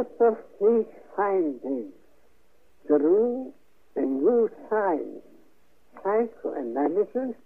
result 0.00 0.20
of 0.20 0.36
these 0.60 0.86
findings 1.16 1.92
through 2.86 3.52
a 3.96 4.00
new 4.00 4.50
science, 4.68 5.24
psychoanalysis, 6.02 7.36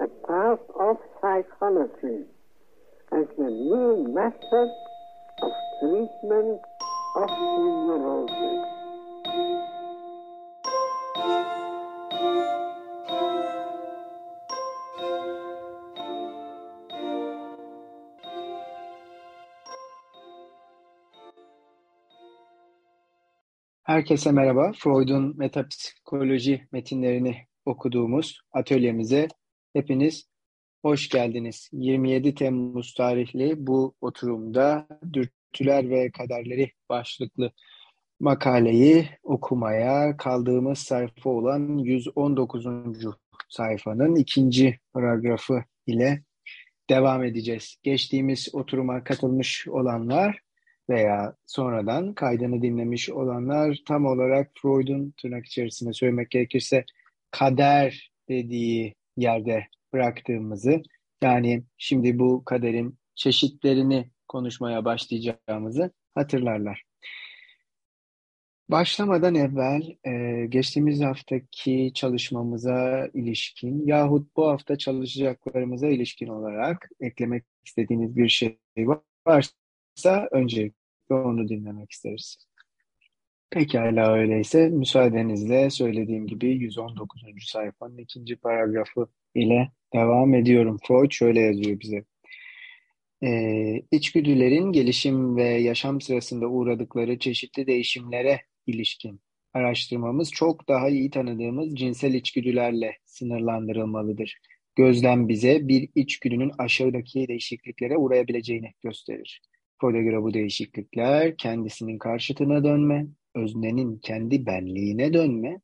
a 0.00 0.06
part 0.26 0.60
of 0.78 0.96
psychology, 1.20 2.24
as 3.12 3.26
the 3.36 3.44
new 3.44 4.08
method 4.12 4.70
of 5.42 5.52
treatment 5.80 6.60
of 7.16 7.30
neurosis. 7.30 8.77
Herkese 23.98 24.32
merhaba. 24.32 24.72
Freud'un 24.78 25.38
metapsikoloji 25.38 26.68
metinlerini 26.72 27.36
okuduğumuz 27.66 28.40
atölyemize 28.52 29.28
hepiniz 29.72 30.28
hoş 30.82 31.08
geldiniz. 31.08 31.68
27 31.72 32.34
Temmuz 32.34 32.94
tarihli 32.94 33.66
bu 33.66 33.94
oturumda 34.00 34.86
Dürtüler 35.12 35.90
ve 35.90 36.10
Kaderleri 36.10 36.72
başlıklı 36.88 37.52
makaleyi 38.20 39.08
okumaya 39.22 40.16
kaldığımız 40.16 40.78
sayfa 40.78 41.30
olan 41.30 41.78
119. 41.78 42.66
sayfanın 43.48 44.16
ikinci 44.16 44.78
paragrafı 44.92 45.64
ile 45.86 46.22
devam 46.90 47.24
edeceğiz. 47.24 47.76
Geçtiğimiz 47.82 48.48
oturuma 48.54 49.04
katılmış 49.04 49.68
olanlar 49.68 50.47
veya 50.90 51.34
sonradan 51.46 52.14
kaydını 52.14 52.62
dinlemiş 52.62 53.10
olanlar 53.10 53.78
tam 53.86 54.06
olarak 54.06 54.50
Freud'un 54.62 55.14
tırnak 55.22 55.46
içerisinde 55.46 55.92
söylemek 55.92 56.30
gerekirse 56.30 56.84
kader 57.30 58.10
dediği 58.28 58.94
yerde 59.16 59.66
bıraktığımızı 59.92 60.82
yani 61.22 61.62
şimdi 61.76 62.18
bu 62.18 62.44
kaderin 62.44 62.98
çeşitlerini 63.14 64.10
konuşmaya 64.28 64.84
başlayacağımızı 64.84 65.90
hatırlarlar. 66.14 66.82
Başlamadan 68.68 69.34
evvel 69.34 69.96
e, 70.04 70.46
geçtiğimiz 70.46 71.00
haftaki 71.00 71.92
çalışmamıza 71.94 73.08
ilişkin 73.14 73.86
yahut 73.86 74.36
bu 74.36 74.48
hafta 74.48 74.78
çalışacaklarımıza 74.78 75.88
ilişkin 75.88 76.26
olarak 76.26 76.90
eklemek 77.00 77.44
istediğiniz 77.64 78.16
bir 78.16 78.28
şey 78.28 78.58
varsa 79.26 80.28
öncelikle 81.10 81.28
onu 81.28 81.48
dinlemek 81.48 81.90
isteriz. 81.92 82.36
Pekala 83.50 84.12
öyleyse 84.12 84.68
müsaadenizle 84.68 85.70
söylediğim 85.70 86.26
gibi 86.26 86.48
119. 86.48 87.22
sayfanın 87.46 87.98
ikinci 87.98 88.36
paragrafı 88.36 89.08
ile 89.34 89.70
devam 89.94 90.34
ediyorum. 90.34 90.78
Freud 90.88 91.10
şöyle 91.10 91.40
yazıyor 91.40 91.80
bize. 91.80 92.04
Ee, 93.22 93.82
içgüdülerin 93.90 94.72
gelişim 94.72 95.36
ve 95.36 95.44
yaşam 95.44 96.00
sırasında 96.00 96.46
uğradıkları 96.46 97.18
çeşitli 97.18 97.66
değişimlere 97.66 98.40
ilişkin 98.66 99.20
araştırmamız 99.54 100.30
çok 100.30 100.68
daha 100.68 100.88
iyi 100.88 101.10
tanıdığımız 101.10 101.74
cinsel 101.76 102.14
içgüdülerle 102.14 102.98
sınırlandırılmalıdır. 103.04 104.38
Gözlem 104.76 105.28
bize 105.28 105.68
bir 105.68 105.88
içgüdünün 105.94 106.52
aşağıdaki 106.58 107.28
değişikliklere 107.28 107.96
uğrayabileceğini 107.96 108.74
gösterir. 108.82 109.40
Freud'a 109.80 110.00
göre 110.02 110.22
bu 110.22 110.34
değişiklikler 110.34 111.36
kendisinin 111.36 111.98
karşıtına 111.98 112.64
dönme, 112.64 113.06
öznenin 113.34 113.98
kendi 113.98 114.46
benliğine 114.46 115.12
dönme, 115.12 115.60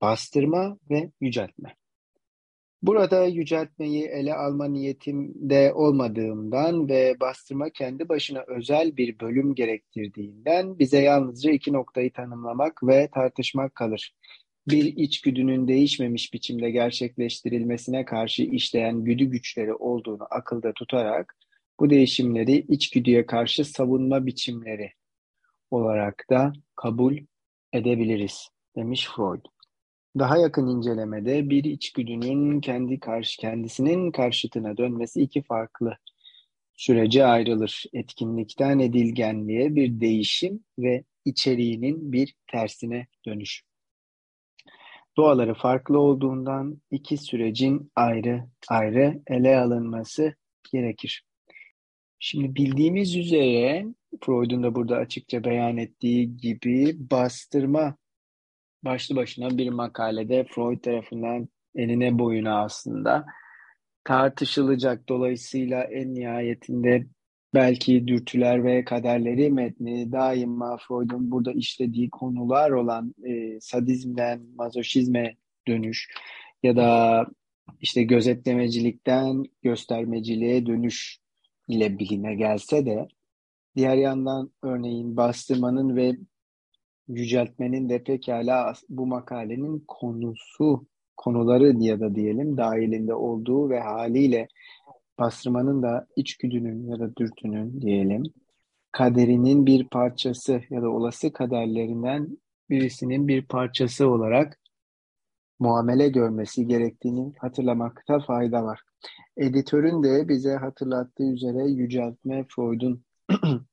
bastırma 0.00 0.78
ve 0.90 1.10
yüceltme. 1.20 1.76
Burada 2.82 3.26
yüceltmeyi 3.26 4.04
ele 4.04 4.34
alma 4.34 4.68
niyetimde 4.68 5.72
olmadığımdan 5.74 6.88
ve 6.88 7.20
bastırma 7.20 7.70
kendi 7.70 8.08
başına 8.08 8.44
özel 8.46 8.96
bir 8.96 9.20
bölüm 9.20 9.54
gerektirdiğinden 9.54 10.78
bize 10.78 11.00
yalnızca 11.00 11.50
iki 11.50 11.72
noktayı 11.72 12.12
tanımlamak 12.12 12.82
ve 12.82 13.08
tartışmak 13.14 13.74
kalır. 13.74 14.14
Bir 14.68 14.84
içgüdünün 14.84 15.68
değişmemiş 15.68 16.34
biçimde 16.34 16.70
gerçekleştirilmesine 16.70 18.04
karşı 18.04 18.42
işleyen 18.42 19.04
güdü 19.04 19.24
güçleri 19.24 19.74
olduğunu 19.74 20.26
akılda 20.30 20.72
tutarak 20.72 21.36
bu 21.80 21.90
değişimleri 21.90 22.56
içgüdüye 22.68 23.26
karşı 23.26 23.64
savunma 23.64 24.26
biçimleri 24.26 24.92
olarak 25.70 26.24
da 26.30 26.52
kabul 26.76 27.18
edebiliriz 27.72 28.48
demiş 28.76 29.08
Freud. 29.16 29.44
Daha 30.18 30.38
yakın 30.38 30.66
incelemede 30.66 31.50
bir 31.50 31.64
içgüdünün 31.64 32.60
kendi 32.60 33.00
karşı 33.00 33.40
kendisinin 33.40 34.10
karşıtına 34.10 34.76
dönmesi 34.76 35.22
iki 35.22 35.42
farklı 35.42 35.96
sürece 36.74 37.26
ayrılır. 37.26 37.84
Etkinlikten 37.92 38.78
edilgenliğe 38.78 39.74
bir 39.74 40.00
değişim 40.00 40.64
ve 40.78 41.04
içeriğinin 41.24 42.12
bir 42.12 42.34
tersine 42.46 43.06
dönüş. 43.26 43.62
Doğaları 45.16 45.54
farklı 45.54 45.98
olduğundan 45.98 46.82
iki 46.90 47.16
sürecin 47.16 47.92
ayrı 47.96 48.44
ayrı 48.68 49.22
ele 49.26 49.58
alınması 49.58 50.34
gerekir. 50.72 51.24
Şimdi 52.24 52.54
bildiğimiz 52.54 53.16
üzere 53.16 53.86
Freud'un 54.20 54.62
da 54.62 54.74
burada 54.74 54.96
açıkça 54.96 55.44
beyan 55.44 55.76
ettiği 55.76 56.36
gibi 56.36 56.96
bastırma 57.10 57.96
başlı 58.84 59.16
başına 59.16 59.58
bir 59.58 59.68
makalede 59.68 60.44
Freud 60.44 60.80
tarafından 60.80 61.48
eline 61.74 62.18
boyuna 62.18 62.62
aslında 62.62 63.24
tartışılacak. 64.04 65.08
Dolayısıyla 65.08 65.84
en 65.84 66.14
nihayetinde 66.14 67.06
belki 67.54 68.08
dürtüler 68.08 68.64
ve 68.64 68.84
kaderleri 68.84 69.50
metni 69.50 70.12
daima 70.12 70.76
Freud'un 70.76 71.30
burada 71.30 71.52
işlediği 71.52 72.10
konular 72.10 72.70
olan 72.70 73.14
e, 73.24 73.60
sadizmden 73.60 74.42
mazoşizme 74.54 75.36
dönüş 75.68 76.08
ya 76.62 76.76
da 76.76 77.26
işte 77.80 78.02
gözetlemecilikten 78.02 79.44
göstermeciliğe 79.62 80.66
dönüş 80.66 81.21
ile 81.68 81.98
biline 81.98 82.34
gelse 82.34 82.86
de 82.86 83.08
diğer 83.76 83.96
yandan 83.96 84.50
örneğin 84.62 85.16
bastırmanın 85.16 85.96
ve 85.96 86.16
yüceltmenin 87.08 87.88
de 87.88 88.02
pekala 88.04 88.72
bu 88.88 89.06
makalenin 89.06 89.84
konusu, 89.88 90.86
konuları 91.16 91.76
ya 91.78 92.00
da 92.00 92.14
diyelim 92.14 92.56
dahilinde 92.56 93.14
olduğu 93.14 93.70
ve 93.70 93.80
haliyle 93.80 94.48
bastırmanın 95.18 95.82
da 95.82 96.06
içgüdünün 96.16 96.86
ya 96.90 97.00
da 97.00 97.16
dürtünün 97.16 97.80
diyelim 97.80 98.22
kaderinin 98.92 99.66
bir 99.66 99.88
parçası 99.88 100.62
ya 100.70 100.82
da 100.82 100.90
olası 100.90 101.32
kaderlerinden 101.32 102.38
birisinin 102.70 103.28
bir 103.28 103.42
parçası 103.42 104.08
olarak 104.08 104.58
muamele 105.62 106.08
görmesi 106.08 106.66
gerektiğini 106.66 107.32
hatırlamakta 107.38 108.20
fayda 108.20 108.64
var. 108.64 108.80
Editörün 109.36 110.02
de 110.02 110.28
bize 110.28 110.56
hatırlattığı 110.56 111.32
üzere 111.32 111.64
yüceltme 111.64 112.44
Freud'un 112.48 113.04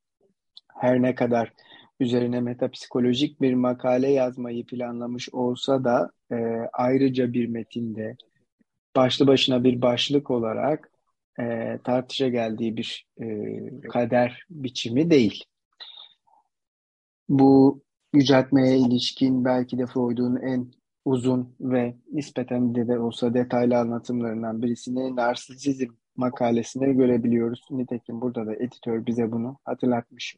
her 0.80 1.02
ne 1.02 1.16
kadar 1.16 1.54
üzerine 2.00 2.42
metapsikolojik 2.42 3.42
bir 3.42 3.54
makale 3.54 4.12
yazmayı 4.12 4.66
planlamış 4.66 5.30
olsa 5.30 5.84
da 5.84 6.12
e, 6.32 6.36
ayrıca 6.74 7.34
bir 7.34 7.48
metinde 7.48 8.16
başlı 8.96 9.28
başına 9.28 9.64
bir 9.64 9.82
başlık 9.82 10.32
olarak 10.32 10.92
e, 11.40 11.78
tartışa 11.84 12.28
geldiği 12.28 12.78
bir 12.78 13.08
e, 13.22 13.28
kader 13.82 14.46
biçimi 14.50 15.10
değil. 15.10 15.44
Bu 17.30 17.82
yüceltmeye 18.14 18.78
ilişkin 18.78 19.46
belki 19.46 19.78
de 19.78 19.85
Freud'un 19.85 20.35
en 20.35 20.78
uzun 21.05 21.55
ve 21.59 21.96
nispeten 22.11 22.75
de, 22.75 22.87
de 22.87 22.99
olsa 22.99 23.34
detaylı 23.34 23.78
anlatımlarından 23.78 24.61
birisini 24.61 25.16
narsisizm 25.16 25.90
makalesinde 26.16 26.93
görebiliyoruz. 26.93 27.67
Nitekim 27.72 28.22
burada 28.22 28.46
da 28.46 28.55
editör 28.55 29.05
bize 29.05 29.31
bunu 29.31 29.57
hatırlatmış. 29.63 30.37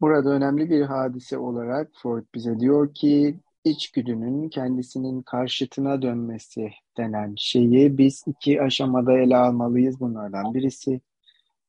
Burada 0.00 0.30
önemli 0.30 0.70
bir 0.70 0.82
hadise 0.82 1.38
olarak 1.38 1.90
Freud 2.02 2.24
bize 2.34 2.60
diyor 2.60 2.94
ki 2.94 3.40
içgüdünün 3.64 4.48
kendisinin 4.48 5.22
karşıtına 5.22 6.02
dönmesi 6.02 6.70
denen 6.96 7.34
şeyi 7.38 7.98
biz 7.98 8.24
iki 8.26 8.62
aşamada 8.62 9.18
ele 9.18 9.36
almalıyız. 9.36 10.00
Bunlardan 10.00 10.54
birisi 10.54 11.00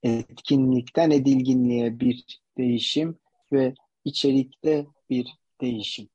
etkinlikten 0.03 1.11
edilginliğe 1.11 1.99
bir 1.99 2.41
değişim 2.57 3.17
ve 3.51 3.73
içerikte 4.05 4.87
bir 5.09 5.37
değişim. 5.61 6.07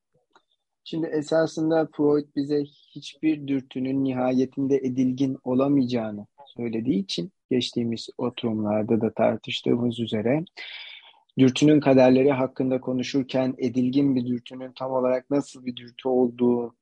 Şimdi 0.84 1.06
esasında 1.06 1.88
Freud 1.96 2.26
bize 2.36 2.64
hiçbir 2.64 3.48
dürtünün 3.48 4.04
nihayetinde 4.04 4.76
edilgin 4.76 5.38
olamayacağını 5.44 6.26
söylediği 6.46 6.98
için 6.98 7.32
geçtiğimiz 7.50 8.08
oturumlarda 8.18 9.00
da 9.00 9.12
tartıştığımız 9.12 10.00
üzere 10.00 10.44
dürtünün 11.38 11.80
kaderleri 11.80 12.32
hakkında 12.32 12.80
konuşurken 12.80 13.54
edilgin 13.58 14.16
bir 14.16 14.26
dürtünün 14.26 14.72
tam 14.72 14.92
olarak 14.92 15.30
nasıl 15.30 15.66
bir 15.66 15.76
dürtü 15.76 16.08
olduğu 16.08 16.76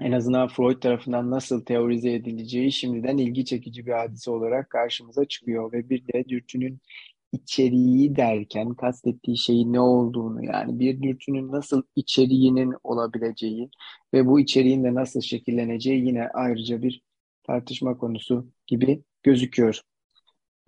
en 0.00 0.12
azından 0.12 0.48
Freud 0.48 0.80
tarafından 0.80 1.30
nasıl 1.30 1.64
teorize 1.64 2.12
edileceği 2.12 2.72
şimdiden 2.72 3.18
ilgi 3.18 3.44
çekici 3.44 3.86
bir 3.86 3.92
hadise 3.92 4.30
olarak 4.30 4.70
karşımıza 4.70 5.24
çıkıyor 5.24 5.72
ve 5.72 5.90
bir 5.90 6.06
de 6.12 6.28
dürtünün 6.28 6.80
içeriği 7.32 8.16
derken 8.16 8.74
kastettiği 8.74 9.38
şeyin 9.38 9.72
ne 9.72 9.80
olduğunu 9.80 10.44
yani 10.44 10.78
bir 10.78 11.02
dürtünün 11.02 11.52
nasıl 11.52 11.82
içeriğinin 11.96 12.74
olabileceği 12.84 13.70
ve 14.14 14.26
bu 14.26 14.40
içeriğin 14.40 14.84
de 14.84 14.94
nasıl 14.94 15.20
şekilleneceği 15.20 16.06
yine 16.06 16.28
ayrıca 16.28 16.82
bir 16.82 17.02
tartışma 17.42 17.98
konusu 17.98 18.46
gibi 18.66 19.04
gözüküyor. 19.22 19.80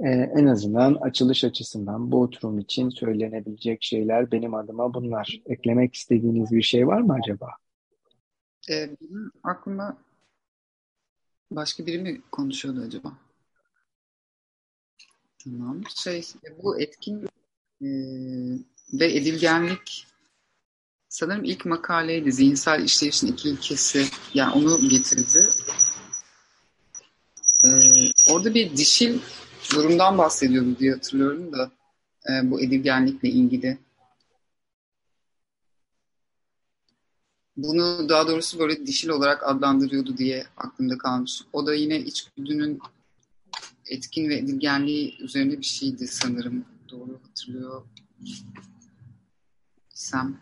Ee, 0.01 0.09
en 0.11 0.47
azından 0.47 0.95
açılış 0.95 1.45
açısından 1.45 2.13
bu 2.13 2.23
oturum 2.23 2.59
için 2.59 2.89
söylenebilecek 2.89 3.83
şeyler 3.83 4.33
benim 4.33 4.55
adıma 4.55 4.95
bunlar. 4.95 5.41
Eklemek 5.47 5.95
istediğiniz 5.95 6.51
bir 6.51 6.63
şey 6.63 6.87
var 6.87 7.01
mı 7.01 7.17
acaba? 7.23 7.49
Ee, 8.71 8.91
benim 9.01 9.33
aklıma 9.43 9.97
başka 11.51 11.87
biri 11.87 11.99
mi 11.99 12.21
konuşuyordu 12.31 12.81
acaba? 12.87 13.13
Tamam. 15.45 15.83
Şey, 15.95 16.27
bu 16.63 16.81
etkin 16.81 17.29
e, 17.83 17.89
ve 18.93 19.17
edilgenlik 19.17 20.07
sanırım 21.09 21.45
ilk 21.45 21.67
makaleydi. 21.67 22.33
Zihinsel 22.33 22.85
işleyişin 22.85 23.27
iki 23.27 23.49
ilkesi. 23.49 24.07
Yani 24.35 24.53
onu 24.53 24.89
getirdi. 24.89 25.47
Ee, 27.65 27.69
orada 28.31 28.55
bir 28.55 28.77
dişil 28.77 29.19
durumdan 29.75 30.19
bahsediyordu 30.19 30.79
diye 30.79 30.93
hatırlıyorum 30.93 31.53
da 31.53 31.71
e, 32.31 32.51
bu 32.51 32.61
edilgenlikle 32.61 33.29
ilgili. 33.29 33.79
Bunu 37.57 38.09
daha 38.09 38.29
doğrusu 38.29 38.59
böyle 38.59 38.87
dişil 38.87 39.09
olarak 39.09 39.49
adlandırıyordu 39.49 40.17
diye 40.17 40.47
aklımda 40.57 40.99
kalmış. 40.99 41.43
O 41.53 41.67
da 41.67 41.75
yine 41.75 42.01
içgüdünün 42.01 42.81
etkin 43.93 44.29
ve 44.29 44.37
edilgenliği 44.37 45.19
üzerine 45.23 45.59
bir 45.59 45.63
şeydi 45.63 46.07
sanırım. 46.07 46.65
Doğru 46.91 47.21
hatırlıyor. 47.29 47.83
Sam. 49.89 50.37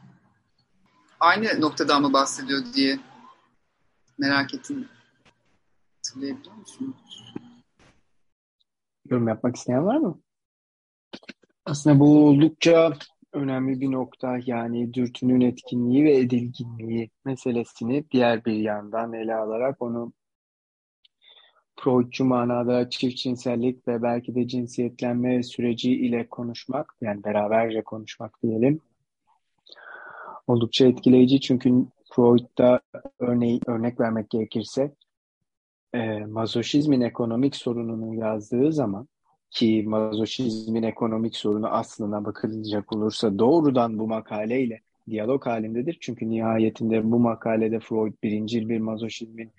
Aynı 1.21 1.61
noktadan 1.61 2.03
mı 2.03 2.13
bahsediyor 2.13 2.61
diye 2.75 2.99
merak 4.19 4.55
ettim. 4.55 4.89
Hatırlayabiliyor 5.97 6.55
musunuz? 6.55 7.35
Yorum 9.11 9.29
yapmak 9.29 9.57
isteyen 9.57 9.87
var 9.87 9.97
mı? 9.97 10.21
Aslında 11.65 12.01
bu 12.01 12.27
oldukça 12.27 12.93
önemli 13.33 13.81
bir 13.81 13.93
nokta 13.93 14.39
yani 14.47 14.95
dürtünün 14.95 15.41
etkinliği 15.41 16.05
ve 16.05 16.17
edilginliği 16.19 17.11
meselesini 17.25 18.11
diğer 18.11 18.45
bir 18.45 18.53
yandan 18.53 19.13
ele 19.13 19.35
alarak 19.35 19.83
onu 19.83 20.13
Freudcu 21.85 22.25
manada 22.25 22.91
çift 22.91 23.17
cinsellik 23.17 23.89
ve 23.89 24.03
belki 24.03 24.35
de 24.35 24.49
cinsiyetlenme 24.49 25.43
süreci 25.43 25.93
ile 25.93 26.27
konuşmak 26.27 26.95
yani 27.01 27.25
beraberce 27.25 27.83
konuşmak 27.83 28.43
diyelim 28.43 28.81
oldukça 30.47 30.87
etkileyici 30.87 31.41
çünkü 31.41 31.75
Freud'da 32.13 32.81
örneği, 33.19 33.61
örnek 33.67 34.01
vermek 34.01 34.31
gerekirse 34.31 34.95
e, 35.95 36.25
mazoşizmin 36.25 37.01
ekonomik 37.01 37.57
sorununu 37.57 38.15
yazdığı 38.15 38.73
zaman 38.73 39.09
ki 39.51 39.85
mazoşizmin 39.87 40.83
ekonomik 40.83 41.37
sorunu 41.37 41.69
aslına 41.69 42.25
bakılacak 42.25 42.93
olursa 42.93 43.39
doğrudan 43.39 43.99
bu 43.99 44.07
makaleyle 44.07 44.81
diyalog 45.11 45.47
halindedir. 45.47 45.99
Çünkü 46.01 46.31
nihayetinde 46.31 47.13
bu 47.13 47.19
makalede 47.19 47.81
Freud 47.81 48.13
birincil 48.23 48.69
bir 48.69 48.79
mazoşizmin 48.79 49.51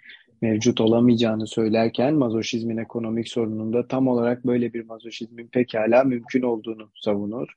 mevcut 0.41 0.81
olamayacağını 0.81 1.47
söylerken 1.47 2.15
mazoşizmin 2.15 2.77
ekonomik 2.77 3.29
sorununda 3.29 3.87
tam 3.87 4.07
olarak 4.07 4.45
böyle 4.45 4.73
bir 4.73 4.85
mazoşizmin 4.85 5.47
pekala 5.47 6.03
mümkün 6.03 6.41
olduğunu 6.41 6.91
savunur. 6.95 7.47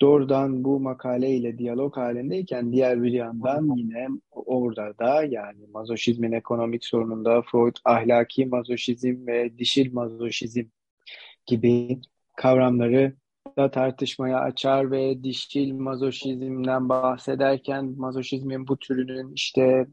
Doğrudan 0.00 0.64
bu 0.64 0.80
makaleyle 0.80 1.58
diyalog 1.58 1.96
halindeyken 1.96 2.72
diğer 2.72 3.02
bir 3.02 3.12
yandan 3.12 3.76
yine 3.76 4.08
orada 4.30 4.98
da 4.98 5.24
yani 5.24 5.66
mazoşizmin 5.74 6.32
ekonomik 6.32 6.84
sorununda 6.84 7.42
Freud 7.42 7.76
ahlaki 7.84 8.46
mazoşizm 8.46 9.26
ve 9.26 9.58
dişil 9.58 9.92
mazoşizm 9.92 10.64
gibi 11.46 12.00
kavramları 12.36 13.16
da 13.58 13.70
tartışmaya 13.70 14.40
açar 14.40 14.90
ve 14.90 15.24
dişil 15.24 15.72
mazoşizmden 15.72 16.88
bahsederken 16.88 17.84
mazoşizmin 17.96 18.68
bu 18.68 18.78
türünün 18.78 19.32
işte 19.32 19.86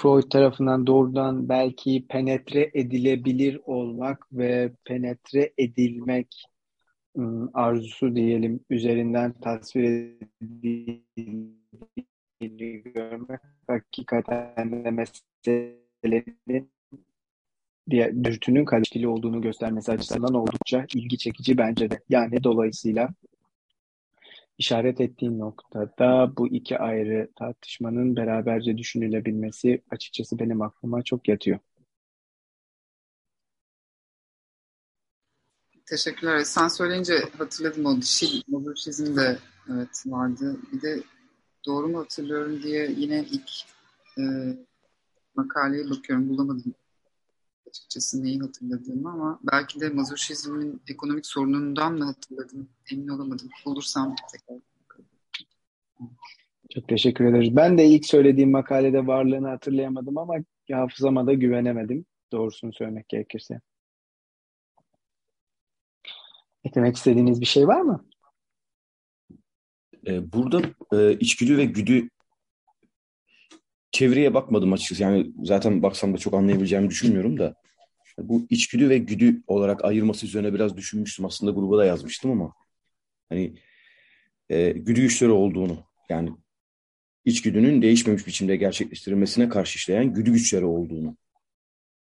Freud 0.00 0.30
tarafından 0.30 0.86
doğrudan 0.86 1.48
belki 1.48 2.06
penetre 2.08 2.70
edilebilir 2.74 3.60
olmak 3.64 4.26
ve 4.32 4.72
penetre 4.84 5.52
edilmek 5.58 6.44
ıı, 7.18 7.50
arzusu 7.54 8.16
diyelim 8.16 8.60
üzerinden 8.70 9.32
tasvir 9.32 10.14
edildiğini 10.42 11.52
görmek 12.84 13.40
hakikaten 13.66 14.84
de 14.84 14.90
meselenin 14.90 16.70
diye 17.90 18.24
dürtünün 18.24 18.64
kaliteli 18.64 19.08
olduğunu 19.08 19.40
göstermesi 19.40 19.92
açısından 19.92 20.34
oldukça 20.34 20.86
ilgi 20.94 21.18
çekici 21.18 21.58
bence 21.58 21.90
de. 21.90 22.00
Yani 22.08 22.44
dolayısıyla 22.44 23.08
işaret 24.58 25.00
ettiğim 25.00 25.38
noktada 25.38 26.36
bu 26.36 26.48
iki 26.48 26.78
ayrı 26.78 27.30
tartışmanın 27.36 28.16
beraberce 28.16 28.78
düşünülebilmesi 28.78 29.82
açıkçası 29.90 30.38
benim 30.38 30.62
aklıma 30.62 31.02
çok 31.02 31.28
yatıyor. 31.28 31.58
Teşekkürler. 35.86 36.44
Sen 36.44 36.68
söyleyince 36.68 37.14
hatırladım 37.38 37.86
o 37.86 37.96
dişil 37.96 38.42
mazoşizm 38.48 39.16
de 39.16 39.38
evet 39.70 40.02
vardı. 40.06 40.56
Bir 40.72 40.82
de 40.82 41.02
doğru 41.66 41.88
mu 41.88 41.98
hatırlıyorum 41.98 42.62
diye 42.62 42.90
yine 42.96 43.24
ilk 43.30 43.50
e, 44.18 44.22
makaleye 45.34 45.90
bakıyorum 45.90 46.28
bulamadım 46.28 46.74
açıkçası 47.68 48.24
neyi 48.24 48.40
hatırladığımı 48.40 49.10
ama 49.10 49.40
belki 49.52 49.80
de 49.80 49.88
mazoşizmin 49.88 50.82
ekonomik 50.88 51.26
sorunundan 51.26 51.92
mı 51.92 52.04
hatırladım 52.04 52.68
emin 52.92 53.08
olamadım. 53.08 53.48
Bulursam 53.64 54.16
tekrar 54.32 54.58
Çok 56.70 56.88
teşekkür 56.88 57.24
ederiz. 57.24 57.56
Ben 57.56 57.78
de 57.78 57.86
ilk 57.86 58.06
söylediğim 58.06 58.50
makalede 58.50 59.06
varlığını 59.06 59.48
hatırlayamadım 59.48 60.18
ama 60.18 60.34
hafızama 60.72 61.26
da 61.26 61.32
güvenemedim. 61.32 62.06
Doğrusunu 62.32 62.72
söylemek 62.72 63.08
gerekirse. 63.08 63.60
Eklemek 66.64 66.96
istediğiniz 66.96 67.40
bir 67.40 67.46
şey 67.46 67.68
var 67.68 67.80
mı? 67.80 68.04
Ee, 70.06 70.32
burada 70.32 70.62
e, 70.92 71.12
içgüdü 71.12 71.56
ve 71.56 71.64
güdü 71.64 72.08
çevreye 73.92 74.34
bakmadım 74.34 74.72
açıkçası. 74.72 75.02
Yani 75.02 75.32
zaten 75.44 75.82
baksam 75.82 76.14
da 76.14 76.18
çok 76.18 76.34
anlayabileceğimi 76.34 76.90
düşünmüyorum 76.90 77.38
da. 77.38 77.54
Bu 78.18 78.46
içgüdü 78.50 78.88
ve 78.88 78.98
güdü 78.98 79.42
olarak 79.46 79.84
ayırması 79.84 80.26
üzerine 80.26 80.54
biraz 80.54 80.76
düşünmüştüm. 80.76 81.24
Aslında 81.24 81.52
gruba 81.52 81.78
da 81.78 81.84
yazmıştım 81.84 82.30
ama. 82.30 82.54
Hani 83.28 83.54
e, 84.50 84.70
güdü 84.70 85.00
güçleri 85.00 85.30
olduğunu 85.30 85.84
yani 86.08 86.30
içgüdünün 87.24 87.82
değişmemiş 87.82 88.26
biçimde 88.26 88.56
gerçekleştirilmesine 88.56 89.48
karşı 89.48 89.76
işleyen 89.76 90.14
güdü 90.14 90.32
güçleri 90.32 90.64
olduğunu 90.64 91.16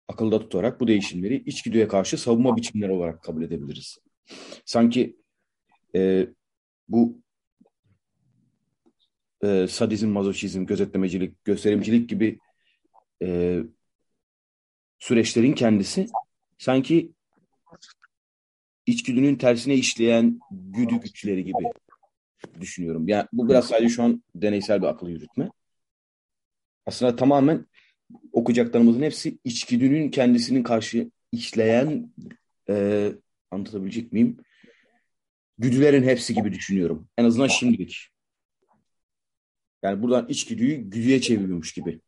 akılda 0.07 0.39
tutarak 0.39 0.79
bu 0.79 0.87
değişimleri 0.87 1.43
içgüdüye 1.45 1.87
karşı 1.87 2.17
savunma 2.17 2.57
biçimleri 2.57 2.91
olarak 2.91 3.23
kabul 3.23 3.43
edebiliriz. 3.43 3.97
Sanki 4.65 5.17
e, 5.95 6.27
bu 6.87 7.21
e, 9.45 9.67
sadizm, 9.67 10.09
mazoşizm, 10.09 10.65
gözetlemecilik, 10.65 11.45
gösterimcilik 11.45 12.09
gibi 12.09 12.39
e, 13.21 13.59
süreçlerin 14.99 15.53
kendisi 15.53 16.07
sanki 16.57 17.11
içgüdünün 18.85 19.35
tersine 19.35 19.73
işleyen 19.73 20.39
güdü 20.51 20.95
güçleri 20.95 21.43
gibi 21.43 21.63
düşünüyorum. 22.59 23.07
Yani 23.07 23.27
bu 23.33 23.49
biraz 23.49 23.67
sadece 23.67 23.89
şu 23.89 24.03
an 24.03 24.23
deneysel 24.35 24.81
bir 24.81 24.87
akıl 24.87 25.09
yürütme. 25.09 25.49
Aslında 26.85 27.15
tamamen 27.15 27.65
okuyacaklarımızın 28.31 29.01
hepsi 29.01 29.37
içgüdünün 29.43 30.09
kendisinin 30.09 30.63
karşı 30.63 31.11
işleyen 31.31 32.13
e, 32.69 33.11
anlatabilecek 33.51 34.13
miyim? 34.13 34.37
Güdülerin 35.57 36.03
hepsi 36.03 36.33
gibi 36.33 36.53
düşünüyorum. 36.53 37.07
En 37.17 37.25
azından 37.25 37.47
şimdilik. 37.47 38.14
Yani 39.85 40.03
buradan 40.03 40.27
içgüdüyü 40.27 40.77
güdüye 40.77 41.21
çeviriyormuş 41.21 41.73
gibi. 41.73 42.01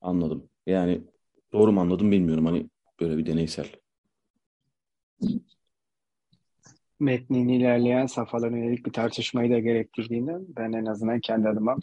Anladım. 0.00 0.50
Yani 0.66 1.04
doğru 1.52 1.72
mu 1.72 1.80
anladım 1.80 2.12
bilmiyorum. 2.12 2.46
Hani 2.46 2.70
böyle 3.00 3.18
bir 3.18 3.26
deneysel. 3.26 3.68
metnin 7.00 7.48
ilerleyen 7.48 8.06
safhalarına 8.06 8.58
yönelik 8.58 8.86
bir 8.86 8.92
tartışmayı 8.92 9.50
da 9.50 9.58
gerektirdiğinden 9.58 10.44
ben 10.48 10.72
en 10.72 10.86
azından 10.86 11.20
kendi 11.20 11.48
adıma 11.48 11.76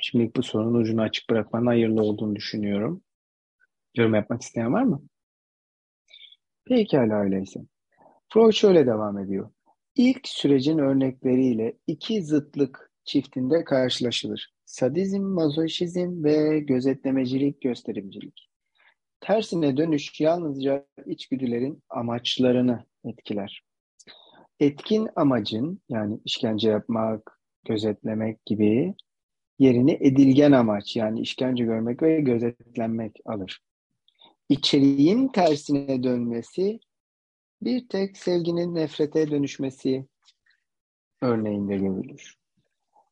şimdilik 0.00 0.36
bu 0.36 0.42
sorunun 0.42 0.80
ucunu 0.80 1.02
açık 1.02 1.30
bırakmanın 1.30 1.66
hayırlı 1.66 2.02
olduğunu 2.02 2.36
düşünüyorum. 2.36 3.02
Yorum 3.96 4.14
yapmak 4.14 4.42
isteyen 4.42 4.72
var 4.72 4.82
mı? 4.82 5.02
Pekala 6.64 7.20
öyleyse. 7.20 7.60
Freud 8.28 8.52
şöyle 8.52 8.86
devam 8.86 9.18
ediyor. 9.18 9.50
İlk 9.94 10.28
sürecin 10.28 10.78
örnekleriyle 10.78 11.76
iki 11.86 12.22
zıtlık 12.22 12.89
çiftinde 13.04 13.64
karşılaşılır. 13.64 14.54
Sadizm, 14.64 15.22
mazoşizm 15.22 16.24
ve 16.24 16.58
gözetlemecilik, 16.58 17.60
gösterimcilik. 17.60 18.50
Tersine 19.20 19.76
dönüş 19.76 20.20
yalnızca 20.20 20.86
içgüdülerin 21.06 21.82
amaçlarını 21.88 22.84
etkiler. 23.04 23.64
Etkin 24.60 25.08
amacın 25.16 25.80
yani 25.88 26.20
işkence 26.24 26.70
yapmak, 26.70 27.40
gözetlemek 27.64 28.46
gibi 28.46 28.94
yerini 29.58 29.98
edilgen 30.00 30.52
amaç 30.52 30.96
yani 30.96 31.20
işkence 31.20 31.64
görmek 31.64 32.02
ve 32.02 32.20
gözetlenmek 32.20 33.16
alır. 33.24 33.60
İçeriğin 34.48 35.28
tersine 35.28 36.02
dönmesi 36.02 36.80
bir 37.62 37.88
tek 37.88 38.16
sevginin 38.16 38.74
nefrete 38.74 39.30
dönüşmesi 39.30 40.06
örneğinde 41.22 41.76
görülür. 41.76 42.39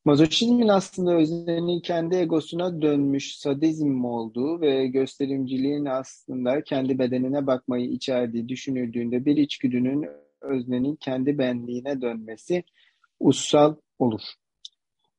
Mazoçizmin 0.09 0.67
aslında 0.67 1.15
öznenin 1.15 1.79
kendi 1.79 2.15
egosuna 2.15 2.81
dönmüş 2.81 3.35
sadizm 3.35 4.05
olduğu 4.05 4.61
ve 4.61 4.87
gösterimciliğin 4.87 5.85
aslında 5.85 6.63
kendi 6.63 6.99
bedenine 6.99 7.47
bakmayı 7.47 7.89
içerdiği 7.89 8.49
düşünüldüğünde 8.49 9.25
bir 9.25 9.37
içgüdünün 9.37 10.07
öznenin 10.41 10.95
kendi 10.95 11.37
benliğine 11.37 12.01
dönmesi 12.01 12.63
ussal 13.19 13.75
olur. 13.99 14.21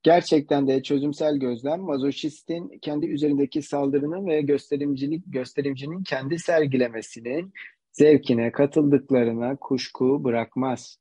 Gerçekten 0.02 0.68
de 0.68 0.82
çözümsel 0.82 1.36
gözlem 1.36 1.80
mazoşistin 1.80 2.78
kendi 2.82 3.06
üzerindeki 3.06 3.62
saldırının 3.62 4.26
ve 4.26 4.42
gösterimcilik 4.42 5.24
gösterimcinin 5.26 6.02
kendi 6.02 6.38
sergilemesinin 6.38 7.52
zevkine 7.92 8.52
katıldıklarına 8.52 9.56
kuşku 9.56 10.24
bırakmaz. 10.24 10.98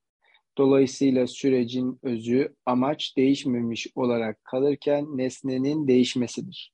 Dolayısıyla 0.60 1.28
sürecin 1.28 2.00
özü 2.04 2.56
amaç 2.66 3.18
değişmemiş 3.18 3.88
olarak 3.96 4.44
kalırken 4.44 5.18
nesnenin 5.18 5.88
değişmesidir. 5.88 6.74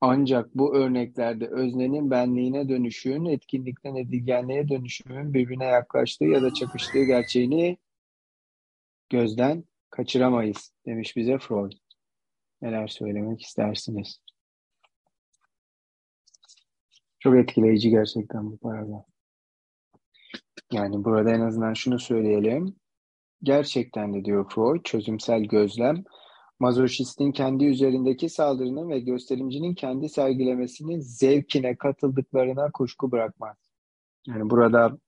Ancak 0.00 0.54
bu 0.54 0.76
örneklerde 0.76 1.46
öznenin 1.46 2.10
benliğine 2.10 2.68
dönüşün, 2.68 3.24
etkinlikten 3.24 3.94
edilgenliğe 3.94 4.68
dönüşümün 4.68 5.34
birbirine 5.34 5.64
yaklaştığı 5.64 6.24
ya 6.24 6.42
da 6.42 6.54
çakıştığı 6.54 7.04
gerçeğini 7.04 7.78
gözden 9.10 9.64
kaçıramayız 9.90 10.72
demiş 10.86 11.16
bize 11.16 11.38
Freud. 11.38 11.72
Neler 12.62 12.88
söylemek 12.88 13.42
istersiniz? 13.42 14.20
Çok 17.18 17.36
etkileyici 17.36 17.90
gerçekten 17.90 18.52
bu 18.52 18.58
paragraf. 18.58 19.04
Yani 20.72 21.04
burada 21.04 21.30
en 21.30 21.40
azından 21.40 21.74
şunu 21.74 21.98
söyleyelim. 21.98 22.76
Gerçekten 23.42 24.14
de 24.14 24.24
diyor 24.24 24.50
Freud, 24.50 24.82
çözümsel 24.84 25.42
gözlem, 25.42 26.04
mazoşistin 26.60 27.32
kendi 27.32 27.64
üzerindeki 27.64 28.28
saldırının 28.28 28.88
ve 28.88 29.00
gösterimcinin 29.00 29.74
kendi 29.74 30.08
sergilemesinin 30.08 31.00
zevkine 31.00 31.76
katıldıklarına 31.76 32.70
kuşku 32.70 33.12
bırakmaz. 33.12 33.56
Yani 34.26 34.50
burada 34.50 34.98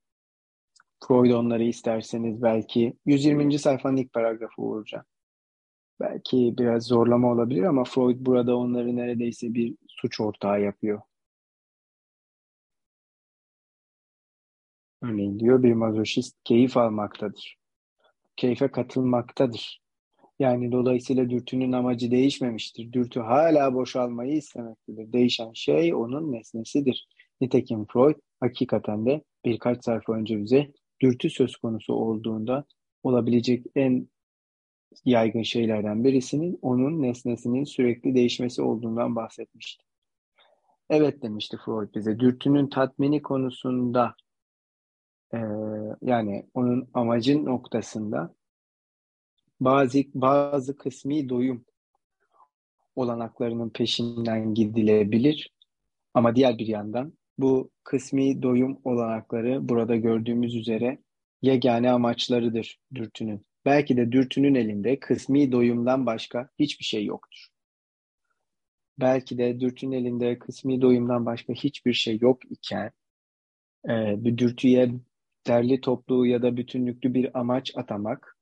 Freud 1.07 1.31
onları 1.31 1.63
isterseniz 1.63 2.41
belki 2.41 2.93
120. 3.05 3.59
sayfanın 3.59 3.97
ilk 3.97 4.13
paragrafı 4.13 4.61
vuracağım. 4.61 5.05
Belki 5.99 6.55
biraz 6.57 6.83
zorlama 6.83 7.31
olabilir 7.31 7.63
ama 7.63 7.83
Freud 7.83 8.17
burada 8.19 8.57
onları 8.57 8.95
neredeyse 8.95 9.53
bir 9.53 9.75
suç 9.87 10.19
ortağı 10.19 10.61
yapıyor. 10.61 11.01
Örneğin 15.03 15.39
diyor 15.39 15.63
bir 15.63 15.73
mazoşist 15.73 16.37
keyif 16.43 16.77
almaktadır. 16.77 17.57
Keyfe 18.35 18.67
katılmaktadır. 18.67 19.81
Yani 20.39 20.71
dolayısıyla 20.71 21.29
dürtünün 21.29 21.71
amacı 21.71 22.11
değişmemiştir. 22.11 22.93
Dürtü 22.93 23.19
hala 23.19 23.73
boşalmayı 23.73 24.33
istemektedir. 24.33 25.13
Değişen 25.13 25.51
şey 25.53 25.95
onun 25.95 26.31
nesnesidir. 26.31 27.07
Nitekim 27.41 27.85
Freud 27.93 28.15
hakikaten 28.39 29.05
de 29.05 29.23
birkaç 29.45 29.85
sayfa 29.85 30.13
önce 30.13 30.37
bize 30.37 30.71
dürtü 31.01 31.29
söz 31.29 31.55
konusu 31.57 31.93
olduğunda 31.93 32.65
olabilecek 33.03 33.65
en 33.75 34.07
yaygın 35.05 35.43
şeylerden 35.43 36.03
birisinin 36.03 36.59
onun 36.61 37.01
nesnesinin 37.01 37.63
sürekli 37.63 38.15
değişmesi 38.15 38.61
olduğundan 38.61 39.15
bahsetmişti. 39.15 39.83
Evet 40.89 41.21
demişti 41.21 41.57
Freud 41.65 41.95
bize, 41.95 42.19
dürtünün 42.19 42.67
tatmini 42.67 43.21
konusunda 43.21 44.15
e, 45.33 45.39
yani 46.01 46.49
onun 46.53 46.89
amacın 46.93 47.45
noktasında 47.45 48.35
bazı 49.59 50.03
bazı 50.13 50.77
kısmi 50.77 51.29
doyum 51.29 51.65
olanaklarının 52.95 53.69
peşinden 53.69 54.53
gidilebilir 54.53 55.53
ama 56.13 56.35
diğer 56.35 56.57
bir 56.57 56.67
yandan 56.67 57.13
bu 57.37 57.71
kısmi 57.83 58.41
doyum 58.41 58.79
olanakları 58.83 59.69
burada 59.69 59.95
gördüğümüz 59.95 60.55
üzere 60.55 60.97
yegane 61.41 61.91
amaçlarıdır 61.91 62.79
dürtünün. 62.95 63.45
Belki 63.65 63.97
de 63.97 64.11
dürtünün 64.11 64.55
elinde 64.55 64.99
kısmi 64.99 65.51
doyumdan 65.51 66.05
başka 66.05 66.49
hiçbir 66.59 66.85
şey 66.85 67.05
yoktur. 67.05 67.47
Belki 68.99 69.37
de 69.37 69.59
dürtünün 69.59 69.91
elinde 69.91 70.39
kısmi 70.39 70.81
doyumdan 70.81 71.25
başka 71.25 71.53
hiçbir 71.53 71.93
şey 71.93 72.17
yok 72.19 72.51
iken 72.51 72.91
e, 73.89 74.23
bir 74.23 74.37
dürtüye 74.37 74.91
derli 75.47 75.81
toplu 75.81 76.25
ya 76.25 76.41
da 76.41 76.57
bütünlüklü 76.57 77.13
bir 77.13 77.39
amaç 77.39 77.71
atamak 77.75 78.37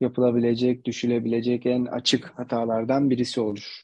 yapılabilecek, 0.00 0.84
düşülebilecek 0.84 1.66
en 1.66 1.84
açık 1.84 2.38
hatalardan 2.38 3.10
birisi 3.10 3.40
olur. 3.40 3.82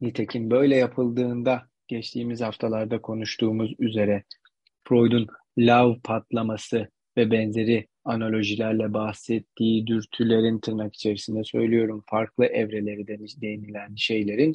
Nitekim 0.00 0.50
böyle 0.50 0.76
yapıldığında 0.76 1.68
geçtiğimiz 1.88 2.40
haftalarda 2.40 3.00
konuştuğumuz 3.00 3.74
üzere 3.78 4.24
Freud'un 4.84 5.26
lav 5.58 5.94
patlaması 6.04 6.88
ve 7.16 7.30
benzeri 7.30 7.86
analojilerle 8.04 8.94
bahsettiği 8.94 9.86
dürtülerin 9.86 10.58
tırnak 10.58 10.94
içerisinde 10.94 11.44
söylüyorum 11.44 12.04
farklı 12.06 12.46
evreleri 12.46 13.06
denilen 13.42 13.94
şeylerin 13.94 14.54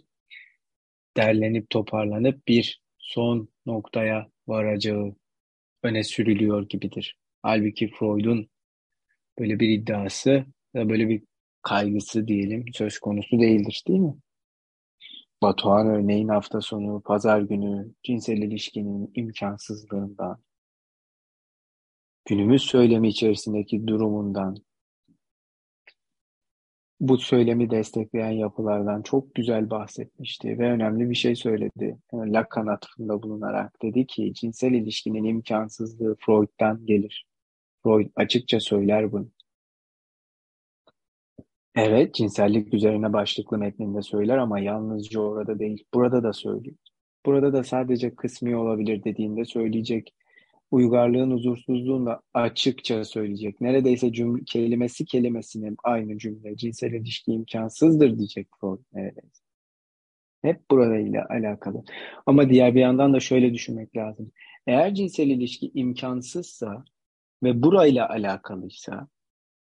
derlenip 1.17 1.69
toparlanıp 1.69 2.47
bir 2.47 2.81
son 2.97 3.50
noktaya 3.65 4.27
varacağı 4.47 5.15
öne 5.84 6.04
sürülüyor 6.04 6.70
gibidir. 6.70 7.18
Halbuki 7.42 7.88
Freud'un 7.88 8.50
böyle 9.40 9.60
bir 9.60 9.70
iddiası 9.70 10.46
ya 10.74 10.90
böyle 10.90 11.10
bir 11.10 11.24
kaygısı 11.62 12.28
diyelim 12.28 12.66
söz 12.74 13.00
konusu 13.00 13.40
değildir 13.40 13.84
değil 13.88 14.00
mi? 14.00 14.16
Batuhan 15.42 15.88
örneğin 15.88 16.28
hafta 16.28 16.62
sonu, 16.62 17.02
pazar 17.02 17.42
günü 17.42 17.94
cinsel 18.04 18.38
ilişkinin 18.38 19.12
imkansızlığından, 19.16 20.44
günümüz 22.25 22.62
söylemi 22.62 23.10
içerisindeki 23.10 23.88
durumundan, 23.88 24.58
bu 27.03 27.17
söylemi 27.17 27.69
destekleyen 27.69 28.31
yapılardan 28.31 29.01
çok 29.01 29.36
güzel 29.36 29.69
bahsetmişti 29.69 30.60
ve 30.60 30.72
önemli 30.72 31.10
bir 31.10 31.15
şey 31.15 31.36
söyledi. 31.36 31.98
Yani 32.13 32.33
Lacan 32.33 32.67
atıfında 32.67 33.24
bulunarak 33.24 33.81
dedi 33.81 34.07
ki 34.07 34.33
cinsel 34.33 34.72
ilişkinin 34.72 35.24
imkansızlığı 35.24 36.15
Freud'dan 36.19 36.86
gelir. 36.86 37.25
Freud 37.83 38.10
açıkça 38.15 38.60
söyler 38.60 39.12
bunu. 39.12 39.29
Evet, 41.75 42.15
cinsellik 42.15 42.74
üzerine 42.74 43.13
başlıklı 43.13 43.57
metninde 43.57 44.01
söyler 44.01 44.38
ama 44.38 44.60
yalnızca 44.60 45.19
orada 45.19 45.60
değil, 45.60 45.86
burada 45.93 46.24
da 46.24 46.33
söylüyor. 46.33 46.75
Burada 47.25 47.53
da 47.53 47.63
sadece 47.63 48.15
kısmi 48.15 48.55
olabilir 48.55 49.03
dediğinde 49.03 49.45
söyleyecek. 49.45 50.13
Uygarlığın 50.74 51.32
huzursuzluğunu 51.32 52.20
açıkça 52.34 53.06
söyleyecek. 53.06 53.62
Neredeyse 53.62 54.13
cümle, 54.13 54.44
kelimesi 54.46 55.06
kelimesinin 55.06 55.77
aynı 55.84 56.18
cümle. 56.18 56.58
Cinsel 56.58 56.94
ilişki 56.94 57.32
imkansızdır 57.32 58.18
diyecek 58.18 58.48
Freud 58.62 58.80
neredeyse. 58.94 59.44
Hep 60.42 60.72
burayla 60.72 61.25
alakalı. 61.30 61.84
Ama 62.25 62.50
diğer 62.50 62.75
bir 62.75 62.80
yandan 62.80 63.13
da 63.13 63.20
şöyle 63.20 63.53
düşünmek 63.53 63.98
lazım. 63.98 64.32
Eğer 64.68 64.96
cinsel 64.96 65.27
ilişki 65.27 65.72
imkansızsa 65.74 66.86
ve 67.44 67.63
burayla 67.63 68.10
alakalıysa, 68.10 69.08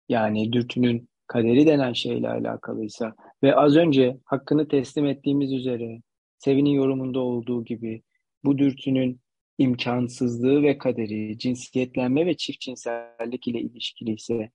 yani 0.08 0.52
dürtünün 0.52 1.08
kaderi 1.26 1.66
denen 1.66 1.92
şeyle 1.92 2.28
alakalıysa 2.28 3.14
ve 3.42 3.56
az 3.56 3.76
önce 3.76 4.16
hakkını 4.24 4.68
teslim 4.68 5.06
ettiğimiz 5.06 5.52
üzere 5.52 6.02
Sevin'in 6.38 6.70
yorumunda 6.70 7.20
olduğu 7.20 7.64
gibi 7.64 8.02
bu 8.44 8.58
dürtünün 8.58 9.20
imkansızlığı 9.58 10.62
ve 10.62 10.78
kaderi, 10.78 11.38
cinsiyetlenme 11.38 12.26
ve 12.26 12.36
çift 12.36 12.60
cinsellik 12.60 13.48
ile 13.48 13.60
ilişkili 13.60 14.14
ise 14.14 14.50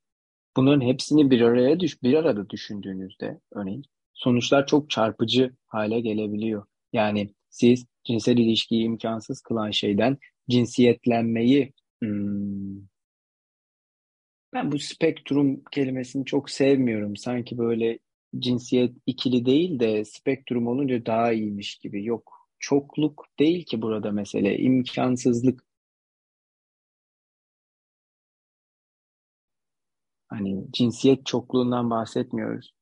bunların 0.58 0.82
hepsini 0.82 1.32
bir 1.32 1.42
araya 1.42 1.80
düş 1.80 2.04
bir 2.04 2.14
arada 2.14 2.50
düşündüğünüzde 2.50 3.40
örneğin 3.52 3.84
sonuçlar 4.14 4.68
çok 4.68 4.90
çarpıcı 4.90 5.54
hale 5.68 6.00
gelebiliyor. 6.00 6.66
Yani 6.94 7.34
siz 7.50 7.86
cinsel 8.04 8.38
ilişkiyi 8.38 8.84
imkansız 8.84 9.42
kılan 9.42 9.72
şeyden 9.72 10.18
cinsiyetlenmeyi 10.50 11.74
hmm, 12.02 12.82
ben 14.54 14.72
bu 14.72 14.80
spektrum 14.80 15.64
kelimesini 15.72 16.26
çok 16.26 16.50
sevmiyorum. 16.50 17.16
Sanki 17.16 17.58
böyle 17.58 18.00
cinsiyet 18.40 18.96
ikili 19.06 19.46
değil 19.46 19.80
de 19.80 20.06
spektrum 20.06 20.68
olunca 20.68 21.06
daha 21.06 21.32
iyiymiş 21.32 21.76
gibi. 21.76 22.06
Yok. 22.06 22.41
Çokluk 22.62 23.28
değil 23.40 23.66
ki 23.66 23.82
burada 23.82 24.12
mesele. 24.12 24.58
imkansızlık. 24.58 25.64
Hani 30.28 30.66
cinsiyet 30.72 31.26
çokluğundan 31.26 31.90
bahsetmiyoruz. 31.90 32.74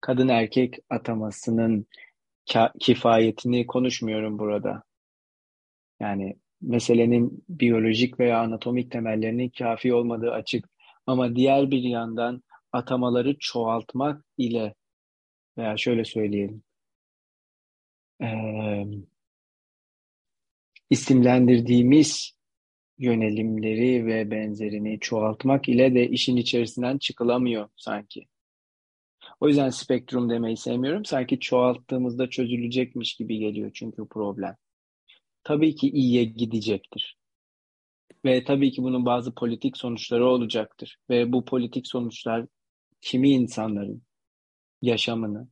Kadın 0.00 0.28
erkek 0.28 0.78
atamasının 0.90 1.86
kifayetini 2.80 3.66
konuşmuyorum 3.66 4.38
burada. 4.38 4.82
Yani 6.00 6.36
meselenin 6.60 7.44
biyolojik 7.48 8.20
veya 8.20 8.40
anatomik 8.40 8.90
temellerinin 8.92 9.48
kafi 9.58 9.94
olmadığı 9.94 10.32
açık. 10.32 10.68
Ama 11.06 11.36
diğer 11.36 11.70
bir 11.70 11.82
yandan 11.82 12.42
atamaları 12.72 13.38
çoğaltmak 13.38 14.24
ile 14.38 14.74
veya 15.58 15.76
şöyle 15.76 16.04
söyleyelim 16.04 16.62
isimlendirdiğimiz 20.90 22.38
yönelimleri 22.98 24.06
ve 24.06 24.30
benzerini 24.30 25.00
çoğaltmak 25.00 25.68
ile 25.68 25.94
de 25.94 26.08
işin 26.08 26.36
içerisinden 26.36 26.98
çıkılamıyor 26.98 27.68
sanki. 27.76 28.26
O 29.40 29.48
yüzden 29.48 29.70
spektrum 29.70 30.30
demeyi 30.30 30.56
sevmiyorum. 30.56 31.04
Sanki 31.04 31.40
çoğalttığımızda 31.40 32.30
çözülecekmiş 32.30 33.14
gibi 33.14 33.38
geliyor 33.38 33.70
çünkü 33.74 34.08
problem. 34.08 34.56
Tabii 35.44 35.74
ki 35.74 35.90
iyiye 35.90 36.24
gidecektir. 36.24 37.18
Ve 38.24 38.44
tabii 38.44 38.70
ki 38.70 38.82
bunun 38.82 39.06
bazı 39.06 39.34
politik 39.34 39.76
sonuçları 39.76 40.26
olacaktır. 40.26 40.98
Ve 41.10 41.32
bu 41.32 41.44
politik 41.44 41.86
sonuçlar 41.86 42.46
kimi 43.00 43.30
insanların 43.30 44.02
yaşamını 44.82 45.48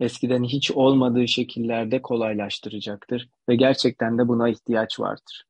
eskiden 0.00 0.44
hiç 0.44 0.70
olmadığı 0.70 1.28
şekillerde 1.28 2.02
kolaylaştıracaktır. 2.02 3.28
Ve 3.48 3.56
gerçekten 3.56 4.18
de 4.18 4.28
buna 4.28 4.48
ihtiyaç 4.48 5.00
vardır. 5.00 5.44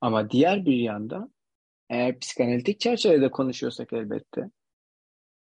Ama 0.00 0.30
diğer 0.30 0.64
bir 0.64 0.76
yanda 0.76 1.28
eğer 1.90 2.18
psikanalitik 2.18 2.80
çerçevede 2.80 3.30
konuşuyorsak 3.30 3.92
elbette 3.92 4.50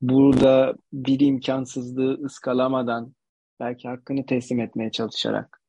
burada 0.00 0.74
bir 0.92 1.20
imkansızlığı 1.20 2.14
ıskalamadan 2.24 3.14
belki 3.60 3.88
hakkını 3.88 4.26
teslim 4.26 4.60
etmeye 4.60 4.90
çalışarak 4.90 5.60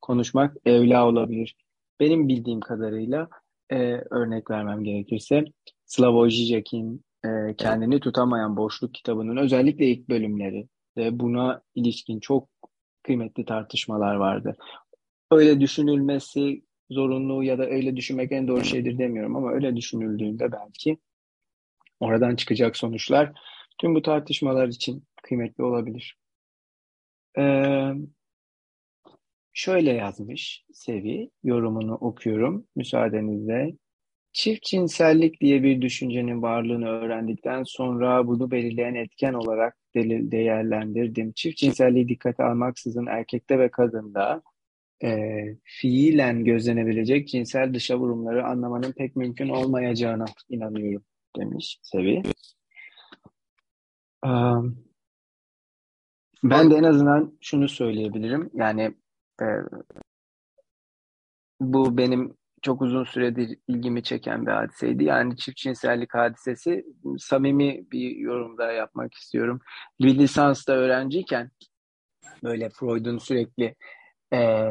konuşmak 0.00 0.56
evla 0.64 1.06
olabilir. 1.06 1.56
Benim 2.00 2.28
bildiğim 2.28 2.60
kadarıyla 2.60 3.28
e, 3.70 3.76
örnek 4.10 4.50
vermem 4.50 4.84
gerekirse 4.84 5.44
Slavoj 5.86 6.34
Žižek'in 6.34 7.04
e, 7.24 7.54
Kendini 7.56 8.00
Tutamayan 8.00 8.56
Boşluk 8.56 8.94
kitabının 8.94 9.36
özellikle 9.36 9.86
ilk 9.86 10.08
bölümleri 10.08 10.68
ve 10.98 11.20
buna 11.20 11.62
ilişkin 11.74 12.20
çok 12.20 12.48
kıymetli 13.02 13.44
tartışmalar 13.44 14.14
vardı. 14.14 14.56
Öyle 15.30 15.60
düşünülmesi 15.60 16.62
zorunlu 16.90 17.44
ya 17.44 17.58
da 17.58 17.66
öyle 17.66 17.96
düşünmek 17.96 18.32
en 18.32 18.48
doğru 18.48 18.64
şeydir 18.64 18.98
demiyorum 18.98 19.36
ama 19.36 19.52
öyle 19.52 19.76
düşünüldüğünde 19.76 20.52
belki 20.52 20.98
oradan 22.00 22.36
çıkacak 22.36 22.76
sonuçlar 22.76 23.32
tüm 23.78 23.94
bu 23.94 24.02
tartışmalar 24.02 24.68
için 24.68 25.04
kıymetli 25.22 25.64
olabilir. 25.64 26.18
Ee, 27.38 27.92
şöyle 29.52 29.92
yazmış 29.92 30.64
Sevi, 30.72 31.30
yorumunu 31.42 31.94
okuyorum 31.94 32.66
müsaadenizle. 32.76 33.72
Çift 34.32 34.62
cinsellik 34.62 35.40
diye 35.40 35.62
bir 35.62 35.82
düşüncenin 35.82 36.42
varlığını 36.42 36.88
öğrendikten 36.88 37.62
sonra 37.62 38.26
bunu 38.26 38.50
belirleyen 38.50 38.94
etken 38.94 39.34
olarak 39.34 39.77
değerlendirdim. 39.94 41.32
Çift 41.32 41.58
cinselliği 41.58 42.08
dikkate 42.08 42.44
almaksızın 42.44 43.06
erkekte 43.06 43.58
ve 43.58 43.70
kadında 43.70 44.42
e, 45.02 45.38
fiilen 45.64 46.44
gözlenebilecek 46.44 47.28
cinsel 47.28 47.74
dışa 47.74 47.98
vurumları 47.98 48.46
anlamanın 48.46 48.92
pek 48.92 49.16
mümkün 49.16 49.48
olmayacağına 49.48 50.24
inanıyorum 50.48 51.06
demiş 51.36 51.78
Sevi. 51.82 52.22
Um, 54.24 54.84
ben 56.42 56.70
de 56.70 56.74
en 56.74 56.82
azından 56.82 57.38
şunu 57.40 57.68
söyleyebilirim. 57.68 58.50
Yani 58.54 58.94
e, 59.42 59.46
bu 61.60 61.98
benim 61.98 62.37
çok 62.62 62.82
uzun 62.82 63.04
süredir 63.04 63.58
ilgimi 63.68 64.02
çeken 64.02 64.46
bir 64.46 64.52
hadiseydi. 64.52 65.04
Yani 65.04 65.36
çift 65.36 65.56
cinsellik 65.56 66.14
hadisesi 66.14 66.84
samimi 67.18 67.90
bir 67.92 68.16
yorumda 68.16 68.72
yapmak 68.72 69.14
istiyorum. 69.14 69.60
Bir 70.00 70.18
lisansta 70.18 70.72
öğrenciyken 70.72 71.50
böyle 72.42 72.70
Freud'un 72.70 73.18
sürekli 73.18 73.74
e, 74.32 74.68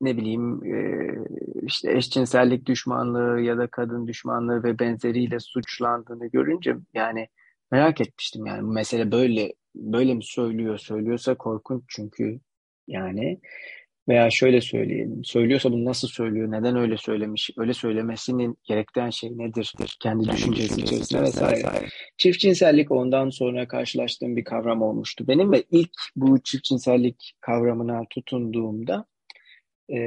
ne 0.00 0.16
bileyim 0.16 0.64
e, 0.64 1.14
işte 1.62 1.92
eşcinsellik 1.92 2.66
düşmanlığı 2.66 3.40
ya 3.40 3.58
da 3.58 3.66
kadın 3.66 4.06
düşmanlığı 4.06 4.62
ve 4.62 4.78
benzeriyle 4.78 5.40
suçlandığını 5.40 6.26
görünce 6.26 6.76
yani 6.94 7.28
merak 7.70 8.00
etmiştim 8.00 8.46
yani 8.46 8.62
bu 8.62 8.72
mesele 8.72 9.12
böyle 9.12 9.52
böyle 9.74 10.14
mi 10.14 10.24
söylüyor 10.24 10.78
söylüyorsa 10.78 11.34
korkunç 11.34 11.82
çünkü 11.88 12.40
yani 12.88 13.40
veya 14.10 14.30
şöyle 14.30 14.60
söyleyelim. 14.60 15.24
Söylüyorsa 15.24 15.72
bunu 15.72 15.84
nasıl 15.84 16.08
söylüyor? 16.08 16.50
Neden 16.50 16.76
öyle 16.76 16.96
söylemiş? 16.96 17.50
Öyle 17.56 17.74
söylemesinin 17.74 18.56
gerektiren 18.64 19.10
şey 19.10 19.38
nedir? 19.38 19.74
Kendi 20.00 20.28
düşüncesi 20.28 20.80
içerisinde 20.80 21.22
vesaire. 21.22 21.88
Çift 22.18 22.40
cinsellik 22.40 22.90
ondan 22.90 23.30
sonra 23.30 23.68
karşılaştığım 23.68 24.36
bir 24.36 24.44
kavram 24.44 24.82
olmuştu. 24.82 25.28
Benim 25.28 25.52
ve 25.52 25.64
ilk 25.70 25.90
bu 26.16 26.42
çift 26.42 26.64
cinsellik 26.64 27.32
kavramına 27.40 28.02
tutunduğumda 28.10 29.04
e, 29.92 29.98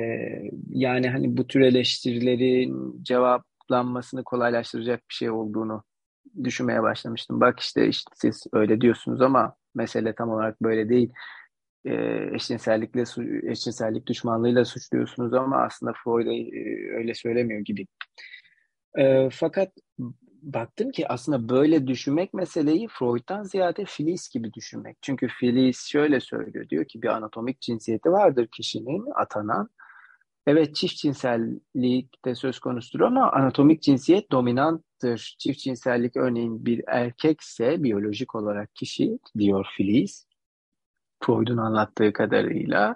yani 0.70 1.10
hani 1.10 1.38
bu 1.38 1.48
tür 1.48 1.62
eleştirilerin 1.62 3.04
cevaplanmasını 3.04 4.24
kolaylaştıracak 4.24 5.00
bir 5.10 5.16
şey 5.16 5.30
olduğunu 5.30 5.84
düşünmeye 6.44 6.84
başlamıştım. 6.84 7.42
Bak 7.42 7.60
işte, 7.60 7.88
işte 7.88 8.12
siz 8.16 8.44
öyle 8.54 8.82
diyorsunuz 8.82 9.22
ama 9.22 9.56
mesele 9.76 10.16
tam 10.16 10.30
olarak 10.30 10.62
böyle 10.62 10.90
değil 10.90 11.10
e, 11.86 11.94
eşcinsellikle 12.34 13.04
eşcinsellik 13.52 14.08
düşmanlığıyla 14.08 14.66
suçluyorsunuz 14.66 15.34
ama 15.34 15.58
aslında 15.58 15.94
Freud 16.04 16.28
e, 16.28 16.96
öyle 16.98 17.14
söylemiyor 17.14 17.62
gibi. 17.62 17.88
E, 18.98 19.30
fakat 19.30 19.72
baktım 20.44 20.92
ki 20.92 21.08
aslında 21.08 21.50
böyle 21.50 21.88
düşünmek 21.88 22.34
meseleyi 22.34 22.88
Freud'dan 22.88 23.44
ziyade 23.44 23.86
Filiz 23.86 24.30
gibi 24.30 24.54
düşünmek. 24.54 24.98
Çünkü 25.02 25.28
Filiz 25.28 25.78
şöyle 25.78 26.20
söylüyor. 26.20 26.70
Diyor 26.70 26.86
ki 26.86 27.02
bir 27.02 27.08
anatomik 27.08 27.62
cinsiyeti 27.62 28.12
vardır 28.12 28.48
kişinin 28.48 29.06
atanan. 29.16 29.70
Evet 30.48 30.76
çift 30.76 30.96
cinsellik 30.96 32.26
de 32.26 32.36
söz 32.36 32.60
konusudur 32.60 33.02
ama 33.02 33.32
anatomik 33.32 33.82
cinsiyet 33.82 34.32
dominanttır. 34.32 35.36
Çift 35.40 35.60
cinsellik 35.60 36.18
örneğin 36.18 36.66
bir 36.66 36.82
erkekse 36.88 37.84
biyolojik 37.84 38.36
olarak 38.36 38.76
kişi 38.76 39.20
diyor 39.38 39.66
Filiz 39.78 40.28
Freud'un 41.26 41.58
anlattığı 41.58 42.14
kadarıyla. 42.14 42.96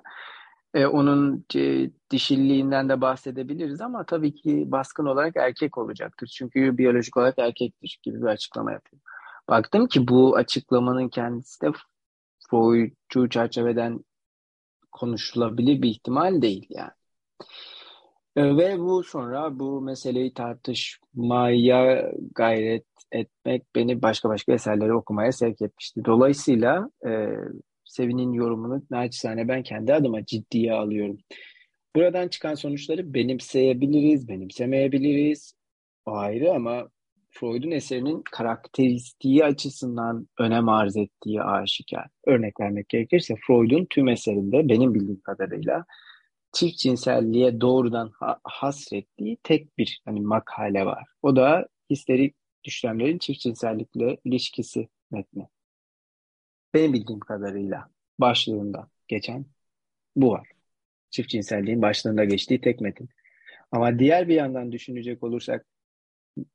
E, 0.73 0.85
onun 0.85 1.45
e, 1.55 1.89
dişilliğinden 2.11 2.89
de 2.89 3.01
bahsedebiliriz 3.01 3.81
ama 3.81 4.05
tabii 4.05 4.35
ki 4.35 4.63
baskın 4.67 5.05
olarak 5.05 5.35
erkek 5.35 5.77
olacaktır. 5.77 6.27
Çünkü 6.37 6.77
biyolojik 6.77 7.17
olarak 7.17 7.39
erkektir 7.39 7.99
gibi 8.03 8.21
bir 8.21 8.27
açıklama 8.27 8.71
yapıyor. 8.71 9.01
Baktım 9.49 9.87
ki 9.87 10.07
bu 10.07 10.35
açıklamanın 10.35 11.09
kendisi 11.09 11.61
de 11.61 11.71
Freud'cu 12.49 13.29
çerçeveden 13.29 13.99
konuşulabilir 14.91 15.81
bir 15.81 15.89
ihtimal 15.89 16.41
değil 16.41 16.65
yani. 16.69 16.91
E, 18.35 18.57
ve 18.57 18.79
bu 18.79 19.03
sonra 19.03 19.59
bu 19.59 19.81
meseleyi 19.81 20.33
tartışmaya 20.33 22.11
gayret 22.35 22.85
etmek 23.11 23.75
beni 23.75 24.01
başka 24.01 24.29
başka 24.29 24.53
eserleri 24.53 24.93
okumaya 24.93 25.31
sevk 25.31 25.61
etmişti. 25.61 26.05
Dolayısıyla 26.05 26.89
e, 27.05 27.29
Sevin'in 27.97 28.33
yorumunu 28.33 28.83
naçizane 28.89 29.47
ben 29.47 29.63
kendi 29.63 29.93
adıma 29.93 30.25
ciddiye 30.25 30.73
alıyorum. 30.73 31.17
Buradan 31.95 32.27
çıkan 32.27 32.55
sonuçları 32.55 33.13
benimseyebiliriz, 33.13 34.27
benimsemeyebiliriz. 34.27 35.53
O 36.05 36.11
ayrı 36.11 36.53
ama 36.53 36.89
Freud'un 37.29 37.71
eserinin 37.71 38.23
karakteristiği 38.31 39.45
açısından 39.45 40.27
önem 40.39 40.69
arz 40.69 40.97
ettiği 40.97 41.41
aşikar. 41.41 42.07
Örnek 42.25 42.59
vermek 42.59 42.89
gerekirse 42.89 43.35
Freud'un 43.47 43.87
tüm 43.89 44.07
eserinde 44.07 44.69
benim 44.69 44.93
bildiğim 44.93 45.21
kadarıyla 45.21 45.85
çift 46.53 46.77
cinselliğe 46.77 47.61
doğrudan 47.61 48.11
ha- 48.19 48.39
hasrettiği 48.43 49.37
tek 49.43 49.77
bir 49.77 50.01
hani 50.05 50.21
makale 50.21 50.85
var. 50.85 51.03
O 51.21 51.35
da 51.35 51.67
histerik 51.89 52.35
düşlemlerin 52.63 53.17
çift 53.17 53.39
cinsellikle 53.39 54.17
ilişkisi 54.25 54.87
metni. 55.11 55.47
Benim 56.73 56.93
bildiğim 56.93 57.19
kadarıyla 57.19 57.89
başlığında 58.19 58.89
geçen 59.07 59.45
bu 60.15 60.31
var. 60.31 60.49
Çift 61.09 61.29
cinselliğin 61.29 61.81
başlığında 61.81 62.25
geçtiği 62.25 62.61
tek 62.61 62.81
metin. 62.81 63.09
Ama 63.71 63.99
diğer 63.99 64.27
bir 64.27 64.35
yandan 64.35 64.71
düşünecek 64.71 65.23
olursak 65.23 65.65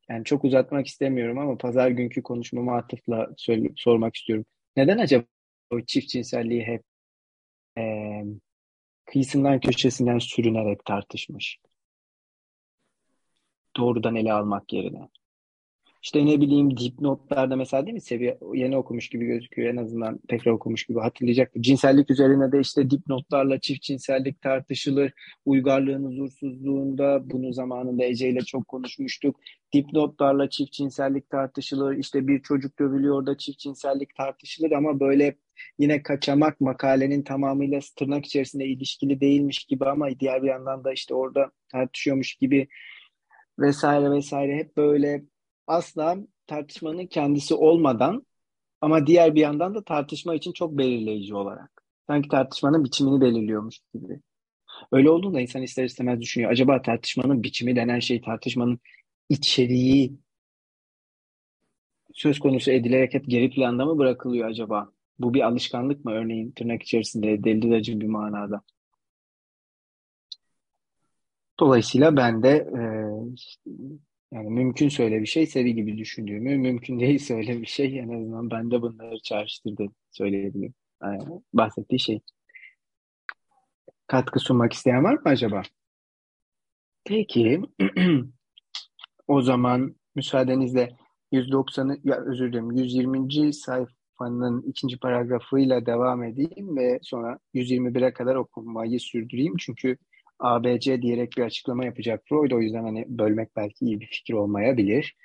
yani 0.09 0.25
çok 0.25 0.45
uzatmak 0.45 0.87
istemiyorum 0.87 1.39
ama 1.39 1.59
pazar 1.59 1.91
günkü 1.91 2.23
konuşmamı 2.23 2.75
atıfla 2.75 3.31
söyle, 3.37 3.69
sormak 3.77 4.17
istiyorum. 4.17 4.45
Neden 4.77 4.99
acaba 4.99 5.25
o 5.71 5.81
çift 5.81 6.09
cinselliği 6.09 6.63
hep 6.63 6.83
e, 7.79 7.83
kıyısından 9.07 9.61
köşesinden 9.61 10.19
sürünerek 10.19 10.85
tartışmış? 10.85 11.59
Doğrudan 13.77 14.17
ele 14.17 14.33
almak 14.33 14.73
yerine. 14.73 15.09
İşte 16.03 16.27
ne 16.27 16.41
bileyim 16.41 16.77
dipnotlarda 16.77 17.57
mesela 17.57 17.87
değil 17.87 17.95
mi 17.95 18.01
seviye 18.01 18.39
yeni 18.55 18.77
okumuş 18.77 19.09
gibi 19.09 19.27
gözüküyor 19.27 19.73
en 19.75 19.77
azından 19.77 20.19
tekrar 20.29 20.53
okumuş 20.53 20.85
gibi 20.87 21.01
hatırlayacaktır. 21.01 21.63
Cinsellik 21.63 22.11
üzerine 22.11 22.53
de 22.53 22.61
işte 22.61 22.91
dipnotlarla 22.91 23.61
çift 23.61 23.83
cinsellik 23.83 24.43
tartışılır. 24.43 25.13
Uygarlığın 25.45 26.05
huzursuzluğunda 26.05 27.31
bunu 27.31 27.53
zamanında 27.53 28.05
Ece 28.05 28.29
ile 28.29 28.41
çok 28.41 28.69
konuşmuştuk. 28.69 29.37
Dipnotlarla 29.75 30.51
çift 30.51 30.73
cinsellik 30.73 31.31
tartışılır. 31.31 31.97
İşte 31.97 32.29
bir 32.29 32.43
çocuk 32.43 32.79
dövülüyor 32.79 33.27
da 33.27 33.37
çift 33.37 33.59
cinsellik 33.59 34.15
tartışılır 34.15 34.71
ama 34.71 35.01
böyle 35.01 35.37
yine 35.79 36.03
kaçamak 36.03 36.61
makalenin 36.61 37.23
tamamıyla 37.23 37.81
tırnak 37.99 38.27
içerisinde 38.27 38.67
ilişkili 38.67 39.21
değilmiş 39.21 39.65
gibi 39.65 39.85
ama 39.85 40.21
diğer 40.21 40.43
bir 40.43 40.49
yandan 40.49 40.85
da 40.85 40.93
işte 40.93 41.15
orada 41.15 41.51
tartışıyormuş 41.69 42.35
gibi 42.35 42.69
vesaire 43.59 44.11
vesaire 44.11 44.57
hep 44.57 44.77
böyle 44.77 45.23
asla 45.73 46.17
tartışmanın 46.47 47.07
kendisi 47.07 47.55
olmadan 47.55 48.27
ama 48.81 49.07
diğer 49.07 49.35
bir 49.35 49.41
yandan 49.41 49.75
da 49.75 49.85
tartışma 49.85 50.35
için 50.35 50.53
çok 50.53 50.79
belirleyici 50.79 51.35
olarak. 51.35 51.83
Sanki 52.07 52.29
tartışmanın 52.29 52.85
biçimini 52.85 53.21
belirliyormuş 53.21 53.79
gibi. 53.95 54.21
Öyle 54.93 55.11
olduğunda 55.11 55.41
insan 55.41 55.63
ister 55.63 55.85
istemez 55.85 56.21
düşünüyor. 56.21 56.53
Acaba 56.53 56.83
tartışmanın 56.83 57.43
biçimi 57.43 57.77
denen 57.77 58.01
şey 58.01 58.21
tartışmanın 58.21 58.79
içeriği 59.29 60.17
söz 62.15 62.39
konusu 62.39 62.71
edilerek 62.71 63.15
hep 63.15 63.25
geri 63.29 63.51
planda 63.51 63.85
mı 63.85 63.99
bırakılıyor 63.99 64.49
acaba? 64.49 64.93
Bu 65.19 65.35
bir 65.35 65.41
alışkanlık 65.41 66.05
mı 66.05 66.13
örneğin 66.13 66.51
tırnak 66.51 66.83
içerisinde 66.83 67.45
deliracı 67.45 68.01
bir 68.01 68.07
manada? 68.07 68.63
Dolayısıyla 71.61 72.17
ben 72.17 72.43
de 72.43 72.51
e, 72.51 72.83
yani 74.33 74.51
mümkün 74.51 74.89
söyle 74.89 75.21
bir 75.21 75.27
şey 75.27 75.47
seri 75.47 75.75
gibi 75.75 75.99
düşündüğümü, 75.99 76.59
mümkün 76.59 77.01
değil 77.01 77.19
söyle 77.19 77.61
bir 77.61 77.67
şey 77.67 77.99
en 77.99 78.09
azından 78.09 78.51
ben 78.51 78.71
de 78.71 78.83
bunları 78.83 79.19
çağrıştırdı 79.23 79.87
söyleyebilirim. 80.11 80.75
Yani 81.03 81.23
bahsettiği 81.53 82.01
şey. 82.01 82.21
Katkı 84.07 84.41
sunmak 84.41 84.73
isteyen 84.73 85.05
var 85.05 85.15
mı 85.15 85.23
acaba? 85.25 85.63
Peki, 87.05 87.61
o 89.29 89.43
zaman 89.43 89.97
müsaadenizle 90.15 90.97
190'ı, 91.33 92.01
ya 92.05 92.17
özür 92.17 92.53
dilerim 92.53 92.73
120. 92.73 93.53
sayfanın 93.53 94.63
ikinci 94.63 94.99
paragrafıyla 94.99 95.87
devam 95.87 96.23
edeyim 96.23 96.77
ve 96.77 96.99
sonra 97.03 97.39
121'e 97.55 98.13
kadar 98.13 98.35
okumayı 98.35 99.01
sürdüreyim. 99.01 99.55
Çünkü 99.59 99.97
ABC 100.43 101.03
diyerek 101.03 101.33
bir 101.37 101.43
açıklama 101.43 101.85
yapacak 101.85 102.23
Freud. 102.29 102.51
O 102.51 102.61
yüzden 102.61 102.83
hani 102.85 103.05
bölmek 103.09 103.57
belki 103.57 103.85
iyi 103.85 104.01
bir 104.01 104.07
fikir 104.07 104.35
olmayabilir. 104.35 105.17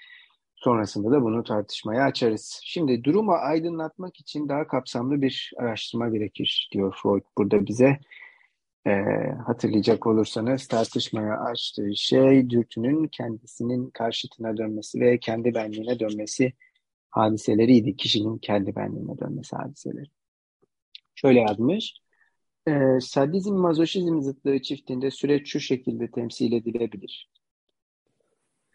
Sonrasında 0.56 1.12
da 1.12 1.22
bunu 1.22 1.44
tartışmaya 1.44 2.04
açarız. 2.04 2.60
Şimdi 2.64 3.04
durumu 3.04 3.32
aydınlatmak 3.32 4.20
için 4.20 4.50
daha 4.50 4.68
kapsamlı 4.68 5.22
bir 5.22 5.52
araştırma 5.58 6.10
gerekir 6.10 6.70
diyor 6.74 6.98
Freud 7.04 7.24
burada 7.38 7.66
bize. 7.66 8.00
E, 8.88 8.92
hatırlayacak 9.46 10.08
olursanız 10.08 10.68
tartışmaya 10.68 11.40
açtığı 11.40 11.96
şey 11.96 12.50
dürtünün 12.50 13.08
kendisinin 13.08 13.90
karşıtına 13.90 14.58
dönmesi 14.58 15.00
ve 15.00 15.20
kendi 15.20 15.54
benliğine 15.54 16.00
dönmesi 16.00 16.54
hadiseleriydi. 17.10 17.96
Kişinin 17.96 18.38
kendi 18.38 18.76
benliğine 18.76 19.18
dönmesi 19.20 19.56
hadiseleri. 19.56 20.08
Şöyle 21.16 21.40
yazmış. 21.40 21.94
E, 22.68 23.00
sadizm 23.02 23.54
mazoşizm 23.54 24.22
zıtlığı 24.22 24.62
çiftinde 24.62 25.12
süreç 25.12 25.48
şu 25.48 25.60
şekilde 25.60 26.12
temsil 26.12 26.52
edilebilir. 26.52 27.30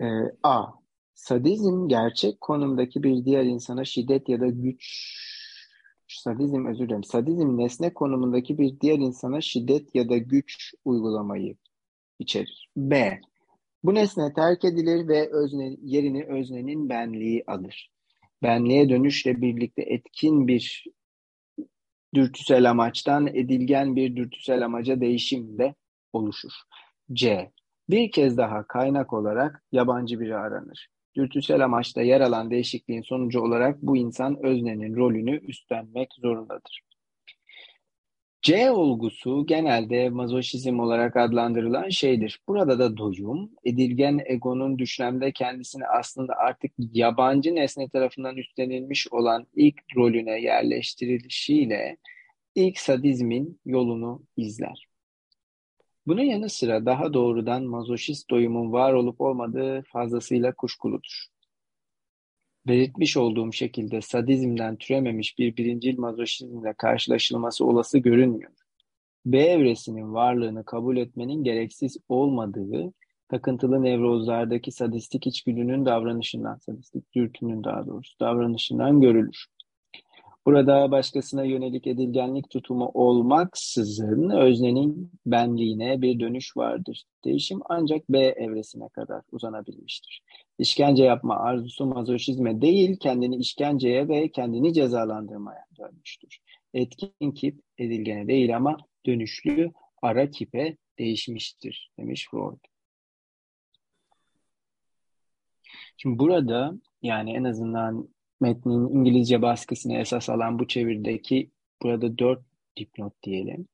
E, 0.01 0.07
A. 0.43 0.67
Sadizm 1.15 1.89
gerçek 1.89 2.41
konumdaki 2.41 3.03
bir 3.03 3.25
diğer 3.25 3.45
insana 3.45 3.85
şiddet 3.85 4.29
ya 4.29 4.41
da 4.41 4.47
güç 4.47 5.13
sadizm 6.09 6.67
özür 6.67 6.89
dilerim. 6.89 7.05
Sadizm 7.05 7.59
nesne 7.59 7.95
konumundaki 7.95 8.59
bir 8.59 8.81
diğer 8.81 8.99
insana 8.99 9.41
şiddet 9.41 9.95
ya 9.95 10.09
da 10.09 10.17
güç 10.17 10.75
uygulamayı 10.85 11.57
içerir. 12.19 12.71
B. 12.77 13.21
Bu 13.85 13.95
nesne 13.95 14.33
terk 14.33 14.65
edilir 14.65 15.09
ve 15.09 15.31
özne, 15.33 15.77
yerini 15.83 16.25
öznenin 16.25 16.89
benliği 16.89 17.45
alır. 17.47 17.91
Benliğe 18.43 18.89
dönüşle 18.89 19.41
birlikte 19.41 19.83
etkin 19.83 20.49
bir 20.49 20.85
dürtüsel 22.15 22.71
amaçtan 22.71 23.27
edilgen 23.27 23.97
bir 23.97 24.17
dürtüsel 24.17 24.65
amaca 24.65 25.01
değişim 25.01 25.59
de 25.59 25.75
oluşur. 26.13 26.53
C. 27.13 27.53
Bir 27.91 28.11
kez 28.11 28.37
daha 28.37 28.67
kaynak 28.67 29.13
olarak 29.13 29.65
yabancı 29.73 30.21
biri 30.21 30.37
aranır. 30.37 30.89
Dürtüsel 31.17 31.65
amaçta 31.65 32.03
yer 32.03 32.21
alan 32.21 32.51
değişikliğin 32.51 33.03
sonucu 33.03 33.41
olarak 33.41 33.83
bu 33.83 33.97
insan 33.97 34.45
öznenin 34.45 34.97
rolünü 34.97 35.41
üstlenmek 35.47 36.09
zorundadır. 36.23 36.81
C 38.43 38.71
olgusu 38.71 39.47
genelde 39.47 40.09
mazoşizm 40.11 40.81
olarak 40.81 41.17
adlandırılan 41.17 41.89
şeydir. 41.89 42.41
Burada 42.49 42.79
da 42.79 42.97
doyum, 42.97 43.51
edilgen 43.65 44.21
egonun 44.27 44.79
düşlemde 44.79 45.33
kendisini 45.33 45.87
aslında 45.87 46.35
artık 46.35 46.73
yabancı 46.79 47.55
nesne 47.55 47.89
tarafından 47.89 48.37
üstlenilmiş 48.37 49.13
olan 49.13 49.47
ilk 49.55 49.81
rolüne 49.97 50.41
yerleştirilişiyle 50.41 51.97
ilk 52.55 52.79
sadizmin 52.79 53.61
yolunu 53.65 54.23
izler. 54.37 54.89
Bunun 56.07 56.23
yanı 56.23 56.49
sıra 56.49 56.87
daha 56.87 57.13
doğrudan 57.15 57.65
mazoşist 57.65 58.31
doyumun 58.31 58.73
var 58.73 58.93
olup 58.93 59.21
olmadığı 59.21 59.83
fazlasıyla 59.83 60.55
kuşkuludur. 60.55 61.32
Belirtmiş 62.67 63.17
olduğum 63.17 63.53
şekilde 63.53 64.01
sadizmden 64.01 64.77
türememiş 64.77 65.39
bir 65.39 65.57
birincil 65.57 65.99
mazoşizmle 65.99 66.73
karşılaşılması 66.73 67.67
olası 67.67 67.99
görünmüyor. 67.99 68.53
B 69.27 69.39
evresinin 69.39 70.15
varlığını 70.15 70.65
kabul 70.65 70.97
etmenin 70.97 71.45
gereksiz 71.45 71.97
olmadığı, 72.09 72.93
takıntılı 73.29 73.83
nevrozlardaki 73.83 74.73
sadistik 74.73 75.27
içgüdünün 75.27 75.85
davranışından, 75.87 76.57
sadistik 76.57 77.15
dürtünün 77.15 77.65
daha 77.65 77.87
doğrusu 77.87 78.21
davranışından 78.21 79.01
görülür. 79.01 79.47
Burada 80.47 80.91
başkasına 80.91 81.45
yönelik 81.45 81.87
edilgenlik 81.87 82.51
tutumu 82.51 82.91
olmaksızın 82.95 84.31
öznenin 84.31 85.13
benliğine 85.27 86.03
bir 86.03 86.21
dönüş 86.21 86.57
vardır. 86.57 87.05
Değişim 87.25 87.61
ancak 87.69 88.09
B 88.09 88.19
evresine 88.19 88.89
kadar 88.89 89.23
uzanabilmiştir. 89.33 90.23
İşkence 90.59 91.05
yapma 91.05 91.37
arzusu 91.37 91.87
mazoşizme 91.87 92.61
değil, 92.61 92.97
kendini 92.99 93.37
işkenceye 93.37 94.09
ve 94.09 94.29
kendini 94.29 94.75
cezalandırmaya 94.75 95.65
dönmüştür. 95.79 96.39
Etkin 96.75 97.31
kip 97.31 97.61
edilgene 97.79 98.29
değil 98.29 98.57
ama 98.57 98.77
dönüşlü 99.07 99.73
ara 100.03 100.31
kipe 100.31 100.77
değişmiştir 100.99 101.91
demiş 101.99 102.29
Freud. 102.31 102.59
Şimdi 105.97 106.19
burada 106.19 106.73
yani 107.03 107.33
en 107.33 107.45
azından 107.45 108.09
metnin 108.43 108.89
İngilizce 108.89 109.43
baskısını 109.43 109.95
esas 109.95 110.31
alan 110.31 110.59
bu 110.59 110.67
çevirdeki 110.67 111.51
burada 111.83 112.19
4 112.19 112.41
dipnot 112.77 113.23
diyelim. 113.23 113.69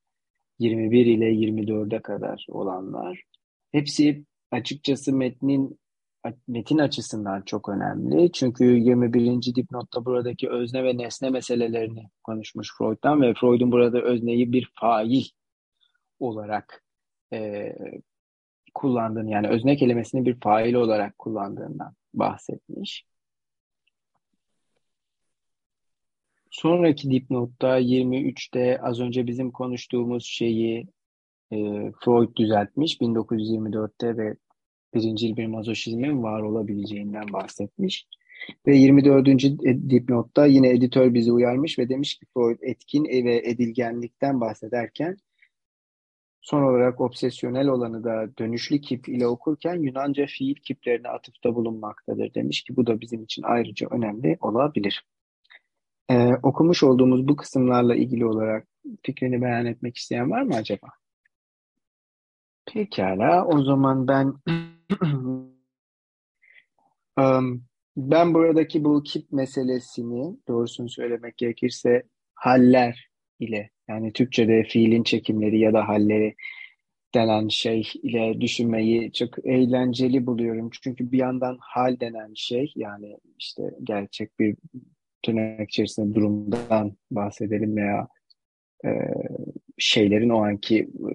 21 0.59 1.07
ile 1.07 1.33
24'e 1.33 2.03
kadar 2.03 2.47
olanlar. 2.49 3.23
Hepsi 3.73 4.25
açıkçası 4.51 5.13
metnin 5.13 5.79
metin 6.49 6.79
açısından 6.79 7.43
çok 7.43 7.69
önemli. 7.69 8.33
Çünkü 8.33 8.65
21. 8.65 9.55
dipnotta 9.55 10.05
buradaki 10.05 10.51
özne 10.51 10.85
ve 10.85 10.97
nesne 10.97 11.31
meselelerini 11.31 12.09
konuşmuş 12.25 12.69
Freud'dan 12.79 13.23
ve 13.23 13.35
Freud'un 13.35 13.73
burada 13.73 14.03
özneyi 14.03 14.53
bir 14.53 14.73
fail 14.81 15.25
olarak 16.21 16.85
e, 17.33 17.73
kullandığını 18.75 19.31
yani 19.31 19.49
özne 19.49 19.77
kelimesini 19.77 20.27
bir 20.27 20.41
fail 20.41 20.75
olarak 20.75 21.19
kullandığından 21.19 21.95
bahsetmiş. 22.15 23.05
Sonraki 26.59 27.11
dipnotta 27.11 27.81
23'te 27.81 28.79
az 28.83 29.01
önce 29.01 29.27
bizim 29.27 29.51
konuştuğumuz 29.51 30.25
şeyi 30.25 30.87
e, 31.53 31.57
Freud 32.05 32.37
düzeltmiş 32.37 32.97
1924'te 32.97 34.17
ve 34.17 34.37
birincil 34.95 35.37
bir 35.37 35.47
mazoşizmin 35.47 36.23
var 36.23 36.43
olabileceğinden 36.43 37.33
bahsetmiş. 37.33 38.07
Ve 38.67 38.77
24. 38.77 39.27
dipnotta 39.91 40.47
yine 40.47 40.71
editör 40.71 41.15
bizi 41.15 41.33
uyarmış 41.33 41.79
ve 41.79 41.89
demiş 41.89 42.19
ki 42.19 42.27
Freud 42.35 42.59
etkin 42.63 43.05
ve 43.05 43.37
edilgenlikten 43.45 44.41
bahsederken 44.41 45.17
son 46.41 46.63
olarak 46.63 47.01
obsesyonel 47.01 47.69
olanı 47.69 48.05
da 48.05 48.37
dönüşlü 48.39 48.81
kip 48.81 49.09
ile 49.09 49.27
okurken 49.27 49.83
Yunanca 49.83 50.27
fiil 50.27 50.55
kiplerine 50.55 51.09
atıfta 51.09 51.55
bulunmaktadır 51.55 52.35
demiş 52.35 52.63
ki 52.63 52.77
bu 52.77 52.87
da 52.87 53.01
bizim 53.01 53.23
için 53.23 53.43
ayrıca 53.43 53.89
önemli 53.91 54.37
olabilir. 54.41 55.05
Ee, 56.11 56.35
okumuş 56.43 56.83
olduğumuz 56.83 57.29
bu 57.29 57.37
kısımlarla 57.37 57.95
ilgili 57.95 58.27
olarak 58.27 58.69
fikrini 59.03 59.43
beyan 59.43 59.67
etmek 59.67 59.97
isteyen 59.97 60.31
var 60.31 60.43
mı 60.43 60.55
acaba? 60.55 60.89
Pekala, 62.67 63.47
o 63.47 63.63
zaman 63.63 64.09
ben 64.09 64.35
um, 67.19 67.65
ben 67.97 68.35
buradaki 68.35 68.85
bu 68.85 69.03
kip 69.03 69.33
meselesini 69.33 70.37
doğrusunu 70.49 70.89
söylemek 70.89 71.37
gerekirse 71.37 72.03
haller 72.35 73.09
ile 73.41 73.71
yani 73.89 74.13
Türkçe'de 74.13 74.65
fiilin 74.65 75.03
çekimleri 75.03 75.61
ya 75.61 75.73
da 75.73 75.89
halleri 75.89 76.35
denen 77.15 77.49
şey 77.49 77.89
ile 78.03 78.41
düşünmeyi 78.41 79.13
çok 79.13 79.47
eğlenceli 79.47 80.27
buluyorum. 80.27 80.71
Çünkü 80.83 81.13
bir 81.13 81.19
yandan 81.19 81.59
hal 81.61 82.01
denen 82.01 82.33
şey 82.35 82.73
yani 82.77 83.19
işte 83.39 83.63
gerçek 83.83 84.39
bir 84.39 84.57
tırnak 85.29 85.71
içerisinde 85.71 86.15
durumdan 86.15 86.93
bahsedelim 87.11 87.77
veya 87.77 88.09
e, 88.85 88.91
şeylerin 89.79 90.29
o 90.29 90.45
anki 90.45 90.79
e, 90.81 91.13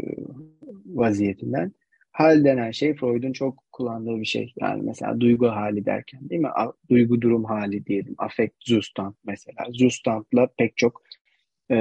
vaziyetinden. 0.85 1.73
Hal 2.11 2.43
denen 2.43 2.71
şey 2.71 2.95
Freud'un 2.95 3.33
çok 3.33 3.63
kullandığı 3.71 4.19
bir 4.19 4.25
şey. 4.25 4.53
Yani 4.59 4.81
mesela 4.81 5.19
duygu 5.19 5.47
hali 5.47 5.85
derken 5.85 6.29
değil 6.29 6.41
mi? 6.41 6.47
A, 6.47 6.73
duygu 6.89 7.21
durum 7.21 7.43
hali 7.43 7.85
diyelim. 7.85 8.15
Affekt 8.17 8.55
Zustand 8.59 9.13
mesela. 9.25 9.65
Zustand'la 9.71 10.47
pek 10.57 10.77
çok 10.77 11.01
e, 11.71 11.77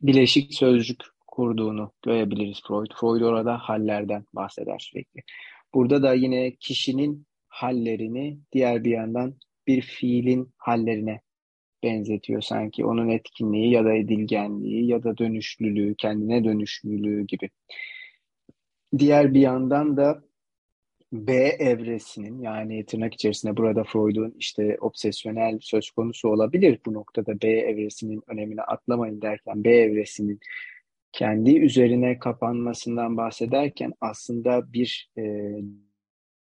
bileşik 0.00 0.54
sözcük 0.54 1.00
kurduğunu 1.26 1.92
görebiliriz 2.02 2.62
Freud. 2.68 2.90
Freud 3.00 3.20
orada 3.20 3.58
hallerden 3.58 4.24
bahseder 4.32 4.78
sürekli. 4.78 5.20
Burada 5.74 6.02
da 6.02 6.14
yine 6.14 6.54
kişinin 6.60 7.26
hallerini 7.48 8.38
diğer 8.52 8.84
bir 8.84 8.90
yandan 8.90 9.34
bir 9.66 9.80
fiilin 9.80 10.50
hallerine 10.56 11.20
benzetiyor 11.82 12.42
sanki. 12.42 12.84
Onun 12.84 13.08
etkinliği 13.08 13.70
ya 13.70 13.84
da 13.84 13.94
edilgenliği 13.94 14.86
ya 14.86 15.02
da 15.02 15.18
dönüşlülüğü, 15.18 15.94
kendine 15.94 16.44
dönüşlülüğü 16.44 17.26
gibi. 17.26 17.50
Diğer 18.98 19.34
bir 19.34 19.40
yandan 19.40 19.96
da 19.96 20.22
B 21.12 21.34
evresinin 21.58 22.40
yani 22.40 22.86
tırnak 22.86 23.14
içerisinde 23.14 23.56
burada 23.56 23.84
Freud'un 23.84 24.34
işte 24.38 24.76
obsesyonel 24.80 25.58
söz 25.60 25.90
konusu 25.90 26.28
olabilir 26.28 26.78
bu 26.86 26.94
noktada 26.94 27.40
B 27.42 27.48
evresinin 27.48 28.22
önemini 28.26 28.62
atlamayın 28.62 29.22
derken 29.22 29.64
B 29.64 29.70
evresinin 29.70 30.40
kendi 31.12 31.58
üzerine 31.58 32.18
kapanmasından 32.18 33.16
bahsederken 33.16 33.92
aslında 34.00 34.72
bir 34.72 35.10
e, 35.18 35.22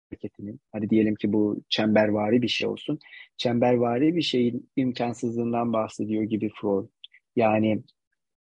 hareketinin, 0.10 0.60
hadi 0.72 0.90
diyelim 0.90 1.16
ki 1.16 1.34
bu 1.34 1.64
çembervari 1.70 2.42
bir 2.42 2.48
şey 2.48 2.68
olsun, 2.68 3.00
çembervari 3.38 4.16
bir 4.16 4.22
şeyin 4.22 4.70
imkansızlığından 4.76 5.74
bahsediyor 5.74 6.24
gibi 6.24 6.50
Freud. 6.62 6.90
Yani 7.36 7.84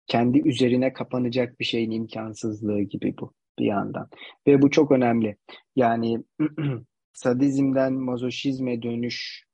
kendi 0.06 0.48
üzerine 0.48 0.92
kapanacak 0.92 1.60
bir 1.60 1.64
şeyin 1.64 1.90
imkansızlığı 1.90 2.80
gibi 2.80 3.14
bu 3.20 3.32
bir 3.58 3.64
yandan. 3.64 4.08
Ve 4.46 4.62
bu 4.62 4.70
çok 4.70 4.92
önemli. 4.92 5.36
Yani 5.76 6.24
sadizmden 7.12 7.92
mazoşizme 7.92 8.82
dönüş 8.82 9.44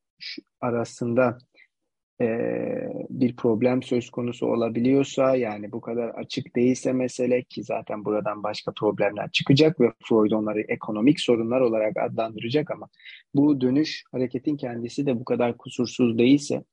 arasında 0.61 1.39
bir 3.11 3.37
problem 3.37 3.83
söz 3.83 4.11
konusu 4.11 4.47
olabiliyorsa 4.47 5.37
yani 5.37 5.73
bu 5.73 5.81
kadar 5.81 6.09
açık 6.09 6.57
değilse 6.57 6.93
mesele 6.93 7.43
ki 7.43 7.63
zaten 7.63 8.05
buradan 8.05 8.43
başka 8.43 8.73
problemler 8.73 9.31
çıkacak 9.31 9.81
ve 9.81 9.93
Freud 10.09 10.31
onları 10.31 10.61
ekonomik 10.61 11.21
sorunlar 11.21 11.61
olarak 11.61 11.97
adlandıracak 11.97 12.71
ama 12.71 12.89
bu 13.35 13.61
dönüş 13.61 14.05
hareketin 14.13 14.57
kendisi 14.57 15.07
de 15.07 15.21
bu 15.21 15.25
kadar 15.25 15.57
kusursuz 15.57 16.19
değilse 16.19 16.65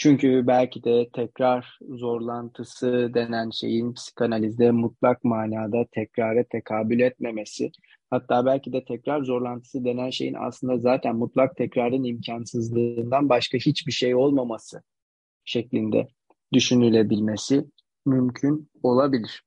çünkü 0.00 0.46
belki 0.46 0.84
de 0.84 1.08
tekrar 1.12 1.78
zorlantısı 1.88 3.10
denen 3.14 3.50
şeyin 3.50 3.92
psikanalizde 3.92 4.70
mutlak 4.70 5.24
manada 5.24 5.86
tekrara 5.92 6.44
tekabül 6.44 7.00
etmemesi, 7.00 7.70
hatta 8.10 8.46
belki 8.46 8.72
de 8.72 8.84
tekrar 8.84 9.22
zorlantısı 9.22 9.84
denen 9.84 10.10
şeyin 10.10 10.34
aslında 10.34 10.78
zaten 10.78 11.16
mutlak 11.16 11.56
tekrarın 11.56 12.04
imkansızlığından 12.04 13.28
başka 13.28 13.58
hiçbir 13.58 13.92
şey 13.92 14.14
olmaması 14.14 14.82
şeklinde 15.44 16.08
düşünülebilmesi 16.52 17.64
mümkün 18.06 18.70
olabilir. 18.82 19.42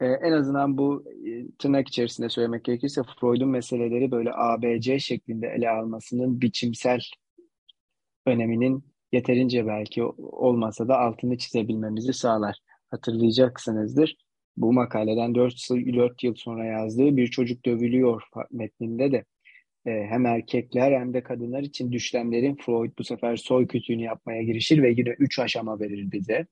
Ee, 0.00 0.06
en 0.06 0.32
azından 0.32 0.78
bu 0.78 1.04
e, 1.26 1.50
tırnak 1.58 1.88
içerisinde 1.88 2.28
söylemek 2.28 2.64
gerekirse 2.64 3.02
Freud'un 3.02 3.48
meseleleri 3.48 4.10
böyle 4.10 4.30
ABC 4.34 4.98
şeklinde 4.98 5.46
ele 5.46 5.70
almasının 5.70 6.40
biçimsel 6.40 7.00
öneminin 8.26 8.84
yeterince 9.12 9.66
belki 9.66 10.04
olmasa 10.18 10.88
da 10.88 10.98
altını 10.98 11.38
çizebilmemizi 11.38 12.12
sağlar. 12.12 12.58
Hatırlayacaksınızdır. 12.90 14.16
Bu 14.56 14.72
makaleden 14.72 15.34
4, 15.34 15.54
4 15.70 16.24
yıl 16.24 16.34
sonra 16.34 16.64
yazdığı 16.64 17.16
Bir 17.16 17.26
Çocuk 17.26 17.64
Dövülüyor 17.64 18.22
metninde 18.50 19.12
de 19.12 19.24
e, 19.86 19.90
hem 19.90 20.26
erkekler 20.26 20.92
hem 20.92 21.14
de 21.14 21.22
kadınlar 21.22 21.62
için 21.62 21.92
düşlemlerin 21.92 22.56
Freud 22.56 22.92
bu 22.98 23.04
sefer 23.04 23.36
soy 23.36 23.66
kütüğünü 23.66 24.02
yapmaya 24.02 24.42
girişir 24.42 24.82
ve 24.82 24.90
yine 24.90 25.10
üç 25.18 25.38
aşama 25.38 25.80
verir 25.80 26.12
bize. 26.12 26.46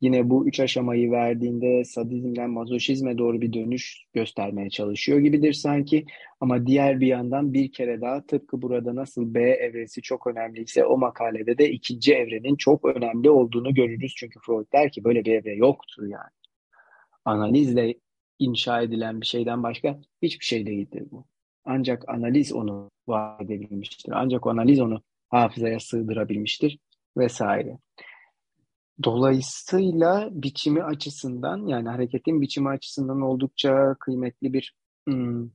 Yine 0.00 0.30
bu 0.30 0.48
üç 0.48 0.60
aşamayı 0.60 1.10
verdiğinde 1.10 1.84
sadizmden 1.84 2.50
mazoşizme 2.50 3.18
doğru 3.18 3.40
bir 3.40 3.52
dönüş 3.52 4.04
göstermeye 4.12 4.70
çalışıyor 4.70 5.18
gibidir 5.18 5.52
sanki. 5.52 6.04
Ama 6.40 6.66
diğer 6.66 7.00
bir 7.00 7.06
yandan 7.06 7.52
bir 7.52 7.72
kere 7.72 8.00
daha 8.00 8.26
tıpkı 8.26 8.62
burada 8.62 8.94
nasıl 8.94 9.34
B 9.34 9.40
evresi 9.40 10.02
çok 10.02 10.26
önemliyse 10.26 10.84
o 10.84 10.98
makalede 10.98 11.58
de 11.58 11.70
ikinci 11.70 12.14
evrenin 12.14 12.56
çok 12.56 12.84
önemli 12.84 13.30
olduğunu 13.30 13.74
görürüz. 13.74 14.14
Çünkü 14.16 14.38
Freud 14.46 14.72
der 14.72 14.92
ki 14.92 15.04
böyle 15.04 15.24
bir 15.24 15.32
evre 15.32 15.54
yoktur 15.54 16.06
yani. 16.06 16.43
Analizle 17.24 17.94
inşa 18.38 18.82
edilen 18.82 19.20
bir 19.20 19.26
şeyden 19.26 19.62
başka 19.62 20.00
hiçbir 20.22 20.44
şey 20.44 20.66
değildir 20.66 21.04
bu. 21.10 21.26
Ancak 21.64 22.08
analiz 22.08 22.52
onu 22.52 22.90
var 23.08 23.40
edebilmiştir. 23.44 24.12
Ancak 24.16 24.46
analiz 24.46 24.80
onu 24.80 25.02
hafızaya 25.28 25.80
sığdırabilmiştir 25.80 26.78
vesaire. 27.16 27.78
Dolayısıyla 29.04 30.28
biçimi 30.32 30.82
açısından 30.82 31.66
yani 31.66 31.88
hareketin 31.88 32.40
biçimi 32.40 32.68
açısından 32.68 33.20
oldukça 33.20 33.96
kıymetli 34.00 34.52
bir 34.52 34.74
hmm, 35.08 35.50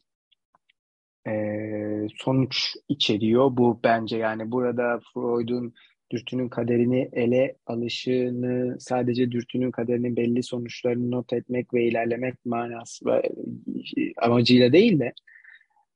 e, 1.27 2.07
sonuç 2.17 2.75
içeriyor. 2.89 3.57
Bu 3.57 3.79
bence 3.83 4.17
yani 4.17 4.51
burada 4.51 4.99
Freud'un 5.13 5.73
dürtünün 6.11 6.49
kaderini 6.49 7.09
ele 7.13 7.55
alışını 7.65 8.79
sadece 8.79 9.31
dürtünün 9.31 9.71
kaderinin 9.71 10.15
belli 10.15 10.43
sonuçlarını 10.43 11.11
not 11.11 11.33
etmek 11.33 11.73
ve 11.73 11.83
ilerlemek 11.83 12.45
manası 12.45 13.05
ve 13.05 13.21
amacıyla 14.17 14.73
değil 14.73 14.99
de 14.99 15.13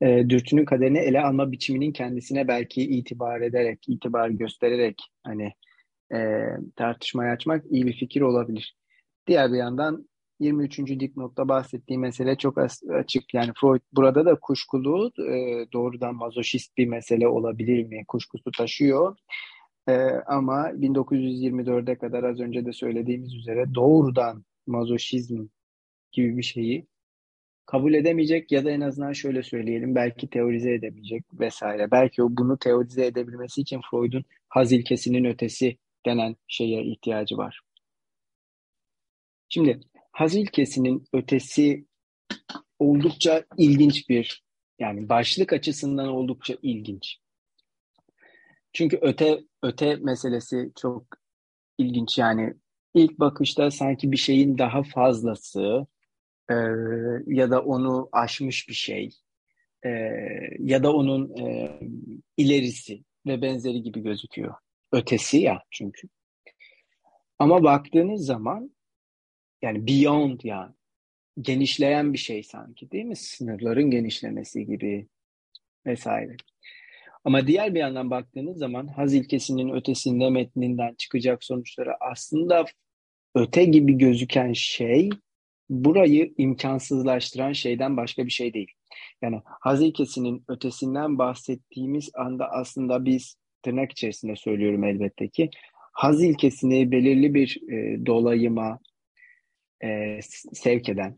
e, 0.01 0.29
dürtünün 0.29 0.65
kaderini 0.65 0.99
ele 0.99 1.21
alma 1.21 1.51
biçiminin 1.51 1.91
kendisine 1.91 2.47
belki 2.47 2.81
itibar 2.81 3.41
ederek, 3.41 3.79
itibar 3.87 4.29
göstererek 4.29 5.01
hani 5.23 5.53
e, 6.13 6.47
tartışmaya 6.75 7.33
açmak 7.33 7.65
iyi 7.71 7.87
bir 7.87 7.93
fikir 7.93 8.21
olabilir. 8.21 8.75
Diğer 9.27 9.53
bir 9.53 9.57
yandan 9.57 10.09
23. 10.39 10.77
dipnotta 10.79 11.47
bahsettiği 11.47 11.99
mesele 11.99 12.37
çok 12.37 12.57
açık. 12.89 13.33
Yani 13.33 13.51
Freud 13.61 13.81
burada 13.93 14.25
da 14.25 14.35
kuşkulu 14.35 15.11
e, 15.19 15.65
doğrudan 15.73 16.15
mazoşist 16.15 16.77
bir 16.77 16.87
mesele 16.87 17.27
olabilir 17.27 17.83
mi? 17.83 18.03
Kuşkusu 18.07 18.51
taşıyor. 18.51 19.17
E, 19.87 19.93
ama 20.25 20.69
1924'e 20.69 21.97
kadar 21.97 22.23
az 22.23 22.39
önce 22.39 22.65
de 22.65 22.73
söylediğimiz 22.73 23.33
üzere 23.35 23.73
doğrudan 23.75 24.45
mazoşizm 24.67 25.47
gibi 26.11 26.37
bir 26.37 26.43
şeyi 26.43 26.87
kabul 27.65 27.93
edemeyecek 27.93 28.51
ya 28.51 28.65
da 28.65 28.71
en 28.71 28.81
azından 28.81 29.13
şöyle 29.13 29.43
söyleyelim 29.43 29.95
belki 29.95 30.29
teorize 30.29 30.73
edemeyecek 30.73 31.23
vesaire. 31.39 31.91
Belki 31.91 32.23
o 32.23 32.27
bunu 32.29 32.57
teorize 32.57 33.05
edebilmesi 33.05 33.61
için 33.61 33.81
Freud'un 33.91 34.25
haz 34.49 34.71
ilkesinin 34.71 35.25
ötesi 35.25 35.77
denen 36.05 36.35
şeye 36.47 36.83
ihtiyacı 36.83 37.37
var. 37.37 37.61
Şimdi 39.49 39.79
haz 40.11 40.35
ilkesinin 40.35 41.03
ötesi 41.13 41.85
oldukça 42.79 43.45
ilginç 43.57 44.09
bir 44.09 44.43
yani 44.79 45.09
başlık 45.09 45.53
açısından 45.53 46.07
oldukça 46.07 46.55
ilginç. 46.61 47.17
Çünkü 48.73 48.99
öte 49.01 49.43
öte 49.63 49.95
meselesi 49.95 50.71
çok 50.75 51.05
ilginç 51.77 52.17
yani 52.17 52.53
ilk 52.93 53.19
bakışta 53.19 53.71
sanki 53.71 54.11
bir 54.11 54.17
şeyin 54.17 54.57
daha 54.57 54.83
fazlası 54.83 55.87
e, 56.49 56.55
ya 57.27 57.51
da 57.51 57.63
onu 57.63 58.09
aşmış 58.11 58.69
bir 58.69 58.73
şey 58.73 59.09
e, 59.85 59.89
ya 60.59 60.83
da 60.83 60.93
onun 60.93 61.37
e, 61.37 61.79
ilerisi 62.37 63.03
ve 63.25 63.41
benzeri 63.41 63.83
gibi 63.83 63.99
gözüküyor. 63.99 64.53
Ötesi 64.91 65.37
ya 65.37 65.63
çünkü. 65.71 66.07
Ama 67.39 67.63
baktığınız 67.63 68.25
zaman 68.25 68.75
yani 69.61 69.87
beyond 69.87 70.39
yani 70.43 70.73
genişleyen 71.41 72.13
bir 72.13 72.17
şey 72.17 72.43
sanki 72.43 72.91
değil 72.91 73.05
mi? 73.05 73.15
Sınırların 73.15 73.91
genişlemesi 73.91 74.65
gibi 74.65 75.07
vesaire. 75.85 76.35
Ama 77.23 77.47
diğer 77.47 77.75
bir 77.75 77.79
yandan 77.79 78.09
baktığınız 78.09 78.57
zaman 78.57 78.87
haz 78.87 79.13
ilkesinin 79.13 79.69
ötesinde 79.69 80.29
metninden 80.29 80.95
çıkacak 80.97 81.43
sonuçlara 81.43 81.97
aslında 82.11 82.65
öte 83.35 83.65
gibi 83.65 83.97
gözüken 83.97 84.53
şey 84.53 85.09
burayı 85.69 86.33
imkansızlaştıran 86.37 87.53
şeyden 87.53 87.97
başka 87.97 88.25
bir 88.25 88.31
şey 88.31 88.53
değil. 88.53 88.71
Yani 89.21 89.41
haz 89.45 89.81
ilkesinin 89.81 90.43
ötesinden 90.47 91.17
bahsettiğimiz 91.17 92.11
anda 92.15 92.51
aslında 92.51 93.05
biz 93.05 93.35
tırnak 93.61 93.91
içerisinde 93.91 94.35
söylüyorum 94.35 94.83
elbette 94.83 95.29
ki 95.29 95.49
haz 95.93 96.23
ilkesini 96.23 96.91
belirli 96.91 97.33
bir 97.33 97.61
e, 97.71 98.05
dolayıma 98.05 98.79
e, 99.83 100.19
sevk 100.53 100.89
eden, 100.89 101.17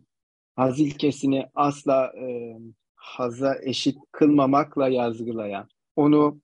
haz 0.55 0.79
ilkesini 0.79 1.45
asla 1.55 2.13
e, 2.21 2.55
haza 2.95 3.57
eşit 3.63 3.97
kılmamakla 4.11 4.87
yazgılayan, 4.87 5.69
onu 5.95 6.41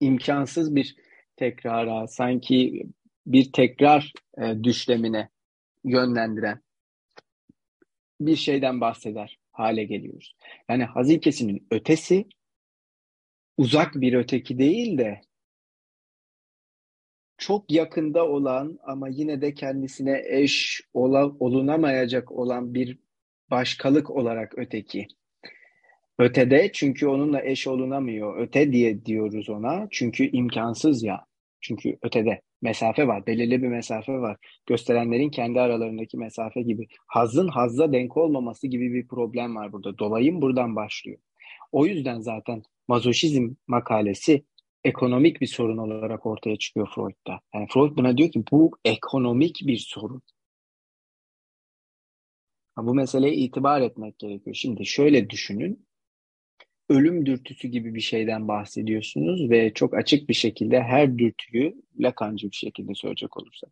imkansız 0.00 0.74
bir 0.74 0.96
tekrara, 1.36 2.06
sanki 2.06 2.86
bir 3.26 3.52
tekrar 3.52 4.12
e, 4.38 4.64
düşlemine 4.64 5.28
yönlendiren 5.84 6.60
bir 8.20 8.36
şeyden 8.36 8.80
bahseder 8.80 9.38
hale 9.52 9.84
geliyoruz. 9.84 10.36
Yani 10.68 10.84
haz 10.84 11.10
ilkesinin 11.10 11.66
ötesi 11.70 12.28
uzak 13.56 13.94
bir 13.94 14.12
öteki 14.12 14.58
değil 14.58 14.98
de 14.98 15.20
çok 17.38 17.70
yakında 17.72 18.28
olan 18.28 18.78
ama 18.82 19.08
yine 19.08 19.40
de 19.40 19.54
kendisine 19.54 20.22
eş 20.26 20.80
ola, 20.94 21.26
olunamayacak 21.26 22.32
olan 22.32 22.74
bir 22.74 22.98
başkalık 23.50 24.10
olarak 24.10 24.58
öteki. 24.58 25.08
Ötede 26.18 26.70
çünkü 26.72 27.06
onunla 27.06 27.42
eş 27.44 27.66
olunamıyor. 27.66 28.38
Öte 28.38 28.72
diye 28.72 29.04
diyoruz 29.04 29.48
ona. 29.48 29.88
Çünkü 29.90 30.24
imkansız 30.30 31.02
ya. 31.02 31.26
Çünkü 31.60 31.98
ötede 32.02 32.40
mesafe 32.62 33.06
var. 33.06 33.26
Belirli 33.26 33.62
bir 33.62 33.68
mesafe 33.68 34.12
var. 34.12 34.36
Gösterenlerin 34.66 35.30
kendi 35.30 35.60
aralarındaki 35.60 36.16
mesafe 36.16 36.62
gibi. 36.62 36.86
Hazın 37.06 37.48
hazza 37.48 37.92
denk 37.92 38.16
olmaması 38.16 38.66
gibi 38.66 38.94
bir 38.94 39.08
problem 39.08 39.56
var 39.56 39.72
burada. 39.72 39.98
Dolayım 39.98 40.42
buradan 40.42 40.76
başlıyor. 40.76 41.18
O 41.72 41.86
yüzden 41.86 42.20
zaten 42.20 42.62
mazoşizm 42.88 43.54
makalesi 43.66 44.44
ekonomik 44.84 45.40
bir 45.40 45.46
sorun 45.46 45.78
olarak 45.78 46.26
ortaya 46.26 46.56
çıkıyor 46.56 46.88
Freud'da. 46.94 47.40
Yani 47.54 47.66
Freud 47.70 47.96
buna 47.96 48.16
diyor 48.16 48.30
ki 48.30 48.42
bu 48.52 48.70
ekonomik 48.84 49.60
bir 49.66 49.78
sorun. 49.78 50.22
Bu 52.78 52.94
meseleye 52.94 53.34
itibar 53.34 53.80
etmek 53.80 54.18
gerekiyor. 54.18 54.56
Şimdi 54.56 54.86
şöyle 54.86 55.30
düşünün. 55.30 55.86
Ölüm 56.88 57.26
dürtüsü 57.26 57.68
gibi 57.68 57.94
bir 57.94 58.00
şeyden 58.00 58.48
bahsediyorsunuz 58.48 59.50
ve 59.50 59.74
çok 59.74 59.94
açık 59.94 60.28
bir 60.28 60.34
şekilde 60.34 60.82
her 60.82 61.18
dürtüyü 61.18 61.74
Lakancı 61.98 62.50
bir 62.50 62.56
şekilde 62.56 62.94
söyleyecek 62.94 63.36
olursak. 63.36 63.70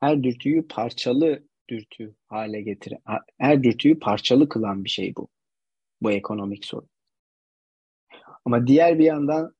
Her 0.00 0.22
dürtüyü 0.22 0.68
parçalı 0.68 1.42
dürtü 1.68 2.14
hale 2.26 2.62
getiren, 2.62 3.00
her 3.38 3.62
dürtüyü 3.62 3.98
parçalı 3.98 4.48
kılan 4.48 4.84
bir 4.84 4.90
şey 4.90 5.16
bu. 5.16 5.28
Bu 6.02 6.12
ekonomik 6.12 6.64
sorun. 6.64 6.88
Ama 8.44 8.66
diğer 8.66 8.98
bir 8.98 9.04
yandan 9.04 9.54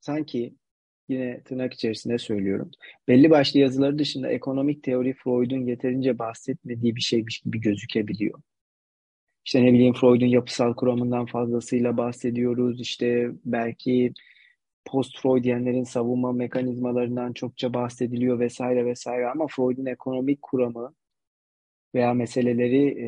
sanki 0.00 0.54
yine 1.08 1.42
tırnak 1.42 1.74
içerisinde 1.74 2.18
söylüyorum. 2.18 2.70
Belli 3.08 3.30
başlı 3.30 3.60
yazıları 3.60 3.98
dışında 3.98 4.30
ekonomik 4.30 4.82
teori 4.82 5.14
Freud'un 5.14 5.66
yeterince 5.66 6.18
bahsetmediği 6.18 6.96
bir 6.96 7.00
şeymiş 7.00 7.38
gibi 7.40 7.60
gözükebiliyor. 7.60 8.42
İşte 9.44 9.64
ne 9.64 9.72
bileyim 9.72 9.94
Freud'un 9.94 10.26
yapısal 10.26 10.74
kuramından 10.74 11.26
fazlasıyla 11.26 11.96
bahsediyoruz. 11.96 12.80
İşte 12.80 13.30
belki 13.44 14.12
post-Freudiyenlerin 14.84 15.84
savunma 15.84 16.32
mekanizmalarından 16.32 17.32
çokça 17.32 17.74
bahsediliyor 17.74 18.38
vesaire 18.40 18.86
vesaire 18.86 19.28
ama 19.28 19.46
Freud'un 19.46 19.86
ekonomik 19.86 20.42
kuramı 20.42 20.94
veya 21.94 22.14
meseleleri 22.14 22.86
e, 22.86 23.06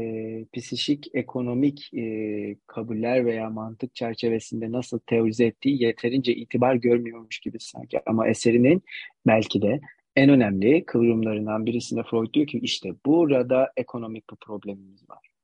psişik, 0.52 1.06
ekonomik 1.14 1.94
e, 1.94 2.56
kabuller 2.66 3.26
veya 3.26 3.50
mantık 3.50 3.94
çerçevesinde 3.94 4.72
nasıl 4.72 4.98
teorize 4.98 5.44
ettiği 5.44 5.82
yeterince 5.82 6.34
itibar 6.34 6.74
görmüyormuş 6.74 7.38
gibi 7.38 7.60
sanki. 7.60 8.00
Ama 8.06 8.28
eserinin 8.28 8.82
belki 9.26 9.62
de 9.62 9.80
en 10.16 10.30
önemli 10.30 10.84
kıvrımlarından 10.86 11.66
birisinde 11.66 12.02
Freud 12.02 12.34
diyor 12.34 12.46
ki 12.46 12.58
işte 12.58 12.90
burada 13.06 13.72
ekonomik 13.76 14.30
bir 14.30 14.36
problemimiz 14.36 15.10
var. 15.10 15.35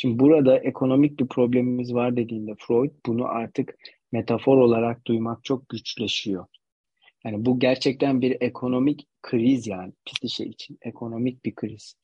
Şimdi 0.00 0.18
burada 0.18 0.58
ekonomik 0.58 1.20
bir 1.20 1.26
problemimiz 1.26 1.94
var 1.94 2.16
dediğinde 2.16 2.54
Freud 2.58 2.90
bunu 3.06 3.24
artık 3.26 3.74
metafor 4.12 4.56
olarak 4.56 5.06
duymak 5.06 5.44
çok 5.44 5.68
güçleşiyor. 5.68 6.46
Yani 7.24 7.46
bu 7.46 7.58
gerçekten 7.58 8.20
bir 8.20 8.36
ekonomik 8.40 9.06
kriz 9.22 9.66
yani 9.66 9.92
psişe 10.06 10.44
için 10.44 10.78
ekonomik 10.82 11.44
bir 11.44 11.54
kriz. 11.54 11.94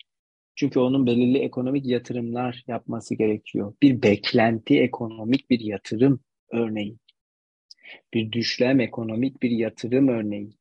Çünkü 0.57 0.81
onun 0.81 1.07
belirli 1.07 1.39
ekonomik 1.39 1.87
yatırımlar 1.87 2.65
yapması 2.67 3.15
gerekiyor. 3.15 3.75
Bir 3.83 4.03
beklenti 4.03 4.81
ekonomik 4.81 5.51
bir 5.51 5.61
yatırım 5.61 6.21
örneğin. 6.53 6.99
Bir 8.15 8.33
düşlem 8.33 8.81
ekonomik 8.81 9.43
bir 9.43 9.51
yatırım 9.51 10.09
örneğin. 10.09 10.55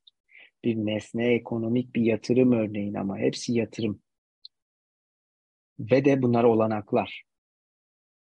Bir 0.64 0.76
nesne 0.76 1.34
ekonomik 1.34 1.96
bir 1.96 2.02
yatırım 2.02 2.52
örneğin 2.52 2.94
ama 2.94 3.18
hepsi 3.18 3.54
yatırım. 3.54 4.03
Ve 5.80 6.06
de 6.06 6.22
bunlar 6.22 6.44
olanaklar. 6.44 7.24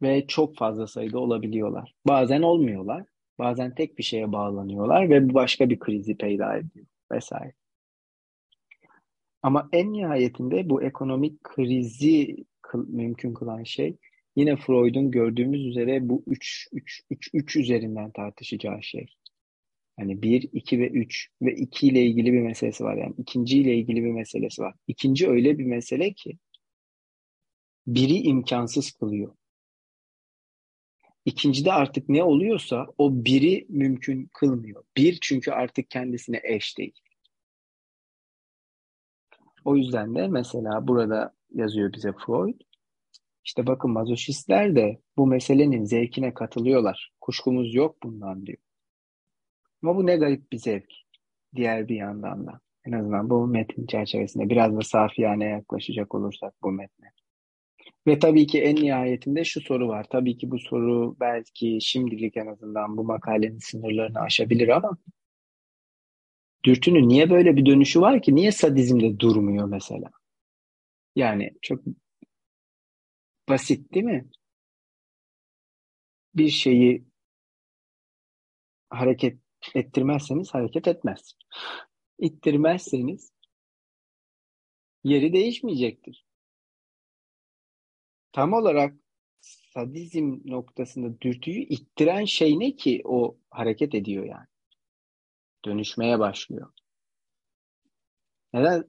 Ve 0.02 0.26
çok 0.26 0.56
fazla 0.56 0.86
sayıda 0.86 1.18
olabiliyorlar. 1.18 1.94
Bazen 2.06 2.42
olmuyorlar. 2.42 3.06
Bazen 3.38 3.74
tek 3.74 3.98
bir 3.98 4.02
şeye 4.02 4.32
bağlanıyorlar 4.32 5.10
ve 5.10 5.28
bu 5.28 5.34
başka 5.34 5.70
bir 5.70 5.78
krizi 5.78 6.16
peyda 6.16 6.56
ediyor 6.56 6.86
vesaire. 7.12 7.52
Ama 9.42 9.68
en 9.72 9.92
nihayetinde 9.92 10.70
bu 10.70 10.82
ekonomik 10.82 11.44
krizi 11.44 12.36
kıl, 12.62 12.88
mümkün 12.88 13.34
kılan 13.34 13.62
şey 13.62 13.96
yine 14.36 14.56
Freud'un 14.56 15.10
gördüğümüz 15.10 15.66
üzere 15.66 16.08
bu 16.08 16.24
3 16.26 16.68
3 16.72 17.02
3 17.10 17.30
3 17.34 17.56
üzerinden 17.56 18.10
tartışacağı 18.10 18.82
şey. 18.82 19.06
Yani 19.98 20.22
1, 20.22 20.48
2 20.52 20.78
ve 20.78 20.88
3 20.88 21.30
ve 21.42 21.54
2 21.54 21.88
ile 21.88 22.02
ilgili 22.02 22.32
bir 22.32 22.40
meselesi 22.40 22.84
var. 22.84 22.96
Yani 22.96 23.14
ikinci 23.18 23.58
ile 23.60 23.74
ilgili 23.74 24.04
bir 24.04 24.10
meselesi 24.10 24.62
var. 24.62 24.74
İkinci 24.86 25.28
öyle 25.28 25.58
bir 25.58 25.64
mesele 25.64 26.12
ki 26.12 26.38
biri 27.94 28.14
imkansız 28.14 28.92
kılıyor. 28.92 29.34
İkincide 31.24 31.72
artık 31.72 32.08
ne 32.08 32.24
oluyorsa 32.24 32.86
o 32.98 33.24
biri 33.24 33.66
mümkün 33.68 34.30
kılmıyor. 34.34 34.84
Bir 34.96 35.18
çünkü 35.22 35.50
artık 35.50 35.90
kendisine 35.90 36.40
eş 36.44 36.78
değil. 36.78 37.00
O 39.64 39.76
yüzden 39.76 40.14
de 40.14 40.28
mesela 40.28 40.88
burada 40.88 41.34
yazıyor 41.54 41.92
bize 41.92 42.12
Freud. 42.12 42.60
İşte 43.44 43.66
bakın 43.66 43.90
mazoşistler 43.90 44.76
de 44.76 45.00
bu 45.16 45.26
meselenin 45.26 45.84
zevkine 45.84 46.34
katılıyorlar. 46.34 47.12
Kuşkumuz 47.20 47.74
yok 47.74 48.02
bundan 48.02 48.46
diyor. 48.46 48.58
Ama 49.82 49.96
bu 49.96 50.06
ne 50.06 50.16
garip 50.16 50.52
bir 50.52 50.58
zevk. 50.58 50.92
Diğer 51.54 51.88
bir 51.88 51.96
yandan 51.96 52.46
da. 52.46 52.60
En 52.84 52.92
azından 52.92 53.30
bu 53.30 53.46
metin 53.46 53.86
çerçevesinde 53.86 54.48
biraz 54.48 54.76
da 54.76 54.80
safiyane 54.80 55.44
yaklaşacak 55.44 56.14
olursak 56.14 56.54
bu 56.62 56.72
metne. 56.72 57.12
Ve 58.06 58.18
tabii 58.18 58.46
ki 58.46 58.62
en 58.62 58.76
nihayetinde 58.76 59.44
şu 59.44 59.60
soru 59.60 59.88
var. 59.88 60.06
Tabii 60.10 60.36
ki 60.36 60.50
bu 60.50 60.58
soru 60.58 61.16
belki 61.20 61.78
şimdilik 61.82 62.36
en 62.36 62.46
azından 62.46 62.96
bu 62.96 63.04
makalenin 63.04 63.58
sınırlarını 63.58 64.20
aşabilir 64.20 64.68
ama 64.68 64.98
dürtünün 66.64 67.08
niye 67.08 67.30
böyle 67.30 67.56
bir 67.56 67.66
dönüşü 67.66 68.00
var 68.00 68.22
ki? 68.22 68.34
Niye 68.34 68.52
sadizmde 68.52 69.20
durmuyor 69.20 69.68
mesela? 69.68 70.10
Yani 71.16 71.50
çok 71.62 71.80
basit 73.48 73.94
değil 73.94 74.04
mi? 74.06 74.30
Bir 76.34 76.48
şeyi 76.48 77.04
hareket 78.90 79.38
ettirmezseniz 79.74 80.54
hareket 80.54 80.88
etmez. 80.88 81.32
İttirmezseniz 82.18 83.32
yeri 85.04 85.32
değişmeyecektir. 85.32 86.29
Tam 88.32 88.52
olarak 88.52 88.94
sadizm 89.40 90.38
noktasında 90.44 91.20
dürtüyü 91.20 91.60
ittiren 91.60 92.24
şey 92.24 92.58
ne 92.58 92.76
ki 92.76 93.02
o 93.04 93.38
hareket 93.50 93.94
ediyor 93.94 94.24
yani? 94.24 94.46
dönüşmeye 95.64 96.18
başlıyor. 96.18 96.72
Neden 98.52 98.84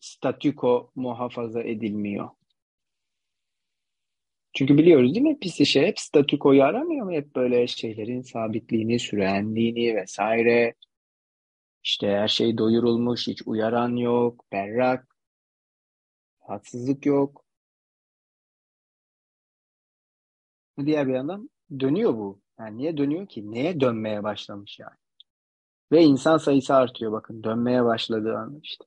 statüko 0.00 0.92
muhafaza 0.94 1.62
edilmiyor. 1.62 2.30
Çünkü 4.52 4.78
biliyoruz 4.78 5.14
değil 5.14 5.26
mi? 5.26 5.38
Pis 5.38 5.60
işe 5.60 5.86
hep 5.86 5.98
statükoyu 5.98 6.62
aramıyor 6.62 7.06
mu? 7.06 7.12
Hep 7.12 7.36
böyle 7.36 7.66
şeylerin 7.66 8.22
sabitliğini, 8.22 8.98
sürenliğini 8.98 9.96
vesaire. 9.96 10.74
İşte 11.84 12.08
her 12.08 12.28
şey 12.28 12.58
doyurulmuş, 12.58 13.26
hiç 13.26 13.42
uyaran 13.46 13.96
yok, 13.96 14.44
berrak, 14.52 15.16
haksızlık 16.40 17.06
yok. 17.06 17.44
Diğer 20.86 21.08
bir 21.08 21.14
yandan 21.14 21.50
dönüyor 21.80 22.14
bu. 22.14 22.40
Yani 22.58 22.78
niye 22.78 22.96
dönüyor 22.96 23.28
ki? 23.28 23.52
Neye 23.52 23.80
dönmeye 23.80 24.22
başlamış 24.22 24.78
yani? 24.78 24.96
Ve 25.92 26.02
insan 26.02 26.38
sayısı 26.38 26.74
artıyor 26.74 27.12
bakın. 27.12 27.44
Dönmeye 27.44 27.84
başladığı 27.84 28.36
an 28.36 28.60
işte. 28.62 28.84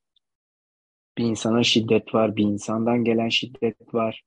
Bir 1.17 1.23
insana 1.23 1.63
şiddet 1.63 2.13
var, 2.13 2.35
bir 2.35 2.43
insandan 2.43 3.03
gelen 3.03 3.29
şiddet 3.29 3.93
var. 3.93 4.23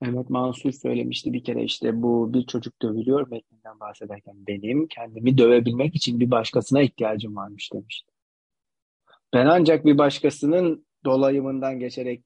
Mehmet 0.00 0.30
Mansur 0.30 0.72
söylemişti 0.72 1.32
bir 1.32 1.44
kere 1.44 1.64
işte 1.64 2.02
bu 2.02 2.34
bir 2.34 2.46
çocuk 2.46 2.82
dövülüyor 2.82 3.30
metninden 3.30 3.80
bahsederken 3.80 4.46
benim 4.46 4.86
kendimi 4.86 5.38
dövebilmek 5.38 5.94
için 5.94 6.20
bir 6.20 6.30
başkasına 6.30 6.82
ihtiyacım 6.82 7.36
varmış 7.36 7.72
demişti. 7.72 8.12
Ben 9.32 9.46
ancak 9.46 9.84
bir 9.84 9.98
başkasının 9.98 10.86
dolayımından 11.04 11.78
geçerek 11.78 12.24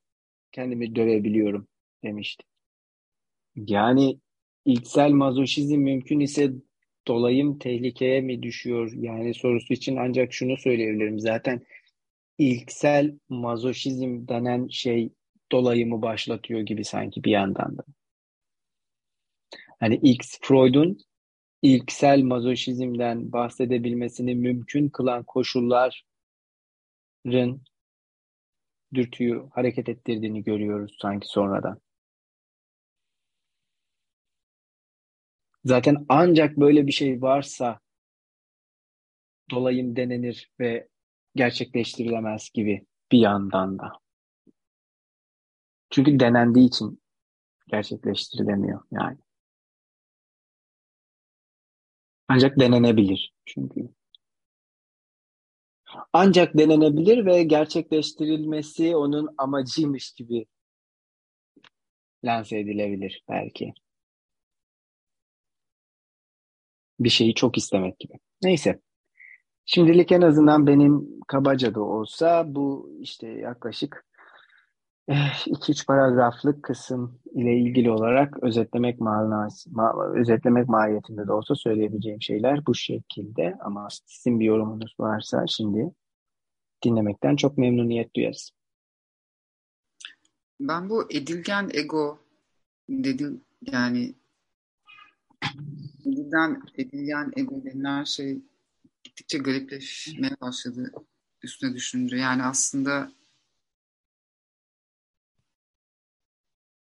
kendimi 0.53 0.97
dövebiliyorum 0.97 1.68
demişti. 2.07 2.45
Yani 3.57 4.21
ilksel 4.65 5.11
mazoşizm 5.11 5.77
mümkün 5.79 6.21
ise 6.21 6.53
dolayım 7.07 7.59
tehlikeye 7.59 8.21
mi 8.21 8.43
düşüyor? 8.43 8.93
Yani 8.97 9.35
sorusu 9.35 9.73
için 9.75 9.97
ancak 9.97 10.33
şunu 10.33 10.57
söyleyebilirim. 10.57 11.21
Zaten 11.21 11.67
ilksel 12.39 13.19
mazoşizm 13.29 14.29
denen 14.29 14.69
şey 14.69 15.13
dolayımı 15.53 16.03
başlatıyor 16.03 16.61
gibi 16.61 16.85
sanki 16.85 17.25
bir 17.25 17.31
yandan 17.31 17.79
da. 17.79 17.85
Hani 19.81 19.97
X 19.97 20.39
Freud'un 20.43 20.99
ilksel 21.63 22.23
mazoşizmden 22.23 23.33
bahsedebilmesini 23.33 24.35
mümkün 24.35 24.89
kılan 24.89 25.25
koşulların 25.25 25.93
dürtüyü 28.95 29.43
hareket 29.53 29.89
ettirdiğini 29.89 30.45
görüyoruz 30.45 30.97
sanki 31.01 31.29
sonradan. 31.29 31.81
Zaten 35.67 36.07
ancak 36.09 36.57
böyle 36.57 36.87
bir 36.87 36.93
şey 36.93 37.23
varsa 37.23 37.81
dolayım 39.51 39.97
denenir 39.97 40.51
ve 40.61 40.89
gerçekleştirilemez 41.35 42.51
gibi 42.55 42.87
bir 43.12 43.19
yandan 43.19 43.79
da. 43.79 43.93
Çünkü 45.91 46.21
denendiği 46.21 46.69
için 46.69 47.03
gerçekleştirilemiyor 47.69 48.83
yani. 48.93 49.19
Ancak 52.29 52.61
denenebilir 52.61 53.35
çünkü. 53.45 53.89
Ancak 56.12 56.59
denenebilir 56.59 57.27
ve 57.27 57.43
gerçekleştirilmesi 57.43 58.97
onun 58.97 59.35
amacıymış 59.39 60.12
gibi 60.12 60.47
lanse 62.25 62.59
edilebilir 62.59 63.25
belki. 63.29 63.75
Bir 67.01 67.09
şeyi 67.09 67.34
çok 67.34 67.59
istemek 67.59 67.99
gibi. 67.99 68.12
Neyse. 68.42 68.80
Şimdilik 69.64 70.12
en 70.12 70.20
azından 70.20 70.66
benim 70.66 71.20
kabaca 71.28 71.74
da 71.74 71.80
olsa 71.80 72.44
bu 72.55 72.97
işte 73.01 73.28
yaklaşık 73.28 74.07
2-3 75.09 75.82
eh, 75.82 75.86
paragraflık 75.86 76.62
kısım 76.62 77.18
ile 77.34 77.57
ilgili 77.57 77.90
olarak 77.90 78.42
özetlemek 78.42 79.01
manası, 79.01 79.70
ma 79.72 79.94
özetlemek 80.14 80.68
mahiyetinde 80.68 81.26
de 81.26 81.32
olsa 81.32 81.55
söyleyebileceğim 81.55 82.22
şeyler 82.22 82.66
bu 82.66 82.74
şekilde. 82.74 83.57
Ama 83.61 83.88
sizin 84.07 84.40
bir 84.40 84.44
yorumunuz 84.44 84.94
varsa 85.01 85.47
şimdi 85.47 85.90
dinlemekten 86.84 87.36
çok 87.36 87.59
memnuniyet 87.59 88.16
duyarız. 88.16 88.51
Ben 90.61 90.90
bu 90.90 91.05
edilgen 91.11 91.70
ego 91.74 92.18
dedim 92.88 93.44
yani 93.62 94.14
edilgen 96.79 97.33
ego 97.37 97.64
denilen 97.64 98.05
şey 98.05 98.39
gittikçe 99.05 99.39
garipleşmeye 99.39 100.37
başladı 100.41 100.93
üstüne 101.43 101.75
düşününce. 101.75 102.17
Yani 102.17 102.43
aslında 102.43 103.12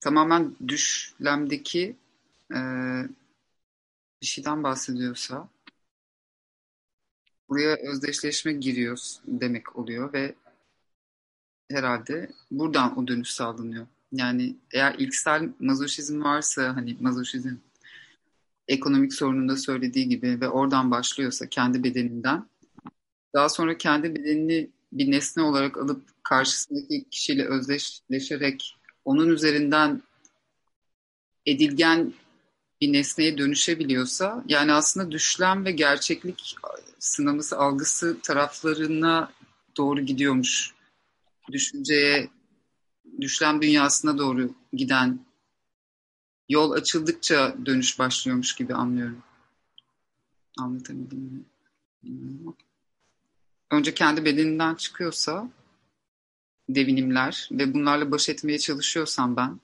tamamen 0.00 0.56
düşlemdeki 0.68 1.96
e, 2.54 2.58
bir 4.22 4.26
şeyden 4.26 4.62
bahsediyorsa 4.62 5.48
buraya 7.48 7.76
özdeşleşme 7.76 8.52
giriyor 8.52 8.98
demek 9.26 9.76
oluyor 9.76 10.12
ve 10.12 10.34
herhalde 11.70 12.30
buradan 12.50 12.98
o 12.98 13.08
dönüş 13.08 13.30
sağlanıyor. 13.30 13.86
Yani 14.12 14.56
eğer 14.70 14.94
ilksel 14.94 15.52
mazoşizm 15.58 16.22
varsa 16.22 16.76
hani 16.76 16.96
mazoşizm 17.00 17.56
ekonomik 18.68 19.14
sorununda 19.14 19.56
söylediği 19.56 20.08
gibi 20.08 20.40
ve 20.40 20.48
oradan 20.48 20.90
başlıyorsa 20.90 21.48
kendi 21.48 21.84
bedeninden 21.84 22.48
daha 23.34 23.48
sonra 23.48 23.78
kendi 23.78 24.14
bedenini 24.14 24.70
bir 24.92 25.10
nesne 25.10 25.42
olarak 25.42 25.78
alıp 25.78 26.02
karşısındaki 26.22 27.04
kişiyle 27.10 27.44
özdeşleşerek 27.44 28.76
onun 29.04 29.28
üzerinden 29.28 30.02
edilgen 31.46 32.12
bir 32.80 32.92
nesneye 32.92 33.38
dönüşebiliyorsa 33.38 34.44
yani 34.48 34.72
aslında 34.72 35.10
düşlem 35.10 35.64
ve 35.64 35.72
gerçeklik 35.72 36.56
sınaması 36.98 37.58
algısı 37.58 38.20
taraflarına 38.22 39.32
doğru 39.76 40.00
gidiyormuş. 40.00 40.74
Düşünceye, 41.52 42.28
düşlem 43.20 43.62
dünyasına 43.62 44.18
doğru 44.18 44.54
giden 44.72 45.25
yol 46.48 46.70
açıldıkça 46.70 47.56
dönüş 47.66 47.98
başlıyormuş 47.98 48.54
gibi 48.54 48.74
anlıyorum. 48.74 49.22
Anlatabildim 50.58 51.18
mi? 51.18 51.44
Önce 53.70 53.94
kendi 53.94 54.24
bedeninden 54.24 54.74
çıkıyorsa 54.74 55.48
devinimler 56.68 57.48
ve 57.52 57.74
bunlarla 57.74 58.10
baş 58.10 58.28
etmeye 58.28 58.58
çalışıyorsam 58.58 59.36
ben 59.36 59.60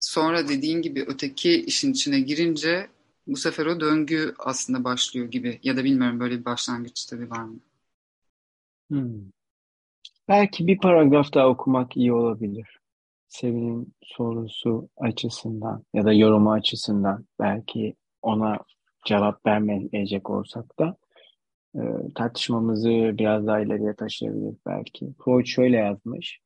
sonra 0.00 0.48
dediğin 0.48 0.82
gibi 0.82 1.04
öteki 1.08 1.62
işin 1.62 1.92
içine 1.92 2.20
girince 2.20 2.88
bu 3.26 3.36
sefer 3.36 3.66
o 3.66 3.80
döngü 3.80 4.34
aslında 4.38 4.84
başlıyor 4.84 5.30
gibi. 5.30 5.60
Ya 5.62 5.76
da 5.76 5.84
bilmiyorum 5.84 6.20
böyle 6.20 6.40
bir 6.40 6.44
başlangıç 6.44 7.04
tabii 7.04 7.30
var 7.30 7.42
mı? 7.42 7.60
Hmm. 8.88 9.30
Belki 10.28 10.66
bir 10.66 10.78
paragraf 10.78 11.34
daha 11.34 11.48
okumak 11.48 11.96
iyi 11.96 12.12
olabilir. 12.12 12.77
Sevin'in 13.28 13.94
sorusu 14.02 14.88
açısından 14.96 15.84
ya 15.94 16.04
da 16.04 16.12
yorumu 16.12 16.52
açısından 16.52 17.26
belki 17.40 17.94
ona 18.22 18.58
cevap 19.04 19.46
vermeyecek 19.46 20.30
olsak 20.30 20.78
da 20.78 20.96
e, 21.74 21.80
tartışmamızı 22.14 23.10
biraz 23.18 23.46
daha 23.46 23.60
ileriye 23.60 23.94
taşıyabilir 23.94 24.54
belki. 24.66 25.06
Freud 25.24 25.46
şöyle 25.46 25.76
yazmış. 25.76 26.40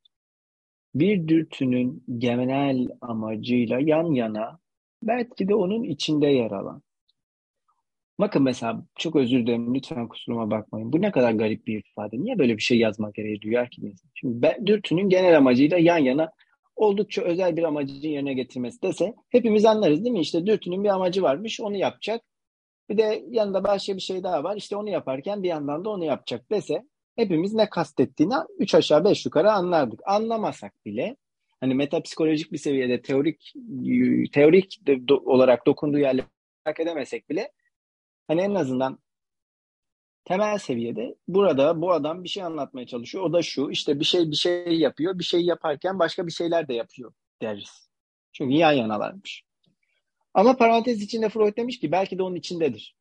Bir 0.95 1.29
dürtünün 1.29 2.05
genel 2.19 2.89
amacıyla 3.01 3.79
yan 3.81 4.13
yana 4.13 4.59
belki 5.03 5.49
de 5.49 5.55
onun 5.55 5.83
içinde 5.83 6.27
yer 6.27 6.51
alan. 6.51 6.83
Bakın 8.21 8.43
mesela 8.43 8.87
çok 8.99 9.17
özür 9.17 9.47
dilerim 9.47 9.75
lütfen 9.75 10.09
kusuruma 10.09 10.51
bakmayın. 10.51 10.93
Bu 10.93 11.01
ne 11.01 11.11
kadar 11.11 11.33
garip 11.33 11.67
bir 11.67 11.79
ifade. 11.79 12.19
Niye 12.19 12.39
böyle 12.39 12.57
bir 12.57 12.63
şey 12.63 12.79
yazmak 12.79 13.15
gereği 13.15 13.41
duyar 13.41 13.71
ki 13.71 13.81
insan? 13.81 14.11
Şimdi 14.15 14.43
ben, 14.43 14.67
dürtünün 14.67 15.09
genel 15.09 15.37
amacıyla 15.37 15.79
yan 15.79 15.99
yana 15.99 16.33
oldukça 16.77 17.23
özel 17.23 17.57
bir 17.57 17.63
amacı 17.63 18.09
yerine 18.09 18.35
getirmesi 18.35 18.83
dese 18.83 19.15
hepimiz 19.31 19.65
anlarız 19.65 20.05
değil 20.05 20.13
mi? 20.13 20.21
İşte 20.21 20.47
dürtünün 20.47 20.85
bir 20.85 20.89
amacı 20.89 21.23
varmış 21.23 21.61
onu 21.61 21.77
yapacak. 21.77 22.23
Bir 22.89 22.99
de 22.99 23.25
yanında 23.31 23.65
başka 23.65 23.97
bir 23.97 24.01
şey 24.01 24.23
daha 24.23 24.45
var. 24.45 24.57
İşte 24.57 24.77
onu 24.77 24.91
yaparken 24.91 25.43
bir 25.43 25.49
yandan 25.49 25.85
da 25.85 25.91
onu 25.91 26.05
yapacak 26.05 26.51
dese 26.51 26.83
hepimiz 27.17 27.55
ne 27.55 27.71
kastettiğini 27.71 28.35
üç 28.59 28.75
aşağı 28.75 29.05
beş 29.05 29.25
yukarı 29.27 29.53
anlardık. 29.53 30.01
Anlamasak 30.07 30.85
bile 30.85 31.17
hani 31.61 31.75
metapsikolojik 31.75 32.53
bir 32.53 32.59
seviyede 32.59 33.03
teorik 33.03 33.53
teorik 34.33 34.79
olarak 35.11 35.67
dokunduğu 35.67 35.99
yerleri 35.99 36.27
fark 36.65 36.81
edemesek 36.81 37.31
bile 37.31 37.53
hani 38.29 38.41
en 38.41 38.55
azından 38.55 38.99
temel 40.25 40.59
seviyede 40.59 41.15
burada 41.29 41.81
bu 41.81 41.93
adam 41.93 42.25
bir 42.25 42.29
şey 42.29 42.43
anlatmaya 42.43 42.87
çalışıyor. 42.87 43.25
O 43.25 43.33
da 43.33 43.43
şu 43.43 43.71
işte 43.71 44.01
bir 44.01 44.05
şey 44.05 44.31
bir 44.31 44.37
şey 44.37 44.79
yapıyor. 44.79 45.19
Bir 45.19 45.25
şey 45.25 45.41
yaparken 45.41 45.99
başka 45.99 46.27
bir 46.27 46.33
şeyler 46.33 46.69
de 46.69 46.75
yapıyor 46.75 47.13
deriz. 47.43 47.89
Çünkü 48.33 48.55
yan 48.55 48.73
yanalarmış. 48.73 49.45
Ama 50.35 50.57
parantez 50.57 51.03
içinde 51.03 51.29
Freud 51.29 51.57
demiş 51.57 51.81
ki 51.81 51.93
belki 51.93 52.19
de 52.19 52.23
onun 52.23 52.37
içindedir. 52.37 52.97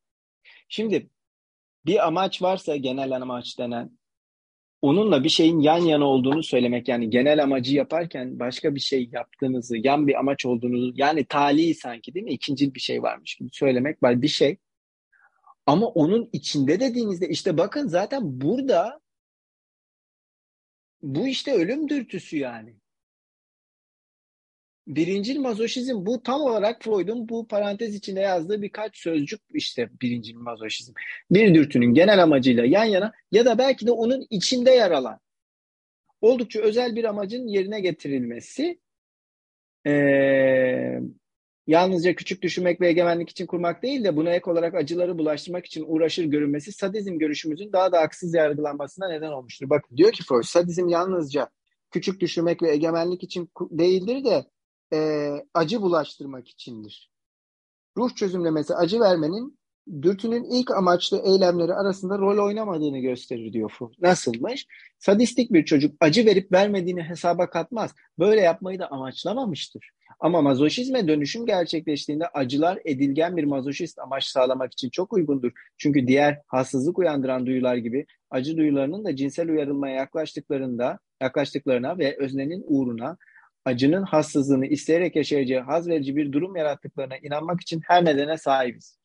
Şimdi 0.70 1.10
bir 1.86 2.08
amaç 2.08 2.42
varsa 2.42 2.76
genel 2.76 3.16
amaç 3.16 3.60
denen 3.60 3.98
onunla 4.82 5.24
bir 5.24 5.30
şeyin 5.30 5.60
yan 5.60 5.78
yana 5.78 6.06
olduğunu 6.06 6.44
söylemek 6.44 6.88
yani 6.88 7.10
genel 7.10 7.44
amacı 7.44 7.76
yaparken 7.76 8.40
başka 8.40 8.76
bir 8.76 8.80
şey 8.80 9.10
yaptığınızı, 9.12 9.78
yan 9.78 10.08
bir 10.08 10.20
amaç 10.20 10.46
olduğunu 10.46 10.92
yani 10.96 11.26
tali 11.26 11.74
sanki 11.76 12.14
değil 12.14 12.26
mi? 12.26 12.32
İkincil 12.32 12.74
bir 12.74 12.80
şey 12.80 13.04
varmış 13.04 13.36
gibi 13.36 13.50
söylemek 13.52 14.04
var 14.04 14.22
bir 14.22 14.28
şey. 14.28 14.58
Ama 15.66 15.88
onun 15.88 16.30
içinde 16.34 16.80
dediğinizde 16.80 17.30
işte 17.30 17.58
bakın 17.58 17.88
zaten 17.88 18.42
burada 18.42 19.02
bu 21.02 21.28
işte 21.28 21.54
ölüm 21.54 21.90
dürtüsü 21.90 22.38
yani. 22.38 22.76
Birincil 24.88 25.40
mazoşizm 25.40 26.06
bu 26.06 26.24
tam 26.24 26.42
olarak 26.42 26.84
Freud'un 26.84 27.30
bu 27.30 27.48
parantez 27.48 27.96
içinde 27.96 28.20
yazdığı 28.20 28.62
birkaç 28.62 28.98
sözcük 28.98 29.42
işte 29.54 29.90
birincil 30.02 30.36
mazoşizm. 30.36 30.94
Bir 31.32 31.56
dürtünün 31.56 31.94
genel 31.94 32.24
amacıyla 32.24 32.66
yan 32.66 32.84
yana 32.84 33.14
ya 33.32 33.46
da 33.46 33.58
belki 33.58 33.88
de 33.88 33.92
onun 33.92 34.28
içinde 34.30 34.72
yer 34.72 34.92
alan 34.92 35.20
oldukça 36.22 36.60
özel 36.60 36.96
bir 36.96 37.04
amacın 37.04 37.48
yerine 37.48 37.80
getirilmesi 37.80 38.80
ee, 39.88 41.00
yalnızca 41.68 42.16
küçük 42.16 42.42
düşünmek 42.42 42.82
ve 42.82 42.88
egemenlik 42.88 43.30
için 43.30 43.46
kurmak 43.46 43.84
değil 43.84 44.04
de 44.04 44.16
buna 44.16 44.30
ek 44.30 44.52
olarak 44.52 44.76
acıları 44.76 45.18
bulaştırmak 45.18 45.66
için 45.66 45.86
uğraşır 45.88 46.24
görünmesi 46.24 46.72
sadizm 46.72 47.18
görüşümüzün 47.18 47.74
daha 47.74 47.92
da 47.92 48.02
haksız 48.02 48.34
yargılanmasına 48.34 49.08
neden 49.08 49.32
olmuştur. 49.32 49.70
Bakın 49.70 49.98
diyor 49.98 50.12
ki 50.12 50.24
Freud 50.24 50.44
sadizm 50.44 50.88
yalnızca 50.88 51.50
küçük 51.92 52.20
düşünmek 52.20 52.62
ve 52.62 52.72
egemenlik 52.72 53.24
için 53.24 53.52
değildir 53.72 54.24
de 54.24 54.46
e, 54.94 55.30
acı 55.54 55.82
bulaştırmak 55.82 56.48
içindir. 56.48 57.12
Ruh 57.98 58.16
çözümlemesi 58.16 58.76
acı 58.76 59.00
vermenin 59.00 59.60
dürtünün 60.02 60.44
ilk 60.44 60.72
amaçlı 60.72 61.22
eylemleri 61.26 61.74
arasında 61.74 62.18
rol 62.18 62.46
oynamadığını 62.46 63.00
gösterir 63.00 63.54
diyor 63.54 63.72
Freud. 63.80 63.94
Nasılmış? 64.02 64.68
Sadistik 65.00 65.54
bir 65.54 65.66
çocuk 65.66 65.96
acı 66.00 66.26
verip 66.26 66.52
vermediğini 66.52 67.04
hesaba 67.04 67.50
katmaz. 67.50 67.96
Böyle 68.20 68.42
yapmayı 68.42 68.80
da 68.80 68.92
amaçlamamıştır. 68.92 69.90
Ama 70.20 70.42
mazoşizme 70.42 71.08
dönüşüm 71.08 71.46
gerçekleştiğinde 71.46 72.28
acılar 72.28 72.80
edilgen 72.86 73.38
bir 73.38 73.44
mazoşist 73.44 74.00
amaç 74.00 74.24
sağlamak 74.24 74.74
için 74.74 74.90
çok 74.90 75.14
uygundur. 75.14 75.52
Çünkü 75.78 76.08
diğer 76.08 76.42
hassızlık 76.48 77.00
uyandıran 77.00 77.46
duyular 77.46 77.76
gibi 77.76 78.06
acı 78.30 78.58
duyularının 78.58 79.06
da 79.06 79.16
cinsel 79.16 79.50
uyarılmaya 79.50 79.96
yaklaştıklarında 79.96 81.00
yaklaştıklarına 81.22 81.98
ve 81.98 82.18
öznenin 82.20 82.64
uğruna 82.68 83.18
acının 83.66 84.04
hassızlığını 84.04 84.66
isteyerek 84.66 85.16
yaşayacağı 85.16 85.64
haz 85.64 85.88
verici 85.88 86.16
bir 86.16 86.32
durum 86.32 86.56
yarattıklarına 86.56 87.18
inanmak 87.18 87.62
için 87.62 87.82
her 87.88 88.06
nedene 88.06 88.38
sahibiz. 88.38 89.01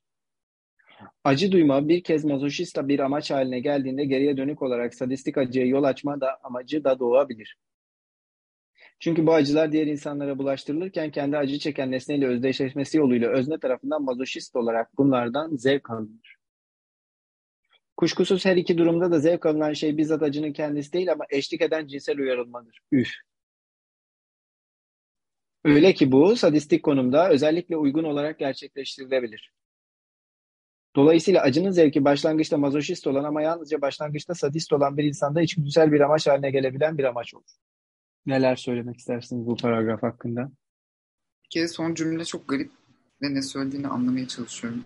Acı 1.25 1.53
duyma 1.53 1.89
bir 1.89 2.03
kez 2.03 2.25
mazoşista 2.25 2.89
bir 2.89 2.99
amaç 2.99 3.31
haline 3.31 3.61
geldiğinde 3.61 4.05
geriye 4.05 4.37
dönük 4.37 4.63
olarak 4.63 4.95
sadistik 4.95 5.39
acıya 5.39 5.67
yol 5.67 5.85
açma 5.85 6.21
da 6.21 6.39
amacı 6.43 6.85
da 6.85 6.99
doğabilir. 6.99 7.59
Çünkü 9.01 9.27
bu 9.27 9.35
acılar 9.35 9.73
diğer 9.73 9.87
insanlara 9.87 10.39
bulaştırılırken 10.39 11.11
kendi 11.11 11.37
acı 11.37 11.59
çeken 11.59 11.91
nesneyle 11.91 12.27
özdeşleşmesi 12.27 12.99
yoluyla 12.99 13.31
özne 13.31 13.59
tarafından 13.59 14.03
mazoşist 14.03 14.57
olarak 14.57 14.99
bunlardan 14.99 15.57
zevk 15.57 15.91
alınır. 15.91 16.37
Kuşkusuz 17.97 18.45
her 18.45 18.57
iki 18.57 18.79
durumda 18.79 19.11
da 19.11 19.19
zevk 19.19 19.47
alınan 19.47 19.73
şey 19.73 19.97
bizzat 19.97 20.23
acının 20.23 20.53
kendisi 20.53 20.93
değil 20.93 21.13
ama 21.13 21.25
eşlik 21.31 21.61
eden 21.61 21.87
cinsel 21.87 22.19
uyarılmadır. 22.19 22.81
Üf. 22.93 23.11
Öyle 25.65 25.95
ki 25.95 26.13
bu 26.13 26.37
sadistik 26.37 26.83
konumda 26.83 27.31
özellikle 27.31 27.77
uygun 27.77 28.05
olarak 28.05 28.39
gerçekleştirilebilir. 28.39 29.53
Dolayısıyla 30.97 31.43
acının 31.43 31.71
zevki 31.71 32.05
başlangıçta 32.05 32.59
mazoşist 32.59 33.07
olan 33.07 33.25
ama 33.25 33.43
yalnızca 33.43 33.81
başlangıçta 33.81 34.35
sadist 34.35 34.73
olan 34.73 34.97
bir 34.97 35.05
insanda 35.05 35.43
içgüdüsel 35.43 35.93
bir 35.93 36.01
amaç 36.01 36.27
haline 36.27 36.51
gelebilen 36.51 36.99
bir 36.99 37.05
amaç 37.05 37.35
olur. 37.35 37.51
Neler 38.27 38.57
söylemek 38.57 38.97
istersiniz 38.97 39.47
bu 39.47 39.57
paragraf 39.57 40.03
hakkında? 40.03 40.51
Bir 41.45 41.49
kere 41.51 41.69
son 41.69 41.95
cümle 41.95 42.25
çok 42.25 42.49
garip 42.49 42.71
ve 43.23 43.35
ne 43.35 43.43
söylediğini 43.43 43.89
anlamaya 43.89 44.29
çalışıyorum. 44.29 44.85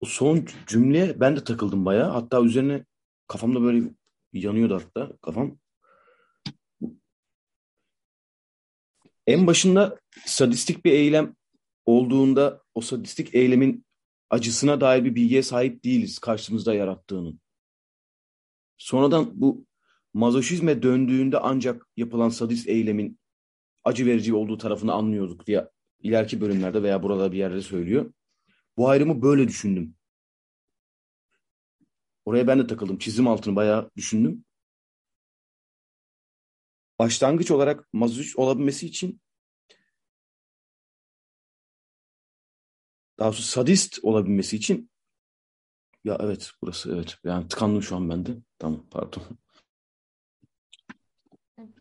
O 0.00 0.06
son 0.06 0.46
cümleye 0.66 1.20
ben 1.20 1.36
de 1.36 1.44
takıldım 1.44 1.84
bayağı. 1.84 2.10
Hatta 2.10 2.42
üzerine 2.42 2.84
kafamda 3.26 3.62
böyle 3.62 3.84
yanıyordu 4.32 4.82
hatta 4.84 5.16
kafam. 5.22 5.58
En 9.26 9.46
başında 9.46 9.98
sadistik 10.26 10.84
bir 10.84 10.92
eylem 10.92 11.36
olduğunda 11.86 12.62
o 12.74 12.80
sadistik 12.80 13.34
eylemin 13.34 13.84
acısına 14.32 14.80
dair 14.80 15.04
bir 15.04 15.14
bilgiye 15.14 15.42
sahip 15.42 15.84
değiliz 15.84 16.18
karşımızda 16.18 16.74
yarattığının. 16.74 17.40
Sonradan 18.76 19.30
bu 19.40 19.66
mazoşizme 20.14 20.82
döndüğünde 20.82 21.38
ancak 21.38 21.86
yapılan 21.96 22.28
sadist 22.28 22.68
eylemin 22.68 23.18
acı 23.84 24.06
verici 24.06 24.34
olduğu 24.34 24.58
tarafını 24.58 24.92
anlıyorduk 24.92 25.46
diye 25.46 25.68
ileriki 26.00 26.40
bölümlerde 26.40 26.82
veya 26.82 27.02
burada 27.02 27.32
bir 27.32 27.38
yerde 27.38 27.62
söylüyor. 27.62 28.12
Bu 28.76 28.88
ayrımı 28.88 29.22
böyle 29.22 29.48
düşündüm. 29.48 29.94
Oraya 32.24 32.46
ben 32.46 32.58
de 32.58 32.66
takıldım. 32.66 32.98
Çizim 32.98 33.28
altını 33.28 33.56
bayağı 33.56 33.90
düşündüm. 33.96 34.44
Başlangıç 36.98 37.50
olarak 37.50 37.92
mazoş 37.92 38.36
olabilmesi 38.36 38.86
için 38.86 39.20
daha 43.22 43.30
doğrusu 43.30 43.42
sadist 43.42 43.98
olabilmesi 44.02 44.56
için 44.56 44.90
ya 46.04 46.16
evet 46.20 46.50
burası 46.62 46.92
evet 46.94 47.18
yani 47.24 47.48
tıkandım 47.48 47.82
şu 47.82 47.96
an 47.96 48.10
ben 48.10 48.26
de. 48.26 48.36
Tamam 48.58 48.80
pardon. 48.90 49.22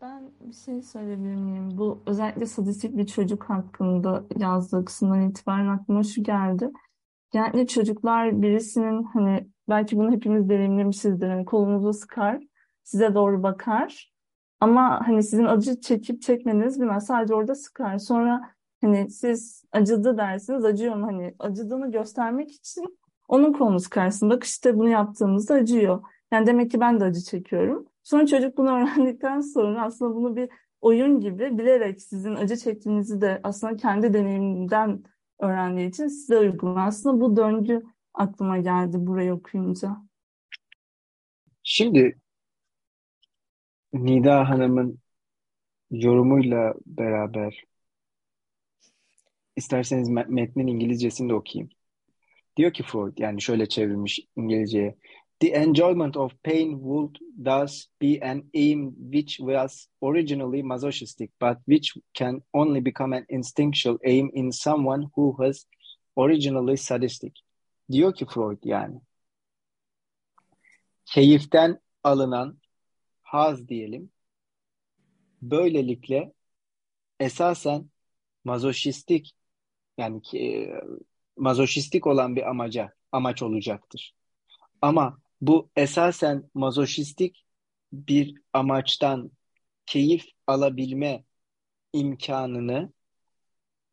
Ben 0.01 0.31
bir 0.41 0.53
şey 0.53 0.81
söyleyebilir 0.81 1.35
miyim? 1.35 1.77
Bu 1.77 2.03
özellikle 2.05 2.45
sadistik 2.45 2.97
bir 2.97 3.05
çocuk 3.05 3.43
hakkında 3.43 4.23
yazdığı 4.37 4.85
kısımdan 4.85 5.29
itibaren 5.29 5.67
aklıma 5.67 6.03
şu 6.03 6.23
geldi. 6.23 6.71
Yani 7.33 7.67
çocuklar 7.67 8.41
birisinin 8.41 9.03
hani 9.03 9.47
belki 9.69 9.97
bunu 9.97 10.11
hepimiz 10.11 10.49
deneyimlemişizdir. 10.49 11.29
Hani 11.29 11.45
kolunuzu 11.45 11.93
sıkar, 11.93 12.43
size 12.83 13.15
doğru 13.15 13.43
bakar. 13.43 14.13
Ama 14.59 15.07
hani 15.07 15.23
sizin 15.23 15.45
acı 15.45 15.81
çekip 15.81 16.21
çekmeniz 16.21 16.81
bilmez. 16.81 17.05
Sadece 17.05 17.33
orada 17.33 17.55
sıkar. 17.55 17.97
Sonra 17.97 18.53
hani 18.81 19.09
siz 19.09 19.63
acıdı 19.71 20.17
dersiniz. 20.17 20.65
Acıyor 20.65 20.95
mu? 20.95 21.07
Hani 21.07 21.35
acıdığını 21.39 21.91
göstermek 21.91 22.51
için 22.51 22.99
onun 23.27 23.53
kolunu 23.53 23.79
sıkarsın. 23.79 24.29
Bak 24.29 24.43
işte 24.43 24.77
bunu 24.77 24.89
yaptığımızda 24.89 25.53
acıyor. 25.53 26.03
Yani 26.31 26.47
demek 26.47 26.71
ki 26.71 26.79
ben 26.79 26.99
de 26.99 27.03
acı 27.03 27.21
çekiyorum. 27.21 27.85
Sonra 28.03 28.25
çocuk 28.27 28.57
bunu 28.57 28.69
öğrendikten 28.75 29.41
sonra 29.41 29.83
aslında 29.83 30.15
bunu 30.15 30.35
bir 30.35 30.49
oyun 30.81 31.19
gibi 31.19 31.57
bilerek 31.57 32.01
sizin 32.01 32.35
acı 32.35 32.57
çektiğinizi 32.57 33.21
de 33.21 33.39
aslında 33.43 33.75
kendi 33.75 34.13
deneyiminden 34.13 35.03
öğrendiği 35.39 35.89
için 35.89 36.07
size 36.07 36.37
uygun. 36.37 36.75
Aslında 36.75 37.21
bu 37.21 37.35
döngü 37.37 37.83
aklıma 38.13 38.57
geldi 38.57 38.97
burayı 38.99 39.33
okuyunca. 39.33 39.97
Şimdi 41.63 42.17
Nida 43.93 44.49
Hanım'ın 44.49 44.99
yorumuyla 45.91 46.73
beraber 46.85 47.63
isterseniz 49.55 50.09
metnin 50.09 50.67
İngilizcesini 50.67 51.29
de 51.29 51.33
okuyayım. 51.33 51.69
Diyor 52.57 52.73
ki 52.73 52.83
Freud 52.83 53.17
yani 53.17 53.41
şöyle 53.41 53.65
çevirmiş 53.69 54.19
İngilizceye. 54.35 54.95
The 55.39 55.47
enjoyment 55.47 56.17
of 56.17 56.43
pain 56.43 56.71
would 56.71 57.15
thus 57.45 57.87
be 58.01 58.19
an 58.21 58.43
aim 58.55 58.95
which 59.11 59.37
was 59.37 59.87
originally 60.01 60.63
masochistic, 60.63 61.31
but 61.41 61.57
which 61.65 61.93
can 62.13 62.41
only 62.53 62.85
become 62.85 63.17
an 63.17 63.25
instinctual 63.29 63.97
aim 64.05 64.31
in 64.33 64.51
someone 64.51 65.03
who 65.15 65.31
was 65.37 65.65
originally 66.15 66.77
sadistic. 66.77 67.33
Diyor 67.91 68.15
ki 68.15 68.25
Freud 68.25 68.57
yani. 68.63 69.01
Keyiften 71.05 71.79
alınan 72.03 72.57
haz 73.21 73.67
diyelim. 73.67 74.11
Böylelikle 75.41 76.33
esasen 77.19 77.89
mazoşistik 78.43 79.35
yani 80.01 80.21
ki, 80.21 80.73
mazoşistik 81.37 82.07
olan 82.07 82.35
bir 82.35 82.49
amaca 82.49 82.93
amaç 83.11 83.41
olacaktır. 83.41 84.13
Ama 84.81 85.17
bu 85.41 85.69
esasen 85.75 86.49
mazoşistik 86.53 87.45
bir 87.93 88.35
amaçtan 88.53 89.31
keyif 89.85 90.25
alabilme 90.47 91.23
imkanını 91.93 92.93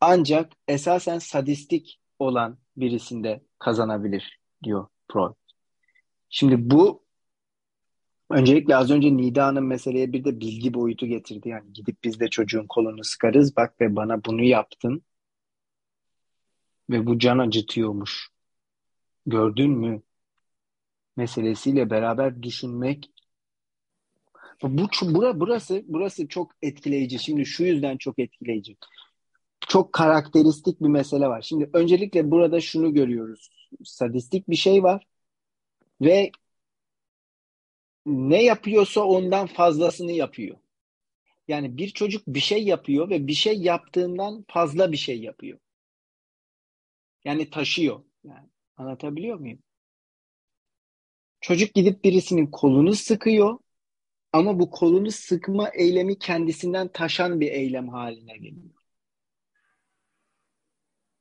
ancak 0.00 0.52
esasen 0.68 1.18
sadistik 1.18 2.00
olan 2.18 2.58
birisinde 2.76 3.42
kazanabilir 3.58 4.40
diyor 4.62 4.86
Freud. 5.12 5.34
Şimdi 6.30 6.70
bu 6.70 7.04
öncelikle 8.30 8.76
az 8.76 8.90
önce 8.90 9.16
Nida'nın 9.16 9.64
meseleye 9.64 10.12
bir 10.12 10.24
de 10.24 10.40
bilgi 10.40 10.74
boyutu 10.74 11.06
getirdi. 11.06 11.48
Yani 11.48 11.72
gidip 11.72 12.04
biz 12.04 12.20
de 12.20 12.28
çocuğun 12.28 12.66
kolunu 12.66 13.04
sıkarız 13.04 13.56
bak 13.56 13.80
ve 13.80 13.96
bana 13.96 14.24
bunu 14.24 14.42
yaptın 14.42 15.02
ve 16.90 17.06
bu 17.06 17.18
can 17.18 17.38
acıtıyormuş. 17.38 18.28
Gördün 19.26 19.70
mü? 19.70 20.02
meselesiyle 21.18 21.90
beraber 21.90 22.42
düşünmek 22.42 23.10
bu 24.62 24.88
bura, 25.02 25.40
burası 25.40 25.84
burası 25.86 26.28
çok 26.28 26.52
etkileyici. 26.62 27.18
Şimdi 27.18 27.46
şu 27.46 27.64
yüzden 27.64 27.96
çok 27.96 28.18
etkileyici. 28.18 28.76
Çok 29.68 29.92
karakteristik 29.92 30.80
bir 30.80 30.88
mesele 30.88 31.26
var. 31.26 31.42
Şimdi 31.42 31.70
öncelikle 31.72 32.30
burada 32.30 32.60
şunu 32.60 32.94
görüyoruz. 32.94 33.50
Sadistik 33.84 34.50
bir 34.50 34.56
şey 34.56 34.82
var 34.82 35.06
ve 36.00 36.30
ne 38.06 38.42
yapıyorsa 38.44 39.00
ondan 39.00 39.46
fazlasını 39.46 40.12
yapıyor. 40.12 40.56
Yani 41.48 41.76
bir 41.76 41.90
çocuk 41.90 42.26
bir 42.26 42.40
şey 42.40 42.64
yapıyor 42.64 43.10
ve 43.10 43.26
bir 43.26 43.34
şey 43.34 43.58
yaptığından 43.60 44.44
fazla 44.48 44.92
bir 44.92 44.96
şey 44.96 45.20
yapıyor. 45.20 45.58
Yani 47.28 47.50
taşıyor. 47.50 48.04
Yani 48.24 48.48
anlatabiliyor 48.76 49.38
muyum? 49.38 49.58
Çocuk 51.40 51.74
gidip 51.74 52.04
birisinin 52.04 52.46
kolunu 52.46 52.94
sıkıyor 52.94 53.58
ama 54.32 54.60
bu 54.60 54.70
kolunu 54.70 55.10
sıkma 55.10 55.68
eylemi 55.68 56.18
kendisinden 56.18 56.88
taşan 56.88 57.40
bir 57.40 57.52
eylem 57.52 57.88
haline 57.88 58.36
geliyor. 58.36 58.74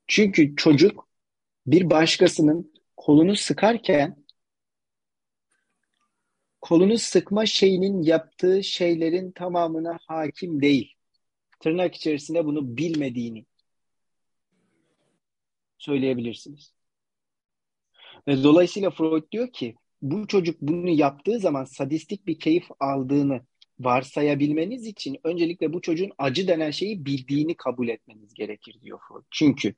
Çünkü 0.07 0.55
çocuk 0.55 1.09
bir 1.65 1.89
başkasının 1.89 2.73
kolunu 2.97 3.35
sıkarken 3.35 4.25
kolunu 6.61 6.97
sıkma 6.97 7.45
şeyinin 7.45 8.01
yaptığı 8.01 8.63
şeylerin 8.63 9.31
tamamına 9.31 9.99
hakim 10.07 10.61
değil. 10.61 10.93
Tırnak 11.59 11.95
içerisinde 11.95 12.45
bunu 12.45 12.77
bilmediğini 12.77 13.46
söyleyebilirsiniz. 15.77 16.73
Ve 18.27 18.43
dolayısıyla 18.43 18.89
Freud 18.89 19.31
diyor 19.31 19.51
ki 19.51 19.75
bu 20.01 20.27
çocuk 20.27 20.61
bunu 20.61 20.89
yaptığı 20.89 21.39
zaman 21.39 21.63
sadistik 21.63 22.27
bir 22.27 22.39
keyif 22.39 22.65
aldığını 22.79 23.41
varsayabilmeniz 23.79 24.85
için 24.85 25.17
öncelikle 25.23 25.73
bu 25.73 25.81
çocuğun 25.81 26.11
acı 26.17 26.47
denen 26.47 26.71
şeyi 26.71 27.05
bildiğini 27.05 27.55
kabul 27.55 27.87
etmeniz 27.87 28.33
gerekir 28.33 28.77
diyor 28.81 28.99
Freud. 29.07 29.23
Çünkü 29.31 29.73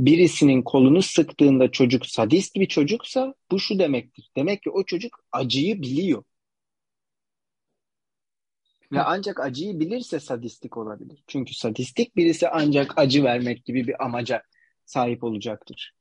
birisinin 0.00 0.62
kolunu 0.62 1.02
sıktığında 1.02 1.70
çocuk 1.70 2.06
sadist 2.06 2.56
bir 2.56 2.66
çocuksa 2.66 3.34
bu 3.50 3.60
şu 3.60 3.78
demektir. 3.78 4.30
Demek 4.36 4.62
ki 4.62 4.70
o 4.70 4.84
çocuk 4.84 5.24
acıyı 5.32 5.82
biliyor. 5.82 6.24
Ve 8.92 9.02
ancak 9.02 9.40
acıyı 9.40 9.80
bilirse 9.80 10.20
sadistik 10.20 10.76
olabilir. 10.76 11.24
Çünkü 11.26 11.54
sadistik 11.54 12.16
birisi 12.16 12.48
ancak 12.48 12.98
acı 12.98 13.24
vermek 13.24 13.64
gibi 13.64 13.86
bir 13.86 14.04
amaca 14.04 14.42
sahip 14.92 15.24
olacaktır. 15.24 15.94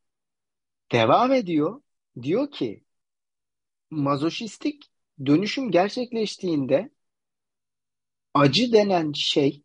Devam 0.92 1.32
ediyor. 1.32 1.82
Diyor 2.22 2.52
ki 2.52 2.84
mazoşistik 3.90 4.84
dönüşüm 5.26 5.72
gerçekleştiğinde 5.72 6.90
acı 8.34 8.74
denen 8.74 9.12
şey 9.12 9.64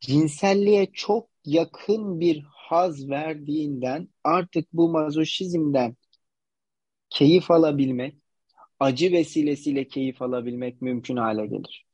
cinselliğe 0.00 0.92
çok 0.92 1.28
yakın 1.44 2.20
bir 2.20 2.42
haz 2.50 3.08
verdiğinden 3.08 4.08
artık 4.24 4.72
bu 4.72 4.88
mazoşizmden 4.88 5.96
keyif 7.10 7.50
alabilmek, 7.50 8.14
acı 8.80 9.12
vesilesiyle 9.12 9.88
keyif 9.88 10.22
alabilmek 10.22 10.82
mümkün 10.82 11.16
hale 11.16 11.46
gelir. 11.46 11.86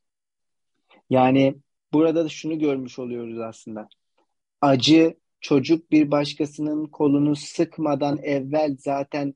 Yani 1.11 1.57
burada 1.93 2.25
da 2.25 2.29
şunu 2.29 2.59
görmüş 2.59 2.99
oluyoruz 2.99 3.39
aslında. 3.39 3.89
Acı 4.61 5.21
çocuk 5.41 5.91
bir 5.91 6.11
başkasının 6.11 6.87
kolunu 6.87 7.37
sıkmadan 7.37 8.19
evvel 8.19 8.77
zaten 8.79 9.35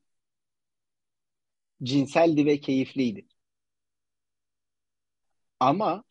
cinseldi 1.83 2.47
ve 2.47 2.61
keyifliydi. 2.61 3.27
Ama 5.61 6.05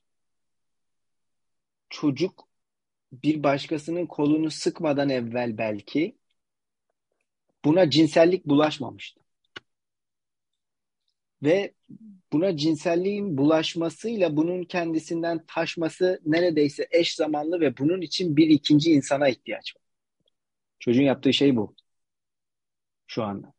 çocuk 1.89 2.47
bir 3.13 3.43
başkasının 3.43 4.05
kolunu 4.05 4.51
sıkmadan 4.51 5.09
evvel 5.09 5.57
belki 5.57 6.17
buna 7.65 7.89
cinsellik 7.89 8.45
bulaşmamıştı. 8.45 9.21
Ve 11.43 11.73
buna 12.33 12.57
cinselliğin 12.57 13.37
bulaşmasıyla 13.37 14.37
bunun 14.37 14.63
kendisinden 14.63 15.45
taşması 15.47 16.21
neredeyse 16.25 16.87
eş 16.91 17.15
zamanlı 17.15 17.59
ve 17.59 17.77
bunun 17.77 18.01
için 18.01 18.37
bir 18.37 18.47
ikinci 18.47 18.91
insana 18.91 19.29
ihtiyaç 19.29 19.75
var. 19.75 19.82
Çocuğun 20.83 21.03
yaptığı 21.03 21.33
şey 21.33 21.55
bu. 21.55 21.75
Şu 23.07 23.23
anda. 23.23 23.53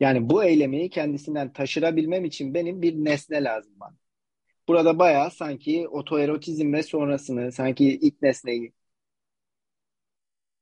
Yani 0.00 0.30
bu 0.30 0.44
eylemi 0.44 0.90
kendisinden 0.90 1.52
taşırabilmem 1.52 2.24
için 2.24 2.54
benim 2.54 2.82
bir 2.82 2.94
nesne 2.94 3.44
lazım 3.44 3.72
bana. 3.80 3.96
Burada 4.68 4.98
bayağı 4.98 5.30
sanki 5.30 5.88
otoerotizm 5.88 6.72
ve 6.72 6.82
sonrasını, 6.82 7.52
sanki 7.52 7.84
ilk 7.84 8.22
nesneyi 8.22 8.72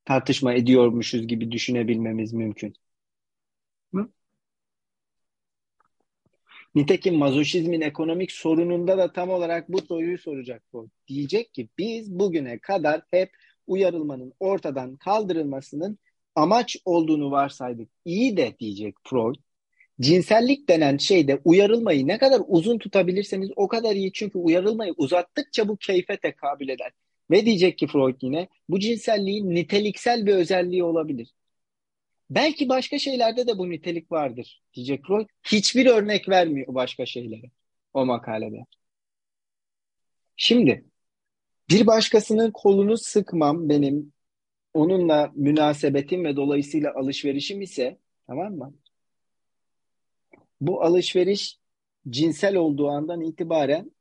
tartışma 0.05 0.55
ediyormuşuz 0.55 1.27
gibi 1.27 1.53
düşünebilmemiz 1.53 2.33
mümkün. 2.33 2.75
Hı? 3.95 4.09
Nitekim 6.75 7.15
mazoşizmin 7.15 7.81
ekonomik 7.81 8.33
sorununda 8.33 8.99
da 8.99 9.13
tam 9.13 9.31
olarak 9.31 9.69
bu 9.69 9.81
soruyu 9.81 10.19
soracak 10.19 10.63
bu. 10.73 10.91
Diyecek 11.09 11.55
ki 11.55 11.69
biz 11.79 12.19
bugüne 12.19 12.59
kadar 12.59 13.03
hep 13.11 13.31
uyarılmanın 13.69 14.33
ortadan 14.41 14.97
kaldırılmasının 14.97 15.99
amaç 16.35 16.77
olduğunu 16.85 17.31
varsaydık. 17.31 17.89
İyi 18.05 18.37
de 18.37 18.57
diyecek 18.61 18.95
Freud. 19.05 19.35
Cinsellik 20.01 20.69
denen 20.69 20.97
şeyde 20.97 21.41
uyarılmayı 21.45 22.07
ne 22.07 22.19
kadar 22.19 22.43
uzun 22.47 22.79
tutabilirseniz 22.79 23.51
o 23.57 23.69
kadar 23.69 23.97
iyi. 23.97 24.13
Çünkü 24.13 24.39
uyarılmayı 24.39 24.95
uzattıkça 24.97 25.69
bu 25.69 25.77
keyfe 25.77 26.17
tekabül 26.17 26.69
eder. 26.69 26.93
Ve 27.31 27.47
diyecek 27.47 27.79
ki 27.79 27.87
Freud 27.87 28.17
yine 28.23 28.49
bu 28.69 28.79
cinselliğin 28.81 29.55
niteliksel 29.55 30.27
bir 30.27 30.35
özelliği 30.35 30.85
olabilir. 30.85 31.35
Belki 32.31 32.69
başka 32.69 32.99
şeylerde 32.99 33.47
de 33.47 33.59
bu 33.59 33.71
nitelik 33.71 34.13
vardır 34.13 34.63
diyecek 34.75 35.07
Freud. 35.07 35.29
Hiçbir 35.43 35.87
örnek 35.87 36.29
vermiyor 36.29 36.75
başka 36.75 37.07
şeylere 37.07 37.51
o 37.95 38.07
makalede. 38.07 38.67
Şimdi 40.37 40.85
bir 41.71 41.87
başkasının 41.87 42.51
kolunu 42.51 42.99
sıkmam 42.99 43.69
benim 43.69 44.13
onunla 44.75 45.33
münasebetim 45.35 46.25
ve 46.25 46.37
dolayısıyla 46.37 46.95
alışverişim 46.95 47.63
ise 47.63 47.99
tamam 48.27 48.55
mı? 48.55 48.75
Bu 50.61 50.83
alışveriş 50.83 51.59
cinsel 52.11 52.57
olduğu 52.57 52.89
andan 52.89 53.21
itibaren 53.21 53.93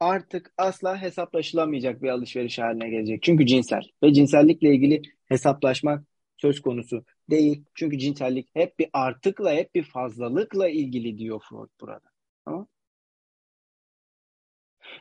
artık 0.00 0.52
asla 0.58 1.02
hesaplaşılamayacak 1.02 2.02
bir 2.02 2.08
alışveriş 2.08 2.58
haline 2.58 2.90
gelecek. 2.90 3.22
Çünkü 3.22 3.46
cinsel 3.46 3.82
ve 4.02 4.12
cinsellikle 4.12 4.74
ilgili 4.74 5.02
hesaplaşmak 5.26 6.04
söz 6.36 6.60
konusu 6.62 7.04
değil. 7.30 7.64
Çünkü 7.74 7.98
cinsellik 7.98 8.48
hep 8.54 8.78
bir 8.78 8.88
artıkla, 8.92 9.52
hep 9.52 9.74
bir 9.74 9.82
fazlalıkla 9.82 10.68
ilgili 10.68 11.18
diyor 11.18 11.40
Freud 11.48 11.70
burada. 11.80 12.00
Tamam? 12.44 12.66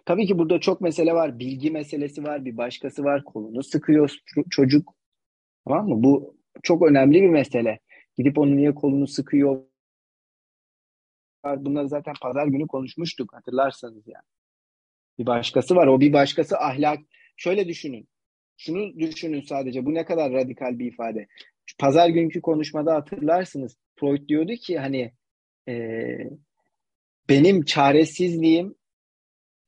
Tabii 0.06 0.28
ki 0.28 0.38
burada 0.38 0.60
çok 0.60 0.82
mesele 0.82 1.14
var. 1.14 1.40
Bilgi 1.40 1.72
meselesi 1.72 2.24
var, 2.24 2.46
bir 2.46 2.58
başkası 2.58 3.04
var. 3.04 3.24
Kolunu 3.24 3.64
sıkıyor 3.64 4.18
çocuk. 4.50 4.96
Tamam 5.68 5.90
mı? 5.90 6.04
Bu 6.04 6.38
çok 6.64 6.82
önemli 6.90 7.22
bir 7.22 7.30
mesele. 7.30 7.80
Gidip 8.18 8.38
onu 8.38 8.56
niye 8.56 8.76
kolunu 8.76 9.08
sıkıyor? 9.08 9.62
Bunları 11.46 11.90
zaten 11.90 12.14
pazar 12.22 12.48
günü 12.48 12.68
konuşmuştuk 12.68 13.34
hatırlarsanız 13.34 14.08
yani. 14.08 14.26
Bir 15.20 15.26
başkası 15.26 15.76
var. 15.76 15.88
O 15.88 16.00
bir 16.00 16.14
başkası 16.14 16.58
ahlak. 16.58 17.00
Şöyle 17.38 17.68
düşünün. 17.68 18.08
Şunu 18.58 19.00
düşünün 19.00 19.42
sadece. 19.42 19.86
Bu 19.86 19.94
ne 19.94 20.06
kadar 20.06 20.32
radikal 20.32 20.80
bir 20.80 20.86
ifade. 20.86 21.28
Pazar 21.80 22.10
günkü 22.10 22.42
konuşmada 22.42 22.96
hatırlarsınız. 22.96 23.78
Freud 23.96 24.28
diyordu 24.28 24.54
ki 24.54 24.80
hani 24.80 25.14
e, 25.68 25.74
benim 27.30 27.66
çaresizliğim 27.66 28.76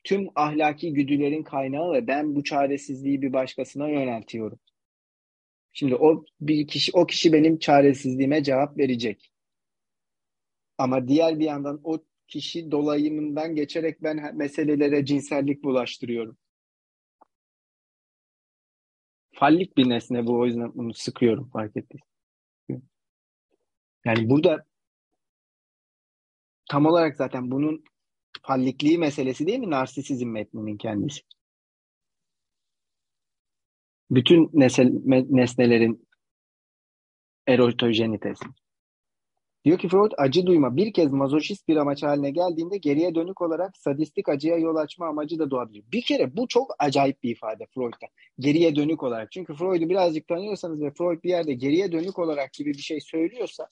tüm 0.06 0.30
ahlaki 0.36 0.93
güdülerin 0.93 1.43
kaynağı 1.43 1.93
ve 1.93 2.08
ben 2.08 2.36
bu 2.36 2.43
çaresizliği 2.43 3.22
bir 3.22 3.34
başkasına 3.34 3.89
yöneltiyorum. 3.89 4.60
Şimdi 5.74 5.95
o 5.95 6.26
bir 6.41 6.68
kişi 6.68 6.91
o 6.93 7.06
kişi 7.06 7.34
benim 7.34 7.60
çaresizliğime 7.60 8.43
cevap 8.43 8.78
verecek. 8.78 9.32
Ama 10.78 11.08
diğer 11.08 11.39
bir 11.39 11.45
yandan 11.45 11.82
o 11.84 12.03
kişi 12.28 12.72
dolayımından 12.72 13.56
geçerek 13.56 14.03
ben 14.03 14.38
meselelere 14.38 15.06
cinsellik 15.06 15.64
bulaştırıyorum. 15.64 16.38
Fallik 19.34 19.78
bir 19.78 19.89
nesne 19.89 20.28
bu 20.28 20.39
o 20.39 20.45
yüzden 20.45 20.72
bunu 20.76 20.93
sıkıyorum 20.93 21.49
fark 21.49 21.78
ettim. 21.78 21.99
Yani 24.06 24.30
burada 24.30 24.66
tam 26.70 26.86
olarak 26.86 27.18
zaten 27.18 27.51
bunun 27.51 27.84
fallikliği 28.42 28.98
meselesi 28.98 29.48
değil 29.48 29.60
mi 29.60 29.70
narsisizm 29.70 30.30
metninin 30.30 30.78
kendisi? 30.78 31.22
Bütün 34.12 34.50
nesel, 34.54 34.92
nesnelerin 35.30 36.08
erotojenitesi. 37.48 38.46
Diyor 39.66 39.78
ki 39.78 39.90
Freud 39.90 40.12
acı 40.18 40.46
duyma 40.46 40.76
bir 40.76 40.94
kez 40.94 41.12
mazoşist 41.12 41.68
bir 41.68 41.76
amaç 41.76 42.04
haline 42.04 42.32
geldiğinde 42.32 42.78
geriye 42.78 43.16
dönük 43.16 43.42
olarak 43.42 43.78
sadistik 43.78 44.30
acıya 44.30 44.58
yol 44.58 44.76
açma 44.76 45.08
amacı 45.08 45.40
da 45.40 45.52
doğabilir. 45.52 45.84
Bir 45.92 46.02
kere 46.02 46.38
bu 46.38 46.48
çok 46.48 46.76
acayip 46.80 47.24
bir 47.24 47.32
ifade 47.32 47.66
Freud'da. 47.76 48.08
Geriye 48.40 48.76
dönük 48.76 49.04
olarak. 49.04 49.32
Çünkü 49.32 49.54
Freud'u 49.54 49.90
birazcık 49.90 50.28
tanıyorsanız 50.28 50.82
ve 50.82 50.92
Freud 50.92 51.24
bir 51.24 51.30
yerde 51.30 51.54
geriye 51.54 51.92
dönük 51.92 52.20
olarak 52.20 52.54
gibi 52.54 52.74
bir 52.74 52.82
şey 52.82 53.02
söylüyorsa 53.02 53.68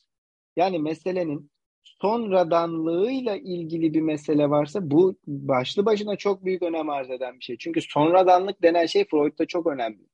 yani 0.55 0.79
meselenin 0.79 1.51
sonradanlığıyla 1.83 3.35
ilgili 3.35 3.93
bir 3.93 4.01
mesele 4.01 4.49
varsa 4.49 4.91
bu 4.91 5.15
başlı 5.27 5.85
başına 5.85 6.15
çok 6.15 6.45
büyük 6.45 6.61
önem 6.63 6.89
arz 6.89 7.09
eden 7.09 7.39
bir 7.39 7.43
şey. 7.43 7.57
Çünkü 7.57 7.81
sonradanlık 7.81 8.61
denen 8.63 8.85
şey 8.85 9.05
Freud'da 9.05 9.45
çok 9.45 9.67
önemli. 9.67 10.07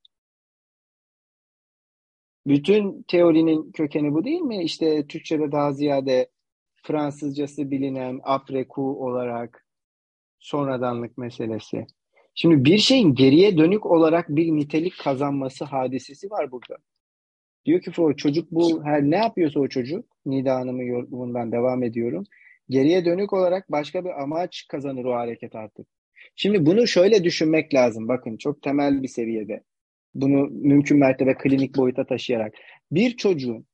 Bütün 2.48 3.04
teorinin 3.04 3.72
kökeni 3.72 4.14
bu 4.14 4.24
değil 4.24 4.42
mi? 4.42 4.64
İşte 4.64 5.08
Türkçe'de 5.08 5.52
daha 5.52 5.72
ziyade 5.72 6.30
Fransızcası 6.84 7.72
bilinen 7.72 8.20
apreku 8.24 9.06
olarak 9.06 9.66
sonradanlık 10.40 11.18
meselesi. 11.18 11.88
Şimdi 12.36 12.66
bir 12.66 12.78
şeyin 12.78 13.16
geriye 13.16 13.58
dönük 13.58 13.86
olarak 13.86 14.30
bir 14.30 14.52
nitelik 14.52 14.98
kazanması 15.00 15.66
hadisesi 15.66 16.32
var 16.32 16.52
burada. 16.52 16.78
Diyor 17.66 17.82
ki 17.82 17.92
Freud 17.92 18.16
çocuk 18.16 18.52
bu 18.52 18.86
her 18.86 19.02
ne 19.04 19.18
yapıyorsa 19.18 19.60
o 19.60 19.68
çocuk 19.68 20.06
Nida 20.26 20.56
Hanım'ın 20.56 20.84
yorumundan 20.84 21.52
devam 21.52 21.84
ediyorum. 21.84 22.24
Geriye 22.70 23.06
dönük 23.06 23.34
olarak 23.34 23.72
başka 23.72 24.06
bir 24.06 24.22
amaç 24.22 24.66
kazanır 24.70 25.06
o 25.06 25.14
hareket 25.14 25.56
artık. 25.56 25.88
Şimdi 26.36 26.66
bunu 26.66 26.88
şöyle 26.88 27.24
düşünmek 27.24 27.74
lazım. 27.74 28.08
Bakın 28.08 28.38
çok 28.38 28.62
temel 28.62 29.04
bir 29.04 29.08
seviyede. 29.08 29.64
Bunu 30.14 30.48
mümkün 30.52 31.00
mertebe 31.00 31.34
klinik 31.34 31.78
boyuta 31.78 32.06
taşıyarak. 32.06 32.54
Bir 32.92 33.18
çocuğun 33.18 33.66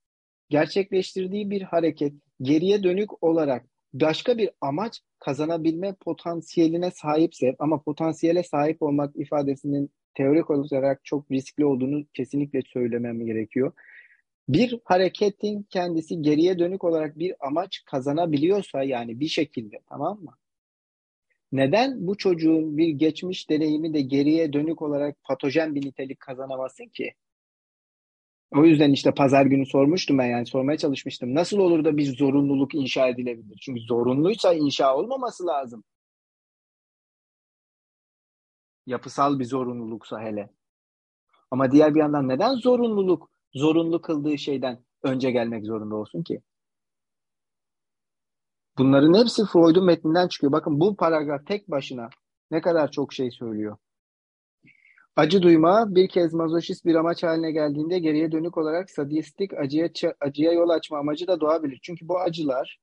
gerçekleştirdiği 0.49 1.49
bir 1.49 1.61
hareket 1.61 2.13
geriye 2.41 2.83
dönük 2.83 3.23
olarak 3.23 3.65
başka 3.93 4.37
bir 4.37 4.49
amaç 4.61 5.01
kazanabilme 5.19 5.95
potansiyeline 6.05 6.91
sahipse 6.91 7.55
ama 7.59 7.81
potansiyele 7.81 8.43
sahip 8.43 8.81
olmak 8.81 9.15
ifadesinin 9.15 9.91
teorik 10.15 10.49
olarak 10.49 11.05
çok 11.05 11.31
riskli 11.31 11.65
olduğunu 11.65 12.05
kesinlikle 12.13 12.61
söylemem 12.61 13.25
gerekiyor. 13.25 13.71
Bir 14.49 14.79
hareketin 14.83 15.63
kendisi 15.69 16.21
geriye 16.21 16.59
dönük 16.59 16.83
olarak 16.83 17.19
bir 17.19 17.47
amaç 17.47 17.83
kazanabiliyorsa 17.85 18.83
yani 18.83 19.19
bir 19.19 19.27
şekilde 19.27 19.79
tamam 19.89 20.19
mı? 20.23 20.31
Neden 21.51 22.07
bu 22.07 22.17
çocuğun 22.17 22.77
bir 22.77 22.89
geçmiş 22.89 23.49
deneyimi 23.49 23.93
de 23.93 24.01
geriye 24.01 24.53
dönük 24.53 24.81
olarak 24.81 25.23
patojen 25.23 25.75
bir 25.75 25.85
nitelik 25.85 26.19
kazanamasın 26.19 26.85
ki? 26.85 27.13
O 28.51 28.65
yüzden 28.65 28.91
işte 28.91 29.11
pazar 29.11 29.45
günü 29.45 29.65
sormuştum 29.65 30.17
ben 30.17 30.25
yani 30.25 30.45
sormaya 30.45 30.77
çalışmıştım. 30.77 31.35
Nasıl 31.35 31.57
olur 31.57 31.85
da 31.85 31.97
bir 31.97 32.17
zorunluluk 32.17 32.75
inşa 32.75 33.07
edilebilir? 33.07 33.57
Çünkü 33.61 33.81
zorunluysa 33.81 34.53
inşa 34.53 34.95
olmaması 34.95 35.45
lazım. 35.45 35.83
Yapısal 38.85 39.39
bir 39.39 39.45
zorunluluksa 39.45 40.21
hele. 40.21 40.49
Ama 41.51 41.71
diğer 41.71 41.95
bir 41.95 41.99
yandan 41.99 42.27
neden 42.27 42.53
zorunluluk 42.53 43.29
zorunlu 43.53 44.01
kıldığı 44.01 44.37
şeyden 44.37 44.83
önce 45.03 45.31
gelmek 45.31 45.65
zorunda 45.65 45.95
olsun 45.95 46.23
ki? 46.23 46.41
Bunların 48.77 49.13
hepsi 49.13 49.45
Freud'un 49.45 49.85
metninden 49.85 50.27
çıkıyor. 50.27 50.51
Bakın 50.51 50.79
bu 50.79 50.95
paragraf 50.95 51.47
tek 51.47 51.71
başına 51.71 52.09
ne 52.51 52.61
kadar 52.61 52.91
çok 52.91 53.13
şey 53.13 53.31
söylüyor. 53.31 53.77
Acı 55.15 55.41
duyma 55.41 55.95
bir 55.95 56.07
kez 56.07 56.33
mazoşist 56.33 56.85
bir 56.85 56.95
amaç 56.95 57.23
haline 57.23 57.51
geldiğinde 57.51 57.99
geriye 57.99 58.31
dönük 58.31 58.57
olarak 58.57 58.89
sadistik 58.91 59.53
acıya, 59.53 59.89
acıya 60.21 60.51
yol 60.51 60.69
açma 60.69 60.97
amacı 60.97 61.27
da 61.27 61.41
doğabilir. 61.41 61.79
Çünkü 61.83 62.07
bu 62.07 62.19
acılar 62.19 62.79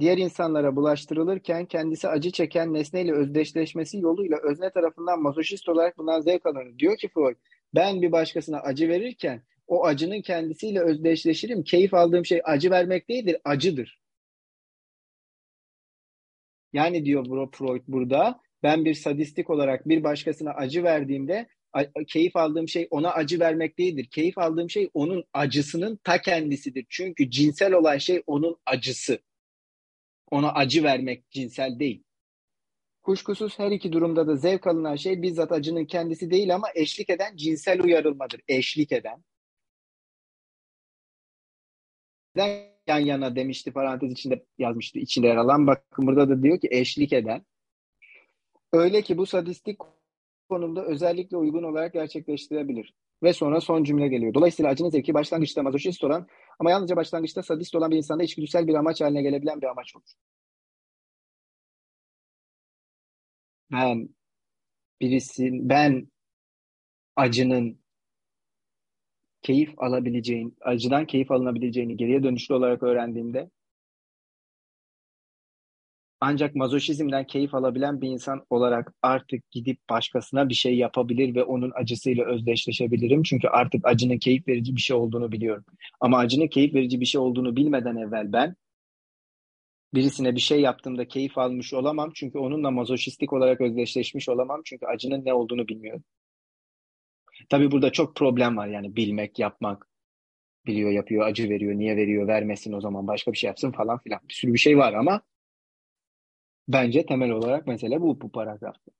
diğer 0.00 0.18
insanlara 0.18 0.76
bulaştırılırken 0.76 1.66
kendisi 1.66 2.08
acı 2.08 2.30
çeken 2.30 2.74
nesneyle 2.74 3.12
özdeşleşmesi 3.12 3.98
yoluyla 3.98 4.38
özne 4.42 4.70
tarafından 4.70 5.22
mazoşist 5.22 5.68
olarak 5.68 5.98
bundan 5.98 6.20
zevk 6.20 6.46
alınır. 6.46 6.78
Diyor 6.78 6.96
ki 6.96 7.08
Freud, 7.08 7.36
ben 7.74 8.02
bir 8.02 8.12
başkasına 8.12 8.60
acı 8.60 8.88
verirken 8.88 9.42
o 9.66 9.84
acının 9.84 10.22
kendisiyle 10.22 10.80
özdeşleşirim. 10.80 11.64
Keyif 11.64 11.94
aldığım 11.94 12.26
şey 12.26 12.40
acı 12.44 12.70
vermek 12.70 13.08
değildir, 13.08 13.36
acıdır. 13.44 14.00
Yani 16.72 17.04
diyor 17.04 17.50
Freud 17.52 17.82
burada, 17.88 18.40
ben 18.62 18.84
bir 18.84 18.94
sadistik 18.94 19.50
olarak 19.50 19.88
bir 19.88 20.04
başkasına 20.04 20.50
acı 20.50 20.82
verdiğimde 20.84 21.48
keyif 22.08 22.36
aldığım 22.36 22.68
şey 22.68 22.88
ona 22.90 23.12
acı 23.12 23.40
vermek 23.40 23.78
değildir. 23.78 24.08
Keyif 24.10 24.38
aldığım 24.38 24.70
şey 24.70 24.90
onun 24.94 25.24
acısının 25.32 26.00
ta 26.04 26.20
kendisidir. 26.20 26.86
Çünkü 26.88 27.30
cinsel 27.30 27.72
olan 27.72 27.98
şey 27.98 28.22
onun 28.26 28.56
acısı. 28.66 29.18
Ona 30.30 30.52
acı 30.52 30.82
vermek 30.82 31.30
cinsel 31.30 31.78
değil. 31.78 32.04
Kuşkusuz 33.02 33.58
her 33.58 33.70
iki 33.70 33.92
durumda 33.92 34.26
da 34.26 34.36
zevk 34.36 34.66
alınan 34.66 34.96
şey 34.96 35.22
bizzat 35.22 35.52
acının 35.52 35.84
kendisi 35.84 36.30
değil 36.30 36.54
ama 36.54 36.68
eşlik 36.74 37.10
eden 37.10 37.36
cinsel 37.36 37.82
uyarılmadır. 37.82 38.40
Eşlik 38.48 38.92
eden. 38.92 39.24
yan 42.86 42.98
yana 42.98 43.36
demişti 43.36 43.72
parantez 43.72 44.12
içinde 44.12 44.44
yazmıştı 44.58 44.98
içinde 44.98 45.26
yer 45.26 45.36
alan. 45.36 45.66
Bakın 45.66 46.06
burada 46.06 46.28
da 46.28 46.42
diyor 46.42 46.60
ki 46.60 46.68
eşlik 46.70 47.12
eden. 47.12 47.42
Öyle 48.72 49.02
ki 49.02 49.18
bu 49.18 49.26
sadistik 49.26 49.78
konumda 50.48 50.84
özellikle 50.84 51.36
uygun 51.36 51.62
olarak 51.62 51.92
gerçekleştirebilir. 51.92 52.94
Ve 53.22 53.32
sonra 53.32 53.60
son 53.60 53.84
cümle 53.84 54.08
geliyor. 54.08 54.34
Dolayısıyla 54.34 54.70
acının 54.70 54.90
zevki 54.90 55.14
başlangıçta 55.14 55.62
mazoşist 55.62 56.04
olan 56.04 56.26
ama 56.60 56.70
yalnızca 56.70 56.96
başlangıçta 56.96 57.42
sadist 57.42 57.74
olan 57.74 57.90
bir 57.90 57.96
insanda 57.96 58.22
içgüdüsel 58.22 58.66
bir 58.66 58.74
amaç 58.74 59.00
haline 59.00 59.22
gelebilen 59.22 59.60
bir 59.60 59.66
amaç 59.66 59.96
olur. 59.96 60.10
Ben 63.72 64.08
birisin, 65.00 65.68
ben 65.68 66.08
acının 67.16 67.80
keyif 69.42 69.74
alabileceğin, 69.78 70.56
acıdan 70.60 71.06
keyif 71.06 71.30
alınabileceğini 71.30 71.96
geriye 71.96 72.22
dönüşlü 72.22 72.54
olarak 72.54 72.82
öğrendiğimde 72.82 73.50
ancak 76.20 76.54
mazoşizmden 76.54 77.26
keyif 77.26 77.54
alabilen 77.54 78.00
bir 78.00 78.08
insan 78.08 78.46
olarak 78.50 78.92
artık 79.02 79.50
gidip 79.50 79.78
başkasına 79.90 80.48
bir 80.48 80.54
şey 80.54 80.76
yapabilir 80.76 81.34
ve 81.34 81.44
onun 81.44 81.72
acısıyla 81.74 82.24
özdeşleşebilirim. 82.24 83.22
Çünkü 83.22 83.48
artık 83.48 83.86
acının 83.86 84.18
keyif 84.18 84.48
verici 84.48 84.76
bir 84.76 84.80
şey 84.80 84.96
olduğunu 84.96 85.32
biliyorum. 85.32 85.64
Ama 86.00 86.18
acının 86.18 86.48
keyif 86.48 86.74
verici 86.74 87.00
bir 87.00 87.06
şey 87.06 87.20
olduğunu 87.20 87.56
bilmeden 87.56 87.96
evvel 87.96 88.32
ben 88.32 88.56
birisine 89.94 90.34
bir 90.34 90.40
şey 90.40 90.60
yaptığımda 90.60 91.08
keyif 91.08 91.38
almış 91.38 91.74
olamam. 91.74 92.10
Çünkü 92.14 92.38
onunla 92.38 92.70
mazoşistik 92.70 93.32
olarak 93.32 93.60
özdeşleşmiş 93.60 94.28
olamam. 94.28 94.62
Çünkü 94.64 94.86
acının 94.86 95.24
ne 95.24 95.34
olduğunu 95.34 95.68
bilmiyorum. 95.68 96.04
Tabii 97.48 97.70
burada 97.70 97.92
çok 97.92 98.16
problem 98.16 98.56
var 98.56 98.68
yani 98.68 98.96
bilmek, 98.96 99.38
yapmak. 99.38 99.86
Biliyor, 100.66 100.90
yapıyor, 100.90 101.26
acı 101.26 101.48
veriyor, 101.48 101.74
niye 101.74 101.96
veriyor, 101.96 102.28
vermesin 102.28 102.72
o 102.72 102.80
zaman 102.80 103.06
başka 103.06 103.32
bir 103.32 103.38
şey 103.38 103.48
yapsın 103.48 103.72
falan 103.72 103.98
filan. 103.98 104.20
Bir 104.28 104.34
sürü 104.34 104.52
bir 104.52 104.58
şey 104.58 104.78
var 104.78 104.92
ama 104.92 105.22
Bence 106.72 107.06
temel 107.06 107.30
olarak 107.30 107.66
mesele 107.66 108.00
bu, 108.00 108.20
bu 108.20 108.32
paragrafta. 108.32 108.92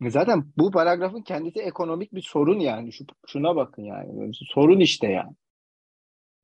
Zaten 0.00 0.44
bu 0.58 0.70
paragrafın 0.70 1.22
kendisi 1.22 1.60
ekonomik 1.60 2.14
bir 2.14 2.22
sorun 2.22 2.58
yani. 2.58 2.92
Şu, 2.92 3.04
şuna 3.26 3.56
bakın 3.56 3.82
yani. 3.82 4.32
Sorun 4.34 4.80
işte 4.80 5.06
yani. 5.06 5.32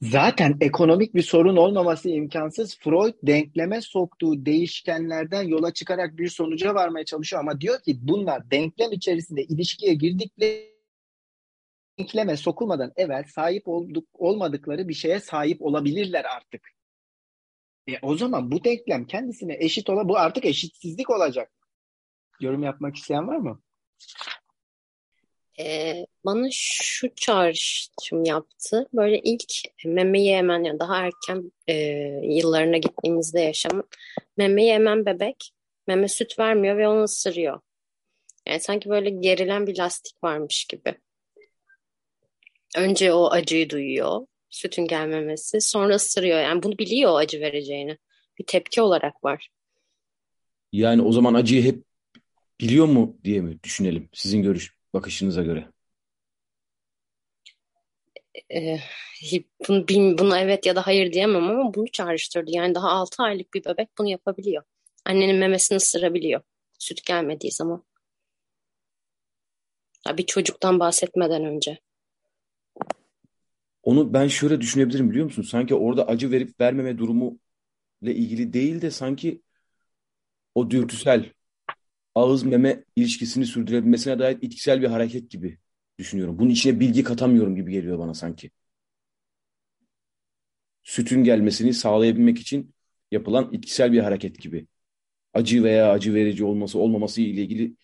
Zaten 0.03 0.57
ekonomik 0.61 1.15
bir 1.15 1.23
sorun 1.23 1.57
olmaması 1.57 2.09
imkansız. 2.09 2.79
Freud 2.79 3.15
denkleme 3.23 3.81
soktuğu 3.81 4.47
değişkenlerden 4.47 5.43
yola 5.43 5.73
çıkarak 5.73 6.19
bir 6.19 6.29
sonuca 6.29 6.75
varmaya 6.75 7.05
çalışıyor 7.05 7.43
ama 7.43 7.61
diyor 7.61 7.83
ki 7.83 7.99
bunlar 8.03 8.51
denklem 8.51 8.93
içerisinde 8.93 9.43
ilişkiye 9.43 9.95
girdikleri 9.95 10.72
denkleme 11.99 12.36
sokulmadan 12.36 12.93
evvel 12.97 13.24
sahip 13.24 13.68
olduk, 13.68 14.09
olmadıkları 14.12 14.88
bir 14.88 14.95
şeye 14.95 15.20
sahip 15.20 15.62
olabilirler 15.62 16.24
artık. 16.24 16.68
E, 17.88 17.99
o 18.03 18.16
zaman 18.16 18.51
bu 18.51 18.64
denklem 18.64 19.07
kendisine 19.07 19.57
eşit 19.61 19.90
ola 19.90 20.09
bu 20.09 20.18
artık 20.18 20.45
eşitsizlik 20.45 21.11
olacak. 21.11 21.53
Yorum 22.40 22.62
yapmak 22.62 22.97
isteyen 22.97 23.28
var 23.28 23.36
mı? 23.36 23.62
Ee, 25.61 26.07
bana 26.24 26.49
şu 26.53 27.14
çağrışım 27.14 28.24
yaptı. 28.24 28.88
Böyle 28.93 29.20
ilk 29.20 29.53
memeyi 29.84 30.36
hemen 30.36 30.64
ya 30.64 30.78
daha 30.78 30.97
erken 30.97 31.53
e, 31.66 31.74
yıllarına 32.22 32.76
gittiğimizde 32.76 33.40
yaşam 33.40 33.82
memeyi 34.36 34.72
hemen 34.72 35.07
bebek 35.07 35.53
meme 35.86 36.09
süt 36.09 36.38
vermiyor 36.38 36.76
ve 36.76 36.88
onu 36.88 37.03
ısırıyor. 37.03 37.61
Yani 38.49 38.61
sanki 38.61 38.90
böyle 38.90 39.11
gerilen 39.11 39.66
bir 39.66 39.78
lastik 39.78 40.24
varmış 40.24 40.64
gibi. 40.64 40.95
Önce 42.77 43.12
o 43.12 43.31
acıyı 43.31 43.70
duyuyor. 43.70 44.27
Sütün 44.51 44.87
gelmemesi. 44.87 45.61
Sonra 45.61 45.95
ısırıyor. 45.95 46.41
Yani 46.41 46.62
bunu 46.62 46.79
biliyor 46.79 47.20
acı 47.20 47.41
vereceğini. 47.41 47.99
Bir 48.39 48.45
tepki 48.47 48.83
olarak 48.83 49.25
var. 49.25 49.49
Yani 50.73 51.03
o 51.03 51.12
zaman 51.12 51.35
acıyı 51.35 51.62
hep 51.62 51.85
biliyor 52.61 52.87
mu 52.87 53.16
diye 53.25 53.41
mi 53.41 53.62
düşünelim 53.62 54.09
sizin 54.12 54.43
görüş 54.43 54.75
bakışınıza 54.95 55.43
göre? 55.43 55.68
e, 58.55 58.79
bunu, 59.68 59.89
bunu 60.18 60.37
evet 60.37 60.66
ya 60.66 60.77
da 60.77 60.87
hayır 60.87 61.12
diyemem 61.12 61.51
ama 61.51 61.75
bunu 61.75 61.87
çağrıştırdı. 61.93 62.51
Yani 62.55 62.75
daha 62.75 62.91
6 62.91 63.23
aylık 63.23 63.55
bir 63.55 63.64
bebek 63.64 63.89
bunu 63.99 64.09
yapabiliyor. 64.09 64.62
Annenin 65.05 65.37
memesini 65.37 65.77
ısırabiliyor. 65.77 66.41
Süt 66.79 67.07
gelmediği 67.07 67.53
zaman. 67.53 67.85
Ya 70.07 70.18
bir 70.18 70.27
çocuktan 70.27 70.81
bahsetmeden 70.81 71.45
önce. 71.45 71.79
Onu 73.83 74.12
ben 74.12 74.28
şöyle 74.28 74.61
düşünebilirim 74.61 75.11
biliyor 75.11 75.24
musun? 75.24 75.43
Sanki 75.43 75.74
orada 75.74 76.09
acı 76.09 76.30
verip 76.30 76.61
vermeme 76.61 76.99
durumu 76.99 77.39
ile 78.03 78.14
ilgili 78.14 78.53
değil 78.53 78.80
de 78.83 78.91
sanki 78.91 79.43
o 80.55 80.70
dürtüsel 80.70 81.33
ağız 82.14 82.43
meme 82.43 82.85
ilişkisini 82.97 83.47
sürdürebilmesine 83.47 84.18
dair 84.18 84.39
itkisel 84.43 84.83
bir 84.83 84.87
hareket 84.87 85.30
gibi 85.30 85.59
düşünüyorum. 85.99 86.39
Bunun 86.39 86.51
içine 86.51 86.80
bilgi 86.80 87.05
katamıyorum 87.05 87.57
gibi 87.57 87.72
geliyor 87.72 87.99
bana 87.99 88.14
sanki. 88.14 88.51
Sütün 90.83 91.24
gelmesini 91.24 91.74
sağlayabilmek 91.74 92.39
için 92.39 92.74
yapılan 93.11 93.53
itkisel 93.53 93.93
bir 93.93 94.01
hareket 94.01 94.39
gibi. 94.43 94.66
Acı 95.35 95.64
veya 95.64 95.91
acı 95.91 96.14
verici 96.14 96.45
olması 96.45 96.78
olmaması 96.78 97.20
ile 97.20 97.43
ilgili 97.43 97.76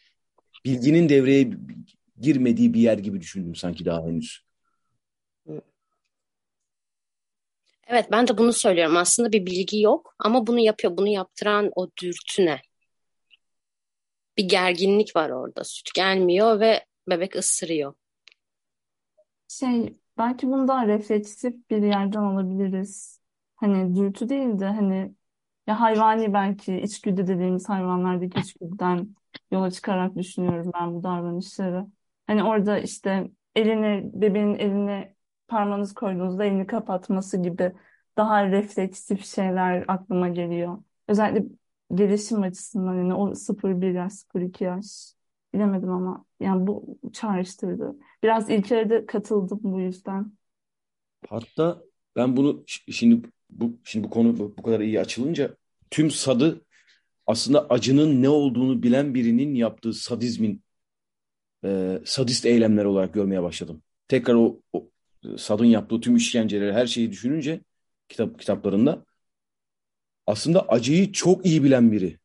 bilginin 0.64 1.08
devreye 1.08 1.50
girmediği 2.20 2.74
bir 2.74 2.80
yer 2.80 2.98
gibi 2.98 3.20
düşündüm 3.20 3.54
sanki 3.54 3.84
daha 3.84 4.06
henüz. 4.06 4.48
Evet 7.88 8.08
ben 8.10 8.28
de 8.28 8.38
bunu 8.38 8.52
söylüyorum. 8.52 8.96
Aslında 8.96 9.32
bir 9.32 9.46
bilgi 9.46 9.80
yok 9.80 10.14
ama 10.18 10.46
bunu 10.46 10.58
yapıyor. 10.58 10.96
Bunu 10.96 11.08
yaptıran 11.08 11.70
o 11.76 11.88
dürtü 12.02 12.46
ne? 12.46 12.60
Bir 14.36 14.44
gerginlik 14.48 15.16
var 15.16 15.30
orada. 15.30 15.64
Süt 15.64 15.94
gelmiyor 15.94 16.60
ve 16.60 16.84
bebek 17.08 17.36
ısırıyor. 17.36 17.94
Şey 19.48 19.96
belki 20.18 20.46
bunu 20.46 20.68
daha 20.68 20.86
refleksif 20.86 21.70
bir 21.70 21.82
yerden 21.82 22.20
alabiliriz. 22.20 23.20
Hani 23.56 23.96
dürtü 23.96 24.28
değil 24.28 24.58
de 24.58 24.66
hani 24.66 25.14
ya 25.66 25.80
hayvani 25.80 26.32
belki 26.34 26.76
içgüdü 26.76 27.26
dediğimiz 27.26 27.68
hayvanlardaki 27.68 28.40
içgüdüden 28.40 29.14
yola 29.50 29.70
çıkarak 29.70 30.16
düşünüyorum 30.16 30.70
ben 30.74 30.94
bu 30.94 31.02
davranışları. 31.02 31.86
Hani 32.26 32.44
orada 32.44 32.78
işte 32.78 33.30
elini 33.56 34.10
bebeğin 34.14 34.54
eline 34.54 35.17
parmağınızı 35.48 35.94
koyduğunuzda 35.94 36.44
elini 36.44 36.66
kapatması 36.66 37.42
gibi 37.42 37.72
daha 38.16 38.46
refleksif 38.46 39.24
şeyler 39.24 39.84
aklıma 39.88 40.28
geliyor. 40.28 40.78
Özellikle 41.08 41.44
gelişim 41.94 42.42
açısından 42.42 42.94
yani 42.94 43.14
o 43.14 43.34
0-1 43.34 43.92
yaş, 43.92 44.12
0-2 44.12 44.64
yaş 44.64 44.86
bilemedim 45.54 45.90
ama 45.90 46.24
yani 46.40 46.66
bu 46.66 46.98
çağrıştırdı. 47.12 47.96
Biraz 48.22 48.50
ilkelere 48.50 48.90
de 48.90 49.06
katıldım 49.06 49.60
bu 49.62 49.80
yüzden. 49.80 50.32
Hatta 51.28 51.82
ben 52.16 52.36
bunu 52.36 52.64
şimdi 52.90 53.28
bu 53.50 53.78
şimdi 53.84 54.04
bu 54.04 54.10
konu 54.10 54.38
bu 54.38 54.62
kadar 54.62 54.80
iyi 54.80 55.00
açılınca 55.00 55.56
tüm 55.90 56.10
sadı 56.10 56.64
aslında 57.26 57.66
acının 57.70 58.22
ne 58.22 58.28
olduğunu 58.28 58.82
bilen 58.82 59.14
birinin 59.14 59.54
yaptığı 59.54 59.92
sadizmin 59.92 60.62
e, 61.64 62.00
sadist 62.04 62.46
eylemler 62.46 62.84
olarak 62.84 63.14
görmeye 63.14 63.42
başladım. 63.42 63.82
Tekrar 64.08 64.34
o, 64.34 64.60
o 64.72 64.88
Sad'ın 65.38 65.64
yaptığı 65.64 66.00
tüm 66.00 66.16
işkenceleri 66.16 66.72
her 66.72 66.86
şeyi 66.86 67.10
düşününce 67.10 67.60
kitap 68.08 68.38
kitaplarında 68.40 69.04
aslında 70.26 70.68
acıyı 70.68 71.12
çok 71.12 71.46
iyi 71.46 71.64
bilen 71.64 71.92
biri. 71.92 72.18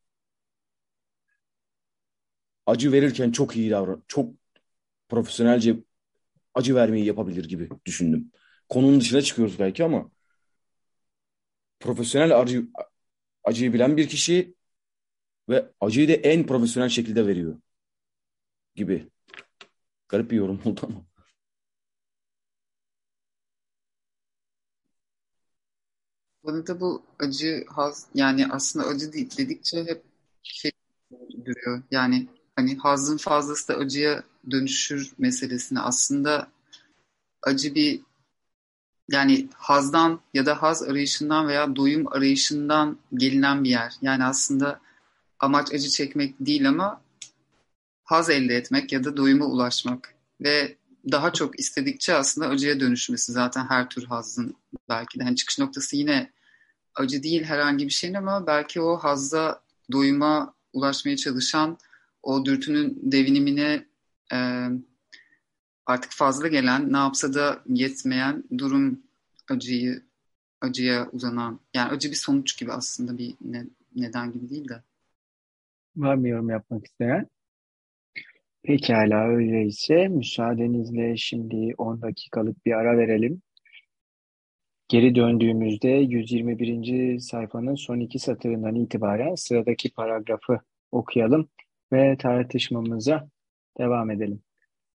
Acı 2.65 2.91
verirken 2.91 3.31
çok 3.31 3.55
iyi 3.55 3.71
davran, 3.71 4.03
çok 4.07 4.33
profesyonelce 5.09 5.77
acı 6.55 6.75
vermeyi 6.75 7.05
yapabilir 7.05 7.45
gibi 7.49 7.69
düşündüm. 7.85 8.31
Konunun 8.69 9.01
dışına 9.01 9.21
çıkıyoruz 9.21 9.59
belki 9.59 9.83
ama 9.83 10.11
profesyonel 11.79 12.39
acı, 12.39 12.67
acıyı 13.43 13.73
bilen 13.73 13.97
bir 13.97 14.07
kişi 14.09 14.55
ve 15.49 15.71
acıyı 15.81 16.09
da 16.09 16.13
en 16.13 16.47
profesyonel 16.47 16.89
şekilde 16.89 17.27
veriyor 17.27 17.59
gibi. 18.75 19.09
Garip 20.09 20.31
bir 20.31 20.37
yorum 20.37 20.61
oldu 20.65 20.81
ama. 20.83 21.05
Bana 26.43 26.67
da 26.67 26.79
bu 26.79 27.03
acı 27.19 27.65
haz 27.67 28.07
yani 28.15 28.47
aslında 28.47 28.85
acı 28.85 29.13
dedikçe 29.13 29.85
hep 29.85 30.03
şey 30.43 30.71
duruyor. 31.45 31.83
Yani 31.91 32.27
hani 32.55 32.77
hazın 32.77 33.17
fazlası 33.17 33.67
da 33.67 33.77
acıya 33.77 34.23
dönüşür 34.51 35.11
meselesini 35.17 35.79
aslında 35.79 36.47
acı 37.41 37.75
bir 37.75 38.01
yani 39.11 39.47
hazdan 39.53 40.19
ya 40.33 40.45
da 40.45 40.61
haz 40.61 40.83
arayışından 40.83 41.47
veya 41.47 41.75
doyum 41.75 42.07
arayışından 42.13 42.97
gelinen 43.13 43.63
bir 43.63 43.69
yer. 43.69 43.93
Yani 44.01 44.23
aslında 44.23 44.79
amaç 45.39 45.73
acı 45.73 45.89
çekmek 45.89 46.35
değil 46.39 46.69
ama 46.69 47.01
haz 48.03 48.29
elde 48.29 48.55
etmek 48.55 48.91
ya 48.91 49.03
da 49.03 49.17
doyuma 49.17 49.45
ulaşmak 49.45 50.15
ve 50.41 50.77
daha 51.12 51.34
çok 51.34 51.60
istedikçe 51.60 52.14
aslında 52.14 52.47
acıya 52.47 52.80
dönüşmesi 52.80 53.32
zaten 53.32 53.66
her 53.70 53.89
tür 53.89 54.06
hazın 54.06 54.56
belki 54.89 55.20
de. 55.20 55.24
Hani 55.24 55.36
çıkış 55.36 55.60
noktası 55.60 55.95
yine 55.95 56.32
acı 56.95 57.24
değil 57.24 57.43
herhangi 57.43 57.86
bir 57.86 57.91
şeyin 57.91 58.14
ama 58.14 58.47
belki 58.47 58.82
o 58.82 58.97
hazza 58.97 59.62
doyuma 59.91 60.54
ulaşmaya 60.74 61.18
çalışan 61.18 61.78
o 62.24 62.45
dürtünün 62.45 62.99
devinimine 63.01 63.86
e, 64.34 64.68
artık 65.86 66.12
fazla 66.12 66.47
gelen 66.47 66.93
ne 66.93 66.97
yapsa 66.97 67.34
da 67.34 67.62
yetmeyen 67.68 68.43
durum 68.58 69.01
acıyı 69.49 70.04
acıya 70.62 71.10
uzanan 71.12 71.60
yani 71.74 71.91
acı 71.91 72.10
bir 72.10 72.16
sonuç 72.16 72.58
gibi 72.58 72.72
aslında 72.72 73.18
bir 73.18 73.36
ne, 73.41 73.66
neden 73.95 74.32
gibi 74.32 74.49
değil 74.49 74.70
de. 74.70 74.84
Var 75.95 76.16
mı 76.16 76.28
yorum 76.28 76.49
yapmak 76.49 76.86
isteyen? 76.86 77.28
Pekala 78.64 79.28
öyleyse 79.28 80.07
müsaadenizle 80.07 81.18
şimdi 81.18 81.74
10 81.78 82.01
dakikalık 82.01 82.66
bir 82.66 82.72
ara 82.72 82.97
verelim. 82.97 83.41
Geri 84.88 85.16
döndüğümüzde 85.16 85.88
121. 85.88 87.20
sayfanın 87.20 87.76
son 87.76 87.99
iki 87.99 88.20
satırından 88.20 88.76
itibaren 88.76 89.36
sıradaki 89.36 89.93
paragrafı 89.93 90.59
okuyalım 90.91 91.49
ve 91.93 92.18
tartışmamıza 92.18 93.30
devam 93.80 94.11
edelim. 94.11 94.43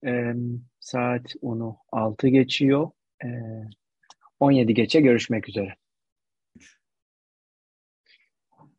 Ee, 0.07 0.35
saat 0.81 1.35
10'u 1.35 1.77
6 1.93 2.29
geçiyor. 2.29 2.91
Ee, 3.25 3.29
17 4.41 4.75
geçe 4.75 5.01
görüşmek 5.01 5.49
üzere. 5.49 5.75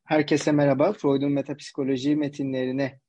Herkese 0.03 0.51
merhaba. 0.51 0.93
Freud'un 0.93 1.31
metapsikoloji 1.31 2.15
metinlerine 2.15 2.99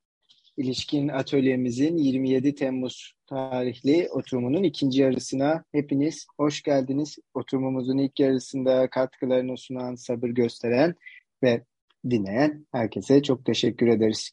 ilişkin 0.59 1.09
atölyemizin 1.09 1.97
27 1.97 2.55
Temmuz 2.55 3.15
tarihli 3.27 4.09
oturumunun 4.11 4.63
ikinci 4.63 5.03
yarısına 5.03 5.65
hepiniz 5.73 6.27
hoş 6.37 6.63
geldiniz. 6.63 7.19
Oturumumuzun 7.35 7.99
ilk 7.99 8.21
yarısında 8.21 8.91
katkılarını 8.91 9.57
sunan, 9.57 9.95
sabır 9.95 10.29
gösteren 10.29 10.95
ve 11.43 11.65
dinleyen 12.11 12.67
herkese 12.73 13.23
çok 13.23 13.45
teşekkür 13.45 13.87
ederiz. 13.87 14.31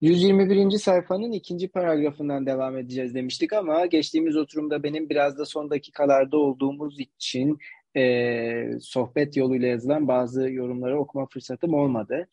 121. 0.00 0.70
sayfanın 0.70 1.32
ikinci 1.32 1.68
paragrafından 1.68 2.46
devam 2.46 2.78
edeceğiz 2.78 3.14
demiştik 3.14 3.52
ama 3.52 3.86
geçtiğimiz 3.86 4.36
oturumda 4.36 4.82
benim 4.82 5.08
biraz 5.08 5.38
da 5.38 5.44
son 5.44 5.70
dakikalarda 5.70 6.38
olduğumuz 6.38 7.00
için 7.00 7.58
e, 7.96 8.80
sohbet 8.80 9.36
yoluyla 9.36 9.68
yazılan 9.68 10.08
bazı 10.08 10.50
yorumları 10.50 11.00
okuma 11.00 11.26
fırsatım 11.26 11.74
olmadı. 11.74 12.28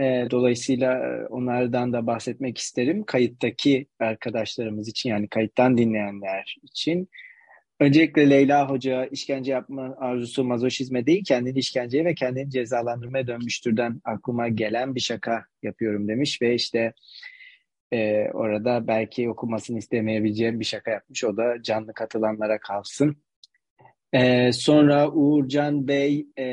E, 0.00 0.26
dolayısıyla 0.30 1.18
onlardan 1.30 1.92
da 1.92 2.06
bahsetmek 2.06 2.58
isterim. 2.58 3.04
Kayıttaki 3.04 3.86
arkadaşlarımız 4.00 4.88
için 4.88 5.10
yani 5.10 5.28
kayıttan 5.28 5.78
dinleyenler 5.78 6.56
için. 6.62 7.08
Öncelikle 7.80 8.30
Leyla 8.30 8.70
Hoca 8.70 9.04
işkence 9.06 9.52
yapma 9.52 9.96
arzusu 9.98 10.44
mazoşizme 10.44 11.06
değil 11.06 11.24
kendini 11.24 11.58
işkenceye 11.58 12.04
ve 12.04 12.14
kendini 12.14 12.50
cezalandırmaya 12.50 13.26
dönmüştürden 13.26 14.00
aklıma 14.04 14.48
gelen 14.48 14.94
bir 14.94 15.00
şaka 15.00 15.44
yapıyorum 15.62 16.08
demiş 16.08 16.42
ve 16.42 16.54
işte 16.54 16.92
e, 17.92 18.28
orada 18.32 18.86
belki 18.86 19.30
okumasını 19.30 19.78
istemeyebileceğim 19.78 20.60
bir 20.60 20.64
şaka 20.64 20.90
yapmış. 20.90 21.24
O 21.24 21.36
da 21.36 21.62
canlı 21.62 21.94
katılanlara 21.94 22.58
kalsın. 22.60 23.16
E, 24.12 24.52
sonra 24.52 25.10
Uğurcan 25.10 25.88
Bey 25.88 26.26
e, 26.38 26.44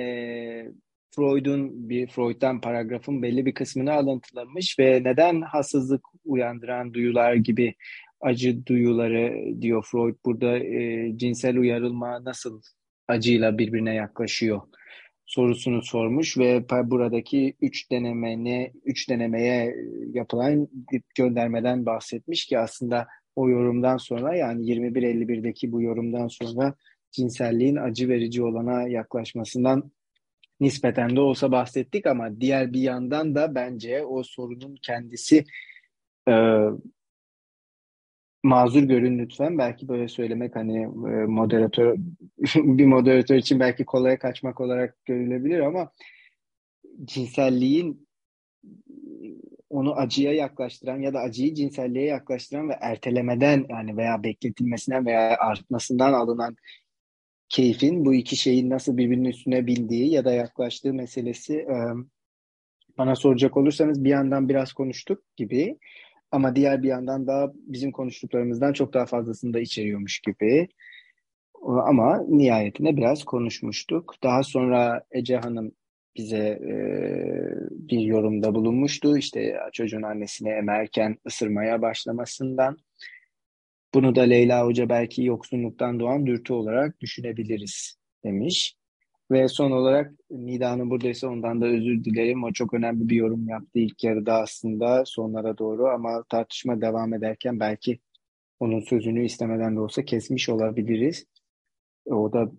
Freud'un 1.15 1.89
bir 1.89 2.07
Freud'dan 2.07 2.61
paragrafın 2.61 3.21
belli 3.21 3.45
bir 3.45 3.53
kısmını 3.53 3.93
alıntılamış 3.93 4.79
ve 4.79 5.03
neden 5.03 5.41
hassızlık 5.41 6.05
uyandıran 6.25 6.93
duyular 6.93 7.33
gibi 7.33 7.75
acı 8.21 8.65
duyuları 8.65 9.55
diyor 9.61 9.85
Freud. 9.91 10.15
Burada 10.25 10.57
e, 10.57 11.11
cinsel 11.17 11.57
uyarılma 11.57 12.23
nasıl 12.23 12.61
acıyla 13.07 13.57
birbirine 13.57 13.93
yaklaşıyor 13.93 14.61
sorusunu 15.25 15.81
sormuş 15.81 16.37
ve 16.37 16.69
buradaki 16.69 17.55
üç 17.61 17.91
denemene 17.91 18.71
üç 18.85 19.09
denemeye 19.09 19.75
yapılan 20.13 20.67
göndermeden 21.15 21.85
bahsetmiş 21.85 22.45
ki 22.45 22.59
aslında 22.59 23.07
o 23.35 23.49
yorumdan 23.49 23.97
sonra 23.97 24.35
yani 24.35 24.65
21.51'deki 24.65 25.71
bu 25.71 25.81
yorumdan 25.81 26.27
sonra 26.27 26.75
cinselliğin 27.11 27.75
acı 27.75 28.09
verici 28.09 28.43
olana 28.43 28.87
yaklaşmasından 28.87 29.91
nispeten 30.59 31.15
de 31.15 31.21
olsa 31.21 31.51
bahsettik 31.51 32.07
ama 32.07 32.41
diğer 32.41 32.73
bir 32.73 32.81
yandan 32.81 33.35
da 33.35 33.55
bence 33.55 34.05
o 34.05 34.23
sorunun 34.23 34.75
kendisi 34.81 35.45
e, 36.29 36.33
mazur 38.43 38.83
görün 38.83 39.19
lütfen. 39.19 39.57
Belki 39.57 39.87
böyle 39.87 40.07
söylemek 40.07 40.55
hani 40.55 40.83
e, 40.83 41.25
moderatör 41.25 41.95
bir 42.55 42.85
moderatör 42.85 43.35
için 43.35 43.59
belki 43.59 43.85
kolaya 43.85 44.19
kaçmak 44.19 44.61
olarak 44.61 45.05
görülebilir 45.05 45.59
ama 45.59 45.91
cinselliğin 47.05 48.07
onu 49.69 49.95
acıya 49.95 50.33
yaklaştıran 50.33 50.99
ya 50.99 51.13
da 51.13 51.19
acıyı 51.19 51.53
cinselliğe 51.53 52.05
yaklaştıran 52.05 52.69
ve 52.69 52.73
ertelemeden 52.81 53.65
yani 53.69 53.97
veya 53.97 54.23
bekletilmesinden 54.23 55.05
veya 55.05 55.37
artmasından 55.37 56.13
alınan 56.13 56.55
keyfin 57.49 58.05
bu 58.05 58.13
iki 58.13 58.35
şeyin 58.35 58.69
nasıl 58.69 58.97
birbirinin 58.97 59.29
üstüne 59.29 59.67
bindiği 59.67 60.11
ya 60.11 60.25
da 60.25 60.33
yaklaştığı 60.33 60.93
meselesi 60.93 61.55
e, 61.55 61.77
bana 62.97 63.15
soracak 63.15 63.57
olursanız 63.57 64.03
bir 64.03 64.09
yandan 64.09 64.49
biraz 64.49 64.73
konuştuk 64.73 65.23
gibi 65.35 65.77
ama 66.31 66.55
diğer 66.55 66.83
bir 66.83 66.87
yandan 66.87 67.27
da 67.27 67.53
bizim 67.55 67.91
konuştuklarımızdan 67.91 68.73
çok 68.73 68.93
daha 68.93 69.05
fazlasını 69.05 69.53
da 69.53 69.59
içeriyormuş 69.59 70.19
gibi. 70.19 70.67
Ama 71.63 72.23
nihayetinde 72.27 72.97
biraz 72.97 73.23
konuşmuştuk. 73.23 74.15
Daha 74.23 74.43
sonra 74.43 75.03
Ece 75.11 75.37
Hanım 75.37 75.71
bize 76.15 76.47
e, 76.47 76.75
bir 77.71 77.99
yorumda 77.99 78.55
bulunmuştu. 78.55 79.17
İşte 79.17 79.57
çocuğun 79.73 80.01
annesini 80.01 80.49
emerken 80.49 81.17
ısırmaya 81.27 81.81
başlamasından. 81.81 82.77
Bunu 83.95 84.15
da 84.15 84.21
Leyla 84.21 84.65
Hoca 84.65 84.89
belki 84.89 85.23
yoksunluktan 85.23 85.99
doğan 85.99 86.25
dürtü 86.25 86.53
olarak 86.53 87.01
düşünebiliriz 87.01 87.97
demiş. 88.23 88.75
Ve 89.31 89.47
son 89.47 89.71
olarak 89.71 90.11
Nida 90.31 90.71
Hanım 90.71 90.89
buradaysa 90.89 91.27
ondan 91.27 91.61
da 91.61 91.65
özür 91.65 92.03
dilerim. 92.03 92.43
O 92.43 92.53
çok 92.53 92.73
önemli 92.73 93.09
bir 93.09 93.15
yorum 93.15 93.47
yaptı 93.49 93.79
ilk 93.79 94.03
yarıda 94.03 94.33
aslında 94.33 95.03
sonlara 95.05 95.57
doğru 95.57 95.87
ama 95.87 96.23
tartışma 96.29 96.81
devam 96.81 97.13
ederken 97.13 97.59
belki 97.59 97.99
onun 98.59 98.79
sözünü 98.79 99.25
istemeden 99.25 99.75
de 99.75 99.79
olsa 99.79 100.05
kesmiş 100.05 100.49
olabiliriz. 100.49 101.25
O 102.05 102.33
da 102.33 102.51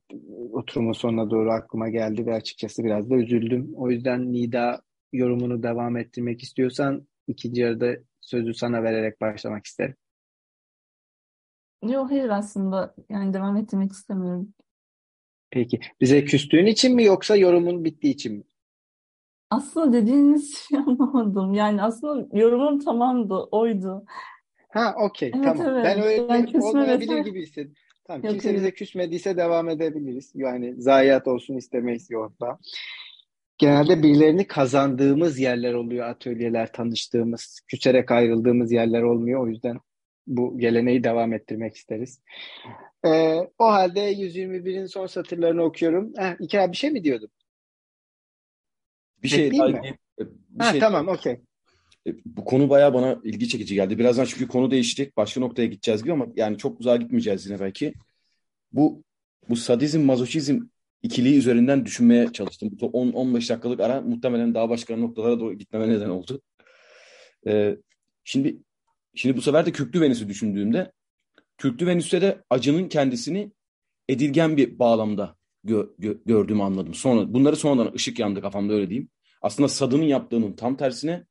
oturumun 0.53 0.93
sonuna 0.93 1.31
doğru 1.31 1.51
aklıma 1.53 1.89
geldi 1.89 2.27
ve 2.27 2.35
açıkçası 2.35 2.85
biraz 2.85 3.11
da 3.11 3.17
üzüldüm. 3.17 3.73
O 3.75 3.91
yüzden 3.91 4.33
Nida 4.33 4.83
yorumunu 5.13 5.63
devam 5.63 5.97
ettirmek 5.97 6.43
istiyorsan 6.43 7.07
ikinci 7.29 7.61
yarıda 7.61 7.97
sözü 8.21 8.55
sana 8.55 8.83
vererek 8.83 9.21
başlamak 9.21 9.67
isterim. 9.67 9.97
Yok 11.83 12.11
hayır 12.11 12.29
aslında 12.29 12.95
yani 13.09 13.35
devam 13.35 13.57
ettirmek 13.57 13.93
istemiyorum. 13.93 14.55
Peki. 15.51 15.81
Bize 16.01 16.25
küstüğün 16.25 16.67
için 16.67 16.95
mi 16.95 17.05
yoksa 17.05 17.37
yorumun 17.37 17.85
bittiği 17.85 18.15
için 18.15 18.37
mi? 18.37 18.45
Aslında 19.51 19.93
dediğiniz 19.93 20.57
şey 20.69 20.79
anlamadım. 20.79 21.55
Yani 21.55 21.83
aslında 21.83 22.39
yorumum 22.39 22.79
tamamdı, 22.79 23.35
oydu. 23.35 24.05
Ha 24.69 24.95
okey 24.99 25.33
Evet 25.35 25.45
tamam. 25.45 25.67
evet. 25.67 25.85
Ben 25.85 26.03
öyle 26.03 26.23
Yani 26.33 26.51
olmayabilir 26.61 27.01
vesaire 27.01 27.23
gibi 27.23 27.43
hissettim. 27.43 27.75
Tamam 28.07 28.23
yok 28.25 28.33
kimse 28.33 28.55
bize 28.55 28.71
küsmediyse 28.71 29.37
devam 29.37 29.69
edebiliriz. 29.69 30.33
Yani 30.35 30.75
zayiat 30.83 31.29
olsun 31.29 31.57
istemeyiz 31.57 32.11
yolda. 32.11 32.59
Genelde 33.59 34.03
birilerini 34.03 34.47
kazandığımız 34.47 35.39
yerler 35.39 35.75
oluyor 35.75 36.09
atölyeler, 36.09 36.73
tanıştığımız, 36.73 37.61
küserek 37.67 38.11
ayrıldığımız 38.11 38.73
yerler 38.73 39.03
olmuyor. 39.03 39.43
O 39.43 39.49
yüzden 39.49 39.79
bu 40.27 40.59
geleneği 40.59 41.05
devam 41.05 41.33
ettirmek 41.33 41.77
isteriz. 41.77 42.21
Ee, 43.07 43.35
o 43.59 43.65
halde 43.65 44.13
121'in 44.13 44.87
son 44.87 45.07
satırlarını 45.07 45.63
okuyorum. 45.63 46.13
Heh, 46.17 46.37
İkra 46.41 46.73
bir 46.73 46.77
şey 46.77 46.91
mi 46.91 47.05
diyordun? 47.05 47.29
Bir 49.23 49.29
şey 49.29 49.59
daha 49.59 49.69
mi? 49.69 49.97
bir 50.19 50.65
Ha 50.65 50.71
şey 50.71 50.81
tamam 50.81 51.09
okey. 51.09 51.33
E, 52.07 52.11
Bu 52.25 52.45
konu 52.45 52.71
bayağı 52.71 52.95
bana 52.95 53.21
ilgi 53.25 53.49
çekici 53.49 53.75
geldi. 53.75 53.99
Birazdan 53.99 54.25
çünkü 54.25 54.49
konu 54.49 54.71
değişecek. 54.71 55.17
Başka 55.17 55.41
noktaya 55.41 55.67
gideceğiz 55.67 56.03
gibi 56.03 56.13
ama 56.13 56.27
yani 56.37 56.59
çok 56.59 56.81
uzağa 56.81 56.97
gitmeyeceğiz 56.97 57.47
yine 57.47 57.61
belki. 57.61 57.95
Bu 58.73 59.03
bu 59.49 59.57
sadizm 59.57 60.01
mazoşizm 60.01 60.61
ikiliği 61.03 61.39
üzerinden 61.39 61.87
düşünmeye 61.87 62.33
çalıştım. 62.33 62.71
Bu 62.81 62.87
10-15 62.87 63.51
dakikalık 63.51 63.81
ara 63.81 64.01
muhtemelen 64.01 64.55
daha 64.55 64.69
başka 64.71 64.97
noktalara 64.97 65.41
doğru 65.41 65.55
gitmeme 65.55 65.89
neden 65.89 66.09
oldu. 66.09 66.43
Ee, 67.47 67.77
şimdi 68.25 68.57
şimdi 69.17 69.37
bu 69.37 69.43
sefer 69.43 69.67
de 69.67 69.73
Kürklü 69.73 70.01
Venüs'ü 70.01 70.29
düşündüğümde 70.29 70.93
Kürklü 71.59 71.87
Venüs'te 71.87 72.23
de 72.23 72.45
acının 72.51 72.89
kendisini 72.89 73.53
edilgen 74.09 74.57
bir 74.57 74.79
bağlamda 74.79 75.37
gö- 75.65 75.97
gö- 75.97 76.25
gördüğümü 76.27 76.63
anladım. 76.63 76.95
Sonra 76.95 77.35
bunları 77.35 77.57
sonradan 77.57 77.95
ışık 77.95 78.19
yandı 78.19 78.41
kafamda 78.41 78.73
öyle 78.73 78.91
diyeyim. 78.91 79.09
Aslında 79.43 79.69
Sad'ın 79.69 80.03
yaptığının 80.03 80.53
tam 80.53 80.77
tersine 80.77 81.27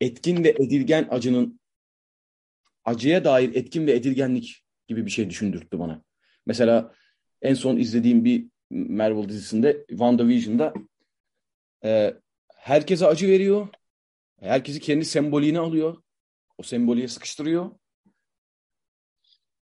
etkin 0.00 0.44
ve 0.44 0.48
edilgen 0.48 1.08
acının 1.10 1.60
acıya 2.84 3.24
dair 3.24 3.54
etkin 3.54 3.86
ve 3.86 3.92
edilgenlik 3.92 4.64
gibi 4.88 5.06
bir 5.06 5.10
şey 5.10 5.30
düşündürttü 5.30 5.78
bana. 5.78 6.04
Mesela 6.46 6.94
en 7.42 7.54
son 7.54 7.76
izlediğim 7.76 8.24
bir 8.24 8.46
Marvel 8.70 9.28
dizisinde 9.28 9.84
WandaVision'da 9.88 10.74
e, 11.84 12.14
herkese 12.54 13.06
acı 13.06 13.28
veriyor. 13.28 13.68
Herkesi 14.40 14.80
kendi 14.80 15.04
sembolüne 15.04 15.58
alıyor. 15.58 15.96
O 16.60 16.62
sembolüye 16.62 17.08
sıkıştırıyor. 17.08 17.70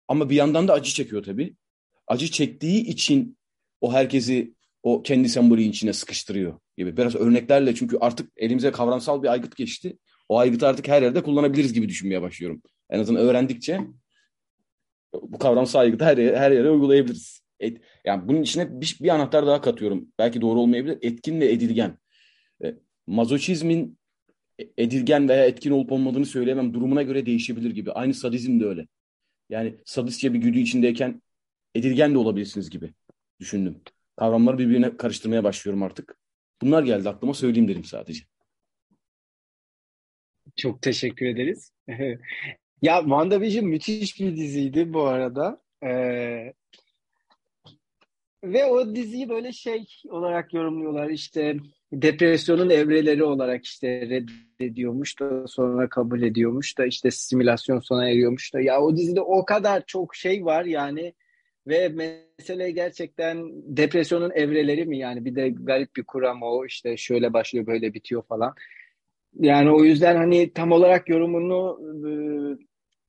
Ama 0.08 0.30
bir 0.30 0.34
yandan 0.34 0.68
da 0.68 0.72
acı 0.72 0.92
çekiyor 0.92 1.22
tabii. 1.22 1.56
Acı 2.06 2.30
çektiği 2.30 2.86
için 2.86 3.38
o 3.80 3.92
herkesi 3.92 4.54
o 4.82 5.02
kendi 5.02 5.28
sembolü 5.28 5.62
içine 5.62 5.92
sıkıştırıyor 5.92 6.60
gibi. 6.76 6.96
Biraz 6.96 7.14
örneklerle 7.14 7.74
çünkü 7.74 7.98
artık 8.00 8.32
elimize 8.36 8.70
kavramsal 8.70 9.22
bir 9.22 9.28
aygıt 9.28 9.56
geçti. 9.56 9.98
O 10.28 10.38
aygıtı 10.38 10.66
artık 10.66 10.88
her 10.88 11.02
yerde 11.02 11.22
kullanabiliriz 11.22 11.72
gibi 11.72 11.88
düşünmeye 11.88 12.22
başlıyorum. 12.22 12.62
En 12.90 12.98
azından 12.98 13.22
öğrendikçe 13.22 13.80
bu 15.14 15.38
kavramsal 15.38 15.80
aygıtı 15.80 16.04
her 16.04 16.18
yere, 16.18 16.38
her 16.38 16.50
yere 16.50 16.70
uygulayabiliriz. 16.70 17.40
Et, 17.60 17.80
yani 18.04 18.28
bunun 18.28 18.42
içine 18.42 18.80
bir, 18.80 18.96
bir 19.00 19.08
anahtar 19.08 19.46
daha 19.46 19.60
katıyorum. 19.60 20.08
Belki 20.18 20.40
doğru 20.40 20.60
olmayabilir. 20.60 20.98
Etkin 21.02 21.40
ve 21.40 21.52
edilgen. 21.52 21.98
E, 22.64 22.74
mazoçizmin 23.06 23.99
edilgen 24.78 25.28
veya 25.28 25.44
etkin 25.46 25.70
olup 25.70 25.92
olmadığını 25.92 26.26
söyleyemem. 26.26 26.74
Durumuna 26.74 27.02
göre 27.02 27.26
değişebilir 27.26 27.70
gibi. 27.70 27.92
Aynı 27.92 28.14
sadizm 28.14 28.60
de 28.60 28.66
öyle. 28.66 28.86
Yani 29.48 29.74
sadistçe 29.84 30.34
bir 30.34 30.38
güdü 30.38 30.58
içindeyken 30.58 31.22
edilgen 31.74 32.14
de 32.14 32.18
olabilirsiniz 32.18 32.70
gibi 32.70 32.94
düşündüm. 33.40 33.80
Kavramları 34.16 34.58
birbirine 34.58 34.96
karıştırmaya 34.96 35.44
başlıyorum 35.44 35.82
artık. 35.82 36.16
Bunlar 36.62 36.82
geldi 36.82 37.08
aklıma 37.08 37.34
söyleyeyim 37.34 37.68
dedim 37.68 37.84
sadece. 37.84 38.24
Çok 40.56 40.82
teşekkür 40.82 41.26
ederiz. 41.26 41.72
Ya 42.82 43.00
WandaVision 43.00 43.66
müthiş 43.66 44.20
bir 44.20 44.36
diziydi 44.36 44.92
bu 44.92 45.02
arada. 45.02 45.62
Ee, 45.84 46.52
ve 48.44 48.64
o 48.64 48.94
diziyi 48.94 49.28
böyle 49.28 49.52
şey 49.52 49.86
olarak 50.08 50.54
yorumluyorlar 50.54 51.08
işte 51.08 51.56
depresyonun 51.92 52.70
evreleri 52.70 53.24
olarak 53.24 53.64
işte 53.64 54.00
reddediyormuş 54.00 55.20
da 55.20 55.46
sonra 55.46 55.88
kabul 55.88 56.22
ediyormuş 56.22 56.78
da 56.78 56.86
işte 56.86 57.10
simülasyon 57.10 57.80
sona 57.80 58.10
eriyormuş 58.10 58.54
da 58.54 58.60
ya 58.60 58.80
o 58.80 58.96
dizide 58.96 59.20
o 59.20 59.44
kadar 59.44 59.82
çok 59.86 60.16
şey 60.16 60.44
var 60.44 60.64
yani 60.64 61.14
ve 61.66 61.88
mesele 61.88 62.70
gerçekten 62.70 63.50
depresyonun 63.52 64.30
evreleri 64.34 64.86
mi 64.86 64.98
yani 64.98 65.24
bir 65.24 65.34
de 65.34 65.48
garip 65.48 65.96
bir 65.96 66.04
kuram 66.04 66.42
o 66.42 66.66
işte 66.66 66.96
şöyle 66.96 67.32
başlıyor 67.32 67.66
böyle 67.66 67.94
bitiyor 67.94 68.22
falan. 68.22 68.54
Yani 69.40 69.70
o 69.70 69.84
yüzden 69.84 70.16
hani 70.16 70.52
tam 70.52 70.72
olarak 70.72 71.08
yorumunu 71.08 71.80
e, 72.08 72.10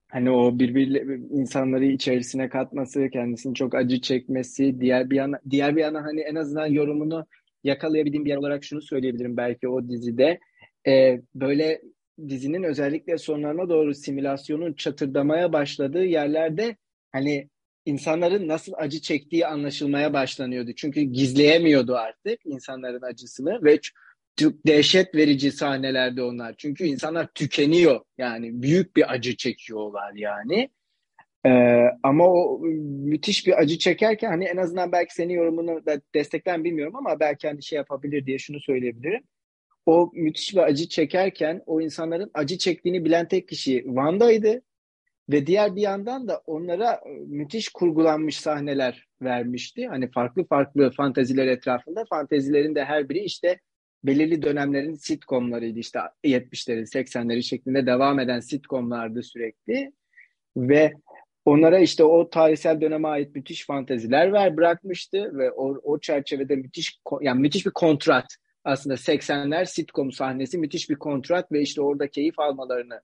hani 0.07 0.31
o 0.31 0.59
birbirle 0.59 1.19
insanları 1.31 1.85
içerisine 1.85 2.49
katması, 2.49 3.09
kendisini 3.09 3.55
çok 3.55 3.75
acı 3.75 4.01
çekmesi, 4.01 4.81
diğer 4.81 5.09
bir 5.09 5.15
yana 5.15 5.39
diğer 5.49 5.75
bir 5.75 5.81
yana 5.81 6.03
hani 6.03 6.21
en 6.21 6.35
azından 6.35 6.67
yorumunu 6.67 7.25
yakalayabildiğim 7.63 8.25
bir 8.25 8.29
yer 8.29 8.37
olarak 8.37 8.63
şunu 8.63 8.81
söyleyebilirim 8.81 9.37
belki 9.37 9.67
o 9.67 9.89
dizide 9.89 10.39
e, 10.87 11.21
böyle 11.35 11.81
dizinin 12.27 12.63
özellikle 12.63 13.17
sonlarına 13.17 13.69
doğru 13.69 13.93
simülasyonun 13.93 14.73
çatırdamaya 14.73 15.53
başladığı 15.53 16.05
yerlerde 16.05 16.75
hani 17.11 17.49
insanların 17.85 18.47
nasıl 18.47 18.73
acı 18.75 19.01
çektiği 19.01 19.47
anlaşılmaya 19.47 20.13
başlanıyordu. 20.13 20.71
Çünkü 20.75 21.01
gizleyemiyordu 21.01 21.95
artık 21.95 22.45
insanların 22.45 23.01
acısını 23.01 23.63
ve 23.63 23.79
çok 24.35 24.53
dehşet 24.67 25.15
verici 25.15 25.51
sahnelerde 25.51 26.23
onlar. 26.23 26.55
Çünkü 26.57 26.83
insanlar 26.83 27.27
tükeniyor. 27.27 28.01
Yani 28.17 28.61
büyük 28.61 28.95
bir 28.95 29.13
acı 29.13 29.37
çekiyorlar 29.37 30.13
yani. 30.15 30.69
Ee, 31.45 31.85
ama 32.03 32.27
o 32.27 32.59
müthiş 32.59 33.47
bir 33.47 33.59
acı 33.61 33.77
çekerken 33.77 34.29
hani 34.29 34.45
en 34.45 34.57
azından 34.57 34.91
belki 34.91 35.13
senin 35.13 35.33
yorumunu 35.33 35.85
da 35.85 36.01
bilmiyorum 36.63 36.95
ama 36.95 37.19
belki 37.19 37.47
hani 37.47 37.63
şey 37.63 37.77
yapabilir 37.77 38.25
diye 38.25 38.37
şunu 38.37 38.59
söyleyebilirim. 38.59 39.23
O 39.85 40.11
müthiş 40.13 40.53
bir 40.53 40.59
acı 40.59 40.89
çekerken 40.89 41.61
o 41.65 41.81
insanların 41.81 42.31
acı 42.33 42.57
çektiğini 42.57 43.05
bilen 43.05 43.27
tek 43.27 43.47
kişi 43.47 43.83
Wanda'ydı. 43.85 44.61
ve 45.29 45.47
diğer 45.47 45.75
bir 45.75 45.81
yandan 45.81 46.27
da 46.27 46.41
onlara 46.45 46.93
e, 46.93 47.09
müthiş 47.09 47.69
kurgulanmış 47.69 48.39
sahneler 48.39 49.07
vermişti. 49.21 49.87
Hani 49.87 50.11
farklı 50.11 50.47
farklı 50.47 50.91
fanteziler 50.91 51.47
etrafında 51.47 52.05
fantezilerin 52.09 52.75
de 52.75 52.85
her 52.85 53.09
biri 53.09 53.19
işte 53.19 53.59
belirli 54.03 54.41
dönemlerin 54.41 54.95
sitcomlarıydı. 54.95 55.79
İşte 55.79 55.99
70'lerin 56.23 56.85
80'leri 56.85 57.43
şeklinde 57.43 57.85
devam 57.85 58.19
eden 58.19 58.39
sitcomlardı 58.39 59.23
sürekli 59.23 59.93
ve 60.57 60.93
onlara 61.45 61.79
işte 61.79 62.03
o 62.03 62.29
tarihsel 62.29 62.81
döneme 62.81 63.07
ait 63.07 63.35
müthiş 63.35 63.65
fanteziler 63.65 64.33
ver 64.33 64.57
bırakmıştı 64.57 65.37
ve 65.37 65.51
o, 65.51 65.79
o 65.83 65.99
çerçevede 65.99 66.55
müthiş 66.55 66.99
yani 67.21 67.41
müthiş 67.41 67.65
bir 67.65 67.71
kontrat 67.71 68.25
aslında 68.63 68.95
80'ler 68.95 69.65
sitcom 69.65 70.11
sahnesi 70.11 70.57
müthiş 70.57 70.89
bir 70.89 70.95
kontrat 70.95 71.51
ve 71.51 71.61
işte 71.61 71.81
orada 71.81 72.07
keyif 72.07 72.39
almalarını 72.39 73.01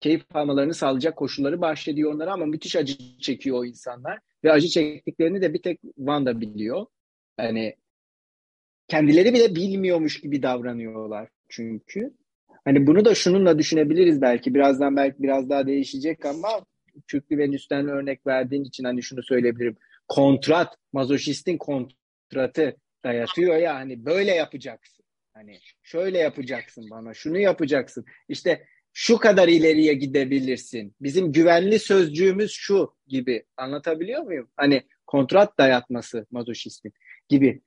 keyif 0.00 0.36
almalarını 0.36 0.74
sağlayacak 0.74 1.16
koşulları 1.16 1.60
bahşediyor 1.60 2.14
onlara 2.14 2.32
ama 2.32 2.46
müthiş 2.46 2.76
acı 2.76 3.18
çekiyor 3.18 3.58
o 3.58 3.64
insanlar 3.64 4.18
ve 4.44 4.52
acı 4.52 4.68
çektiklerini 4.68 5.42
de 5.42 5.54
bir 5.54 5.62
tek 5.62 5.80
Wanda 5.96 6.40
biliyor. 6.40 6.86
Yani 7.38 7.76
kendileri 8.88 9.34
bile 9.34 9.54
bilmiyormuş 9.54 10.20
gibi 10.20 10.42
davranıyorlar 10.42 11.28
çünkü. 11.48 12.14
Hani 12.64 12.86
bunu 12.86 13.04
da 13.04 13.14
şununla 13.14 13.58
düşünebiliriz 13.58 14.22
belki. 14.22 14.54
Birazdan 14.54 14.96
belki 14.96 15.22
biraz 15.22 15.50
daha 15.50 15.66
değişecek 15.66 16.26
ama 16.26 16.48
Kürklü 17.06 17.38
Venüs'ten 17.38 17.88
örnek 17.88 18.26
verdiğin 18.26 18.64
için 18.64 18.84
hani 18.84 19.02
şunu 19.02 19.22
söyleyebilirim. 19.22 19.76
Kontrat, 20.08 20.76
mazoşistin 20.92 21.58
kontratı 21.58 22.76
dayatıyor 23.04 23.56
ya 23.56 23.74
hani 23.74 24.04
böyle 24.04 24.34
yapacaksın. 24.34 25.04
Hani 25.34 25.58
şöyle 25.82 26.18
yapacaksın 26.18 26.90
bana, 26.90 27.14
şunu 27.14 27.38
yapacaksın. 27.38 28.04
İşte 28.28 28.66
şu 28.92 29.18
kadar 29.18 29.48
ileriye 29.48 29.94
gidebilirsin. 29.94 30.94
Bizim 31.00 31.32
güvenli 31.32 31.78
sözcüğümüz 31.78 32.52
şu 32.52 32.94
gibi. 33.06 33.44
Anlatabiliyor 33.56 34.22
muyum? 34.22 34.50
Hani 34.56 34.82
kontrat 35.06 35.58
dayatması 35.58 36.26
mazoşistin 36.30 36.92
gibi 37.28 37.60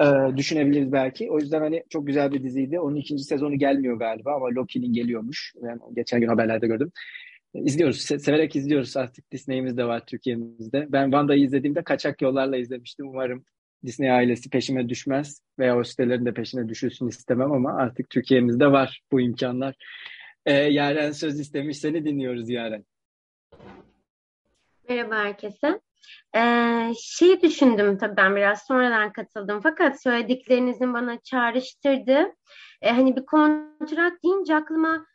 e, 0.00 0.06
düşünebiliriz 0.36 0.92
belki. 0.92 1.30
O 1.30 1.38
yüzden 1.38 1.60
hani 1.60 1.84
çok 1.88 2.06
güzel 2.06 2.32
bir 2.32 2.42
diziydi. 2.42 2.80
Onun 2.80 2.96
ikinci 2.96 3.24
sezonu 3.24 3.58
gelmiyor 3.58 3.96
galiba 3.96 4.34
ama 4.34 4.46
Loki'nin 4.46 4.92
geliyormuş. 4.92 5.54
Ben 5.62 5.80
geçen 5.94 6.20
gün 6.20 6.28
haberlerde 6.28 6.66
gördüm. 6.66 6.92
İzliyoruz. 7.54 7.96
Se- 7.96 8.18
severek 8.18 8.56
izliyoruz. 8.56 8.96
Artık 8.96 9.32
Disney'imiz 9.32 9.76
de 9.76 9.84
var 9.84 10.06
Türkiye'mizde. 10.06 10.86
Ben 10.88 11.04
Wanda'yı 11.04 11.44
izlediğimde 11.44 11.84
kaçak 11.84 12.22
yollarla 12.22 12.56
izlemiştim. 12.56 13.08
Umarım 13.08 13.44
Disney 13.86 14.10
ailesi 14.10 14.50
peşime 14.50 14.88
düşmez 14.88 15.42
veya 15.58 15.78
o 15.78 15.84
sitelerin 15.84 16.26
de 16.26 16.34
peşine 16.34 16.68
düşülsün 16.68 17.08
istemem 17.08 17.52
ama 17.52 17.76
artık 17.76 18.10
Türkiye'mizde 18.10 18.72
var 18.72 19.02
bu 19.12 19.20
imkanlar. 19.20 19.74
Ee, 20.46 20.52
Yaren 20.52 21.12
söz 21.12 21.40
istemiş. 21.40 21.78
Seni 21.78 22.04
dinliyoruz 22.04 22.50
Yaren. 22.50 22.84
Merhaba 24.88 25.14
herkese. 25.16 25.80
Ee, 26.36 26.92
şey 27.02 27.42
düşündüm 27.42 27.98
tabii 27.98 28.16
ben 28.16 28.36
biraz 28.36 28.66
sonradan 28.66 29.12
katıldım 29.12 29.60
fakat 29.62 30.02
söylediklerinizin 30.02 30.94
bana 30.94 31.20
çağrıştırdı. 31.20 32.32
Ee, 32.82 32.90
hani 32.90 33.16
bir 33.16 33.26
kontrat 33.26 34.12
deyince 34.24 34.54
aklıma 34.54 35.06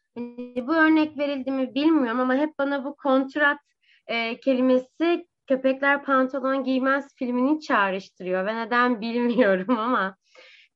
bu 0.67 0.75
örnek 0.75 1.17
verildi 1.17 1.51
mi 1.51 1.75
bilmiyorum 1.75 2.19
ama 2.19 2.35
hep 2.35 2.59
bana 2.59 2.85
bu 2.85 2.95
kontrat 2.95 3.59
e, 4.07 4.39
kelimesi 4.39 5.27
Köpekler 5.47 6.03
Pantolon 6.03 6.63
Giymez 6.63 7.15
filmini 7.15 7.59
çağrıştırıyor 7.59 8.45
ve 8.45 8.55
neden 8.55 9.01
bilmiyorum 9.01 9.79
ama 9.79 10.17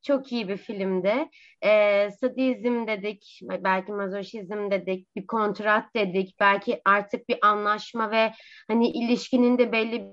çok 0.02 0.32
iyi 0.32 0.48
bir 0.50 0.58
filmdi. 0.58 1.30
E, 1.62 2.12
sadizm 2.12 2.88
dedik, 2.88 3.40
belki 3.44 3.92
mazoşizm 3.92 4.72
dedik, 4.72 5.16
bir 5.16 5.28
kontrat 5.28 5.96
dedik, 5.96 6.36
belki 6.40 6.82
artık 6.86 7.30
bir 7.30 7.38
anlaşma 7.42 8.12
ve 8.12 8.32
hani 8.68 8.90
ilişkinin 8.90 9.58
de 9.58 9.72
belli 9.72 10.08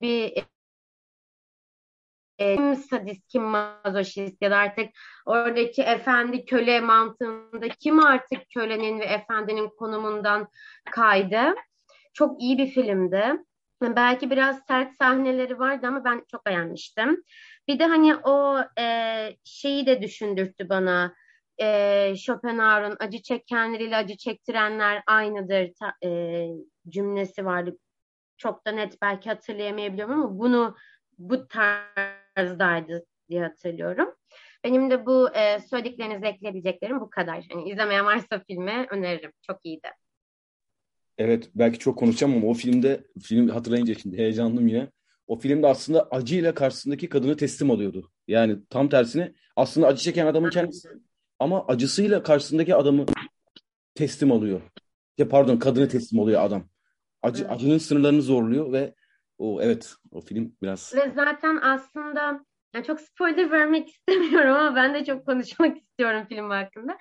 bir 0.00 0.44
e, 2.38 2.56
kim 2.56 2.76
sadist, 2.76 3.28
kim 3.28 3.42
mazoşist 3.42 4.42
ya 4.42 4.50
da 4.50 4.56
artık 4.56 4.88
oradaki 5.26 5.82
efendi 5.82 6.44
köle 6.44 6.80
mantığında 6.80 7.68
kim 7.68 8.00
artık 8.04 8.40
kölenin 8.54 9.00
ve 9.00 9.04
efendinin 9.04 9.68
konumundan 9.78 10.48
kaydı. 10.90 11.54
Çok 12.14 12.42
iyi 12.42 12.58
bir 12.58 12.66
filmdi. 12.66 13.32
Belki 13.82 14.30
biraz 14.30 14.60
sert 14.68 14.96
sahneleri 14.98 15.58
vardı 15.58 15.86
ama 15.86 16.04
ben 16.04 16.24
çok 16.30 16.46
beğenmiştim. 16.46 17.22
Bir 17.68 17.78
de 17.78 17.84
hani 17.84 18.16
o 18.16 18.60
e, 18.78 19.36
şeyi 19.44 19.86
de 19.86 20.02
düşündürttü 20.02 20.68
bana. 20.68 21.14
E, 21.60 22.14
Schopenhauer'un 22.16 22.96
acı 23.00 23.22
çekenleriyle 23.22 23.96
acı 23.96 24.16
çektirenler 24.16 25.02
aynıdır 25.06 25.70
ta, 25.80 26.08
e, 26.08 26.46
cümlesi 26.88 27.44
vardı. 27.44 27.78
Çok 28.36 28.66
da 28.66 28.72
net 28.72 29.02
belki 29.02 29.28
hatırlayamayabiliyorum 29.28 30.14
ama 30.14 30.38
bunu 30.38 30.76
bu 31.18 31.48
tarzdaydı 32.36 33.06
diye 33.28 33.42
hatırlıyorum. 33.42 34.08
Benim 34.64 34.90
de 34.90 35.06
bu 35.06 35.30
e, 35.34 35.60
söylediklerinize 35.60 36.26
ekleyebileceklerim 36.26 37.00
bu 37.00 37.10
kadar. 37.10 37.46
Hani 37.52 37.70
izlemeyen 37.70 38.04
varsa 38.04 38.42
filmi 38.48 38.86
öneririm. 38.90 39.32
Çok 39.42 39.66
iyiydi. 39.66 39.88
Evet 41.18 41.50
belki 41.54 41.78
çok 41.78 41.98
konuşacağım 41.98 42.36
ama 42.36 42.46
o 42.46 42.54
filmde 42.54 43.04
film 43.22 43.48
hatırlayınca 43.48 43.94
şimdi 43.94 44.18
heyecanlıyım 44.18 44.68
yine. 44.68 44.90
O 45.26 45.38
filmde 45.38 45.66
aslında 45.66 46.08
acıyla 46.10 46.54
karşısındaki 46.54 47.08
kadını 47.08 47.36
teslim 47.36 47.70
alıyordu. 47.70 48.10
Yani 48.28 48.56
tam 48.70 48.88
tersine 48.88 49.32
aslında 49.56 49.86
acı 49.86 50.02
çeken 50.02 50.26
adamın 50.26 50.50
kendisi 50.50 50.88
ama 51.38 51.66
acısıyla 51.66 52.22
karşısındaki 52.22 52.74
adamı 52.74 53.06
teslim 53.94 54.32
alıyor. 54.32 54.60
Ya 55.18 55.28
pardon 55.28 55.56
kadını 55.56 55.88
teslim 55.88 56.20
oluyor 56.20 56.42
adam. 56.42 56.68
Acı 57.22 57.42
evet. 57.42 57.52
acının 57.52 57.78
sınırlarını 57.78 58.22
zorluyor 58.22 58.72
ve 58.72 58.94
o 59.38 59.62
evet 59.62 59.94
o 60.10 60.20
film 60.20 60.56
biraz 60.62 60.94
Ve 60.96 61.12
zaten 61.14 61.56
aslında 61.62 62.44
yani 62.74 62.84
çok 62.86 63.00
spoiler 63.00 63.50
vermek 63.50 63.88
istemiyorum 64.08 64.54
ama 64.54 64.76
ben 64.76 64.94
de 64.94 65.04
çok 65.04 65.26
konuşmak 65.26 65.76
istiyorum 65.82 66.26
film 66.28 66.50
hakkında. 66.50 66.98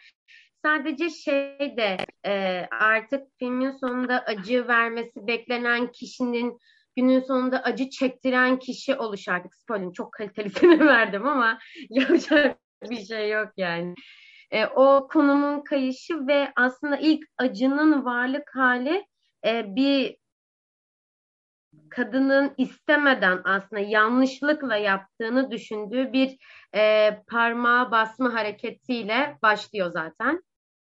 Sadece 0.65 1.09
şey 1.09 1.77
de 1.77 1.97
e, 2.25 2.65
artık 2.71 3.27
filmin 3.39 3.71
sonunda 3.71 4.19
acı 4.19 4.67
vermesi 4.67 5.27
beklenen 5.27 5.91
kişinin 5.91 6.59
günün 6.95 7.19
sonunda 7.19 7.63
acı 7.63 7.89
çektiren 7.89 8.59
kişi 8.59 8.95
oluş 8.95 9.27
artık. 9.27 9.55
Spoiler 9.55 9.93
çok 9.93 10.13
kalitelisini 10.13 10.79
verdim 10.85 11.27
ama 11.27 11.59
yapacak 11.89 12.57
bir 12.89 13.05
şey 13.05 13.29
yok 13.29 13.49
yani. 13.57 13.93
E, 14.51 14.65
o 14.65 15.07
konumun 15.07 15.63
kayışı 15.63 16.27
ve 16.27 16.51
aslında 16.55 16.97
ilk 16.97 17.25
acının 17.37 18.05
varlık 18.05 18.55
hali 18.55 19.05
e, 19.45 19.75
bir 19.75 20.17
kadının 21.95 22.53
istemeden 22.57 23.41
aslında 23.43 23.81
yanlışlıkla 23.81 24.75
yaptığını 24.75 25.51
düşündüğü 25.51 26.13
bir 26.13 26.37
e, 26.75 27.11
parmağa 27.27 27.91
basma 27.91 28.33
hareketiyle 28.33 29.37
başlıyor 29.41 29.91
zaten. 29.91 30.43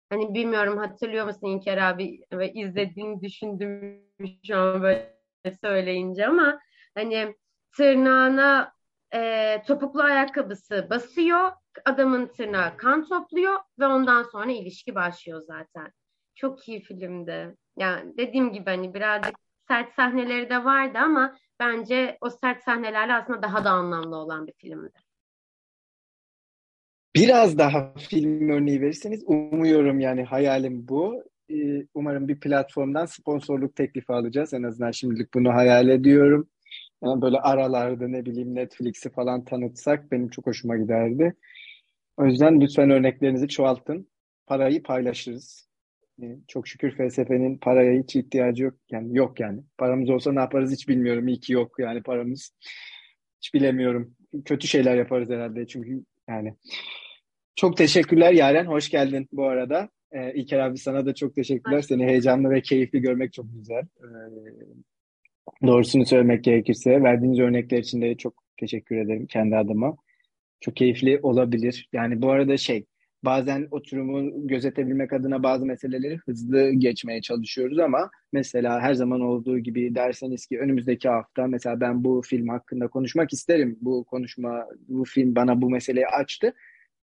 Hani 0.10 0.34
bilmiyorum 0.34 0.78
hatırlıyor 0.78 1.26
musun 1.26 1.48
İlker 1.48 1.78
abi 1.78 2.20
ve 2.34 2.54
izlediğini 2.54 3.22
düşündüm 3.22 4.02
şu 4.48 4.58
an 4.58 4.84
böyle 4.84 5.14
söyleyince 5.62 6.28
ama 6.28 6.60
hani 6.96 7.36
tırnağına 7.78 8.74
e, 9.14 9.62
topuklu 9.68 10.04
ayakkabısı 10.04 10.88
basıyor, 10.90 11.52
adamın 11.86 12.28
tırnağı 12.28 12.78
kan 12.78 13.06
topluyor 13.06 13.60
ve 13.80 13.86
ondan 13.88 14.24
sonra 14.24 14.52
ilişki 14.52 14.96
başlıyor 14.96 15.42
zaten. 15.42 15.92
Çok 16.36 16.70
iyi 16.70 16.82
filmdi. 16.82 17.56
Yani 17.78 18.18
dediğim 18.18 18.54
gibi 18.54 18.66
hani 18.66 18.94
birazcık 18.94 19.51
sert 19.72 19.94
sahneleri 19.94 20.50
de 20.50 20.66
vardı 20.66 20.98
ama 20.98 21.38
bence 21.60 22.18
o 22.22 22.30
sert 22.30 22.64
sahnelerle 22.64 23.14
aslında 23.14 23.42
daha 23.42 23.64
da 23.64 23.70
anlamlı 23.70 24.16
olan 24.16 24.48
bir 24.48 24.54
filmdi. 24.54 25.00
Biraz 27.16 27.58
daha 27.58 27.94
film 27.94 28.50
örneği 28.50 28.82
verirseniz 28.82 29.24
umuyorum 29.26 30.00
yani 30.00 30.24
hayalim 30.24 30.88
bu. 30.88 31.24
Ee, 31.50 31.86
umarım 31.94 32.28
bir 32.28 32.40
platformdan 32.40 33.06
sponsorluk 33.06 33.76
teklifi 33.76 34.14
alacağız. 34.14 34.54
En 34.54 34.64
azından 34.64 34.92
şimdilik 34.92 35.34
bunu 35.34 35.54
hayal 35.54 35.90
ediyorum. 35.90 36.50
Yani 37.04 37.22
böyle 37.22 37.40
aralarda 37.40 38.08
ne 38.08 38.26
bileyim 38.26 38.56
Netflix'i 38.56 39.10
falan 39.10 39.46
tanıtsak 39.46 40.12
benim 40.12 40.30
çok 40.30 40.48
hoşuma 40.48 40.78
giderdi. 40.78 41.36
O 42.18 42.26
yüzden 42.26 42.62
lütfen 42.62 42.90
örneklerinizi 42.90 43.48
çoğaltın. 43.48 44.08
Parayı 44.48 44.84
paylaşırız. 44.84 45.71
Ee, 46.22 46.38
çok 46.48 46.68
şükür 46.68 46.92
felsefenin 46.92 47.58
paraya 47.58 48.02
hiç 48.04 48.16
ihtiyacı 48.16 48.64
yok. 48.64 48.74
Yani 48.92 49.18
yok 49.18 49.40
yani. 49.40 49.62
Paramız 49.78 50.10
olsa 50.10 50.34
ne 50.34 50.40
yaparız 50.40 50.72
hiç 50.72 50.88
bilmiyorum. 50.88 51.28
İyi 51.28 51.40
ki 51.40 51.54
yok 51.54 51.76
yani 51.80 52.04
paramız. 52.04 52.52
Hiç 53.38 53.54
bilemiyorum. 53.54 54.16
Kötü 54.46 54.68
şeyler 54.68 54.98
yaparız 54.98 55.30
herhalde 55.30 55.68
çünkü 55.68 56.04
yani. 56.30 56.56
Çok 57.56 57.78
teşekkürler 57.78 58.34
Yaren. 58.34 58.66
Hoş 58.66 58.90
geldin 58.90 59.28
bu 59.32 59.46
arada. 59.46 59.90
Ee, 60.12 60.34
İlker 60.34 60.60
abi 60.60 60.78
sana 60.78 61.06
da 61.06 61.16
çok 61.16 61.36
teşekkürler. 61.36 61.82
Seni 61.82 62.06
heyecanlı 62.06 62.50
ve 62.50 62.62
keyifli 62.62 63.02
görmek 63.02 63.34
çok 63.34 63.46
güzel. 63.54 63.84
Ee, 63.84 65.68
doğrusunu 65.68 66.06
söylemek 66.06 66.44
gerekirse 66.44 67.04
verdiğiniz 67.04 67.40
örnekler 67.40 67.78
için 67.78 68.02
de 68.02 68.16
çok 68.16 68.44
teşekkür 68.58 68.98
ederim 68.98 69.28
kendi 69.28 69.58
adıma. 69.58 69.98
Çok 70.60 70.76
keyifli 70.76 71.20
olabilir. 71.24 71.90
Yani 71.94 72.22
bu 72.22 72.32
arada 72.32 72.58
şey 72.58 72.86
bazen 73.24 73.68
oturumu 73.72 74.48
gözetebilmek 74.48 75.14
adına 75.14 75.44
bazı 75.44 75.66
meseleleri 75.66 76.18
hızlı 76.18 76.72
geçmeye 76.72 77.22
çalışıyoruz 77.22 77.80
ama 77.80 78.10
mesela 78.34 78.82
her 78.82 78.94
zaman 78.94 79.22
olduğu 79.22 79.60
gibi 79.60 79.96
derseniz 79.96 80.46
ki 80.46 80.60
önümüzdeki 80.60 81.10
hafta 81.10 81.48
mesela 81.48 81.80
ben 81.80 82.04
bu 82.04 82.22
film 82.26 82.48
hakkında 82.48 82.88
konuşmak 82.88 83.34
isterim. 83.34 83.78
Bu 83.82 84.04
konuşma, 84.04 84.68
bu 84.88 85.06
film 85.06 85.36
bana 85.36 85.62
bu 85.62 85.70
meseleyi 85.70 86.08
açtı. 86.08 86.54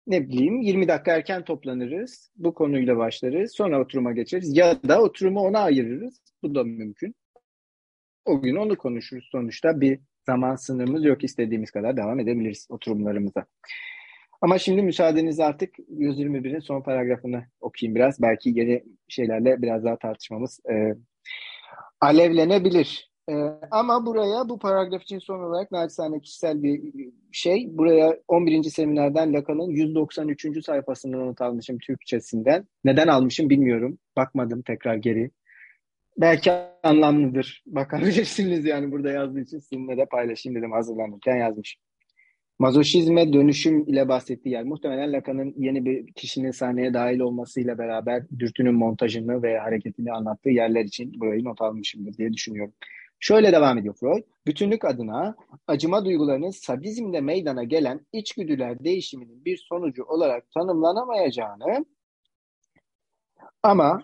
Ne 0.07 0.29
bileyim 0.29 0.61
20 0.61 0.87
dakika 0.87 1.11
erken 1.11 1.43
toplanırız. 1.43 2.31
Bu 2.37 2.53
konuyla 2.53 2.97
başlarız. 2.97 3.51
Sonra 3.55 3.81
oturuma 3.81 4.11
geçeriz. 4.11 4.57
Ya 4.57 4.83
da 4.87 5.01
oturumu 5.01 5.39
ona 5.39 5.59
ayırırız. 5.59 6.21
Bu 6.43 6.55
da 6.55 6.63
mümkün. 6.63 7.15
O 8.25 8.41
gün 8.41 8.55
onu 8.55 8.77
konuşuruz. 8.77 9.27
Sonuçta 9.31 9.81
bir 9.81 9.99
zaman 10.25 10.55
sınırımız 10.55 11.05
yok. 11.05 11.23
istediğimiz 11.23 11.71
kadar 11.71 11.97
devam 11.97 12.19
edebiliriz 12.19 12.67
oturumlarımıza. 12.69 13.45
Ama 14.45 14.57
şimdi 14.57 14.81
müsaadenizle 14.81 15.43
artık 15.43 15.79
121'in 15.79 16.59
son 16.59 16.81
paragrafını 16.81 17.43
okuyayım 17.61 17.95
biraz. 17.95 18.21
Belki 18.21 18.49
yeni 18.49 18.83
şeylerle 19.07 19.61
biraz 19.61 19.83
daha 19.83 19.97
tartışmamız 19.97 20.59
e, 20.71 20.95
alevlenebilir. 22.01 23.11
E, 23.29 23.33
ama 23.71 24.05
buraya 24.05 24.49
bu 24.49 24.59
paragraf 24.59 25.01
için 25.03 25.19
son 25.19 25.39
olarak 25.39 25.71
naçizane 25.71 26.19
kişisel 26.19 26.63
bir 26.63 26.93
şey. 27.31 27.77
Buraya 27.77 28.17
11. 28.27 28.63
seminerden 28.63 29.33
Lacan'ın 29.33 29.69
193. 29.69 30.65
sayfasından 30.65 31.27
not 31.27 31.41
almışım 31.41 31.77
Türkçesinden. 31.77 32.67
Neden 32.83 33.07
almışım 33.07 33.49
bilmiyorum. 33.49 33.97
Bakmadım 34.15 34.61
tekrar 34.61 34.95
geri. 34.95 35.31
Belki 36.17 36.51
anlamlıdır. 36.83 37.63
Bakabilirsiniz 37.65 38.65
yani 38.65 38.91
burada 38.91 39.11
yazdığı 39.11 39.39
için 39.39 39.59
sizinle 39.59 39.97
de 39.97 40.05
paylaşayım 40.05 40.59
dedim 40.59 40.71
hazırlanırken 40.71 41.35
yazmış. 41.35 41.77
Mazoşizme 42.59 43.33
dönüşüm 43.33 43.87
ile 43.87 44.07
bahsettiği 44.07 44.53
yer. 44.53 44.63
Muhtemelen 44.63 45.13
Lacan'ın 45.13 45.53
yeni 45.57 45.85
bir 45.85 46.13
kişinin 46.13 46.51
sahneye 46.51 46.93
dahil 46.93 47.19
olmasıyla 47.19 47.77
beraber 47.77 48.29
dürtünün 48.39 48.73
montajını 48.73 49.43
ve 49.43 49.59
hareketini 49.59 50.11
anlattığı 50.11 50.49
yerler 50.49 50.83
için 50.83 51.19
burayı 51.19 51.43
not 51.43 51.61
almışımdır 51.61 52.17
diye 52.17 52.33
düşünüyorum. 52.33 52.73
Şöyle 53.19 53.51
devam 53.51 53.77
ediyor 53.77 53.95
Freud. 53.99 54.23
Bütünlük 54.47 54.85
adına 54.85 55.35
acıma 55.67 56.05
duygularının 56.05 56.49
sadizmde 56.49 57.21
meydana 57.21 57.63
gelen 57.63 58.05
içgüdüler 58.13 58.83
değişiminin 58.83 59.45
bir 59.45 59.57
sonucu 59.57 60.03
olarak 60.03 60.51
tanımlanamayacağını 60.51 61.85
ama 63.63 64.03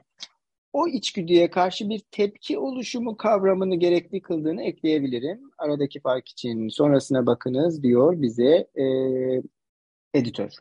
o 0.74 0.88
içgüdüye 0.88 1.50
karşı 1.50 1.90
bir 1.90 2.00
tepki 2.12 2.58
oluşumu 2.58 3.18
kavramını 3.18 3.76
gerekli 3.76 4.22
kıldığını 4.22 4.64
ekleyebilirim. 4.64 5.40
Aradaki 5.58 6.00
fark 6.00 6.30
için 6.30 6.68
sonrasına 6.68 7.26
bakınız 7.26 7.84
diyor 7.84 8.22
bize 8.22 8.68
e, 8.76 8.86
editör. 10.14 10.52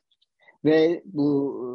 Ve 0.65 1.03
bu 1.05 1.57
e, 1.65 1.71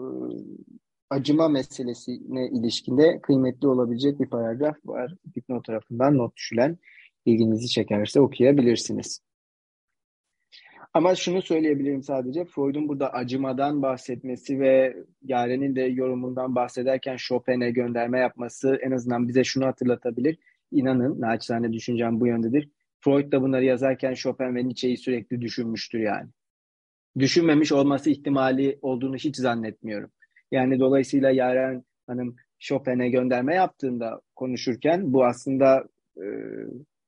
acıma 1.09 1.49
meselesine 1.49 2.49
ilişkinde 2.49 3.19
kıymetli 3.21 3.67
olabilecek 3.67 4.19
bir 4.19 4.29
paragraf 4.29 4.75
var. 4.85 5.15
Dipnot 5.35 5.65
tarafından 5.65 6.17
not 6.17 6.35
düşülen 6.35 6.77
ilginizi 7.25 7.67
çekerse 7.67 8.21
okuyabilirsiniz. 8.21 9.24
Ama 10.95 11.15
şunu 11.15 11.41
söyleyebilirim 11.41 12.03
sadece 12.03 12.45
Freud'un 12.45 12.87
burada 12.87 13.13
acımadan 13.13 13.81
bahsetmesi 13.81 14.59
ve 14.59 14.95
Yaren'in 15.21 15.75
de 15.75 15.81
yorumundan 15.81 16.55
bahsederken 16.55 17.15
Chopin'e 17.17 17.71
gönderme 17.71 18.19
yapması 18.19 18.79
en 18.81 18.91
azından 18.91 19.27
bize 19.27 19.43
şunu 19.43 19.65
hatırlatabilir. 19.65 20.37
İnanın 20.71 21.21
naçizane 21.21 21.73
düşüncem 21.73 22.19
bu 22.19 22.27
yöndedir. 22.27 22.69
Freud 22.99 23.31
da 23.31 23.41
bunları 23.41 23.65
yazarken 23.65 24.13
Chopin 24.13 24.55
ve 24.55 24.65
Nietzsche'yi 24.65 24.97
sürekli 24.97 25.41
düşünmüştür 25.41 25.99
yani. 25.99 26.29
Düşünmemiş 27.19 27.71
olması 27.71 28.09
ihtimali 28.09 28.79
olduğunu 28.81 29.15
hiç 29.15 29.35
zannetmiyorum. 29.35 30.11
Yani 30.51 30.79
dolayısıyla 30.79 31.31
Yaren 31.31 31.83
Hanım 32.07 32.35
Chopin'e 32.59 33.09
gönderme 33.09 33.55
yaptığında 33.55 34.21
konuşurken 34.35 35.13
bu 35.13 35.25
aslında 35.25 35.83
e, 36.17 36.25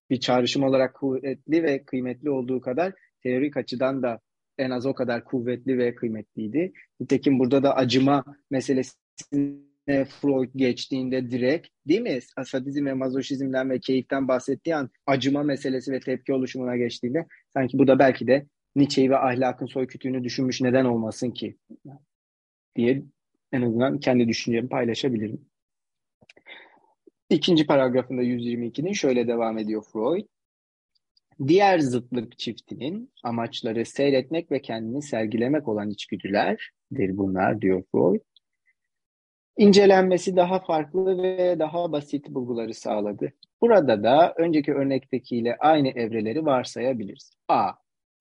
bir 0.09 0.19
çağrışım 0.19 0.63
olarak 0.63 0.93
kuvvetli 0.93 1.63
ve 1.63 1.83
kıymetli 1.83 2.29
olduğu 2.29 2.61
kadar 2.61 2.93
teorik 3.27 3.57
açıdan 3.57 4.03
da 4.03 4.19
en 4.57 4.69
az 4.69 4.85
o 4.85 4.93
kadar 4.93 5.23
kuvvetli 5.23 5.77
ve 5.77 5.95
kıymetliydi. 5.95 6.73
Nitekim 6.99 7.39
burada 7.39 7.63
da 7.63 7.75
acıma 7.75 8.23
meselesine 8.51 10.05
Freud 10.05 10.49
geçtiğinde 10.55 11.31
direkt 11.31 11.67
değil 11.87 12.01
mi? 12.01 12.19
Asadizm 12.37 12.85
ve 12.85 12.93
mazoşizmden 12.93 13.69
ve 13.69 13.79
keyiften 13.79 14.27
bahsettiği 14.27 14.75
an 14.75 14.89
acıma 15.05 15.43
meselesi 15.43 15.91
ve 15.91 15.99
tepki 15.99 16.33
oluşumuna 16.33 16.77
geçtiğinde 16.77 17.25
sanki 17.53 17.79
bu 17.79 17.87
da 17.87 17.99
belki 17.99 18.27
de 18.27 18.45
Nietzsche'yi 18.75 19.09
ve 19.09 19.17
ahlakın 19.17 19.65
soykütüğünü 19.65 20.23
düşünmüş 20.23 20.61
neden 20.61 20.85
olmasın 20.85 21.31
ki 21.31 21.57
diye 22.75 23.03
en 23.51 23.61
azından 23.61 23.99
kendi 23.99 24.27
düşüncemi 24.27 24.69
paylaşabilirim. 24.69 25.41
İkinci 27.29 27.65
paragrafında 27.65 28.23
122'nin 28.23 28.93
şöyle 28.93 29.27
devam 29.27 29.57
ediyor 29.57 29.83
Freud. 29.93 30.25
Diğer 31.47 31.79
zıtlık 31.79 32.37
çiftinin 32.37 33.11
amaçları 33.23 33.85
seyretmek 33.85 34.51
ve 34.51 34.61
kendini 34.61 35.01
sergilemek 35.01 35.67
olan 35.67 35.89
içgüdülerdir 35.89 37.17
bunlar 37.17 37.61
diyor 37.61 37.83
Freud. 37.91 38.21
İncelenmesi 39.57 40.35
daha 40.35 40.59
farklı 40.59 41.23
ve 41.23 41.59
daha 41.59 41.91
basit 41.91 42.29
bulguları 42.29 42.73
sağladı. 42.73 43.33
Burada 43.61 44.03
da 44.03 44.33
önceki 44.37 44.73
örnektekiyle 44.73 45.55
aynı 45.59 45.89
evreleri 45.89 46.45
varsayabiliriz. 46.45 47.31
A. 47.47 47.71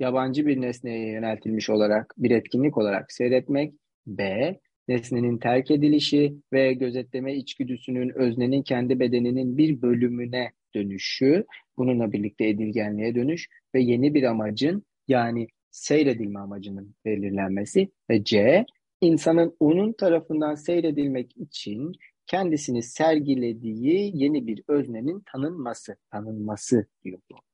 Yabancı 0.01 0.47
bir 0.47 0.60
nesneye 0.60 1.12
yöneltilmiş 1.12 1.70
olarak 1.70 2.14
bir 2.18 2.30
etkinlik 2.30 2.78
olarak 2.78 3.12
seyretmek. 3.12 3.74
B. 4.06 4.60
Nesnenin 4.88 5.38
terk 5.38 5.70
edilişi 5.70 6.36
ve 6.52 6.72
gözetleme 6.72 7.36
içgüdüsünün 7.36 8.10
öznenin 8.14 8.62
kendi 8.62 9.00
bedeninin 9.00 9.56
bir 9.56 9.82
bölümüne 9.82 10.52
dönüşü, 10.74 11.44
bununla 11.76 12.12
birlikte 12.12 12.48
edilgenliğe 12.48 13.14
dönüş 13.14 13.48
ve 13.74 13.82
yeni 13.82 14.14
bir 14.14 14.22
amacın 14.22 14.82
yani 15.08 15.46
seyredilme 15.70 16.38
amacının 16.38 16.94
belirlenmesi 17.04 17.88
ve 18.10 18.24
C, 18.24 18.64
insanın 19.00 19.56
onun 19.60 19.92
tarafından 19.92 20.54
seyredilmek 20.54 21.36
için 21.36 21.92
kendisini 22.26 22.82
sergilediği 22.82 24.10
yeni 24.14 24.46
bir 24.46 24.62
öznenin 24.68 25.22
tanınması, 25.32 25.96
tanınması 26.10 26.86
diyor 27.04 27.18
bu. 27.30 27.45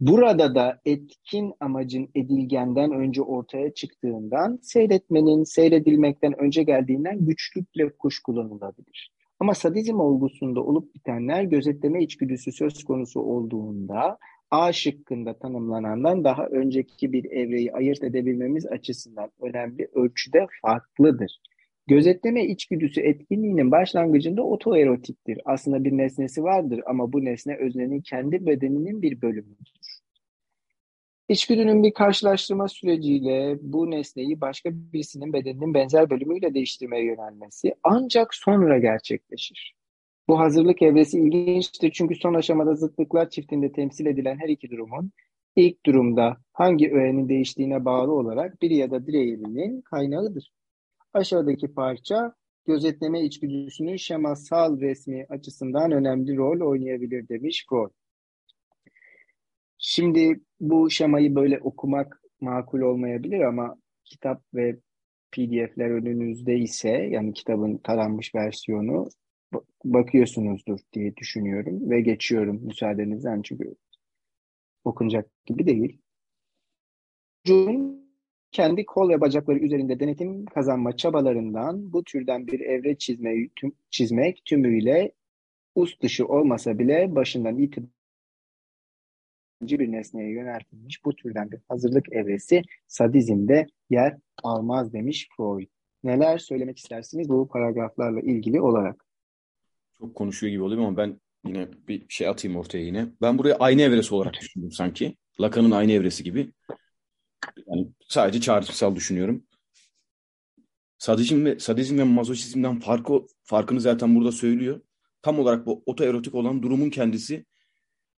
Burada 0.00 0.54
da 0.54 0.80
etkin 0.84 1.54
amacın 1.60 2.08
edilgenden 2.14 2.92
önce 2.92 3.22
ortaya 3.22 3.74
çıktığından 3.74 4.58
seyretmenin 4.62 5.44
seyredilmekten 5.44 6.40
önce 6.40 6.62
geldiğinden 6.62 7.24
güçlükle 7.24 7.88
kuşkulanılabilir. 7.88 9.12
Ama 9.40 9.54
sadizm 9.54 10.00
olgusunda 10.00 10.60
olup 10.60 10.94
bitenler 10.94 11.42
gözetleme 11.42 12.02
içgüdüsü 12.02 12.52
söz 12.52 12.84
konusu 12.84 13.20
olduğunda 13.20 14.18
A 14.50 14.72
şıkkında 14.72 15.38
tanımlanandan 15.38 16.24
daha 16.24 16.46
önceki 16.46 17.12
bir 17.12 17.24
evreyi 17.24 17.72
ayırt 17.72 18.02
edebilmemiz 18.02 18.66
açısından 18.66 19.30
önemli 19.40 19.88
ölçüde 19.94 20.46
farklıdır. 20.62 21.40
Gözetleme 21.88 22.46
içgüdüsü 22.46 23.00
etkinliğinin 23.00 23.70
başlangıcında 23.70 24.42
otoerotiktir. 24.42 25.40
Aslında 25.44 25.84
bir 25.84 25.92
nesnesi 25.92 26.42
vardır 26.42 26.80
ama 26.86 27.12
bu 27.12 27.24
nesne 27.24 27.56
öznenin 27.56 28.00
kendi 28.00 28.46
bedeninin 28.46 29.02
bir 29.02 29.22
bölümüdür. 29.22 29.72
İçgüdünün 31.28 31.82
bir 31.82 31.92
karşılaştırma 31.92 32.68
süreciyle 32.68 33.58
bu 33.62 33.90
nesneyi 33.90 34.40
başka 34.40 34.70
birisinin 34.72 35.32
bedeninin 35.32 35.74
benzer 35.74 36.10
bölümüyle 36.10 36.54
değiştirmeye 36.54 37.04
yönelmesi 37.04 37.74
ancak 37.82 38.34
sonra 38.34 38.78
gerçekleşir. 38.78 39.74
Bu 40.28 40.38
hazırlık 40.38 40.82
evresi 40.82 41.18
ilginçtir 41.18 41.90
çünkü 41.90 42.14
son 42.14 42.34
aşamada 42.34 42.74
zıtlıklar 42.74 43.30
çiftinde 43.30 43.72
temsil 43.72 44.06
edilen 44.06 44.38
her 44.38 44.48
iki 44.48 44.70
durumun 44.70 45.12
ilk 45.56 45.86
durumda 45.86 46.36
hangi 46.52 46.92
öğenin 46.92 47.28
değiştiğine 47.28 47.84
bağlı 47.84 48.12
olarak 48.12 48.62
bir 48.62 48.70
ya 48.70 48.90
da 48.90 49.06
diğerinin 49.06 49.80
kaynağıdır. 49.80 50.57
Aşağıdaki 51.12 51.74
parça 51.74 52.34
gözetleme 52.66 53.22
içgüdüsünün 53.24 53.96
şemasal 53.96 54.80
resmi 54.80 55.26
açısından 55.28 55.92
önemli 55.92 56.36
rol 56.36 56.60
oynayabilir 56.70 57.28
demiş 57.28 57.66
Freud. 57.70 57.90
Şimdi 59.78 60.40
bu 60.60 60.90
şemayı 60.90 61.34
böyle 61.34 61.58
okumak 61.58 62.22
makul 62.40 62.80
olmayabilir 62.80 63.40
ama 63.40 63.76
kitap 64.04 64.42
ve 64.54 64.76
PDF'ler 65.32 65.90
önünüzde 65.90 66.58
ise 66.58 66.88
yani 66.88 67.32
kitabın 67.32 67.76
taranmış 67.76 68.34
versiyonu 68.34 69.08
bakıyorsunuzdur 69.84 70.78
diye 70.92 71.16
düşünüyorum 71.16 71.90
ve 71.90 72.00
geçiyorum 72.00 72.60
müsaadenizden 72.62 73.42
çünkü 73.42 73.74
okunacak 74.84 75.30
gibi 75.46 75.66
değil. 75.66 75.98
Jun 77.44 78.07
kendi 78.52 78.86
kol 78.86 79.08
ve 79.08 79.20
bacakları 79.20 79.58
üzerinde 79.58 80.00
denetim 80.00 80.46
kazanma 80.46 80.96
çabalarından 80.96 81.92
bu 81.92 82.04
türden 82.04 82.46
bir 82.46 82.60
evre 82.60 82.98
çizmeyi, 82.98 83.50
tüm, 83.56 83.72
çizmek 83.90 84.44
tümüyle 84.44 85.12
ust 85.74 86.02
dışı 86.02 86.26
olmasa 86.26 86.78
bile 86.78 87.14
başından 87.14 87.58
itibaren 87.58 87.98
bir 89.60 89.92
nesneye 89.92 90.30
yöneltilmiş 90.30 91.04
bu 91.04 91.16
türden 91.16 91.50
bir 91.50 91.58
hazırlık 91.68 92.12
evresi 92.12 92.62
sadizmde 92.86 93.66
yer 93.90 94.16
almaz 94.42 94.92
demiş 94.92 95.28
Freud. 95.36 95.68
Neler 96.04 96.38
söylemek 96.38 96.78
istersiniz 96.78 97.28
bu 97.28 97.48
paragraflarla 97.48 98.20
ilgili 98.20 98.60
olarak? 98.60 99.04
Çok 99.98 100.14
konuşuyor 100.14 100.50
gibi 100.50 100.62
oluyor 100.62 100.82
ama 100.82 100.96
ben 100.96 101.20
yine 101.46 101.68
bir 101.88 102.06
şey 102.08 102.28
atayım 102.28 102.56
ortaya 102.56 102.84
yine. 102.84 103.06
Ben 103.22 103.38
buraya 103.38 103.54
aynı 103.54 103.82
evresi 103.82 104.14
olarak 104.14 104.34
düşündüm 104.34 104.72
sanki. 104.72 105.16
Lacan'ın 105.40 105.70
aynı 105.70 105.92
evresi 105.92 106.24
gibi. 106.24 106.50
Yani 107.66 107.88
sadece 108.08 108.40
çağrışımsal 108.40 108.96
düşünüyorum. 108.96 109.44
Sadizm 110.98 111.44
ve 111.44 111.58
sadizm 111.58 111.98
ve 111.98 112.04
mazoşizmden 112.04 112.80
farkı 112.80 113.26
farkını 113.44 113.80
zaten 113.80 114.14
burada 114.16 114.32
söylüyor. 114.32 114.80
Tam 115.22 115.38
olarak 115.38 115.66
bu 115.66 115.82
otoerotik 115.86 116.34
olan 116.34 116.62
durumun 116.62 116.90
kendisi 116.90 117.46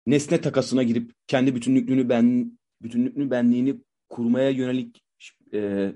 nesne 0.05 0.41
takasına 0.41 0.83
girip 0.83 1.11
kendi 1.27 1.55
bütünlüklüğünü 1.55 2.09
ben 2.09 2.57
bütünlüklüğünü 2.81 3.31
benliğini 3.31 3.81
kurmaya 4.09 4.49
yönelik 4.49 5.03
e, 5.53 5.91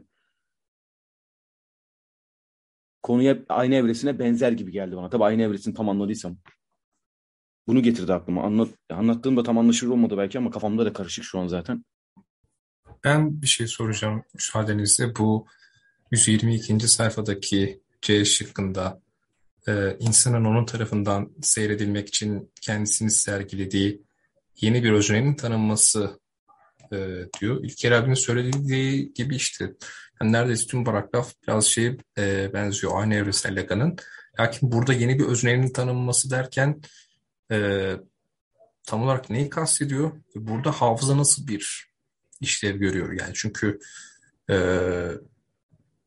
konuya 3.04 3.38
aynı 3.50 3.76
evresine 3.76 4.20
benzer 4.20 4.52
gibi 4.52 4.72
geldi 4.72 4.96
bana. 4.96 5.10
Tabii 5.10 5.24
aynı 5.24 5.42
evresini 5.42 5.74
tam 5.74 5.90
anladıysam. 5.90 6.38
Bunu 7.68 7.82
getirdi 7.84 8.14
aklıma. 8.14 8.44
Anlat, 8.44 8.70
anlattığım 8.90 9.38
da 9.38 9.44
tam 9.44 9.58
anlaşılır 9.58 9.92
olmadı 9.92 10.18
belki 10.18 10.38
ama 10.38 10.52
kafamda 10.52 10.86
da 10.86 10.94
karışık 10.94 11.24
şu 11.24 11.40
an 11.40 11.48
zaten. 11.48 11.86
Ben 13.06 13.42
bir 13.42 13.48
şey 13.48 13.68
soracağım 13.68 14.24
müsaadenizle. 14.34 15.16
Bu 15.16 15.48
122. 16.12 16.88
sayfadaki 16.88 17.82
C 18.02 18.26
şıkkında 18.26 19.02
e, 19.68 19.98
insanın 20.00 20.46
onun 20.46 20.66
tarafından 20.66 21.32
seyredilmek 21.42 22.08
için 22.08 22.52
kendisini 22.62 23.12
sergilediği 23.12 24.02
yeni 24.62 24.84
bir 24.84 24.92
öznenin 24.92 25.36
tanınması 25.36 26.20
e, 26.94 26.98
diyor. 27.42 27.64
İlker 27.64 27.92
abinin 27.92 28.14
söylediği 28.14 29.14
gibi 29.14 29.36
işte 29.36 29.74
yani 30.22 30.32
neredeyse 30.32 30.68
tüm 30.68 30.84
paragraf 30.84 31.34
biraz 31.48 31.66
şey 31.66 31.98
e, 32.18 32.54
benziyor 32.54 32.94
aynı 32.96 33.16
evresel 33.16 33.62
Lacan'ın. 33.62 33.96
Lakin 34.40 34.72
burada 34.72 34.94
yeni 34.94 35.20
bir 35.20 35.26
öznenin 35.26 35.74
tanınması 35.74 36.32
derken 36.32 36.82
e, 37.52 37.92
tam 38.84 39.04
olarak 39.04 39.30
neyi 39.30 39.50
kastediyor? 39.50 40.12
Burada 40.36 40.72
hafıza 40.72 41.18
nasıl 41.18 41.48
bir 41.48 41.95
işlev 42.42 42.76
görüyor 42.76 43.12
yani 43.12 43.32
çünkü 43.34 43.80
e, 44.50 44.56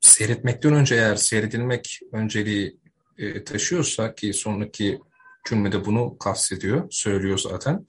seyretmekten 0.00 0.72
önce 0.72 0.94
eğer 0.94 1.16
seyredilmek 1.16 2.00
önceliği 2.12 2.78
e, 3.18 3.44
taşıyorsa 3.44 4.14
ki 4.14 4.32
sonraki 4.32 5.00
cümlede 5.48 5.84
bunu 5.84 6.18
kastediyor, 6.18 6.86
söylüyor 6.90 7.38
zaten. 7.38 7.86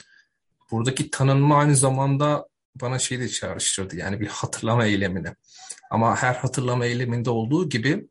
Buradaki 0.72 1.12
tanınma 1.12 1.58
aynı 1.58 1.76
zamanda 1.76 2.48
bana 2.76 3.00
şey 3.00 3.20
de 3.20 3.30
çağrıştırdı 3.30 3.96
yani 3.96 4.20
bir 4.20 4.28
hatırlama 4.28 4.86
eylemini. 4.86 5.36
Ama 5.92 6.16
her 6.16 6.36
hatırlama 6.36 6.86
eyleminde 6.86 7.30
olduğu 7.30 7.70
gibi 7.70 8.08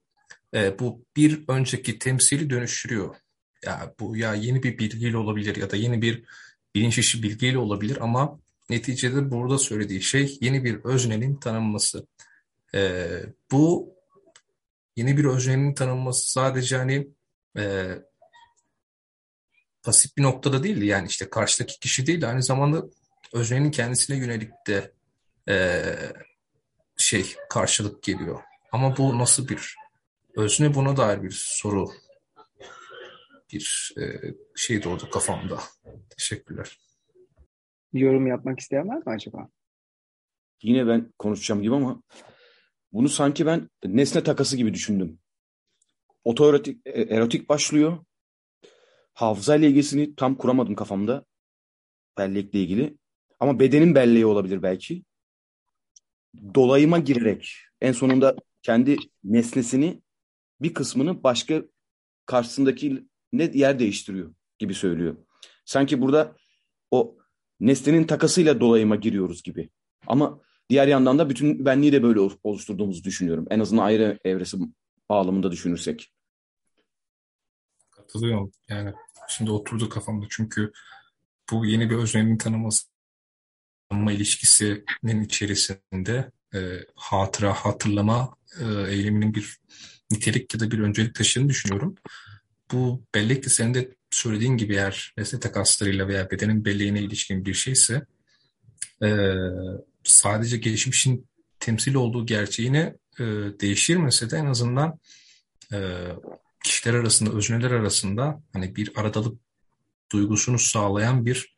e, 0.55 0.79
bu 0.79 1.05
bir 1.17 1.45
önceki 1.49 1.99
temsili 1.99 2.51
dönüştürüyor. 2.51 3.17
Ya 3.65 3.95
bu 4.01 4.17
ya 4.17 4.35
yeni 4.35 4.63
bir 4.63 4.79
bilgiyle 4.79 5.17
olabilir 5.17 5.57
ya 5.57 5.71
da 5.71 5.77
yeni 5.77 6.03
bir 6.03 6.25
bilinç 6.75 6.99
işi 6.99 7.23
bilgiyle 7.23 7.59
olabilir 7.59 7.99
ama 8.01 8.39
neticede 8.70 9.31
burada 9.31 9.59
söylediği 9.59 10.03
şey 10.03 10.39
yeni 10.40 10.65
bir 10.65 10.85
öznenin 10.85 11.36
tanınması. 11.36 12.07
E, 12.74 13.09
bu 13.53 13.95
yeni 14.97 15.16
bir 15.16 15.24
öznenin 15.24 15.74
tanınması 15.74 16.31
sadece 16.32 16.77
hani 16.77 17.09
e, 17.59 17.95
pasif 19.82 20.16
bir 20.16 20.23
noktada 20.23 20.62
değil 20.62 20.82
yani 20.82 21.09
işte 21.09 21.31
karşıdaki 21.31 21.81
kişi 21.81 22.07
değil 22.07 22.28
aynı 22.28 22.43
zamanda 22.43 22.85
öznenin 23.32 23.70
kendisine 23.70 24.16
yönelik 24.16 24.51
de 24.66 24.93
e, 25.49 25.85
şey 26.97 27.35
karşılık 27.51 28.03
geliyor. 28.03 28.43
Ama 28.73 28.97
bu 28.97 29.19
nasıl 29.19 29.49
bir 29.49 29.77
özne 30.36 30.74
buna 30.74 30.97
dair 30.97 31.23
bir 31.23 31.45
soru 31.45 31.90
bir 33.53 33.95
e, 34.01 34.35
şey 34.57 34.82
doğdu 34.82 35.11
kafamda. 35.11 35.61
Teşekkürler. 36.11 36.78
Yorum 37.93 38.27
yapmak 38.27 38.60
isteyen 38.60 38.89
var 38.89 38.97
mı 38.97 39.02
acaba? 39.06 39.48
Yine 40.62 40.86
ben 40.86 41.12
konuşacağım 41.19 41.62
gibi 41.62 41.74
ama 41.74 42.02
bunu 42.93 43.09
sanki 43.09 43.47
ben 43.47 43.70
nesne 43.85 44.23
takası 44.23 44.56
gibi 44.56 44.74
düşündüm. 44.74 45.19
Otoerotik 46.24 46.86
e, 46.86 46.90
erotik 46.90 47.48
başlıyor. 47.48 47.98
Hafızayla 49.15 49.69
ilgisini 49.69 50.15
tam 50.15 50.35
kuramadım 50.35 50.74
kafamda. 50.74 51.24
Bellekle 52.19 52.60
ilgili. 52.60 52.98
Ama 53.40 53.60
bedenin 53.60 53.94
belleği 53.94 54.27
olabilir 54.27 54.62
belki. 54.62 55.05
Dolayıma 56.55 56.98
girerek 56.98 57.55
en 57.81 57.93
sonunda 57.93 58.36
kendi 58.62 58.97
nesnesini 59.24 60.02
bir 60.60 60.74
kısmını 60.74 61.23
başka 61.23 61.62
karşısındaki 62.27 63.09
ne 63.32 63.51
yer 63.55 63.78
değiştiriyor 63.78 64.35
gibi 64.59 64.74
söylüyor. 64.74 65.16
Sanki 65.65 66.01
burada 66.01 66.36
o 66.90 67.18
nesnenin 67.60 68.05
takasıyla 68.05 68.60
dolayıma 68.60 68.97
giriyoruz 68.97 69.43
gibi. 69.43 69.70
Ama 70.06 70.40
diğer 70.70 70.89
yandan 70.89 71.18
da 71.18 71.30
bütün 71.30 71.64
benliği 71.64 71.93
de 71.93 72.02
böyle 72.02 72.20
oluşturduğumuzu 72.44 73.05
düşünüyorum. 73.05 73.47
En 73.51 73.60
azından 73.60 73.85
ayrı 73.85 74.18
evresi 74.24 74.56
bağlamında 75.10 75.52
düşünürsek. 75.52 76.12
Katılıyorum. 77.90 78.52
Yani 78.68 78.93
şimdi 79.28 79.51
oturdu 79.51 79.89
kafamda 79.89 80.26
çünkü 80.30 80.72
bu 81.52 81.66
yeni 81.66 81.90
bir 81.90 81.97
öznenin 81.97 82.39
tanıması 82.39 82.86
tanıma 83.90 84.12
ilişkisinin 84.12 85.24
içerisinde 85.24 86.30
e, 86.55 86.59
hatıra, 86.94 87.52
hatırlama 87.52 88.36
e, 88.60 88.64
eyleminin 88.64 89.35
bir 89.35 89.59
nitelik 90.10 90.55
ya 90.55 90.60
da 90.60 90.70
bir 90.70 90.78
öncelik 90.78 91.14
taşıdığını 91.14 91.48
düşünüyorum. 91.48 91.94
Bu 92.72 93.02
bellek 93.14 93.44
de 93.44 93.48
senin 93.48 93.74
de 93.74 93.98
söylediğin 94.10 94.56
gibi 94.56 94.74
eğer 94.74 95.14
nesne 95.18 95.40
takaslarıyla 95.40 96.09
veya 96.09 96.30
bedenin 96.30 96.64
belleğine 96.64 97.01
ilişkin 97.01 97.44
bir 97.44 97.55
şeyse 97.55 98.06
e, 99.02 99.09
sadece 100.05 100.56
geçmişin 100.56 101.28
temsil 101.60 101.94
olduğu 101.94 102.26
gerçeğini 102.26 102.94
e, 103.18 103.24
değiştirmese 103.60 104.30
de 104.30 104.36
en 104.36 104.47
azından 104.47 104.98
e, 105.72 105.78
kişiler 106.64 106.94
arasında, 106.94 107.30
özneler 107.32 107.70
arasında 107.70 108.43
hani 108.52 108.76
bir 108.76 108.93
aradalık 108.97 109.40
duygusunu 110.12 110.59
sağlayan 110.59 111.26
bir 111.26 111.56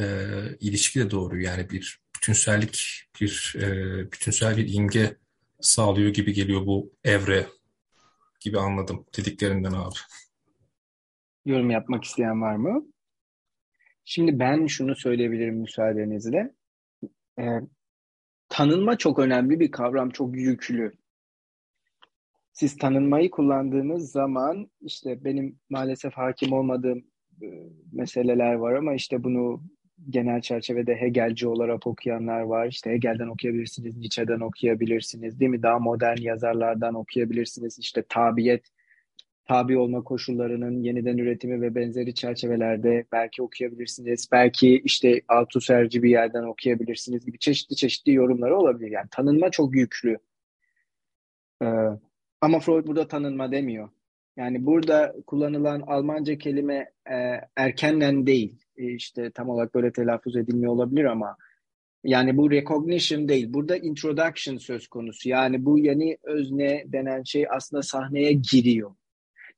e, 0.00 0.26
ilişki 0.60 1.00
de 1.00 1.10
doğru. 1.10 1.40
Yani 1.40 1.70
bir 1.70 2.00
bütünsellik, 2.16 3.04
bir 3.20 3.56
e, 3.58 4.12
bütünsel 4.12 4.56
bir 4.56 4.74
imge 4.74 5.16
sağlıyor 5.60 6.08
gibi 6.08 6.32
geliyor 6.32 6.66
bu 6.66 6.92
evre 7.04 7.46
gibi 8.40 8.58
anladım 8.58 9.06
dediklerinden 9.16 9.72
abi. 9.72 9.98
Yorum 11.44 11.70
yapmak 11.70 12.04
isteyen 12.04 12.42
var 12.42 12.56
mı? 12.56 12.86
Şimdi 14.04 14.38
ben 14.38 14.66
şunu 14.66 14.96
söyleyebilirim 14.96 15.56
müsaadenizle. 15.56 16.54
Ee, 17.38 17.44
tanınma 18.48 18.98
çok 18.98 19.18
önemli 19.18 19.60
bir 19.60 19.70
kavram, 19.70 20.10
çok 20.10 20.36
yüklü. 20.36 20.92
Siz 22.52 22.76
tanınmayı 22.76 23.30
kullandığınız 23.30 24.12
zaman 24.12 24.70
işte 24.80 25.24
benim 25.24 25.58
maalesef 25.70 26.12
hakim 26.14 26.52
olmadığım 26.52 27.04
e, 27.42 27.46
meseleler 27.92 28.54
var 28.54 28.74
ama 28.74 28.94
işte 28.94 29.24
bunu 29.24 29.62
genel 30.10 30.40
çerçevede 30.40 30.94
Hegelci 30.96 31.48
olarak 31.48 31.86
okuyanlar 31.86 32.40
var. 32.40 32.66
İşte 32.66 32.90
Hegel'den 32.90 33.28
okuyabilirsiniz, 33.28 33.96
Nietzsche'den 33.96 34.40
okuyabilirsiniz, 34.40 35.40
değil 35.40 35.50
mi? 35.50 35.62
Daha 35.62 35.78
modern 35.78 36.20
yazarlardan 36.20 36.94
okuyabilirsiniz. 36.94 37.78
İşte 37.78 38.02
tabiyet, 38.08 38.70
tabi 39.50 39.78
olma 39.78 40.04
koşullarının 40.04 40.82
yeniden 40.82 41.18
üretimi 41.18 41.60
ve 41.60 41.74
benzeri 41.74 42.14
çerçevelerde 42.14 43.04
belki 43.12 43.42
okuyabilirsiniz. 43.42 44.28
Belki 44.32 44.80
işte 44.84 45.20
Althusser'ci 45.28 46.02
bir 46.02 46.10
yerden 46.10 46.42
okuyabilirsiniz 46.42 47.26
gibi 47.26 47.38
çeşitli 47.38 47.76
çeşitli 47.76 48.12
yorumları 48.12 48.56
olabilir. 48.56 48.90
Yani 48.90 49.06
tanınma 49.10 49.50
çok 49.50 49.74
yüklü. 49.74 50.18
Ee, 51.62 51.66
ama 52.40 52.60
Freud 52.60 52.86
burada 52.86 53.08
tanınma 53.08 53.52
demiyor. 53.52 53.88
Yani 54.36 54.66
burada 54.66 55.14
kullanılan 55.26 55.80
Almanca 55.80 56.38
kelime 56.38 56.92
e, 57.10 57.40
erkenden 57.56 58.26
değil. 58.26 58.58
E, 58.76 58.84
işte 58.84 59.30
tam 59.30 59.48
olarak 59.48 59.74
böyle 59.74 59.92
telaffuz 59.92 60.36
edilmiyor 60.36 60.72
olabilir 60.72 61.04
ama 61.04 61.36
yani 62.04 62.36
bu 62.36 62.50
recognition 62.50 63.28
değil. 63.28 63.52
Burada 63.52 63.76
introduction 63.76 64.56
söz 64.56 64.88
konusu. 64.88 65.28
Yani 65.28 65.64
bu 65.64 65.78
yeni 65.78 66.18
özne 66.22 66.84
denen 66.86 67.22
şey 67.22 67.46
aslında 67.50 67.82
sahneye 67.82 68.32
giriyor. 68.32 68.90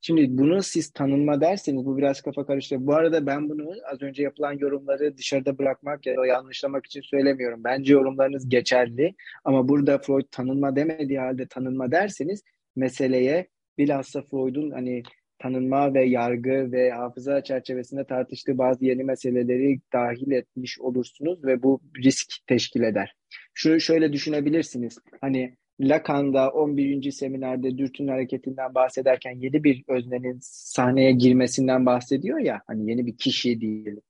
Şimdi 0.05 0.37
bunu 0.37 0.63
siz 0.63 0.89
tanınma 0.91 1.41
derseniz 1.41 1.85
bu 1.85 1.97
biraz 1.97 2.21
kafa 2.21 2.45
karıştırıyor. 2.45 2.87
Bu 2.87 2.95
arada 2.95 3.25
ben 3.25 3.49
bunu 3.49 3.71
az 3.91 4.01
önce 4.01 4.23
yapılan 4.23 4.53
yorumları 4.53 5.17
dışarıda 5.17 5.57
bırakmak 5.57 6.05
ya 6.05 6.17
da 6.17 6.25
yanlışlamak 6.25 6.85
için 6.85 7.01
söylemiyorum. 7.01 7.63
Bence 7.63 7.93
yorumlarınız 7.93 8.49
geçerli 8.49 9.15
ama 9.43 9.67
burada 9.67 9.97
Freud 9.97 10.25
tanınma 10.31 10.75
demediği 10.75 11.19
halde 11.19 11.47
tanınma 11.47 11.91
derseniz 11.91 12.43
meseleye 12.75 13.47
bilhassa 13.77 14.21
Freud'un 14.21 14.71
hani 14.71 15.03
tanınma 15.39 15.93
ve 15.93 16.05
yargı 16.05 16.71
ve 16.71 16.91
hafıza 16.91 17.43
çerçevesinde 17.43 18.05
tartıştığı 18.05 18.57
bazı 18.57 18.85
yeni 18.85 19.03
meseleleri 19.03 19.79
dahil 19.93 20.31
etmiş 20.31 20.79
olursunuz 20.79 21.45
ve 21.45 21.63
bu 21.63 21.81
risk 22.03 22.33
teşkil 22.47 22.83
eder. 22.83 23.15
Şunu 23.53 23.79
şöyle 23.79 24.13
düşünebilirsiniz. 24.13 24.97
Hani 25.21 25.55
Lacan'da 25.79 26.49
11. 26.49 27.11
seminerde 27.11 27.77
dürtünün 27.77 28.07
hareketinden 28.07 28.75
bahsederken 28.75 29.31
yeni 29.31 29.63
bir 29.63 29.83
öznenin 29.87 30.39
sahneye 30.41 31.11
girmesinden 31.11 31.85
bahsediyor 31.85 32.39
ya 32.39 32.61
hani 32.67 32.89
yeni 32.89 33.05
bir 33.05 33.17
kişi 33.17 33.61
diyelim. 33.61 34.01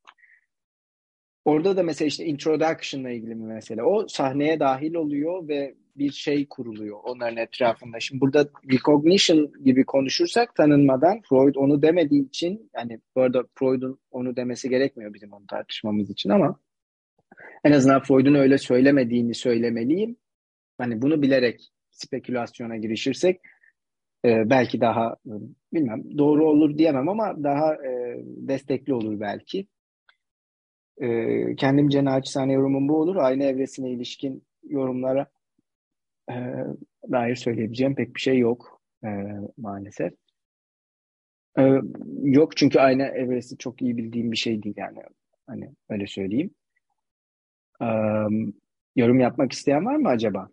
Orada 1.46 1.78
da 1.78 1.84
mesela 1.84 2.08
işte 2.08 2.26
introduction'la 2.26 3.10
ilgili 3.10 3.30
bir 3.30 3.46
mesele. 3.46 3.84
O 3.84 4.08
sahneye 4.08 4.60
dahil 4.60 4.94
oluyor 4.94 5.48
ve 5.48 5.76
bir 5.96 6.12
şey 6.12 6.48
kuruluyor 6.48 7.00
onların 7.04 7.38
etrafında. 7.38 8.00
Şimdi 8.00 8.22
burada 8.22 8.50
recognition 8.72 9.52
gibi 9.66 9.86
konuşursak 9.86 10.56
tanınmadan 10.56 11.22
Freud 11.30 11.56
onu 11.56 11.82
demediği 11.82 12.28
için 12.28 12.70
yani 12.76 13.00
bu 13.16 13.22
arada 13.22 13.44
Freud'un 13.56 14.00
onu 14.12 14.36
demesi 14.36 14.70
gerekmiyor 14.70 15.14
bizim 15.14 15.34
onu 15.34 15.48
tartışmamız 15.48 16.10
için 16.10 16.30
ama 16.30 16.60
en 17.64 17.72
azından 17.72 18.04
Freud'un 18.04 18.36
öyle 18.36 18.58
söylemediğini 18.58 19.36
söylemeliyim. 19.36 20.16
Hani 20.84 21.02
bunu 21.02 21.22
bilerek 21.22 21.72
spekülasyona 21.92 22.78
girişirsek 22.78 23.42
e, 24.26 24.50
belki 24.50 24.82
daha 24.82 25.16
bilmem 25.74 26.18
doğru 26.18 26.50
olur 26.50 26.78
diyemem 26.78 27.10
ama 27.10 27.44
daha 27.44 27.76
e, 27.76 28.22
destekli 28.26 28.94
olur 28.94 29.20
belki. 29.20 29.68
E, 31.02 31.08
kendimce 31.56 32.06
naçizane 32.06 32.54
yorumum 32.54 32.90
bu 32.90 32.98
olur. 32.98 33.16
Aynı 33.16 33.44
evresine 33.44 33.92
ilişkin 33.92 34.44
yorumlara 34.64 35.28
e, 36.30 36.36
dair 37.12 37.36
söyleyebileceğim 37.36 37.96
pek 37.96 38.16
bir 38.16 38.22
şey 38.22 38.38
yok 38.38 38.82
e, 39.04 39.10
maalesef. 39.58 40.14
E, 41.60 41.82
yok 42.24 42.58
çünkü 42.58 42.80
aynı 42.80 43.04
evresi 43.04 43.58
çok 43.58 43.82
iyi 43.82 43.98
bildiğim 43.98 44.32
bir 44.32 44.38
şey 44.38 44.64
değil 44.64 44.76
yani. 44.78 45.00
Hani 45.48 45.72
öyle 45.90 46.08
söyleyeyim. 46.08 46.52
E, 47.82 47.88
yorum 48.96 49.20
yapmak 49.20 49.52
isteyen 49.52 49.86
var 49.86 49.96
mı 49.96 50.10
acaba? 50.10 50.50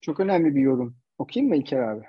Çok 0.00 0.20
önemli 0.20 0.54
bir 0.54 0.60
yorum. 0.60 0.96
Okuyayım 1.18 1.48
mı 1.48 1.56
İlker 1.56 1.78
abi? 1.78 2.04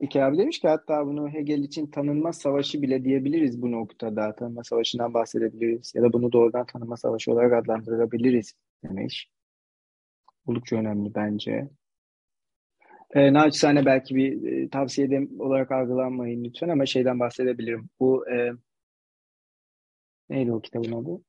İlker 0.00 0.22
abi 0.22 0.38
demiş 0.38 0.58
ki 0.60 0.68
hatta 0.68 1.06
bunu 1.06 1.28
Hegel 1.28 1.58
için 1.58 1.86
tanınma 1.86 2.32
savaşı 2.32 2.82
bile 2.82 3.04
diyebiliriz 3.04 3.62
bu 3.62 3.72
noktada. 3.72 4.34
Tanınma 4.34 4.64
savaşından 4.64 5.14
bahsedebiliriz. 5.14 5.92
Ya 5.94 6.02
da 6.02 6.12
bunu 6.12 6.32
doğrudan 6.32 6.66
tanınma 6.66 6.96
savaşı 6.96 7.32
olarak 7.32 7.52
adlandırabiliriz 7.52 8.52
demiş. 8.84 9.28
Oldukça 10.46 10.76
önemli 10.76 11.14
bence. 11.14 11.68
E, 13.14 13.32
naçizane 13.32 13.84
belki 13.86 14.14
bir 14.14 14.52
e, 14.52 14.68
tavsiye 14.68 15.28
olarak 15.38 15.72
algılanmayın 15.72 16.44
lütfen 16.44 16.68
ama 16.68 16.86
şeyden 16.86 17.20
bahsedebilirim. 17.20 17.90
Bu 18.00 18.30
e, 18.30 18.52
neydi 20.28 20.52
o 20.52 20.60
kitabın 20.60 20.92
adı? 20.92 21.22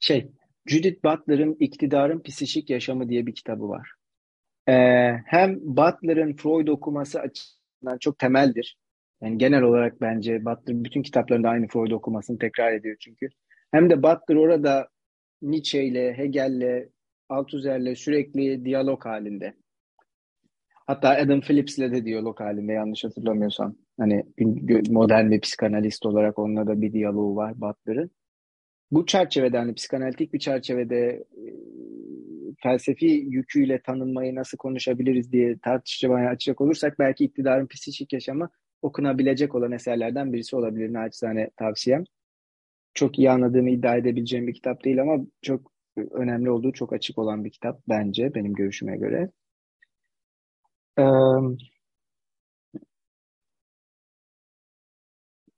Şey, 0.00 0.32
Judith 0.66 1.04
Butler'ın 1.04 1.56
İktidarın 1.60 2.20
Psişik 2.20 2.70
Yaşamı 2.70 3.08
diye 3.08 3.26
bir 3.26 3.34
kitabı 3.34 3.68
var. 3.68 3.90
E, 4.68 4.72
hem 5.26 5.58
Butler'ın 5.62 6.36
Freud 6.36 6.68
okuması 6.68 7.20
açısından 7.20 7.98
çok 8.00 8.18
temeldir. 8.18 8.78
Yani 9.22 9.38
genel 9.38 9.62
olarak 9.62 10.00
bence 10.00 10.44
Butler 10.44 10.84
bütün 10.84 11.02
kitaplarında 11.02 11.48
aynı 11.48 11.68
Freud 11.68 11.90
okumasını 11.90 12.38
tekrar 12.38 12.72
ediyor 12.72 12.96
çünkü. 13.00 13.28
Hem 13.72 13.90
de 13.90 14.02
Butler 14.02 14.36
orada 14.36 14.88
Nietzsche 15.42 15.84
ile, 15.84 16.18
Hegel'le, 16.18 16.88
Althusser'le 17.28 17.94
sürekli 17.94 18.64
diyalog 18.64 19.04
halinde. 19.04 19.54
Hatta 20.86 21.08
Adam 21.08 21.40
Phillips'le 21.40 21.78
de 21.78 22.04
diyalog 22.04 22.40
halinde 22.40 22.72
yanlış 22.72 23.04
hatırlamıyorsam. 23.04 23.74
Hani 23.98 24.24
modern 24.90 25.30
bir 25.30 25.40
psikanalist 25.40 26.06
olarak 26.06 26.38
onunla 26.38 26.66
da 26.66 26.80
bir 26.80 26.92
diyaloğu 26.92 27.36
var 27.36 27.60
Butler'ın. 27.60 28.10
Bu 28.90 29.06
çerçevede 29.06 29.58
hani 29.58 29.74
psikanalitik 29.74 30.32
bir 30.32 30.38
çerçevede 30.38 31.24
e, 31.36 31.44
felsefi 32.62 33.06
yüküyle 33.06 33.82
tanınmayı 33.82 34.34
nasıl 34.34 34.58
konuşabiliriz 34.58 35.32
diye 35.32 35.58
tartışmaya 35.58 36.30
açacak 36.30 36.60
olursak 36.60 36.98
belki 36.98 37.24
iktidarın 37.24 37.66
psikik 37.66 38.12
yaşamı 38.12 38.50
okunabilecek 38.82 39.54
olan 39.54 39.72
eserlerden 39.72 40.32
birisi 40.32 40.56
olabilir 40.56 40.92
naçizane 40.92 41.50
tavsiyem. 41.56 42.04
Çok 42.94 43.18
iyi 43.18 43.30
anladığımı 43.30 43.70
iddia 43.70 43.96
edebileceğim 43.96 44.46
bir 44.46 44.54
kitap 44.54 44.84
değil 44.84 45.00
ama 45.00 45.26
çok 45.42 45.72
önemli 46.12 46.50
olduğu 46.50 46.72
çok 46.72 46.92
açık 46.92 47.18
olan 47.18 47.44
bir 47.44 47.50
kitap 47.50 47.80
bence 47.88 48.34
benim 48.34 48.54
görüşüme 48.54 48.96
göre. 48.96 49.30
Ee, 50.98 51.02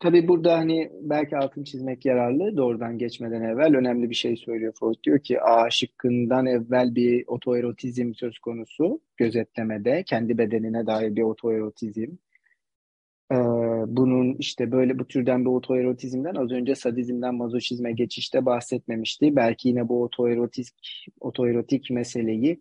tabii 0.00 0.28
burada 0.28 0.58
hani 0.58 0.90
belki 1.00 1.36
altın 1.36 1.64
çizmek 1.64 2.04
yararlı 2.06 2.56
doğrudan 2.56 2.98
geçmeden 2.98 3.42
evvel 3.42 3.76
önemli 3.76 4.10
bir 4.10 4.14
şey 4.14 4.36
söylüyor 4.36 4.72
Freud. 4.80 5.04
Diyor 5.04 5.18
ki 5.18 5.40
A 5.42 5.70
şıkkından 5.70 6.46
evvel 6.46 6.94
bir 6.94 7.24
otoerotizm 7.26 8.14
söz 8.14 8.38
konusu 8.38 9.00
gözetlemede 9.16 10.02
kendi 10.02 10.38
bedenine 10.38 10.86
dair 10.86 11.16
bir 11.16 11.22
otoerotizm. 11.22 12.10
Ee, 13.32 13.36
bunun 13.86 14.34
işte 14.34 14.72
böyle 14.72 14.98
bu 14.98 15.08
türden 15.08 15.44
bir 15.44 15.50
otoerotizmden 15.50 16.34
az 16.34 16.50
önce 16.50 16.74
sadizmden 16.74 17.34
mazoşizme 17.34 17.92
geçişte 17.92 18.46
bahsetmemişti. 18.46 19.36
Belki 19.36 19.68
yine 19.68 19.88
bu 19.88 20.02
otoerotik 20.02 20.66
otoerotik 21.20 21.90
meseleyi 21.90 22.60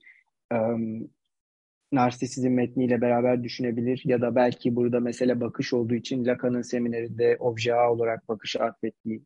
narsisizm 1.91 2.49
metniyle 2.49 3.01
beraber 3.01 3.43
düşünebilir 3.43 4.01
ya 4.05 4.21
da 4.21 4.35
belki 4.35 4.75
burada 4.75 4.99
mesele 4.99 5.41
bakış 5.41 5.73
olduğu 5.73 5.95
için 5.95 6.25
Lacan'ın 6.25 6.61
seminerinde 6.61 7.37
obje 7.39 7.75
olarak 7.75 8.29
bakışı 8.29 8.59
atfettiği 8.59 9.23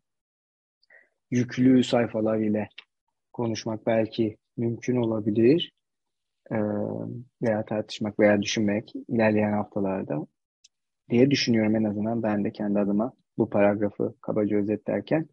yüklü 1.31 1.83
sayfalar 1.83 2.39
ile 2.39 2.69
konuşmak 3.33 3.85
belki 3.87 4.37
mümkün 4.57 4.95
olabilir 4.95 5.73
veya 7.41 7.65
tartışmak 7.65 8.19
veya 8.19 8.41
düşünmek 8.41 8.93
ilerleyen 9.07 9.53
haftalarda 9.53 10.27
diye 11.09 11.31
düşünüyorum 11.31 11.75
en 11.75 11.83
azından 11.83 12.23
ben 12.23 12.43
de 12.43 12.51
kendi 12.51 12.79
adıma 12.79 13.13
bu 13.37 13.49
paragrafı 13.49 14.15
kabaca 14.21 14.57
özetlerken 14.57 15.27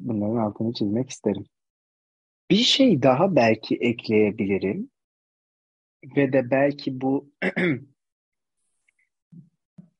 bunların 0.00 0.36
altını 0.36 0.72
çizmek 0.72 1.10
isterim. 1.10 1.44
Bir 2.50 2.56
şey 2.56 3.02
daha 3.02 3.36
belki 3.36 3.76
ekleyebilirim 3.76 4.90
ve 6.16 6.32
de 6.32 6.50
belki 6.50 7.00
bu 7.00 7.30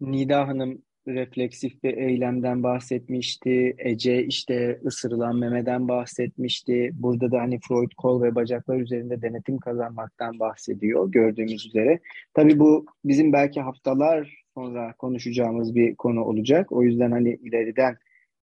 Nida 0.00 0.48
Hanım 0.48 0.82
refleksif 1.08 1.82
bir 1.82 1.96
eylemden 1.96 2.62
bahsetmişti. 2.62 3.74
Ece 3.78 4.24
işte 4.24 4.80
ısırılan 4.84 5.36
memeden 5.36 5.88
bahsetmişti. 5.88 6.90
Burada 6.94 7.32
da 7.32 7.40
hani 7.40 7.60
Freud 7.68 7.92
kol 7.96 8.22
ve 8.22 8.34
bacaklar 8.34 8.80
üzerinde 8.80 9.22
denetim 9.22 9.58
kazanmaktan 9.58 10.38
bahsediyor 10.38 11.12
gördüğümüz 11.12 11.66
üzere. 11.66 12.00
Tabii 12.34 12.58
bu 12.58 12.86
bizim 13.04 13.32
belki 13.32 13.60
haftalar 13.60 14.44
sonra 14.54 14.92
konuşacağımız 14.98 15.74
bir 15.74 15.94
konu 15.94 16.24
olacak. 16.24 16.72
O 16.72 16.82
yüzden 16.82 17.10
hani 17.10 17.38
ileriden 17.42 17.96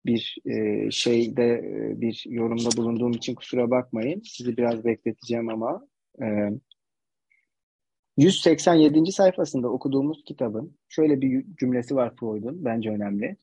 bir 0.06 0.38
e, 0.46 0.92
şeyde 0.92 1.54
e, 1.54 2.02
bir 2.02 2.24
yorumda 2.30 2.70
bulunduğum 2.78 3.12
için 3.12 3.36
kusura 3.36 3.72
bakmayın. 3.72 4.22
Sizi 4.26 4.58
biraz 4.58 4.86
bekleteceğim 4.86 5.50
ama 5.50 5.88
e, 6.22 6.50
187. 8.18 9.12
sayfasında 9.12 9.68
okuduğumuz 9.70 10.24
kitabın 10.26 10.78
şöyle 10.90 11.22
bir 11.22 11.46
cümlesi 11.60 11.96
var 11.96 12.16
Freud'un 12.16 12.66
bence 12.66 12.90
önemli. 12.90 13.38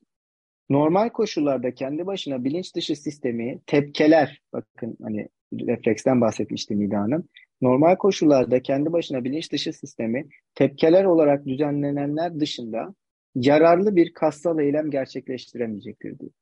Normal 0.71 1.09
koşullarda 1.09 1.75
kendi 1.75 2.07
başına 2.07 2.45
bilinç 2.45 2.75
dışı 2.75 2.97
sistemi 2.97 3.61
tepkeler, 3.67 4.43
bakın 4.53 4.97
hani 5.03 5.29
refleksten 5.53 6.21
bahsetmişti 6.21 6.81
Nida 6.81 6.99
Hanım. 6.99 7.29
Normal 7.61 7.97
koşullarda 7.97 8.63
kendi 8.63 8.93
başına 8.93 9.25
bilinç 9.25 9.53
dışı 9.53 9.73
sistemi 9.73 10.29
tepkeler 10.55 11.05
olarak 11.05 11.47
düzenlenenler 11.47 12.41
dışında 12.41 12.95
yararlı 13.35 13.97
bir 13.97 14.13
kassal 14.13 14.61
eylem 14.61 14.91
gerçekleştiremeyecektir 14.91 16.19
diyor. 16.19 16.33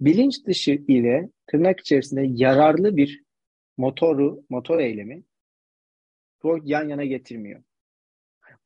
Bilinç 0.00 0.46
dışı 0.46 0.70
ile 0.70 1.28
tırnak 1.46 1.80
içerisinde 1.80 2.22
yararlı 2.28 2.96
bir 2.96 3.22
motoru, 3.76 4.44
motor 4.50 4.78
eylemi 4.78 5.22
Freud 6.46 6.62
yan 6.64 6.88
yana 6.88 7.04
getirmiyor. 7.04 7.62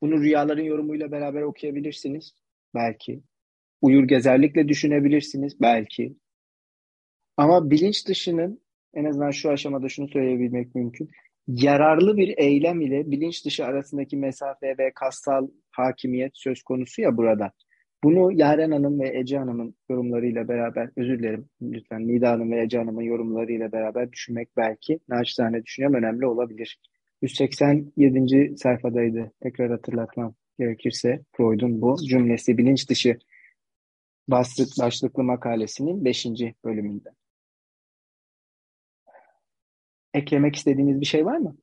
Bunu 0.01 0.21
rüyaların 0.21 0.63
yorumuyla 0.63 1.11
beraber 1.11 1.41
okuyabilirsiniz. 1.41 2.33
Belki. 2.75 3.21
Uyur 3.81 4.03
gezerlikle 4.03 4.67
düşünebilirsiniz. 4.67 5.61
Belki. 5.61 6.15
Ama 7.37 7.71
bilinç 7.71 8.07
dışının 8.07 8.61
en 8.93 9.05
azından 9.05 9.31
şu 9.31 9.49
aşamada 9.49 9.89
şunu 9.89 10.07
söyleyebilmek 10.07 10.75
mümkün. 10.75 11.09
Yararlı 11.47 12.17
bir 12.17 12.37
eylem 12.37 12.81
ile 12.81 13.11
bilinç 13.11 13.45
dışı 13.45 13.65
arasındaki 13.65 14.17
mesafe 14.17 14.77
ve 14.77 14.91
kassal 14.95 15.47
hakimiyet 15.71 16.31
söz 16.33 16.63
konusu 16.63 17.01
ya 17.01 17.17
burada. 17.17 17.51
Bunu 18.03 18.31
Yaren 18.31 18.71
Hanım 18.71 18.99
ve 18.99 19.19
Ece 19.19 19.37
Hanım'ın 19.37 19.75
yorumlarıyla 19.89 20.47
beraber, 20.47 20.89
özür 20.97 21.19
dilerim 21.19 21.49
lütfen 21.61 22.07
Nida 22.07 22.31
Hanım 22.31 22.51
ve 22.51 22.63
Ece 22.63 22.77
Hanım'ın 22.77 23.01
yorumlarıyla 23.01 23.71
beraber 23.71 24.11
düşünmek 24.11 24.57
belki 24.57 24.99
naçizane 25.09 25.63
düşünüyorum 25.63 25.97
önemli 25.97 26.25
olabilir. 26.25 26.79
187. 27.21 28.57
sayfadaydı. 28.57 29.31
Tekrar 29.41 29.71
hatırlatmam 29.71 30.33
gerekirse 30.59 31.23
Freud'un 31.31 31.81
bu 31.81 31.97
cümlesi 31.97 32.57
bilinç 32.57 32.89
dışı 32.89 33.19
başlık, 34.27 34.67
başlıklı 34.79 35.23
makalesinin 35.23 36.05
5. 36.05 36.25
bölümünde. 36.65 37.09
eklemek 40.13 40.55
istediğiniz 40.55 41.01
bir 41.01 41.05
şey 41.05 41.25
var 41.25 41.37
mı? 41.37 41.55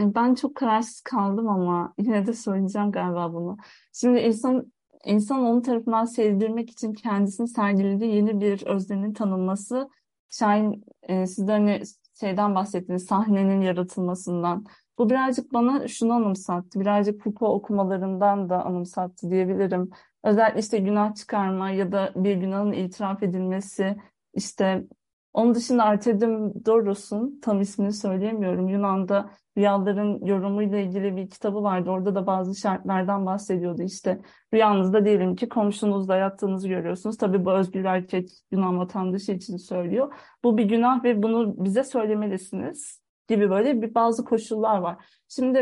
Ben 0.00 0.34
çok 0.34 0.54
kararsız 0.54 1.00
kaldım 1.00 1.48
ama 1.48 1.94
yine 1.98 2.26
de 2.26 2.32
söyleyeceğim 2.32 2.92
galiba 2.92 3.34
bunu. 3.34 3.56
Şimdi 3.92 4.20
insan 4.20 4.72
insan 5.04 5.40
onun 5.40 5.62
tarafından 5.62 6.04
sevdirmek 6.04 6.70
için 6.70 6.92
kendisini 6.92 7.48
sergilediği 7.48 8.14
yeni 8.14 8.40
bir 8.40 8.66
öznenin 8.66 9.12
tanınması. 9.12 9.88
Şahin 10.30 10.84
e, 11.02 11.26
siz 11.26 11.48
hani 11.48 11.82
şeyden 12.20 12.54
bahsettiniz, 12.54 13.04
sahnenin 13.06 13.60
yaratılmasından. 13.60 14.66
Bu 14.98 15.10
birazcık 15.10 15.52
bana 15.52 15.88
şunu 15.88 16.12
anımsattı. 16.12 16.80
Birazcık 16.80 17.22
Foucault 17.22 17.54
okumalarından 17.54 18.50
da 18.50 18.64
anımsattı 18.64 19.30
diyebilirim. 19.30 19.90
Özellikle 20.24 20.60
işte 20.60 20.78
günah 20.78 21.14
çıkarma 21.14 21.70
ya 21.70 21.92
da 21.92 22.12
bir 22.16 22.36
günahın 22.36 22.72
itiraf 22.72 23.22
edilmesi. 23.22 23.96
işte 24.34 24.84
onun 25.36 25.54
dışında 25.54 25.84
Artemidoros'un 25.84 27.40
tam 27.42 27.60
ismini 27.60 27.92
söyleyemiyorum. 27.92 28.68
Yunan'da 28.68 29.30
rüyaların 29.58 30.24
yorumuyla 30.24 30.78
ilgili 30.78 31.16
bir 31.16 31.30
kitabı 31.30 31.62
vardı. 31.62 31.90
Orada 31.90 32.14
da 32.14 32.26
bazı 32.26 32.54
şartlardan 32.54 33.26
bahsediyordu. 33.26 33.82
İşte 33.82 34.20
rüyanızda 34.54 35.04
diyelim 35.04 35.36
ki 35.36 35.48
komşunuzla 35.48 36.16
yattığınızı 36.16 36.68
görüyorsunuz. 36.68 37.16
Tabii 37.16 37.44
bu 37.44 37.52
özgür 37.52 37.84
erkek 37.84 38.30
Yunan 38.50 38.78
vatandaşı 38.78 39.32
için 39.32 39.56
söylüyor. 39.56 40.12
Bu 40.44 40.58
bir 40.58 40.64
günah 40.64 41.04
ve 41.04 41.22
bunu 41.22 41.64
bize 41.64 41.84
söylemelisiniz 41.84 43.02
gibi 43.28 43.50
böyle 43.50 43.82
bir 43.82 43.94
bazı 43.94 44.24
koşullar 44.24 44.78
var. 44.78 44.96
Şimdi 45.28 45.58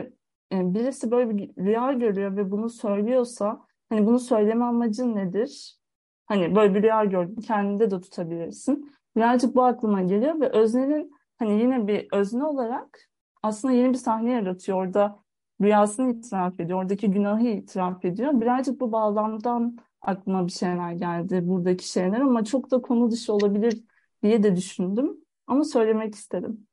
e, 0.52 0.74
birisi 0.74 1.10
böyle 1.10 1.36
bir 1.36 1.64
rüya 1.64 1.92
görüyor 1.92 2.36
ve 2.36 2.50
bunu 2.50 2.70
söylüyorsa 2.70 3.60
hani 3.88 4.06
bunu 4.06 4.18
söyleme 4.18 4.64
amacın 4.64 5.16
nedir? 5.16 5.78
Hani 6.26 6.56
böyle 6.56 6.74
bir 6.74 6.82
rüya 6.82 7.04
gördün 7.04 7.40
kendinde 7.40 7.90
de 7.90 8.00
tutabilirsin. 8.00 8.93
Birazcık 9.16 9.54
bu 9.54 9.64
aklıma 9.64 10.02
geliyor 10.02 10.40
ve 10.40 10.48
öznenin 10.48 11.10
hani 11.36 11.60
yine 11.60 11.86
bir 11.86 12.06
özne 12.12 12.44
olarak 12.44 13.10
aslında 13.42 13.74
yeni 13.74 13.92
bir 13.92 13.98
sahne 13.98 14.30
yaratıyor. 14.30 14.78
Orada 14.78 15.24
rüyasını 15.62 16.12
itiraf 16.12 16.60
ediyor. 16.60 16.82
Oradaki 16.82 17.10
günahı 17.10 17.48
itiraf 17.48 18.04
ediyor. 18.04 18.40
Birazcık 18.40 18.80
bu 18.80 18.92
bağlamdan 18.92 19.78
aklıma 20.02 20.46
bir 20.46 20.52
şeyler 20.52 20.92
geldi 20.92 21.40
buradaki 21.42 21.88
şeyler 21.88 22.20
ama 22.20 22.44
çok 22.44 22.70
da 22.70 22.82
konu 22.82 23.10
dışı 23.10 23.32
olabilir 23.32 23.84
diye 24.22 24.42
de 24.42 24.56
düşündüm. 24.56 25.16
Ama 25.46 25.64
söylemek 25.64 26.14
istedim. 26.14 26.66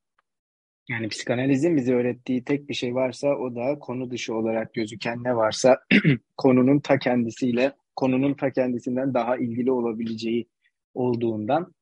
Yani 0.88 1.08
psikanalizin 1.08 1.76
bize 1.76 1.94
öğrettiği 1.94 2.44
tek 2.44 2.68
bir 2.68 2.74
şey 2.74 2.94
varsa 2.94 3.28
o 3.28 3.54
da 3.54 3.78
konu 3.78 4.10
dışı 4.10 4.34
olarak 4.34 4.74
gözüken 4.74 5.24
ne 5.24 5.36
varsa 5.36 5.78
konunun 6.36 6.80
ta 6.80 6.98
kendisiyle 6.98 7.72
konunun 7.96 8.34
ta 8.34 8.52
kendisinden 8.52 9.14
daha 9.14 9.36
ilgili 9.36 9.72
olabileceği 9.72 10.48
olduğundan 10.94 11.74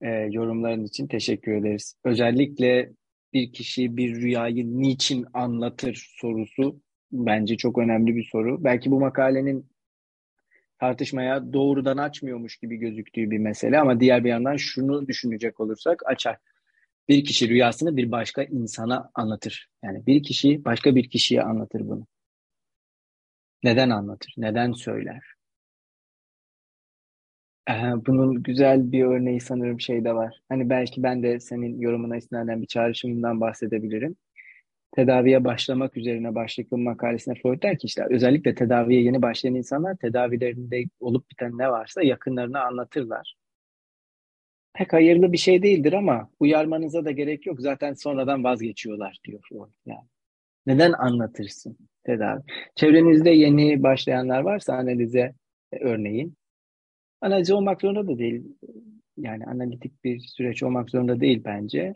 e, 0.00 0.08
yorumların 0.08 0.84
için 0.84 1.06
teşekkür 1.06 1.52
ederiz. 1.52 1.94
Özellikle 2.04 2.92
bir 3.32 3.52
kişi 3.52 3.96
bir 3.96 4.14
rüyayı 4.14 4.78
niçin 4.78 5.26
anlatır 5.34 6.08
sorusu 6.16 6.80
bence 7.12 7.56
çok 7.56 7.78
önemli 7.78 8.16
bir 8.16 8.24
soru. 8.24 8.64
Belki 8.64 8.90
bu 8.90 9.00
makalenin 9.00 9.70
tartışmaya 10.80 11.52
doğrudan 11.52 11.96
açmıyormuş 11.96 12.56
gibi 12.56 12.76
gözüktüğü 12.76 13.30
bir 13.30 13.38
mesele 13.38 13.80
ama 13.80 14.00
diğer 14.00 14.24
bir 14.24 14.28
yandan 14.28 14.56
şunu 14.56 15.08
düşünecek 15.08 15.60
olursak 15.60 16.02
açar. 16.06 16.36
Bir 17.08 17.24
kişi 17.24 17.48
rüyasını 17.48 17.96
bir 17.96 18.10
başka 18.10 18.42
insana 18.42 19.10
anlatır. 19.14 19.68
Yani 19.84 20.06
bir 20.06 20.22
kişi 20.22 20.64
başka 20.64 20.94
bir 20.94 21.10
kişiye 21.10 21.42
anlatır 21.42 21.80
bunu. 21.80 22.06
Neden 23.62 23.90
anlatır? 23.90 24.34
Neden 24.36 24.72
söyler? 24.72 25.39
Bunun 28.06 28.42
güzel 28.42 28.92
bir 28.92 29.04
örneği 29.04 29.40
sanırım 29.40 29.80
şey 29.80 30.04
de 30.04 30.14
var. 30.14 30.40
Hani 30.48 30.70
belki 30.70 31.02
ben 31.02 31.22
de 31.22 31.40
senin 31.40 31.80
yorumuna 31.80 32.16
istinaden 32.16 32.62
bir 32.62 32.66
çağrışımından 32.66 33.40
bahsedebilirim. 33.40 34.16
Tedaviye 34.92 35.44
başlamak 35.44 35.96
üzerine 35.96 36.34
başlıklı 36.34 36.78
makalesine 36.78 37.34
Freud 37.34 37.62
der 37.62 37.78
ki 37.78 37.86
işte 37.86 38.06
özellikle 38.10 38.54
tedaviye 38.54 39.02
yeni 39.02 39.22
başlayan 39.22 39.54
insanlar 39.54 39.96
tedavilerinde 39.96 40.84
olup 41.00 41.30
biten 41.30 41.58
ne 41.58 41.70
varsa 41.70 42.02
yakınlarına 42.02 42.64
anlatırlar. 42.64 43.34
Pek 44.74 44.92
hayırlı 44.92 45.32
bir 45.32 45.38
şey 45.38 45.62
değildir 45.62 45.92
ama 45.92 46.30
uyarmanıza 46.40 47.04
da 47.04 47.10
gerek 47.10 47.46
yok. 47.46 47.60
Zaten 47.60 47.94
sonradan 47.94 48.44
vazgeçiyorlar 48.44 49.20
diyor 49.24 49.40
Freud. 49.48 49.70
Yani 49.86 50.06
neden 50.66 50.92
anlatırsın 50.92 51.78
tedavi? 52.04 52.40
Çevrenizde 52.76 53.30
yeni 53.30 53.82
başlayanlar 53.82 54.40
varsa 54.40 54.74
analize 54.74 55.34
örneğin 55.80 56.39
Analiz 57.20 57.50
olmak 57.50 57.80
zorunda 57.80 58.08
da 58.08 58.18
değil. 58.18 58.44
Yani 59.16 59.44
analitik 59.46 60.04
bir 60.04 60.18
süreç 60.20 60.62
olmak 60.62 60.90
zorunda 60.90 61.20
değil 61.20 61.42
bence. 61.44 61.94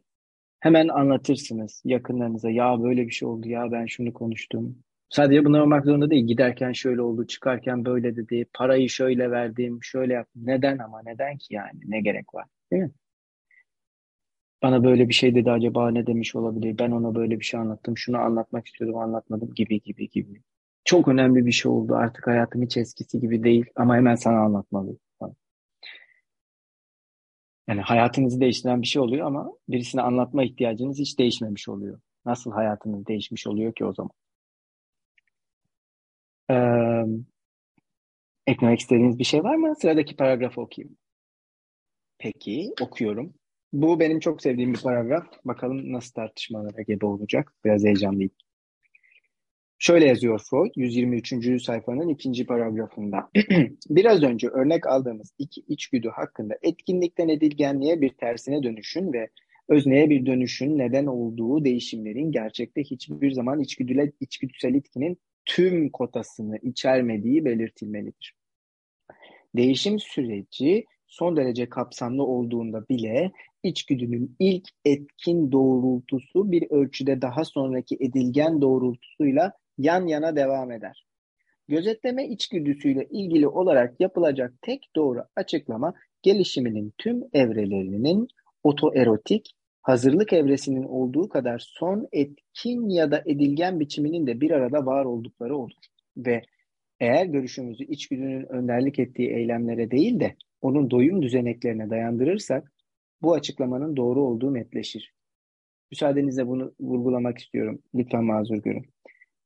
Hemen 0.61 0.89
anlatırsınız 0.89 1.83
yakınlarınıza. 1.85 2.51
Ya 2.51 2.83
böyle 2.83 3.07
bir 3.07 3.13
şey 3.13 3.29
oldu 3.29 3.49
ya 3.49 3.73
ben 3.73 3.87
şunu 3.87 4.13
konuştum. 4.13 4.79
Sadece 5.09 5.45
bunlar 5.45 5.61
olmak 5.61 5.85
zorunda 5.85 6.11
değil. 6.11 6.27
Giderken 6.27 6.73
şöyle 6.73 7.03
oldu, 7.03 7.27
çıkarken 7.27 7.85
böyle 7.85 8.17
dedi. 8.17 8.47
Parayı 8.55 8.89
şöyle 8.89 9.31
verdim, 9.31 9.79
şöyle 9.83 10.13
yaptım. 10.13 10.43
Neden 10.47 10.79
ama 10.79 11.03
neden 11.05 11.37
ki 11.39 11.55
yani? 11.55 11.81
Ne 11.85 12.01
gerek 12.01 12.35
var? 12.35 12.47
Değil 12.73 12.83
mi? 12.83 12.91
Bana 14.63 14.85
böyle 14.85 15.09
bir 15.09 15.15
şey 15.15 15.35
dedi 15.35 15.51
acaba 15.51 15.91
ne 15.91 16.07
demiş 16.07 16.37
olabilir? 16.37 16.79
Ben 16.79 16.91
ona 16.91 17.15
böyle 17.15 17.41
bir 17.41 17.45
şey 17.45 17.61
anlattım. 17.61 17.99
Şunu 17.99 18.19
anlatmak 18.19 18.67
istiyordum 18.67 18.99
anlatmadım 18.99 19.55
gibi 19.55 19.81
gibi 19.81 20.09
gibi. 20.09 20.43
Çok 20.85 21.09
önemli 21.09 21.47
bir 21.47 21.53
şey 21.53 21.73
oldu. 21.73 21.95
Artık 21.95 22.27
hayatım 22.27 22.63
hiç 22.63 22.77
eskisi 22.77 23.21
gibi 23.21 23.43
değil 23.43 23.67
ama 23.77 23.97
hemen 23.97 24.15
sana 24.15 24.39
anlatmalıyım. 24.41 24.99
Yani 27.69 27.81
hayatınızı 27.81 28.41
değiştiren 28.41 28.83
bir 28.83 28.87
şey 28.87 29.03
oluyor 29.03 29.27
ama 29.27 29.53
birisine 29.69 30.03
anlatma 30.03 30.45
ihtiyacınız 30.45 30.99
hiç 30.99 31.19
değişmemiş 31.19 31.69
oluyor. 31.69 32.01
Nasıl 32.27 32.53
hayatınız 32.53 33.07
değişmiş 33.07 33.47
oluyor 33.47 33.75
ki 33.75 33.85
o 33.85 33.93
zaman? 33.95 34.11
Ee, 36.51 37.25
eklemek 38.47 38.81
istediğiniz 38.81 39.19
bir 39.19 39.25
şey 39.25 39.45
var 39.45 39.55
mı? 39.55 39.75
Sıradaki 39.81 40.17
paragrafı 40.17 40.61
okuyayım. 40.61 40.97
Peki, 42.19 42.73
okuyorum. 42.81 43.35
Bu 43.73 44.01
benim 44.01 44.21
çok 44.21 44.43
sevdiğim 44.43 44.75
bir 44.75 44.83
paragraf. 44.83 45.27
Bakalım 45.45 45.93
nasıl 45.93 46.13
tartışmalara 46.13 46.83
gebe 46.83 47.07
olacak. 47.07 47.53
Biraz 47.65 47.85
heyecanlıyım. 47.85 48.31
Şöyle 49.87 50.07
yazıyor 50.07 50.41
Freud 50.51 50.71
123. 50.77 51.63
sayfanın 51.63 52.09
ikinci 52.09 52.47
paragrafında. 52.47 53.31
Biraz 53.91 54.23
önce 54.23 54.49
örnek 54.49 54.87
aldığımız 54.87 55.35
iki 55.39 55.61
içgüdü 55.69 56.09
hakkında 56.09 56.55
etkinlikten 56.63 57.29
edilgenliğe 57.29 58.01
bir 58.01 58.09
tersine 58.09 58.63
dönüşün 58.63 59.13
ve 59.13 59.29
özneye 59.69 60.11
bir 60.11 60.27
dönüşün 60.27 60.79
neden 60.79 61.07
olduğu 61.07 61.65
değişimlerin 61.65 62.33
gerçekte 62.33 62.83
hiçbir 62.83 63.31
zaman 63.31 63.61
içgüdüle, 63.61 64.13
içgüdüsel 64.21 64.75
itkinin 64.75 65.19
tüm 65.45 65.91
kotasını 65.91 66.59
içermediği 66.63 67.45
belirtilmelidir. 67.45 68.35
Değişim 69.57 69.99
süreci 69.99 70.85
son 71.07 71.37
derece 71.37 71.69
kapsamlı 71.69 72.23
olduğunda 72.23 72.89
bile 72.89 73.33
içgüdünün 73.63 74.37
ilk 74.39 74.69
etkin 74.85 75.53
doğrultusu 75.53 76.53
bir 76.53 76.71
ölçüde 76.71 77.23
daha 77.23 77.45
sonraki 77.45 77.97
edilgen 78.01 78.63
doğrultusuyla 78.63 79.53
yan 79.79 80.07
yana 80.07 80.37
devam 80.37 80.71
eder. 80.73 81.07
Gözetleme 81.69 82.29
içgüdüsüyle 82.29 83.05
ilgili 83.11 83.49
olarak 83.49 84.01
yapılacak 84.01 84.53
tek 84.63 84.89
doğru 84.97 85.25
açıklama 85.37 85.95
gelişiminin 86.23 86.93
tüm 86.99 87.23
evrelerinin 87.33 88.29
otoerotik, 88.63 89.51
hazırlık 89.83 90.33
evresinin 90.33 90.83
olduğu 90.83 91.29
kadar 91.29 91.59
son 91.59 92.09
etkin 92.13 92.89
ya 92.89 93.11
da 93.11 93.23
edilgen 93.27 93.81
biçiminin 93.81 94.27
de 94.27 94.41
bir 94.41 94.51
arada 94.51 94.87
var 94.87 95.05
oldukları 95.05 95.57
olur. 95.57 95.73
Ve 96.17 96.43
eğer 97.01 97.27
görüşümüzü 97.27 97.85
içgüdünün 97.85 98.53
önderlik 98.53 98.99
ettiği 98.99 99.31
eylemlere 99.31 99.91
değil 99.91 100.21
de 100.21 100.37
onun 100.61 100.91
doyum 100.91 101.23
düzeneklerine 101.23 101.91
dayandırırsak 101.91 102.73
bu 103.23 103.35
açıklamanın 103.35 103.97
doğru 103.97 104.23
olduğu 104.23 104.55
netleşir. 104.55 105.13
Müsaadenizle 105.91 106.47
bunu 106.47 106.75
vurgulamak 106.81 107.39
istiyorum. 107.39 107.83
Lütfen 107.95 108.25
mazur 108.25 108.57
görün 108.57 108.94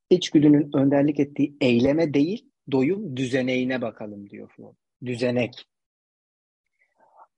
içgüdünün 0.09 0.69
önderlik 0.73 1.19
ettiği 1.19 1.57
eyleme 1.61 2.13
değil, 2.13 2.45
doyum 2.71 3.17
düzeneğine 3.17 3.81
bakalım 3.81 4.29
diyor 4.29 4.51
Freud. 4.55 4.75
Düzenek. 5.05 5.65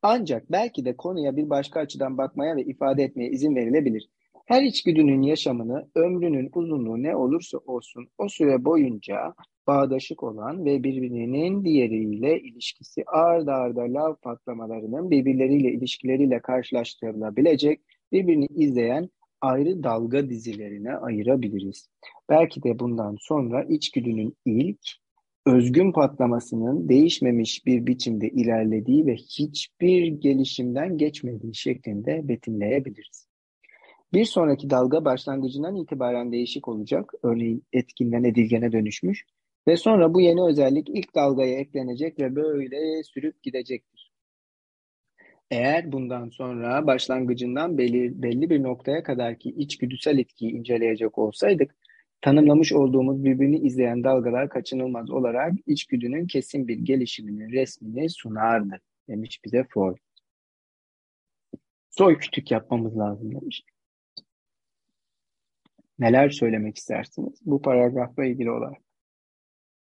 Ancak 0.01 0.51
belki 0.51 0.85
de 0.85 0.97
konuya 0.97 1.37
bir 1.37 1.49
başka 1.49 1.79
açıdan 1.79 2.17
bakmaya 2.17 2.55
ve 2.55 2.63
ifade 2.63 3.03
etmeye 3.03 3.29
izin 3.29 3.55
verilebilir. 3.55 4.09
Her 4.45 4.63
içgüdünün 4.63 5.21
yaşamını, 5.21 5.89
ömrünün 5.95 6.49
uzunluğu 6.55 7.03
ne 7.03 7.15
olursa 7.15 7.57
olsun 7.57 8.07
o 8.17 8.29
süre 8.29 8.65
boyunca 8.65 9.33
bağdaşık 9.67 10.23
olan 10.23 10.65
ve 10.65 10.83
birbirinin 10.83 11.65
diğeriyle 11.65 12.39
ilişkisi 12.39 13.03
ard 13.07 13.47
arda 13.47 13.81
lav 13.81 14.15
patlamalarının 14.15 15.11
birbirleriyle 15.11 15.71
ilişkileriyle 15.71 16.39
karşılaştırılabilecek, 16.39 17.81
birbirini 18.11 18.45
izleyen 18.45 19.09
ayrı 19.41 19.83
dalga 19.83 20.29
dizilerine 20.29 20.95
ayırabiliriz. 20.95 21.89
Belki 22.29 22.63
de 22.63 22.79
bundan 22.79 23.15
sonra 23.19 23.63
içgüdünün 23.63 24.37
ilk 24.45 24.81
özgün 25.45 25.91
patlamasının 25.91 26.89
değişmemiş 26.89 27.65
bir 27.65 27.87
biçimde 27.87 28.29
ilerlediği 28.29 29.05
ve 29.05 29.15
hiçbir 29.15 30.07
gelişimden 30.07 30.97
geçmediği 30.97 31.55
şeklinde 31.55 32.27
betimleyebiliriz. 32.27 33.27
Bir 34.13 34.25
sonraki 34.25 34.69
dalga 34.69 35.05
başlangıcından 35.05 35.75
itibaren 35.75 36.31
değişik 36.31 36.67
olacak. 36.67 37.13
Örneğin 37.23 37.63
etkinden 37.73 38.23
edilgene 38.23 38.71
dönüşmüş. 38.71 39.25
Ve 39.67 39.77
sonra 39.77 40.13
bu 40.13 40.21
yeni 40.21 40.43
özellik 40.43 40.89
ilk 40.89 41.15
dalgaya 41.15 41.59
eklenecek 41.59 42.19
ve 42.19 42.35
böyle 42.35 43.03
sürüp 43.03 43.43
gidecektir. 43.43 43.90
Eğer 45.51 45.91
bundan 45.91 46.29
sonra 46.29 46.87
başlangıcından 46.87 47.77
belli, 47.77 48.21
belli 48.21 48.49
bir 48.49 48.63
noktaya 48.63 49.03
kadarki 49.03 49.49
içgüdüsel 49.49 50.17
etkiyi 50.17 50.51
inceleyecek 50.51 51.17
olsaydık, 51.17 51.75
tanımlamış 52.21 52.73
olduğumuz 52.73 53.23
birbirini 53.23 53.57
izleyen 53.59 54.03
dalgalar 54.03 54.49
kaçınılmaz 54.49 55.09
olarak 55.11 55.53
içgüdünün 55.67 56.27
kesin 56.27 56.67
bir 56.67 56.77
gelişiminin 56.77 57.51
resmini 57.51 58.09
sunardı, 58.09 58.81
demiş 59.09 59.39
bize 59.45 59.65
Freud. 59.73 59.97
Soy 61.89 62.17
kütük 62.17 62.51
yapmamız 62.51 62.97
lazım 62.97 63.35
demiş. 63.41 63.63
Neler 65.99 66.29
söylemek 66.29 66.77
istersiniz 66.77 67.39
bu 67.45 67.61
paragrafla 67.61 68.25
ilgili 68.25 68.51
olarak? 68.51 68.90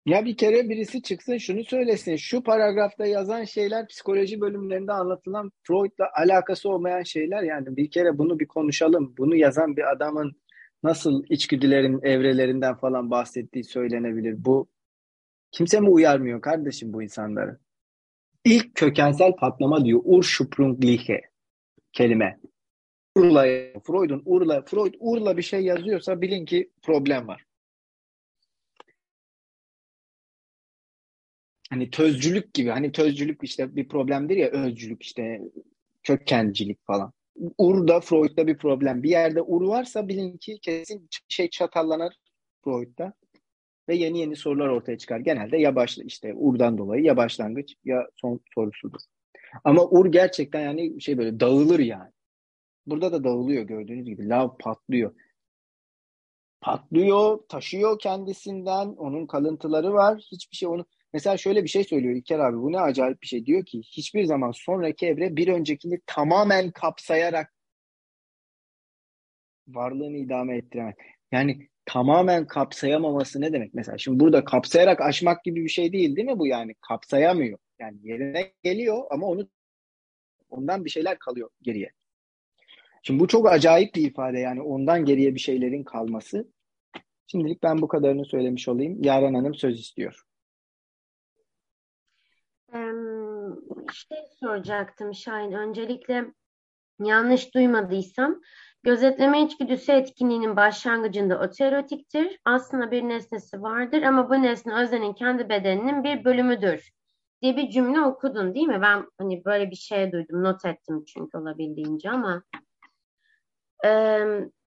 Ya 0.05 0.25
bir 0.25 0.37
kere 0.37 0.69
birisi 0.69 1.01
çıksın 1.01 1.37
şunu 1.37 1.63
söylesin. 1.63 2.15
Şu 2.15 2.43
paragrafta 2.43 3.05
yazan 3.05 3.43
şeyler 3.43 3.87
psikoloji 3.87 4.41
bölümlerinde 4.41 4.91
anlatılan 4.91 5.51
Freud'la 5.63 6.09
alakası 6.13 6.69
olmayan 6.69 7.03
şeyler. 7.03 7.43
Yani 7.43 7.77
bir 7.77 7.91
kere 7.91 8.17
bunu 8.17 8.39
bir 8.39 8.47
konuşalım. 8.47 9.13
Bunu 9.17 9.35
yazan 9.35 9.77
bir 9.77 9.91
adamın 9.91 10.35
nasıl 10.83 11.23
içgüdülerin 11.29 12.01
evrelerinden 12.03 12.75
falan 12.75 13.11
bahsettiği 13.11 13.63
söylenebilir. 13.63 14.45
Bu 14.45 14.67
kimse 15.51 15.79
mi 15.79 15.89
uyarmıyor 15.89 16.41
kardeşim 16.41 16.93
bu 16.93 17.03
insanları? 17.03 17.57
İlk 18.45 18.75
kökensel 18.75 19.35
patlama 19.35 19.85
diyor 19.85 20.01
Ursprüngliche 20.03 21.21
kelime. 21.93 22.39
Urla, 23.15 23.43
Freud'un 23.83 24.21
Urla, 24.25 24.61
Freud 24.61 24.93
Urla 24.99 25.37
bir 25.37 25.41
şey 25.41 25.61
yazıyorsa 25.61 26.21
bilin 26.21 26.45
ki 26.45 26.71
problem 26.81 27.27
var. 27.27 27.45
Hani 31.71 31.89
tözcülük 31.89 32.53
gibi. 32.53 32.69
Hani 32.69 32.91
tözcülük 32.91 33.43
işte 33.43 33.75
bir 33.75 33.87
problemdir 33.87 34.37
ya 34.37 34.49
özcülük 34.49 35.03
işte 35.03 35.41
kökencilik 36.03 36.85
falan. 36.85 37.13
Ur'da 37.57 38.01
Freud'da 38.01 38.47
bir 38.47 38.57
problem. 38.57 39.03
Bir 39.03 39.09
yerde 39.09 39.41
Ur 39.41 39.61
varsa 39.67 40.07
bilin 40.07 40.37
ki 40.37 40.59
kesin 40.61 41.07
şey 41.29 41.49
çatallanır 41.49 42.13
Freud'da 42.63 43.13
ve 43.89 43.95
yeni 43.95 44.19
yeni 44.19 44.35
sorular 44.35 44.67
ortaya 44.67 44.97
çıkar. 44.97 45.19
Genelde 45.19 45.57
ya 45.57 45.75
başla 45.75 46.03
işte 46.03 46.33
Ur'dan 46.35 46.77
dolayı 46.77 47.03
ya 47.03 47.17
başlangıç 47.17 47.75
ya 47.83 48.07
son 48.15 48.39
sorusudur. 48.55 48.99
Ama 49.63 49.89
Ur 49.89 50.11
gerçekten 50.11 50.61
yani 50.61 51.01
şey 51.01 51.17
böyle 51.17 51.39
dağılır 51.39 51.79
yani. 51.79 52.11
Burada 52.85 53.11
da 53.11 53.23
dağılıyor 53.23 53.63
gördüğünüz 53.63 54.05
gibi. 54.05 54.29
Lav 54.29 54.57
patlıyor. 54.59 55.15
Patlıyor, 56.61 57.39
taşıyor 57.49 57.99
kendisinden. 57.99 58.87
Onun 58.87 59.27
kalıntıları 59.27 59.93
var. 59.93 60.27
Hiçbir 60.31 60.55
şey 60.55 60.69
onu 60.69 60.85
Mesela 61.13 61.37
şöyle 61.37 61.63
bir 61.63 61.69
şey 61.69 61.83
söylüyor 61.83 62.15
İlker 62.15 62.39
abi. 62.39 62.57
Bu 62.57 62.71
ne 62.71 62.79
acayip 62.79 63.21
bir 63.21 63.27
şey. 63.27 63.45
Diyor 63.45 63.65
ki 63.65 63.81
hiçbir 63.81 64.25
zaman 64.25 64.51
sonraki 64.51 65.07
evre 65.07 65.35
bir 65.35 65.47
öncekini 65.47 65.99
tamamen 66.05 66.71
kapsayarak 66.71 67.53
varlığını 69.67 70.17
idame 70.17 70.57
ettiremez. 70.57 70.95
Yani 71.31 71.69
tamamen 71.85 72.47
kapsayamaması 72.47 73.41
ne 73.41 73.53
demek? 73.53 73.73
Mesela 73.73 73.97
şimdi 73.97 74.19
burada 74.19 74.43
kapsayarak 74.43 75.01
aşmak 75.01 75.43
gibi 75.43 75.63
bir 75.63 75.69
şey 75.69 75.93
değil 75.93 76.15
değil 76.15 76.27
mi 76.27 76.39
bu 76.39 76.47
yani? 76.47 76.75
Kapsayamıyor. 76.81 77.59
Yani 77.79 77.97
yerine 78.03 78.53
geliyor 78.63 79.03
ama 79.09 79.27
onu 79.27 79.49
ondan 80.49 80.85
bir 80.85 80.89
şeyler 80.89 81.19
kalıyor 81.19 81.49
geriye. 81.61 81.91
Şimdi 83.03 83.19
bu 83.19 83.27
çok 83.27 83.51
acayip 83.51 83.95
bir 83.95 84.07
ifade 84.07 84.39
yani 84.39 84.61
ondan 84.61 85.05
geriye 85.05 85.35
bir 85.35 85.39
şeylerin 85.39 85.83
kalması. 85.83 86.51
Şimdilik 87.27 87.63
ben 87.63 87.81
bu 87.81 87.87
kadarını 87.87 88.25
söylemiş 88.25 88.67
olayım. 88.67 89.03
Yaren 89.03 89.33
Hanım 89.33 89.55
söz 89.55 89.79
istiyor. 89.79 90.21
Şey 93.93 94.17
soracaktım 94.39 95.13
Şahin. 95.13 95.51
Öncelikle 95.51 96.25
yanlış 96.99 97.53
duymadıysam 97.55 98.41
gözetleme 98.83 99.43
içgüdüsü 99.43 99.91
etkinliğinin 99.91 100.55
başlangıcında 100.55 101.39
oterotiktir. 101.39 102.39
Aslında 102.45 102.91
bir 102.91 103.03
nesnesi 103.03 103.61
vardır 103.61 104.01
ama 104.01 104.29
bu 104.29 104.41
nesne 104.41 104.73
öznenin 104.73 105.13
kendi 105.13 105.49
bedeninin 105.49 106.03
bir 106.03 106.25
bölümüdür 106.25 106.91
diye 107.41 107.57
bir 107.57 107.69
cümle 107.69 108.01
okudun 108.01 108.55
değil 108.55 108.67
mi? 108.67 108.81
Ben 108.81 109.05
hani 109.17 109.45
böyle 109.45 109.71
bir 109.71 109.75
şey 109.75 110.11
duydum, 110.11 110.43
not 110.43 110.65
ettim 110.65 111.03
çünkü 111.05 111.37
olabildiğince 111.37 112.09
ama 112.09 112.43
e, 113.85 113.89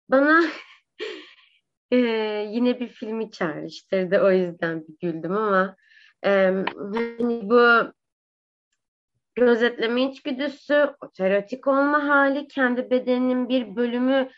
bana 0.09 0.41
e, 1.91 1.97
yine 2.51 2.79
bir 2.79 2.87
filmi 2.87 3.31
çağrıştırdı. 3.31 4.19
O 4.19 4.31
yüzden 4.31 4.83
bir 4.87 5.07
güldüm 5.07 5.37
ama 5.37 5.75
e, 6.25 6.29
hani 7.17 7.49
bu 7.49 7.91
gözetleme 9.35 10.01
içgüdüsü, 10.03 10.89
oterotik 11.01 11.67
olma 11.67 12.07
hali, 12.07 12.47
kendi 12.47 12.89
bedeninin 12.89 13.49
bir 13.49 13.75
bölümü 13.75 14.29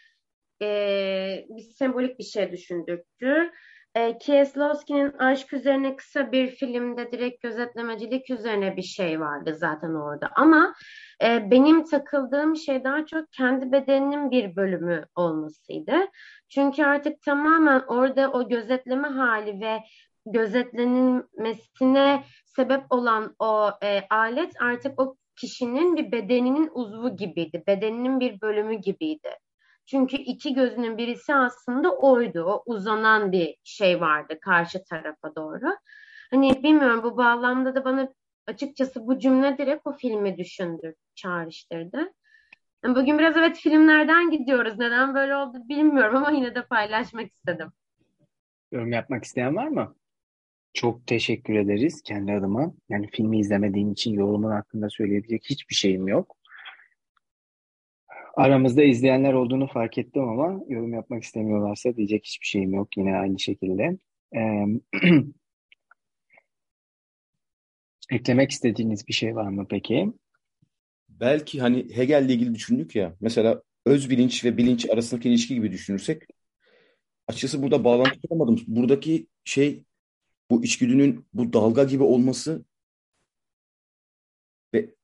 e, 0.62 1.46
bir 1.50 1.62
sembolik 1.62 2.20
bir 2.20 2.24
şey 2.24 2.52
düşündürttü. 2.52 3.52
E, 3.96 4.18
Kieslowski'nin 4.18 5.12
aşk 5.12 5.54
üzerine 5.54 5.96
kısa 5.96 6.32
bir 6.32 6.48
filmde 6.48 7.12
direkt 7.12 7.44
gözetlemecilik 7.44 8.30
üzerine 8.30 8.78
bir 8.78 8.82
şey 8.82 9.20
vardı 9.20 9.56
zaten 9.56 9.94
orada. 9.94 10.30
Ama 10.36 10.74
e, 11.24 11.52
benim 11.52 11.84
takıldığım 11.84 12.56
şey 12.56 12.84
daha 12.84 13.06
çok 13.06 13.32
kendi 13.32 13.72
bedeninin 13.72 14.32
bir 14.32 14.56
bölümü 14.56 15.06
olmasıydı. 15.16 15.94
Çünkü 16.50 16.84
artık 16.84 17.22
tamamen 17.22 17.80
orada 17.88 18.32
o 18.32 18.50
gözetleme 18.50 19.08
hali 19.08 19.62
ve 19.62 19.80
gözetlenilmesine 20.32 22.24
sebep 22.46 22.84
olan 22.90 23.36
o 23.40 23.72
e, 23.84 24.02
alet 24.10 24.62
artık 24.62 25.02
o 25.02 25.16
kişinin 25.36 25.96
bir 25.96 26.12
bedeninin 26.12 26.70
uzvu 26.74 27.16
gibiydi. 27.16 27.64
Bedeninin 27.68 28.20
bir 28.20 28.42
bölümü 28.42 28.76
gibiydi. 28.76 29.30
Çünkü 29.86 30.18
iki 30.18 30.54
gözünün 30.54 30.98
birisi 30.98 31.36
aslında 31.36 31.96
oydu. 31.96 32.44
O 32.44 32.64
uzanan 32.66 33.32
bir 33.32 33.56
şey 33.64 34.02
vardı 34.02 34.38
karşı 34.42 34.84
tarafa 34.84 35.36
doğru. 35.36 35.78
Hani 36.32 36.64
bilmiyorum 36.64 37.04
bu 37.04 37.18
bağlamda 37.18 37.76
da 37.76 37.86
bana 37.86 38.14
açıkçası 38.48 39.08
bu 39.08 39.20
cümle 39.20 39.58
direkt 39.58 39.88
o 39.88 39.94
filmi 39.94 40.38
düşündü, 40.38 40.96
çağrıştırdı. 41.16 42.14
Yani 42.84 42.96
bugün 42.96 43.20
biraz 43.20 43.38
evet 43.38 43.58
filmlerden 43.58 44.32
gidiyoruz. 44.32 44.80
Neden 44.80 45.16
böyle 45.16 45.36
oldu 45.36 45.58
bilmiyorum 45.70 46.16
ama 46.16 46.32
yine 46.32 46.56
de 46.56 46.66
paylaşmak 46.66 47.32
istedim. 47.32 47.72
Yorum 48.72 48.92
yapmak 48.92 49.24
isteyen 49.24 49.56
var 49.56 49.68
mı? 49.68 49.96
Çok 50.78 51.08
teşekkür 51.08 51.56
ederiz 51.56 52.02
kendi 52.02 52.34
adıma. 52.34 52.74
Yani 52.90 53.08
filmi 53.12 53.40
izlemediğim 53.40 53.92
için 53.92 54.14
yorumun 54.14 54.52
hakkında 54.52 54.90
söyleyebilecek 54.90 55.46
hiçbir 55.50 55.76
şeyim 55.76 56.08
yok. 56.08 56.38
Aramızda 58.36 58.84
izleyenler 58.84 59.34
olduğunu 59.34 59.68
fark 59.68 59.98
ettim 59.98 60.24
ama 60.24 60.62
yorum 60.68 60.94
yapmak 60.94 61.24
istemiyorlarsa 61.24 61.96
diyecek 61.96 62.26
hiçbir 62.26 62.46
şeyim 62.46 62.74
yok 62.74 62.98
yine 62.98 63.16
aynı 63.16 63.40
şekilde. 63.40 63.98
Ee, 64.36 64.66
eklemek 68.12 68.52
istediğiniz 68.52 69.08
bir 69.08 69.14
şey 69.14 69.36
var 69.36 69.50
mı 69.50 69.66
peki? 69.70 70.14
Belki 71.10 71.62
hani 71.62 71.96
Hegel'le 71.96 72.30
ilgili 72.30 72.56
düşündük 72.56 72.96
ya. 72.96 73.16
Mesela 73.22 73.62
öz 73.86 74.10
bilinç 74.10 74.46
ve 74.46 74.58
bilinç 74.58 74.90
arasındaki 74.90 75.30
ilişki 75.30 75.54
gibi 75.56 75.72
düşünürsek 75.72 76.24
açıkçası 77.28 77.64
burada 77.64 77.84
bağlantı 77.84 78.22
kuramadım. 78.22 78.60
Buradaki 78.68 79.28
şey 79.44 79.87
bu 80.52 80.64
içgüdünün 80.64 81.26
bu 81.34 81.54
dalga 81.54 81.84
gibi 81.84 82.04
olması 82.04 82.66
ve 84.74 84.96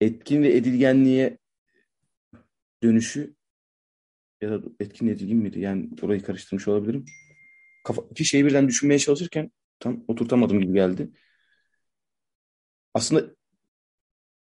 etkin 0.00 0.42
ve 0.42 0.56
edilgenliğe 0.56 1.38
dönüşü 2.82 3.34
ya 4.40 4.50
da 4.50 4.62
etkin 4.80 5.06
edilgin 5.08 5.36
miydi? 5.36 5.60
Yani 5.60 5.90
orayı 6.02 6.22
karıştırmış 6.22 6.68
olabilirim. 6.68 7.04
Kafa, 7.84 8.02
iki 8.10 8.24
şeyi 8.24 8.44
birden 8.44 8.68
düşünmeye 8.68 8.98
çalışırken 8.98 9.50
tam 9.80 10.04
oturtamadım 10.08 10.60
gibi 10.60 10.72
geldi. 10.72 11.10
Aslında 12.94 13.34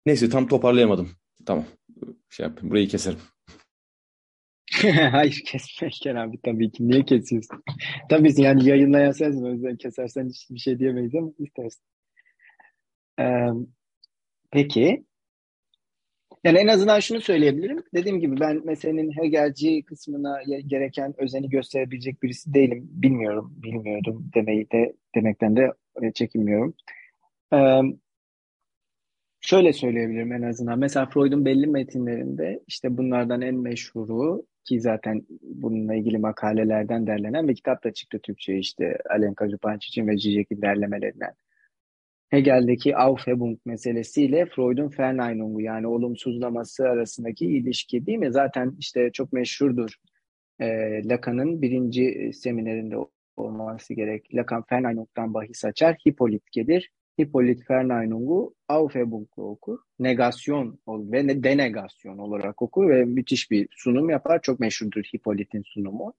neyse 0.06 0.30
tam 0.30 0.48
toparlayamadım. 0.48 1.10
Tamam. 1.46 1.66
Şey 2.30 2.46
yapayım. 2.46 2.70
Burayı 2.70 2.88
keserim. 2.88 3.20
Hayır 5.12 5.42
kesme 5.46 5.90
Kenan 5.90 6.28
abi 6.28 6.38
tabii 6.44 6.72
ki. 6.72 6.88
Niye 6.88 7.06
kesiyorsun? 7.06 7.64
Tabii 8.10 8.42
yani 8.42 8.70
yayınlayan 8.70 9.12
sensin 9.12 9.44
o 9.46 9.50
yüzden 9.52 9.76
kesersen 9.78 10.30
hiçbir 10.30 10.60
şey 10.60 10.80
diyemeyiz 10.80 11.16
ama 11.16 11.32
istersin. 11.40 11.82
Ee, 13.20 13.50
peki. 14.52 15.06
Yani 16.44 16.58
en 16.58 16.68
azından 16.68 17.00
şunu 17.00 17.22
söyleyebilirim. 17.22 17.84
Dediğim 17.94 18.20
gibi 18.20 18.40
ben 18.40 18.66
meselenin 18.66 19.12
Hegelci 19.12 19.84
kısmına 19.86 20.44
gereken 20.68 21.14
özeni 21.18 21.50
gösterebilecek 21.50 22.24
birisi 22.24 22.54
değilim. 22.54 22.90
Bilmiyorum, 22.92 23.54
bilmiyordum 23.58 24.32
demeyi 24.36 24.72
de 24.72 24.94
demekten 25.16 25.56
de 25.56 25.72
e, 26.02 26.12
çekinmiyorum. 26.12 26.74
Ee, 27.54 27.82
şöyle 29.42 29.74
söyleyebilirim 29.74 30.34
en 30.34 30.42
azından. 30.42 30.80
Mesela 30.80 31.06
Freud'un 31.06 31.46
belli 31.46 31.68
metinlerinde 31.68 32.64
işte 32.68 32.98
bunlardan 32.98 33.42
en 33.42 33.56
meşhuru 33.56 34.46
ki 34.66 34.82
zaten 34.82 35.22
bununla 35.42 35.96
ilgili 35.96 36.18
makalelerden 36.18 37.08
derlenen 37.08 37.48
bir 37.48 37.56
kitap 37.56 37.84
da 37.84 37.94
çıktı 37.94 38.20
Türkçe 38.24 38.58
işte 38.58 38.98
Alenka 39.10 39.48
Zupančič'in 39.48 40.08
ve 40.08 40.18
Zizek'in 40.18 40.62
derlemelerinden. 40.62 41.34
Hegel'deki 42.30 42.98
Aufhebung 42.98 43.60
meselesiyle 43.66 44.46
Freud'un 44.46 44.92
Verneinung'u 45.00 45.62
yani 45.62 45.88
olumsuzlaması 45.88 46.84
arasındaki 46.84 47.46
ilişki 47.46 48.06
değil 48.06 48.18
mi? 48.18 48.32
Zaten 48.32 48.76
işte 48.80 49.10
çok 49.14 49.34
meşhurdur. 49.34 49.92
E, 50.60 50.68
Lacan'ın 51.10 51.62
birinci 51.62 52.32
seminerinde 52.34 52.96
olması 53.38 53.94
gerek. 53.94 54.36
Lacan 54.36 54.64
Verneinung'dan 54.72 55.34
bahis 55.34 55.66
açar. 55.66 55.98
Hippolyt 56.08 56.52
gelir. 56.52 56.92
Hippolyt 57.22 57.60
Aufhebung'la 58.70 59.44
okur. 59.44 59.80
Negasyon 60.00 60.80
ve 60.88 61.44
denegasyon 61.44 62.18
olarak 62.18 62.62
okur 62.62 62.90
ve 62.90 63.06
müthiş 63.06 63.52
bir 63.52 63.68
sunum 63.72 64.10
yapar. 64.10 64.42
Çok 64.42 64.60
meşhurdur 64.60 65.04
Hippolyt'in 65.04 65.62
sunumu. 65.62 66.14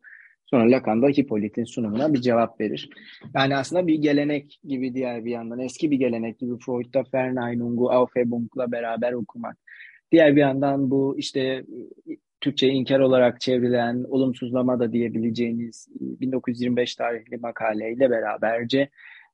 Sonra 0.47 0.71
Lacan 0.71 1.03
da 1.03 1.09
Hippolyt'in 1.09 1.65
sunumuna 1.65 2.15
bir 2.15 2.21
cevap 2.21 2.61
verir. 2.61 2.91
Yani 3.35 3.57
aslında 3.57 3.87
bir 3.87 3.95
gelenek 3.95 4.61
gibi 4.65 4.95
diğer 4.95 5.25
bir 5.25 5.31
yandan. 5.31 5.59
Eski 5.59 5.91
bir 5.91 5.97
gelenek 5.97 6.39
gibi 6.39 6.59
Freud'da 6.59 7.05
Verneinung'u 7.15 7.91
Aufhebung'la 7.91 8.73
beraber 8.73 9.13
okumak. 9.13 9.59
Diğer 10.13 10.37
bir 10.37 10.41
yandan 10.41 10.91
bu 10.91 11.19
işte 11.19 11.65
Türkçe 12.41 12.69
inkar 12.69 13.01
olarak 13.01 13.41
çevrilen 13.41 14.05
olumsuzlama 14.09 14.81
da 14.81 14.93
diyebileceğiniz 14.93 15.89
1925 16.01 16.97
tarihli 16.97 17.37
makaleyle 17.37 18.11
beraberce 18.11 18.89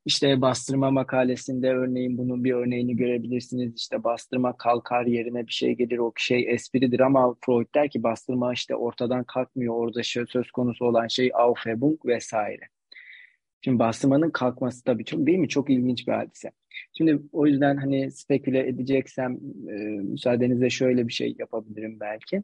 işte 0.04 0.40
bastırma 0.40 0.90
makalesinde 0.90 1.70
örneğin 1.70 2.18
bunun 2.18 2.44
bir 2.44 2.52
örneğini 2.52 2.96
görebilirsiniz. 2.96 3.74
İşte 3.76 4.04
bastırma 4.04 4.56
kalkar 4.56 5.06
yerine 5.06 5.46
bir 5.46 5.52
şey 5.52 5.72
gelir 5.72 5.98
o 5.98 6.12
şey 6.16 6.54
espridir 6.54 7.00
ama 7.00 7.34
Freud 7.46 7.74
der 7.74 7.90
ki 7.90 8.02
bastırma 8.02 8.52
işte 8.52 8.74
ortadan 8.74 9.24
kalkmıyor. 9.24 9.74
Orada 9.74 10.02
söz 10.02 10.50
konusu 10.50 10.84
olan 10.84 11.06
şey 11.06 11.30
Aufhebung 11.34 12.06
vesaire. 12.06 12.68
Şimdi 13.60 13.78
bastırmanın 13.78 14.30
kalkması 14.30 14.84
tabii 14.84 15.04
çok 15.04 15.26
değil 15.26 15.38
mi? 15.38 15.48
Çok 15.48 15.70
ilginç 15.70 16.08
bir 16.08 16.12
hadise. 16.12 16.50
Şimdi 16.98 17.20
o 17.32 17.46
yüzden 17.46 17.76
hani 17.76 18.10
speküle 18.10 18.68
edeceksem 18.68 19.38
e, 19.68 19.72
müsaadenizle 19.82 20.70
şöyle 20.70 21.08
bir 21.08 21.12
şey 21.12 21.36
yapabilirim 21.38 22.00
belki. 22.00 22.42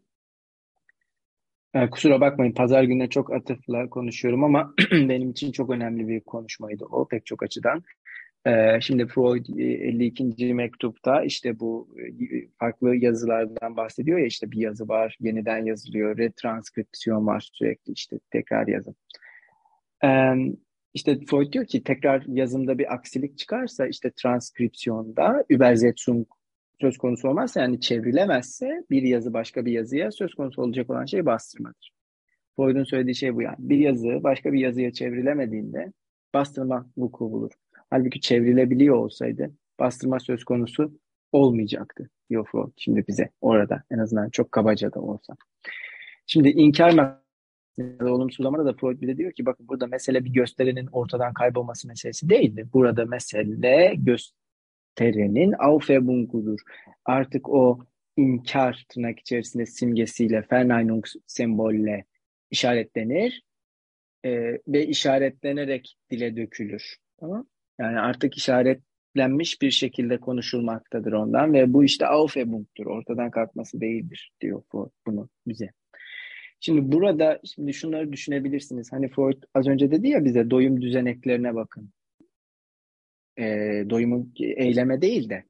E, 1.77 1.91
kusura 1.91 2.21
bakmayın 2.21 2.53
pazar 2.53 2.83
gününe 2.83 3.09
çok 3.09 3.33
atıfla 3.33 3.91
konuşuyorum 3.91 4.45
ama 4.45 4.75
benim 4.93 5.31
için 5.31 5.53
çok 5.53 5.71
önemli 5.71 6.09
bir 6.09 6.21
konuşmaydı 6.21 6.85
o 6.85 7.09
pek 7.09 7.27
çok 7.27 7.43
açıdan. 7.43 7.83
E, 8.47 8.81
şimdi 8.81 9.07
Freud 9.07 9.47
52. 9.49 10.55
mektupta 10.55 11.25
işte 11.25 11.61
bu 11.61 11.89
e, 11.99 12.49
farklı 12.59 12.97
yazılardan 12.97 13.77
bahsediyor 13.77 14.19
ya 14.19 14.27
işte 14.27 14.51
bir 14.51 14.59
yazı 14.59 14.89
var 14.89 15.17
yeniden 15.21 15.65
yazılıyor 15.65 16.19
retranskripsiyon 16.19 17.27
var 17.27 17.51
sürekli 17.53 17.93
işte 17.93 18.19
tekrar 18.31 18.67
yazım. 18.67 18.95
E, 20.05 20.09
işte 20.95 21.19
Freud 21.31 21.53
diyor 21.53 21.67
ki 21.67 21.83
tekrar 21.83 22.23
yazımda 22.27 22.79
bir 22.79 22.95
aksilik 22.95 23.39
çıkarsa 23.39 23.87
işte 23.87 24.11
transkripsiyonda 24.17 25.45
Übersetzung 25.51 26.27
söz 26.81 26.99
konusu 26.99 27.29
olmazsa 27.29 27.61
yani 27.61 27.81
çevrilemezse 27.81 28.85
bir 28.91 29.03
yazı 29.03 29.33
başka 29.33 29.65
bir 29.65 29.73
yazıya 29.73 30.11
söz 30.11 30.35
konusu 30.35 30.63
olacak 30.63 30.91
olan 30.91 31.05
şey 31.05 31.27
bastırmadır. 31.27 31.93
Freud'un 32.57 32.85
söylediği 32.85 33.15
şey 33.15 33.35
bu 33.35 33.43
yani. 33.43 33.57
Bir 33.59 33.79
yazı 33.79 34.23
başka 34.23 34.53
bir 34.53 34.59
yazıya 34.59 34.93
çevrilemediğinde 34.93 35.93
bastırma 36.35 36.87
vuku 36.97 37.33
bulur. 37.33 37.53
Halbuki 37.91 38.21
çevrilebiliyor 38.21 38.97
olsaydı 38.97 39.51
bastırma 39.79 40.21
söz 40.21 40.45
konusu 40.45 40.99
olmayacaktı 41.33 42.11
diyor 42.31 42.49
Freud 42.53 42.73
şimdi 42.77 43.05
bize 43.09 43.31
orada 43.41 43.83
en 43.91 43.99
azından 43.99 44.31
çok 44.31 44.53
kabaca 44.53 44.93
da 44.93 45.01
olsa. 45.01 45.37
Şimdi 46.27 46.49
inkar 46.49 47.21
olumsuzlamada 48.01 48.65
da 48.65 48.73
Freud 48.73 49.01
bize 49.01 49.17
diyor 49.17 49.33
ki 49.33 49.47
bakın 49.47 49.69
burada 49.69 49.87
mesele 49.87 50.25
bir 50.25 50.33
gösterinin 50.33 50.87
ortadan 50.87 51.33
kaybolması 51.33 51.89
meselesi 51.89 52.31
değildir. 52.31 52.67
Burada 52.73 53.05
mesele 53.05 53.95
göster 53.95 54.46
terenin 54.97 55.53
Aufhebungudur. 55.53 56.61
Artık 57.05 57.49
o 57.49 57.79
inkar 58.17 58.85
tırnak 58.89 59.19
içerisinde 59.19 59.67
simgesiyle 59.67 60.45
Verneinung 60.53 61.05
sembolle 61.27 62.05
işaretlenir 62.51 63.43
e, 64.25 64.31
ve 64.69 64.87
işaretlenerek 64.87 65.97
dile 66.11 66.37
dökülür. 66.37 66.97
Tamam? 67.21 67.47
Yani 67.81 68.01
artık 68.01 68.37
işaretlenmiş 68.37 69.63
bir 69.63 69.71
şekilde 69.71 70.19
konuşulmaktadır 70.19 71.13
ondan 71.13 71.53
ve 71.53 71.73
bu 71.73 71.85
işte 71.85 72.07
Aufhebung'dur. 72.07 72.87
Ortadan 72.87 73.31
kalkması 73.31 73.81
değildir 73.81 74.33
diyor 74.41 74.63
Freud 74.73 74.91
bunu 75.07 75.29
bize. 75.47 75.71
Şimdi 76.61 76.93
burada 76.93 77.41
şimdi 77.55 77.75
şunları 77.75 78.13
düşünebilirsiniz. 78.13 78.93
Hani 78.93 79.09
Freud 79.09 79.43
az 79.55 79.67
önce 79.67 79.91
dedi 79.91 80.09
ya 80.09 80.25
bize 80.25 80.51
doyum 80.51 80.81
düzeneklerine 80.81 81.55
bakın 81.55 81.91
e, 83.39 83.45
doyumu 83.91 84.29
eyleme 84.41 85.03
değil 85.03 85.31
de 85.31 85.45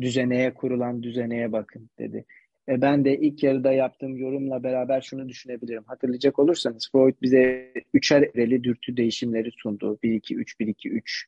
düzeneye 0.00 0.54
kurulan 0.54 1.02
düzeneye 1.02 1.52
bakın 1.52 1.90
dedi. 1.98 2.24
E, 2.68 2.80
ben 2.80 3.04
de 3.04 3.18
ilk 3.18 3.42
yarıda 3.42 3.72
yaptığım 3.72 4.16
yorumla 4.16 4.62
beraber 4.62 5.00
şunu 5.00 5.28
düşünebilirim. 5.28 5.84
Hatırlayacak 5.86 6.38
olursanız 6.38 6.88
Freud 6.92 7.14
bize 7.22 7.72
üçer 7.94 8.22
evreli 8.22 8.64
dürtü 8.64 8.96
değişimleri 8.96 9.50
sundu. 9.56 9.98
1-2-3, 10.02 10.60
1-2-3. 10.60 11.24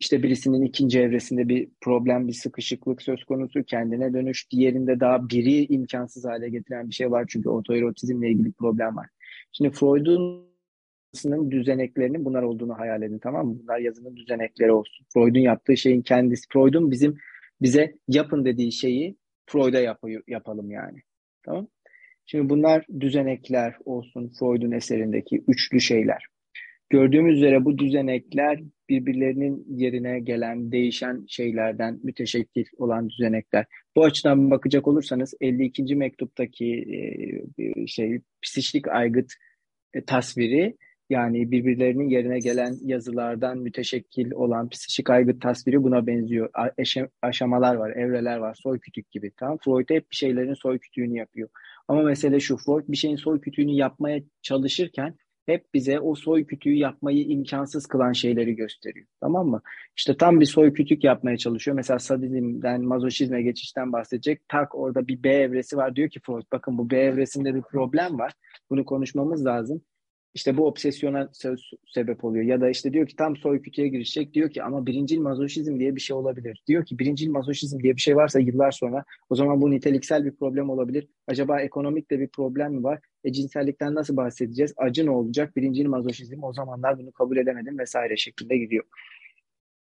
İşte 0.00 0.22
birisinin 0.22 0.62
ikinci 0.62 1.00
evresinde 1.00 1.48
bir 1.48 1.68
problem, 1.80 2.28
bir 2.28 2.32
sıkışıklık 2.32 3.02
söz 3.02 3.24
konusu, 3.24 3.64
kendine 3.64 4.12
dönüş. 4.12 4.50
Diğerinde 4.50 5.00
daha 5.00 5.28
biri 5.28 5.64
imkansız 5.74 6.24
hale 6.24 6.48
getiren 6.48 6.88
bir 6.88 6.94
şey 6.94 7.10
var 7.10 7.24
çünkü 7.28 7.48
otoerotizmle 7.48 8.30
ilgili 8.30 8.52
problem 8.52 8.96
var. 8.96 9.06
Şimdi 9.52 9.70
Freud'un 9.70 10.49
yazısının 11.14 11.50
düzeneklerinin 11.50 12.24
bunlar 12.24 12.42
olduğunu 12.42 12.78
hayal 12.78 13.02
edin 13.02 13.18
tamam 13.18 13.46
mı? 13.46 13.58
Bunlar 13.62 13.78
yazının 13.78 14.16
düzenekleri 14.16 14.72
olsun. 14.72 15.06
Freud'un 15.14 15.40
yaptığı 15.40 15.76
şeyin 15.76 16.02
kendisi. 16.02 16.46
Freud'un 16.52 16.90
bizim 16.90 17.18
bize 17.62 17.94
yapın 18.08 18.44
dediği 18.44 18.72
şeyi 18.72 19.16
Freud'a 19.46 19.80
yap 19.80 20.00
yapalım 20.28 20.70
yani. 20.70 20.98
Tamam? 21.42 21.68
Şimdi 22.26 22.50
bunlar 22.50 22.86
düzenekler 23.00 23.74
olsun 23.84 24.32
Freud'un 24.38 24.70
eserindeki 24.70 25.42
üçlü 25.48 25.80
şeyler. 25.80 26.26
Gördüğümüz 26.90 27.36
üzere 27.36 27.64
bu 27.64 27.78
düzenekler 27.78 28.60
birbirlerinin 28.88 29.66
yerine 29.68 30.20
gelen, 30.20 30.72
değişen 30.72 31.24
şeylerden 31.28 32.00
müteşekkil 32.02 32.64
olan 32.76 33.10
düzenekler. 33.10 33.66
Bu 33.96 34.04
açıdan 34.04 34.50
bakacak 34.50 34.88
olursanız 34.88 35.34
52. 35.40 35.94
mektuptaki 35.96 36.86
şey 37.86 38.20
psişlik 38.42 38.88
aygıt 38.88 39.32
e, 39.94 40.04
tasviri 40.04 40.76
yani 41.10 41.50
birbirlerinin 41.50 42.08
yerine 42.08 42.38
gelen 42.38 42.76
yazılardan 42.84 43.58
müteşekkil 43.58 44.32
olan 44.32 44.68
psikik 44.68 45.10
aygıt 45.10 45.42
tasviri 45.42 45.82
buna 45.82 46.06
benziyor. 46.06 46.50
aşamalar 47.22 47.74
var, 47.74 47.90
evreler 47.90 48.36
var, 48.36 48.58
soy 48.62 48.78
kütük 48.78 49.10
gibi. 49.10 49.32
Tamam? 49.36 49.58
Freud 49.64 49.90
hep 49.90 50.10
bir 50.10 50.16
şeylerin 50.16 50.54
soy 50.54 50.78
kütüğünü 50.78 51.18
yapıyor. 51.18 51.48
Ama 51.88 52.02
mesele 52.02 52.40
şu, 52.40 52.56
Freud 52.56 52.84
bir 52.88 52.96
şeyin 52.96 53.16
soy 53.16 53.40
kütüğünü 53.40 53.72
yapmaya 53.72 54.22
çalışırken 54.42 55.14
hep 55.46 55.74
bize 55.74 56.00
o 56.00 56.14
soy 56.14 56.46
kütüğü 56.46 56.74
yapmayı 56.74 57.24
imkansız 57.24 57.86
kılan 57.86 58.12
şeyleri 58.12 58.56
gösteriyor. 58.56 59.06
Tamam 59.20 59.48
mı? 59.48 59.62
İşte 59.96 60.16
tam 60.16 60.40
bir 60.40 60.46
soy 60.46 60.72
kütük 60.72 61.04
yapmaya 61.04 61.36
çalışıyor. 61.36 61.74
Mesela 61.74 61.98
sadizmden, 61.98 62.82
mazoşizme 62.82 63.42
geçişten 63.42 63.92
bahsedecek. 63.92 64.48
Tak 64.48 64.74
orada 64.74 65.08
bir 65.08 65.22
B 65.22 65.28
evresi 65.28 65.76
var. 65.76 65.96
Diyor 65.96 66.10
ki 66.10 66.20
Freud 66.26 66.46
bakın 66.52 66.78
bu 66.78 66.90
B 66.90 66.96
evresinde 66.96 67.54
bir 67.54 67.62
problem 67.62 68.18
var. 68.18 68.32
Bunu 68.70 68.84
konuşmamız 68.84 69.46
lazım. 69.46 69.82
İşte 70.34 70.56
bu 70.56 70.66
obsesyona 70.66 71.30
sebep 71.86 72.24
oluyor. 72.24 72.44
Ya 72.44 72.60
da 72.60 72.70
işte 72.70 72.92
diyor 72.92 73.06
ki 73.06 73.16
tam 73.16 73.36
soy 73.36 73.62
kütüye 73.62 73.88
girişecek. 73.88 74.34
Diyor 74.34 74.50
ki 74.50 74.62
ama 74.62 74.86
birincil 74.86 75.20
mazoşizm 75.20 75.78
diye 75.78 75.96
bir 75.96 76.00
şey 76.00 76.16
olabilir. 76.16 76.62
Diyor 76.66 76.84
ki 76.84 76.98
birincil 76.98 77.30
mazoşizm 77.30 77.80
diye 77.80 77.96
bir 77.96 78.00
şey 78.00 78.16
varsa 78.16 78.40
yıllar 78.40 78.70
sonra 78.70 79.04
o 79.30 79.34
zaman 79.34 79.60
bu 79.60 79.70
niteliksel 79.70 80.24
bir 80.24 80.36
problem 80.36 80.70
olabilir. 80.70 81.08
Acaba 81.26 81.60
ekonomik 81.60 82.10
de 82.10 82.20
bir 82.20 82.28
problem 82.28 82.74
mi 82.74 82.82
var? 82.82 82.98
E 83.24 83.32
cinsellikten 83.32 83.94
nasıl 83.94 84.16
bahsedeceğiz? 84.16 84.74
Acı 84.76 85.06
ne 85.06 85.10
olacak? 85.10 85.56
Birincil 85.56 85.86
mazoşizm 85.86 86.42
o 86.42 86.52
zamanlar 86.52 86.98
bunu 86.98 87.12
kabul 87.12 87.36
edemedim 87.36 87.78
vesaire 87.78 88.16
şeklinde 88.16 88.56
gidiyor 88.56 88.84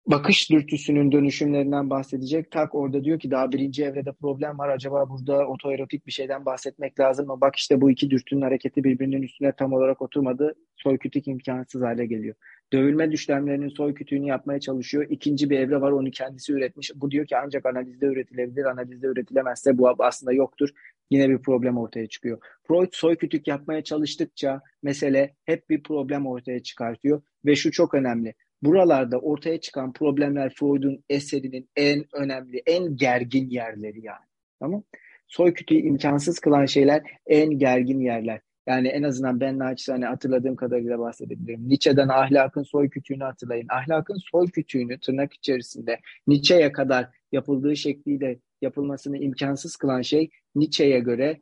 bakış 0.06 0.50
dürtüsünün 0.50 1.12
dönüşümlerinden 1.12 1.90
bahsedecek. 1.90 2.50
Tak 2.50 2.74
orada 2.74 3.04
diyor 3.04 3.20
ki 3.20 3.30
daha 3.30 3.52
birinci 3.52 3.84
evrede 3.84 4.12
problem 4.12 4.58
var. 4.58 4.68
Acaba 4.68 5.10
burada 5.10 5.46
otoerotik 5.46 6.06
bir 6.06 6.12
şeyden 6.12 6.44
bahsetmek 6.46 7.00
lazım 7.00 7.26
mı? 7.26 7.40
Bak 7.40 7.56
işte 7.56 7.80
bu 7.80 7.90
iki 7.90 8.10
dürtünün 8.10 8.42
hareketi 8.42 8.84
birbirinin 8.84 9.22
üstüne 9.22 9.52
tam 9.52 9.72
olarak 9.72 10.02
oturmadı. 10.02 10.54
Soykütük 10.76 11.28
imkansız 11.28 11.82
hale 11.82 12.06
geliyor. 12.06 12.34
Dövülme 12.72 13.12
düşlemlerinin 13.12 13.68
soykütüğünü 13.68 14.26
yapmaya 14.26 14.60
çalışıyor. 14.60 15.06
İkinci 15.10 15.50
bir 15.50 15.58
evre 15.58 15.80
var 15.80 15.90
onu 15.90 16.10
kendisi 16.10 16.52
üretmiş. 16.52 16.90
Bu 16.94 17.10
diyor 17.10 17.26
ki 17.26 17.36
ancak 17.36 17.66
analizde 17.66 18.06
üretilebilir. 18.06 18.64
Analizde 18.64 19.06
üretilemezse 19.06 19.78
bu 19.78 19.94
aslında 19.98 20.32
yoktur. 20.32 20.68
Yine 21.10 21.28
bir 21.30 21.38
problem 21.38 21.78
ortaya 21.78 22.06
çıkıyor. 22.06 22.38
Freud 22.68 22.88
soykütük 22.92 23.48
yapmaya 23.48 23.84
çalıştıkça 23.84 24.60
mesele 24.82 25.34
hep 25.44 25.70
bir 25.70 25.82
problem 25.82 26.26
ortaya 26.26 26.62
çıkartıyor. 26.62 27.22
Ve 27.44 27.56
şu 27.56 27.70
çok 27.70 27.94
önemli 27.94 28.34
buralarda 28.62 29.18
ortaya 29.18 29.60
çıkan 29.60 29.92
problemler 29.92 30.54
Freud'un 30.54 31.04
eserinin 31.08 31.68
en 31.76 32.04
önemli, 32.12 32.62
en 32.66 32.96
gergin 32.96 33.50
yerleri 33.50 34.04
yani. 34.04 34.26
Tamam? 34.60 34.82
Soy 35.28 35.54
kütüğü 35.54 35.74
imkansız 35.74 36.38
kılan 36.38 36.66
şeyler 36.66 37.02
en 37.26 37.58
gergin 37.58 38.00
yerler. 38.00 38.40
Yani 38.66 38.88
en 38.88 39.02
azından 39.02 39.40
ben 39.40 39.58
naçizane 39.58 40.06
hatırladığım 40.06 40.56
kadarıyla 40.56 40.98
bahsedebilirim. 40.98 41.68
Nietzsche'den 41.68 42.08
ahlakın 42.08 42.62
soy 42.62 42.90
kütüğünü 42.90 43.24
hatırlayın. 43.24 43.66
Ahlakın 43.68 44.16
soy 44.16 44.50
kütüğünü 44.50 45.00
tırnak 45.00 45.32
içerisinde 45.32 46.00
Nietzsche'ye 46.26 46.72
kadar 46.72 47.08
yapıldığı 47.32 47.76
şekliyle 47.76 48.38
yapılmasını 48.62 49.18
imkansız 49.18 49.76
kılan 49.76 50.02
şey 50.02 50.30
Nietzsche'ye 50.54 51.00
göre 51.00 51.40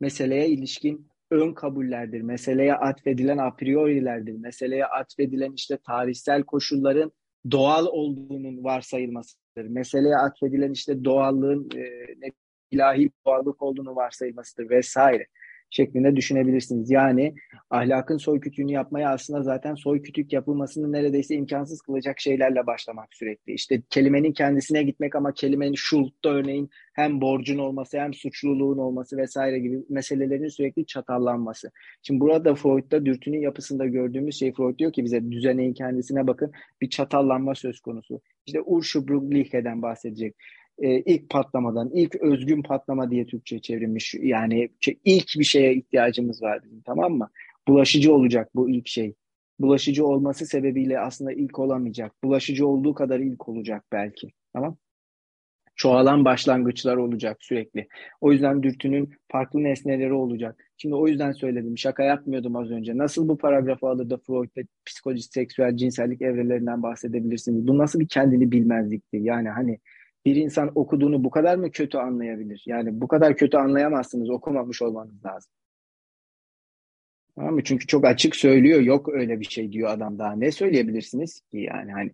meseleye 0.00 0.48
ilişkin 0.48 1.09
ön 1.30 1.52
kabullerdir. 1.52 2.20
Meseleye 2.20 2.74
atfedilen 2.74 3.38
a 3.38 3.54
priorilerdir. 3.54 4.32
Meseleye 4.32 4.86
atfedilen 4.86 5.52
işte 5.52 5.78
tarihsel 5.86 6.42
koşulların 6.42 7.12
doğal 7.50 7.86
olduğunun 7.86 8.64
varsayılmasıdır. 8.64 9.64
Meseleye 9.64 10.16
atfedilen 10.16 10.72
işte 10.72 11.04
doğallığın 11.04 11.68
e, 11.76 12.32
ilahi 12.70 13.10
doğallık 13.26 13.62
olduğunu 13.62 13.96
varsayılmasıdır 13.96 14.70
vesaire 14.70 15.26
şeklinde 15.70 16.16
düşünebilirsiniz. 16.16 16.90
Yani 16.90 17.34
ahlakın 17.70 18.16
soy 18.16 18.40
kütüğünü 18.40 18.72
yapmaya 18.72 19.10
aslında 19.10 19.42
zaten 19.42 19.74
soy 19.74 20.02
kütük 20.02 20.32
yapılmasını 20.32 20.92
neredeyse 20.92 21.34
imkansız 21.34 21.82
kılacak 21.82 22.20
şeylerle 22.20 22.66
başlamak 22.66 23.08
sürekli. 23.14 23.52
İşte 23.52 23.82
kelimenin 23.90 24.32
kendisine 24.32 24.82
gitmek 24.82 25.14
ama 25.16 25.32
kelimenin 25.32 25.74
şultta 25.74 26.28
örneğin 26.28 26.70
hem 26.92 27.20
borcun 27.20 27.58
olması 27.58 27.98
hem 28.00 28.14
suçluluğun 28.14 28.78
olması 28.78 29.16
vesaire 29.16 29.58
gibi 29.58 29.78
meselelerin 29.88 30.48
sürekli 30.48 30.86
çatallanması. 30.86 31.70
Şimdi 32.02 32.20
burada 32.20 32.54
Freud'da 32.54 33.06
dürtünün 33.06 33.40
yapısında 33.40 33.86
gördüğümüz 33.86 34.38
şey 34.38 34.52
Freud 34.52 34.78
diyor 34.78 34.92
ki 34.92 35.04
bize 35.04 35.30
düzeneğin 35.30 35.74
kendisine 35.74 36.26
bakın 36.26 36.52
bir 36.80 36.90
çatallanma 36.90 37.54
söz 37.54 37.80
konusu. 37.80 38.20
İşte 38.46 38.60
Ursprünglichke'den 38.62 39.82
bahsedecek 39.82 40.36
e, 40.80 41.00
ilk 41.00 41.30
patlamadan, 41.30 41.90
ilk 41.94 42.16
özgün 42.16 42.62
patlama 42.62 43.10
diye 43.10 43.26
Türkçe 43.26 43.60
çevrilmiş. 43.60 44.14
Yani 44.22 44.70
ilk 45.04 45.26
bir 45.38 45.44
şeye 45.44 45.74
ihtiyacımız 45.74 46.42
var 46.42 46.64
bizim 46.64 46.80
tamam 46.80 47.12
mı? 47.12 47.30
Bulaşıcı 47.68 48.14
olacak 48.14 48.50
bu 48.54 48.70
ilk 48.70 48.88
şey. 48.88 49.14
Bulaşıcı 49.58 50.06
olması 50.06 50.46
sebebiyle 50.46 51.00
aslında 51.00 51.32
ilk 51.32 51.58
olamayacak. 51.58 52.12
Bulaşıcı 52.24 52.66
olduğu 52.66 52.94
kadar 52.94 53.20
ilk 53.20 53.48
olacak 53.48 53.84
belki. 53.92 54.28
Tamam 54.52 54.76
Çoğalan 55.80 56.24
başlangıçlar 56.24 56.96
olacak 56.96 57.36
sürekli. 57.40 57.88
O 58.20 58.32
yüzden 58.32 58.62
dürtünün 58.62 59.10
farklı 59.28 59.62
nesneleri 59.62 60.12
olacak. 60.12 60.64
Şimdi 60.76 60.94
o 60.94 61.08
yüzden 61.08 61.32
söyledim. 61.32 61.78
Şaka 61.78 62.02
yapmıyordum 62.02 62.56
az 62.56 62.70
önce. 62.70 62.98
Nasıl 62.98 63.28
bu 63.28 63.38
paragrafı 63.38 63.86
alır 63.88 64.10
da 64.10 64.16
Freud'da 64.16 64.60
psikolojik, 64.86 65.32
seksüel, 65.32 65.76
cinsellik 65.76 66.22
evrelerinden 66.22 66.82
bahsedebilirsiniz? 66.82 67.66
Bu 67.68 67.78
nasıl 67.78 68.00
bir 68.00 68.08
kendini 68.08 68.52
bilmezliktir? 68.52 69.20
Yani 69.20 69.48
hani 69.48 69.78
bir 70.24 70.36
insan 70.36 70.72
okuduğunu 70.74 71.24
bu 71.24 71.30
kadar 71.30 71.56
mı 71.56 71.70
kötü 71.70 71.98
anlayabilir? 71.98 72.62
Yani 72.66 73.00
bu 73.00 73.08
kadar 73.08 73.36
kötü 73.36 73.56
anlayamazsınız, 73.56 74.30
okumamış 74.30 74.82
olmanız 74.82 75.24
lazım. 75.24 75.52
Tamam 77.36 77.54
mı? 77.54 77.64
Çünkü 77.64 77.86
çok 77.86 78.04
açık 78.04 78.36
söylüyor, 78.36 78.80
yok 78.80 79.08
öyle 79.08 79.40
bir 79.40 79.44
şey 79.44 79.72
diyor 79.72 79.90
adam 79.90 80.18
daha. 80.18 80.32
Ne 80.32 80.52
söyleyebilirsiniz 80.52 81.40
ki 81.40 81.58
yani 81.58 81.92
hani? 81.92 82.10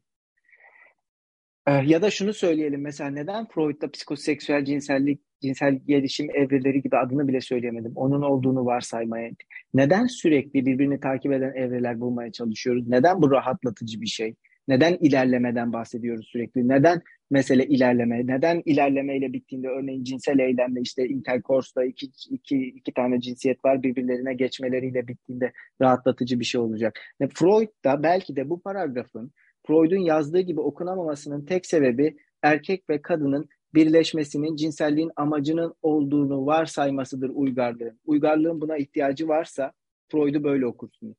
Ee, 1.67 1.73
ya 1.73 2.03
da 2.03 2.11
şunu 2.11 2.33
söyleyelim 2.33 2.81
mesela 2.81 3.11
neden 3.11 3.47
Freud'da 3.47 3.91
psikoseksüel 3.91 4.65
cinsellik, 4.65 5.21
cinsel 5.43 5.75
gelişim 5.87 6.31
evreleri 6.31 6.83
gibi 6.83 6.97
adını 6.97 7.29
bile 7.29 7.41
söyleyemedim. 7.41 7.93
Onun 7.95 8.23
olduğunu 8.23 8.67
varsaymaya. 8.67 9.31
Neden 9.75 10.07
sürekli 10.07 10.67
birbirini 10.67 11.01
takip 11.01 11.33
eden 11.33 11.55
evreler 11.55 12.01
bulmaya 12.01 12.33
çalışıyoruz? 12.33 12.89
Neden 12.89 13.23
bu 13.23 13.31
rahatlatıcı 13.31 14.01
bir 14.01 14.07
şey? 14.07 14.35
Neden 14.69 14.95
ilerlemeden 15.01 15.73
bahsediyoruz 15.73 16.27
sürekli? 16.27 16.69
Neden 16.69 17.03
mesele 17.31 17.67
ilerleme? 17.67 18.27
Neden 18.27 18.63
ilerlemeyle 18.65 19.33
bittiğinde 19.33 19.69
örneğin 19.69 20.05
cinsel 20.05 20.39
eylemle 20.39 20.81
işte 20.81 21.09
intercourse'da 21.09 21.85
iki, 21.85 22.07
iki, 22.31 22.59
iki 22.59 22.95
tane 22.95 23.21
cinsiyet 23.21 23.65
var 23.65 23.83
birbirlerine 23.83 24.35
geçmeleriyle 24.35 25.09
bittiğinde 25.09 25.53
rahatlatıcı 25.83 26.41
bir 26.41 26.45
şey 26.45 26.61
olacak. 26.61 27.01
Ve 27.21 27.29
Freud 27.35 27.69
da 27.85 28.03
belki 28.03 28.37
de 28.37 28.51
bu 28.51 28.61
paragrafın 28.61 29.33
Freud'un 29.67 30.01
yazdığı 30.01 30.41
gibi 30.41 30.61
okunamamasının 30.61 31.45
tek 31.45 31.67
sebebi 31.67 32.17
erkek 32.43 32.91
ve 32.91 33.03
kadının 33.03 33.49
birleşmesinin 33.75 34.57
cinselliğin 34.57 35.11
amacının 35.17 35.75
olduğunu 35.83 36.47
varsaymasıdır 36.47 37.31
uygarlığın. 37.35 38.01
Uygarlığın 38.05 38.61
buna 38.61 38.77
ihtiyacı 38.77 39.29
varsa 39.29 39.73
Freud'u 40.13 40.45
böyle 40.45 40.67
okursunuz. 40.67 41.17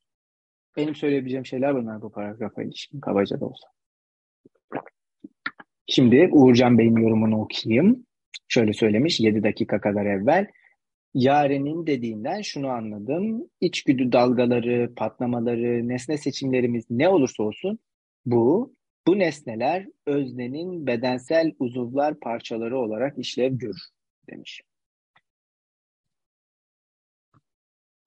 Benim 0.78 0.96
söyleyebileceğim 0.96 1.46
şeyler 1.46 1.76
bunlar 1.76 2.02
bu 2.02 2.12
paragrafa 2.12 2.64
ilişkin 2.64 3.00
kabaca 3.00 3.40
da 3.40 3.46
olsa. 3.46 3.77
Şimdi 5.88 6.30
Uğurcan 6.32 6.78
Bey'in 6.78 6.96
yorumunu 6.96 7.42
okuyayım. 7.42 8.06
Şöyle 8.48 8.74
söylemiş 8.74 9.20
7 9.20 9.44
dakika 9.44 9.82
kadar 9.82 10.06
evvel. 10.06 10.48
Yaren'in 11.14 11.88
dediğinden 11.88 12.42
şunu 12.42 12.68
anladım. 12.68 13.50
İçgüdü 13.62 14.12
dalgaları, 14.12 14.94
patlamaları, 14.96 15.88
nesne 15.88 16.18
seçimlerimiz 16.18 16.86
ne 16.90 17.10
olursa 17.10 17.44
olsun 17.44 17.80
bu, 18.26 18.76
bu 19.08 19.20
nesneler 19.20 19.88
öznenin 20.06 20.88
bedensel 20.88 21.52
uzuvlar 21.60 22.20
parçaları 22.20 22.78
olarak 22.78 23.18
işlev 23.18 23.54
görür 23.54 23.82
demiş. 24.30 24.62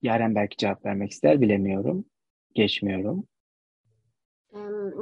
Yaren 0.01 0.35
belki 0.35 0.57
cevap 0.57 0.85
vermek 0.85 1.11
ister 1.11 1.41
bilemiyorum. 1.41 2.05
Geçmiyorum. 2.55 3.27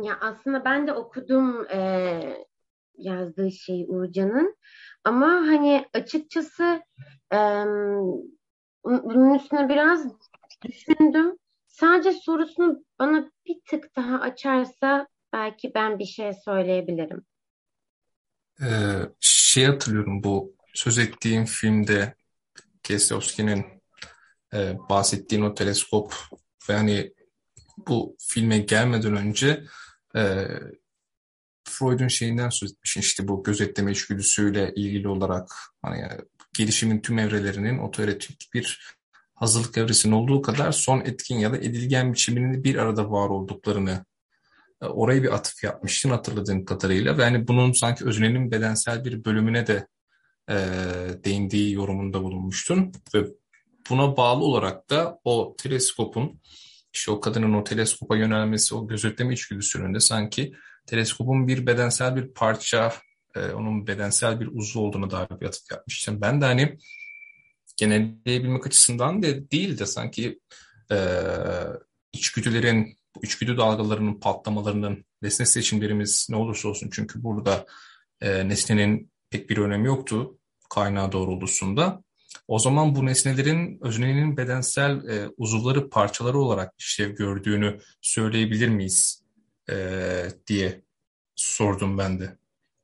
Ya 0.03 0.17
aslında 0.21 0.65
ben 0.65 0.87
de 0.87 0.93
okudum 0.93 1.65
e, 1.73 2.19
yazdığı 2.99 3.51
şey 3.51 3.85
Uğurcan'ın. 3.87 4.55
Ama 5.03 5.27
hani 5.27 5.85
açıkçası 5.93 6.83
e, 7.33 7.37
bunun 8.85 9.33
üstüne 9.33 9.69
biraz 9.69 10.07
düşündüm. 10.65 11.37
Sadece 11.67 12.11
sorusunu 12.11 12.83
bana 12.99 13.31
bir 13.47 13.55
tık 13.69 13.95
daha 13.95 14.19
açarsa 14.19 15.07
belki 15.33 15.71
ben 15.75 15.99
bir 15.99 16.05
şey 16.05 16.33
söyleyebilirim. 16.45 17.25
Ee, 18.61 18.99
şey 19.19 19.65
hatırlıyorum 19.65 20.23
bu 20.23 20.55
söz 20.73 20.97
ettiğim 20.97 21.45
filmde 21.45 22.15
Kieslowski'nin 22.83 23.65
e, 24.53 24.77
bahsettiğin 24.89 25.41
o 25.41 25.53
teleskop 25.53 26.13
ve 26.69 26.73
hani 26.73 27.13
bu 27.87 28.15
filme 28.19 28.57
gelmeden 28.57 29.15
önce 29.15 29.63
e, 30.15 30.47
Freud'un 31.79 32.07
şeyinden 32.07 32.49
söz 32.49 32.71
etmiş 32.71 32.97
işte 32.97 33.27
bu 33.27 33.43
gözetleme 33.43 33.91
içgüdüsüyle 33.91 34.73
ilgili 34.75 35.07
olarak 35.07 35.51
hani 35.81 36.03
gelişimin 36.57 36.99
tüm 36.99 37.19
evrelerinin 37.19 37.79
otoerotik 37.79 38.53
bir 38.53 38.95
hazırlık 39.35 39.77
evresinin 39.77 40.13
olduğu 40.13 40.41
kadar 40.41 40.71
son 40.71 40.99
etkin 40.99 41.39
ya 41.39 41.51
da 41.51 41.57
edilgen 41.57 42.13
biçiminin 42.13 42.63
bir 42.63 42.75
arada 42.75 43.11
var 43.11 43.29
olduklarını 43.29 44.05
e, 44.81 44.85
oraya 44.85 45.23
bir 45.23 45.33
atıf 45.33 45.63
yapmıştın 45.63 46.09
hatırladığım 46.09 46.65
kadarıyla 46.65 47.17
ve 47.17 47.23
hani 47.23 47.47
bunun 47.47 47.71
sanki 47.71 48.05
öznenin 48.05 48.51
bedensel 48.51 49.05
bir 49.05 49.25
bölümüne 49.25 49.67
de 49.67 49.87
e, 50.49 50.55
değindiği 51.23 51.73
yorumunda 51.73 52.23
bulunmuştun 52.23 52.91
ve 53.15 53.25
buna 53.89 54.17
bağlı 54.17 54.43
olarak 54.43 54.89
da 54.89 55.19
o 55.23 55.55
teleskopun 55.57 56.41
işte 56.93 57.11
o 57.11 57.19
kadının 57.19 57.53
o 57.53 57.63
teleskopa 57.63 58.17
yönelmesi, 58.17 58.75
o 58.75 58.87
gözetleme 58.87 59.33
içgüdüsünün 59.33 59.93
de 59.93 59.99
sanki 59.99 60.53
teleskopun 60.89 61.47
bir 61.47 61.67
bedensel 61.67 62.15
bir 62.15 62.27
parça, 62.33 62.93
e, 63.35 63.39
onun 63.51 63.87
bedensel 63.87 64.39
bir 64.39 64.47
uzvu 64.47 64.79
olduğuna 64.79 65.11
dair 65.11 65.41
bir 65.41 65.45
atıf 65.45 65.71
yapmıştım. 65.71 66.21
Ben 66.21 66.41
de 66.41 66.45
hani 66.45 66.77
genelleyebilmek 67.77 68.67
açısından 68.67 69.23
de 69.23 69.51
değil 69.51 69.79
de 69.79 69.85
sanki 69.85 70.39
e, 70.91 70.97
içgüdülerin, 72.13 72.97
içgüdü 73.23 73.57
dalgalarının 73.57 74.19
patlamalarının 74.19 75.05
nesne 75.21 75.45
seçimlerimiz 75.45 76.27
ne 76.29 76.35
olursa 76.35 76.69
olsun 76.69 76.89
çünkü 76.93 77.23
burada 77.23 77.65
e, 78.21 78.49
nesnenin 78.49 79.11
pek 79.29 79.49
bir 79.49 79.57
önemi 79.57 79.87
yoktu 79.87 80.37
kaynağı 80.69 81.11
doğrultusunda. 81.11 82.03
O 82.47 82.59
zaman 82.59 82.95
bu 82.95 83.05
nesnelerin 83.05 83.79
öznenin 83.81 84.37
bedensel 84.37 85.07
e, 85.07 85.29
uzuvları 85.37 85.89
parçaları 85.89 86.37
olarak 86.37 86.73
işlev 86.79 87.15
gördüğünü 87.15 87.79
söyleyebilir 88.01 88.67
miyiz 88.67 89.28
e, 89.71 89.75
diye 90.47 90.81
sordum 91.35 91.97
ben 91.97 92.19
de. 92.19 92.37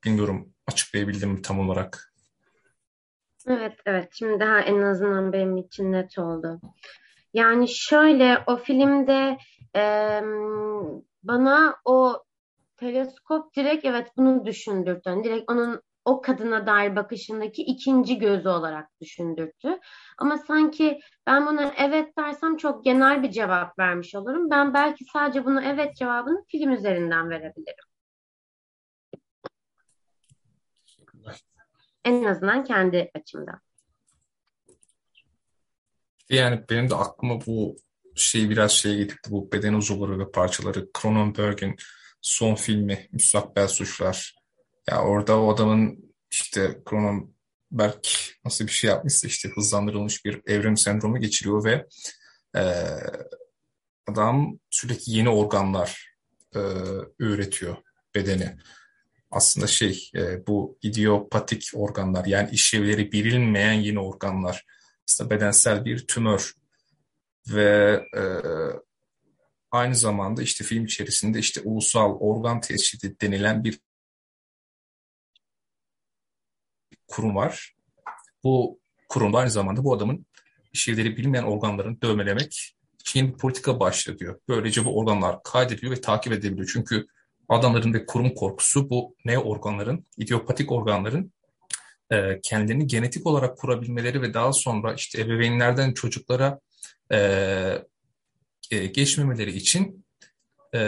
Bilmiyorum 0.05 0.53
açıklayabildim 0.67 1.29
mi 1.29 1.41
tam 1.41 1.59
olarak. 1.59 2.13
Evet, 3.47 3.73
evet. 3.85 4.09
Şimdi 4.11 4.39
daha 4.39 4.59
en 4.59 4.81
azından 4.81 5.33
benim 5.33 5.57
için 5.57 5.91
net 5.91 6.17
oldu. 6.17 6.61
Yani 7.33 7.67
şöyle 7.69 8.43
o 8.47 8.57
filmde 8.57 9.37
e, 9.75 9.81
bana 11.23 11.75
o 11.85 12.23
teleskop 12.77 13.55
direkt 13.55 13.85
evet 13.85 14.07
bunu 14.17 14.45
düşündürdü. 14.45 15.01
Yani 15.05 15.23
direkt 15.23 15.51
onun 15.51 15.81
o 16.05 16.21
kadına 16.21 16.67
dair 16.67 16.95
bakışındaki 16.95 17.61
ikinci 17.61 18.19
gözü 18.19 18.49
olarak 18.49 19.01
düşündürttü. 19.01 19.79
Ama 20.17 20.37
sanki 20.37 20.99
ben 21.27 21.47
buna 21.47 21.73
evet 21.77 22.17
dersem 22.17 22.57
çok 22.57 22.85
genel 22.85 23.23
bir 23.23 23.31
cevap 23.31 23.79
vermiş 23.79 24.15
olurum. 24.15 24.49
Ben 24.49 24.73
belki 24.73 25.05
sadece 25.13 25.45
bunu 25.45 25.63
evet 25.63 25.95
cevabını 25.95 26.45
film 26.47 26.71
üzerinden 26.71 27.29
verebilirim. 27.29 27.85
En 32.05 32.23
azından 32.23 32.63
kendi 32.63 33.11
açımdan. 33.15 33.59
Yani 36.29 36.63
benim 36.69 36.89
de 36.89 36.95
aklıma 36.95 37.45
bu 37.45 37.75
şey 38.15 38.49
biraz 38.49 38.71
şey 38.71 38.97
getirdi. 38.97 39.27
Bu 39.29 39.51
beden 39.51 39.73
uzuvları 39.73 40.19
ve 40.19 40.31
parçaları. 40.31 40.89
Cronenberg'in 41.01 41.75
son 42.21 42.55
filmi 42.55 43.07
Müstakbel 43.11 43.67
Suçlar. 43.67 44.44
Ya 44.89 45.01
orada 45.01 45.39
o 45.41 45.53
adamın 45.53 46.13
işte 46.31 46.81
Cronenberg 46.89 48.03
nasıl 48.45 48.67
bir 48.67 48.71
şey 48.71 48.89
yapmışsa 48.89 49.27
işte 49.27 49.49
hızlandırılmış 49.49 50.25
bir 50.25 50.41
evrim 50.47 50.77
sendromu 50.77 51.19
geçiriyor 51.19 51.63
ve 51.63 51.87
e, 52.55 52.63
adam 54.07 54.59
sürekli 54.69 55.11
yeni 55.11 55.29
organlar 55.29 56.15
e, 56.55 56.59
üretiyor 57.19 57.77
bedeni. 58.15 58.57
Aslında 59.31 59.67
şey 59.67 60.11
e, 60.15 60.47
bu 60.47 60.77
idiopatik 60.81 61.71
organlar 61.73 62.25
yani 62.25 62.49
işlevleri 62.51 63.11
bilinmeyen 63.11 63.73
yeni 63.73 63.99
organlar. 63.99 64.65
Aslında 65.09 65.29
bedensel 65.29 65.85
bir 65.85 66.07
tümör 66.07 66.53
ve 67.47 68.01
e, 68.17 68.23
aynı 69.71 69.95
zamanda 69.95 70.41
işte 70.41 70.63
film 70.63 70.85
içerisinde 70.85 71.39
işte 71.39 71.61
ulusal 71.63 72.17
organ 72.19 72.61
teşhidi 72.61 73.15
denilen 73.21 73.63
bir 73.63 73.79
kurum 77.07 77.35
var. 77.35 77.75
Bu 78.43 78.79
kurumda 79.09 79.37
aynı 79.37 79.51
zamanda 79.51 79.83
bu 79.83 79.93
adamın 79.93 80.25
işlevleri 80.73 81.17
bilinmeyen 81.17 81.43
organlarını 81.43 82.01
dövmelemek 82.01 82.75
için 82.99 83.33
bir 83.33 83.37
politika 83.37 83.79
başlıyor 83.79 84.19
diyor. 84.19 84.39
Böylece 84.49 84.85
bu 84.85 84.99
organlar 84.99 85.43
kaydediliyor 85.43 85.91
ve 85.91 86.01
takip 86.01 86.33
edebiliyor. 86.33 86.69
Çünkü 86.73 87.07
adamların 87.49 87.93
ve 87.93 88.05
kurum 88.05 88.33
korkusu 88.33 88.89
bu 88.89 89.15
ne 89.25 89.39
organların, 89.39 90.05
idiopatik 90.17 90.71
organların 90.71 91.33
e, 92.11 92.41
kendilerini 92.43 92.87
genetik 92.87 93.27
olarak 93.27 93.57
kurabilmeleri 93.57 94.21
ve 94.21 94.33
daha 94.33 94.53
sonra 94.53 94.93
işte 94.93 95.21
ebeveynlerden 95.21 95.93
çocuklara 95.93 96.59
e, 97.11 97.17
e, 98.71 98.85
geçmemeleri 98.85 99.51
için 99.51 100.05
e, 100.73 100.79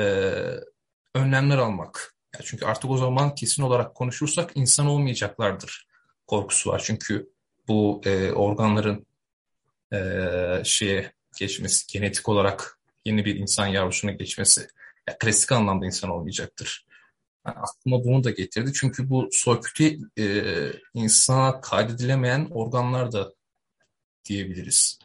önlemler 1.15 1.57
almak. 1.57 2.15
Yani 2.35 2.45
çünkü 2.45 2.65
artık 2.65 2.91
o 2.91 2.97
zaman 2.97 3.35
kesin 3.35 3.63
olarak 3.63 3.95
konuşursak 3.95 4.51
insan 4.55 4.87
olmayacaklardır 4.87 5.86
korkusu 6.27 6.69
var. 6.69 6.81
Çünkü 6.85 7.29
bu 7.67 8.01
e, 8.05 8.31
organların 8.31 9.05
e, 9.93 9.99
şeye 10.63 11.11
geçmesi, 11.39 11.93
genetik 11.93 12.29
olarak 12.29 12.79
yeni 13.05 13.25
bir 13.25 13.35
insan 13.35 13.67
yavrusuna 13.67 14.11
geçmesi, 14.11 14.67
ya 15.09 15.17
klasik 15.17 15.51
anlamda 15.51 15.85
insan 15.85 16.09
olmayacaktır. 16.09 16.85
Yani 17.47 17.57
aklıma 17.57 18.03
bunu 18.03 18.23
da 18.23 18.29
getirdi. 18.29 18.73
Çünkü 18.73 19.09
bu 19.09 19.29
soykütü 19.31 19.97
e, 20.19 20.25
insana 20.93 21.61
kaydedilemeyen 21.61 22.47
organlar 22.51 23.11
da 23.11 23.33
diyebiliriz. 24.25 24.99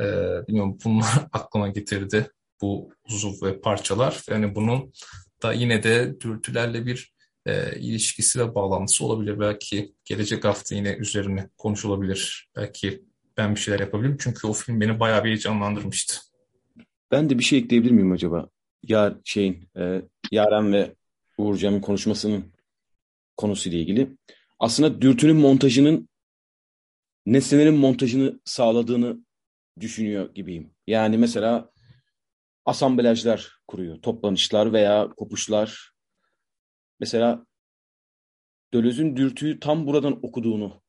E, 0.00 0.04
bilmiyorum 0.48 0.78
bunlar 0.84 1.26
aklıma 1.32 1.68
getirdi 1.68 2.30
bu 2.60 2.92
uzuv 3.08 3.46
ve 3.46 3.60
parçalar. 3.60 4.22
Yani 4.30 4.54
bunun 4.54 4.92
da 5.42 5.52
yine 5.52 5.82
de 5.82 6.20
dürtülerle 6.20 6.86
bir 6.86 7.15
e, 7.46 7.80
ilişkisi 7.80 8.40
ve 8.40 8.54
bağlantısı 8.54 9.04
olabilir. 9.04 9.40
Belki 9.40 9.94
gelecek 10.04 10.44
hafta 10.44 10.74
yine 10.74 10.92
üzerine 10.92 11.48
konuşulabilir. 11.58 12.48
Belki 12.56 13.02
ben 13.36 13.54
bir 13.54 13.60
şeyler 13.60 13.80
yapabilirim. 13.80 14.16
Çünkü 14.20 14.46
o 14.46 14.52
film 14.52 14.80
beni 14.80 15.00
bayağı 15.00 15.24
bir 15.24 15.28
heyecanlandırmıştı. 15.28 16.16
Ben 17.10 17.30
de 17.30 17.38
bir 17.38 17.44
şey 17.44 17.58
ekleyebilir 17.58 17.90
miyim 17.90 18.12
acaba? 18.12 18.48
Ya 18.82 19.18
şeyin 19.24 19.68
e, 19.78 20.02
Yaren 20.32 20.72
ve 20.72 20.94
Uğurcan'ın 21.38 21.80
konuşmasının 21.80 22.52
konusuyla 23.36 23.78
ilgili. 23.78 24.16
Aslında 24.58 25.02
dürtünün 25.02 25.36
montajının 25.36 26.08
nesnelerin 27.26 27.74
montajını 27.74 28.40
sağladığını 28.44 29.18
düşünüyor 29.80 30.34
gibiyim. 30.34 30.70
Yani 30.86 31.18
mesela 31.18 31.70
asamblajlar 32.64 33.52
kuruyor, 33.68 33.96
toplanışlar 34.02 34.72
veya 34.72 35.08
kopuşlar. 35.16 35.95
Mesela 37.00 37.46
Döloz'un 38.74 39.16
dürtüyü 39.16 39.60
tam 39.60 39.86
buradan 39.86 40.26
okuduğunu 40.26 40.82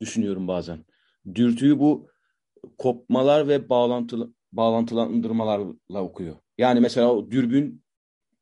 düşünüyorum 0.00 0.48
bazen. 0.48 0.84
Dürtüyü 1.34 1.78
bu 1.78 2.10
kopmalar 2.78 3.48
ve 3.48 3.68
bağlantılı, 3.68 4.34
bağlantılandırmalarla 4.52 6.02
okuyor. 6.02 6.36
Yani 6.58 6.80
mesela 6.80 7.12
o 7.12 7.30
dürbün 7.30 7.84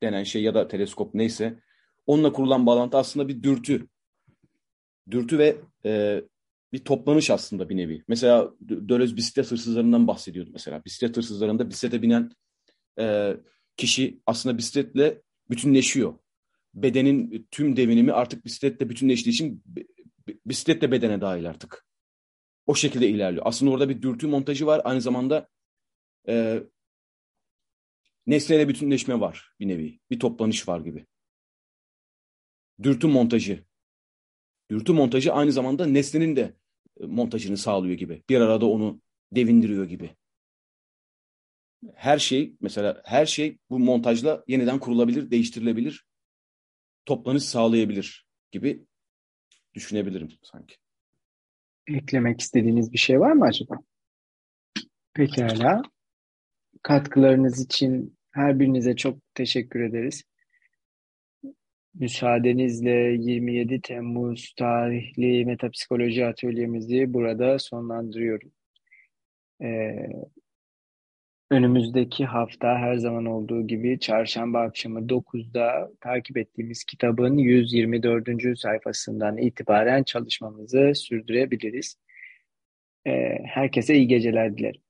denen 0.02 0.24
şey 0.24 0.42
ya 0.42 0.54
da 0.54 0.68
teleskop 0.68 1.14
neyse 1.14 1.60
onunla 2.06 2.32
kurulan 2.32 2.66
bağlantı 2.66 2.96
aslında 2.96 3.28
bir 3.28 3.42
dürtü. 3.42 3.88
Dürtü 5.10 5.38
ve 5.38 5.56
e, 5.84 6.22
bir 6.72 6.84
toplanış 6.84 7.30
aslında 7.30 7.68
bir 7.68 7.76
nevi. 7.76 8.04
Mesela 8.08 8.50
Dölöz 8.68 9.16
bisiklet 9.16 9.50
hırsızlarından 9.50 10.06
bahsediyordu 10.06 10.50
mesela. 10.52 10.84
Bisiklet 10.84 11.16
hırsızlarında 11.16 11.70
bisiklete 11.70 12.02
binen 12.02 12.30
e, 12.98 13.36
kişi 13.76 14.20
aslında 14.26 14.58
bisikletle 14.58 15.22
bütünleşiyor. 15.50 16.14
Bedenin 16.82 17.48
tüm 17.50 17.76
devinimi 17.76 18.12
artık 18.12 18.44
bisikletle 18.44 18.90
bütünleştiği 18.90 19.32
için 19.32 19.62
bisiklet 20.46 20.82
de 20.82 20.92
bedene 20.92 21.20
dahil 21.20 21.48
artık. 21.48 21.86
O 22.66 22.74
şekilde 22.74 23.08
ilerliyor. 23.08 23.42
Aslında 23.46 23.72
orada 23.72 23.88
bir 23.88 24.02
dürtü 24.02 24.26
montajı 24.26 24.66
var. 24.66 24.80
Aynı 24.84 25.00
zamanda 25.00 25.48
e, 26.28 26.62
nesneyle 28.26 28.68
bütünleşme 28.68 29.20
var 29.20 29.52
bir 29.60 29.68
nevi. 29.68 30.00
Bir 30.10 30.20
toplanış 30.20 30.68
var 30.68 30.80
gibi. 30.80 31.06
Dürtü 32.82 33.06
montajı. 33.06 33.64
Dürtü 34.70 34.92
montajı 34.92 35.32
aynı 35.32 35.52
zamanda 35.52 35.86
nesnenin 35.86 36.36
de 36.36 36.54
e, 37.00 37.06
montajını 37.06 37.56
sağlıyor 37.56 37.94
gibi. 37.94 38.22
Bir 38.28 38.40
arada 38.40 38.66
onu 38.66 39.00
devindiriyor 39.32 39.84
gibi. 39.84 40.16
Her 41.94 42.18
şey 42.18 42.56
mesela 42.60 43.02
her 43.04 43.26
şey 43.26 43.58
bu 43.70 43.78
montajla 43.78 44.44
yeniden 44.46 44.78
kurulabilir, 44.78 45.30
değiştirilebilir, 45.30 46.07
toplanış 47.08 47.44
sağlayabilir 47.44 48.26
gibi 48.50 48.84
düşünebilirim 49.74 50.28
sanki. 50.42 50.76
Eklemek 51.86 52.40
istediğiniz 52.40 52.92
bir 52.92 52.98
şey 52.98 53.20
var 53.20 53.32
mı 53.32 53.44
acaba? 53.44 53.74
Pekala. 55.14 55.82
Katkılarınız 56.82 57.64
için 57.64 58.18
her 58.30 58.60
birinize 58.60 58.96
çok 58.96 59.18
teşekkür 59.34 59.80
ederiz. 59.80 60.22
Müsaadenizle 61.94 62.90
27 62.90 63.80
Temmuz 63.80 64.54
tarihli 64.58 65.44
metapsikoloji 65.44 66.26
atölyemizi 66.26 67.14
burada 67.14 67.58
sonlandırıyorum. 67.58 68.52
Ee, 69.62 70.08
önümüzdeki 71.50 72.24
hafta 72.24 72.78
her 72.78 72.96
zaman 72.96 73.26
olduğu 73.26 73.66
gibi 73.66 74.00
çarşamba 74.00 74.60
akşamı 74.60 75.08
9'da 75.08 75.90
takip 76.00 76.36
ettiğimiz 76.36 76.84
kitabın 76.84 77.38
124. 77.38 78.58
sayfasından 78.58 79.36
itibaren 79.38 80.02
çalışmamızı 80.02 80.92
sürdürebiliriz. 80.94 81.96
Ee, 83.06 83.38
herkese 83.44 83.94
iyi 83.94 84.08
geceler 84.08 84.58
dilerim. 84.58 84.80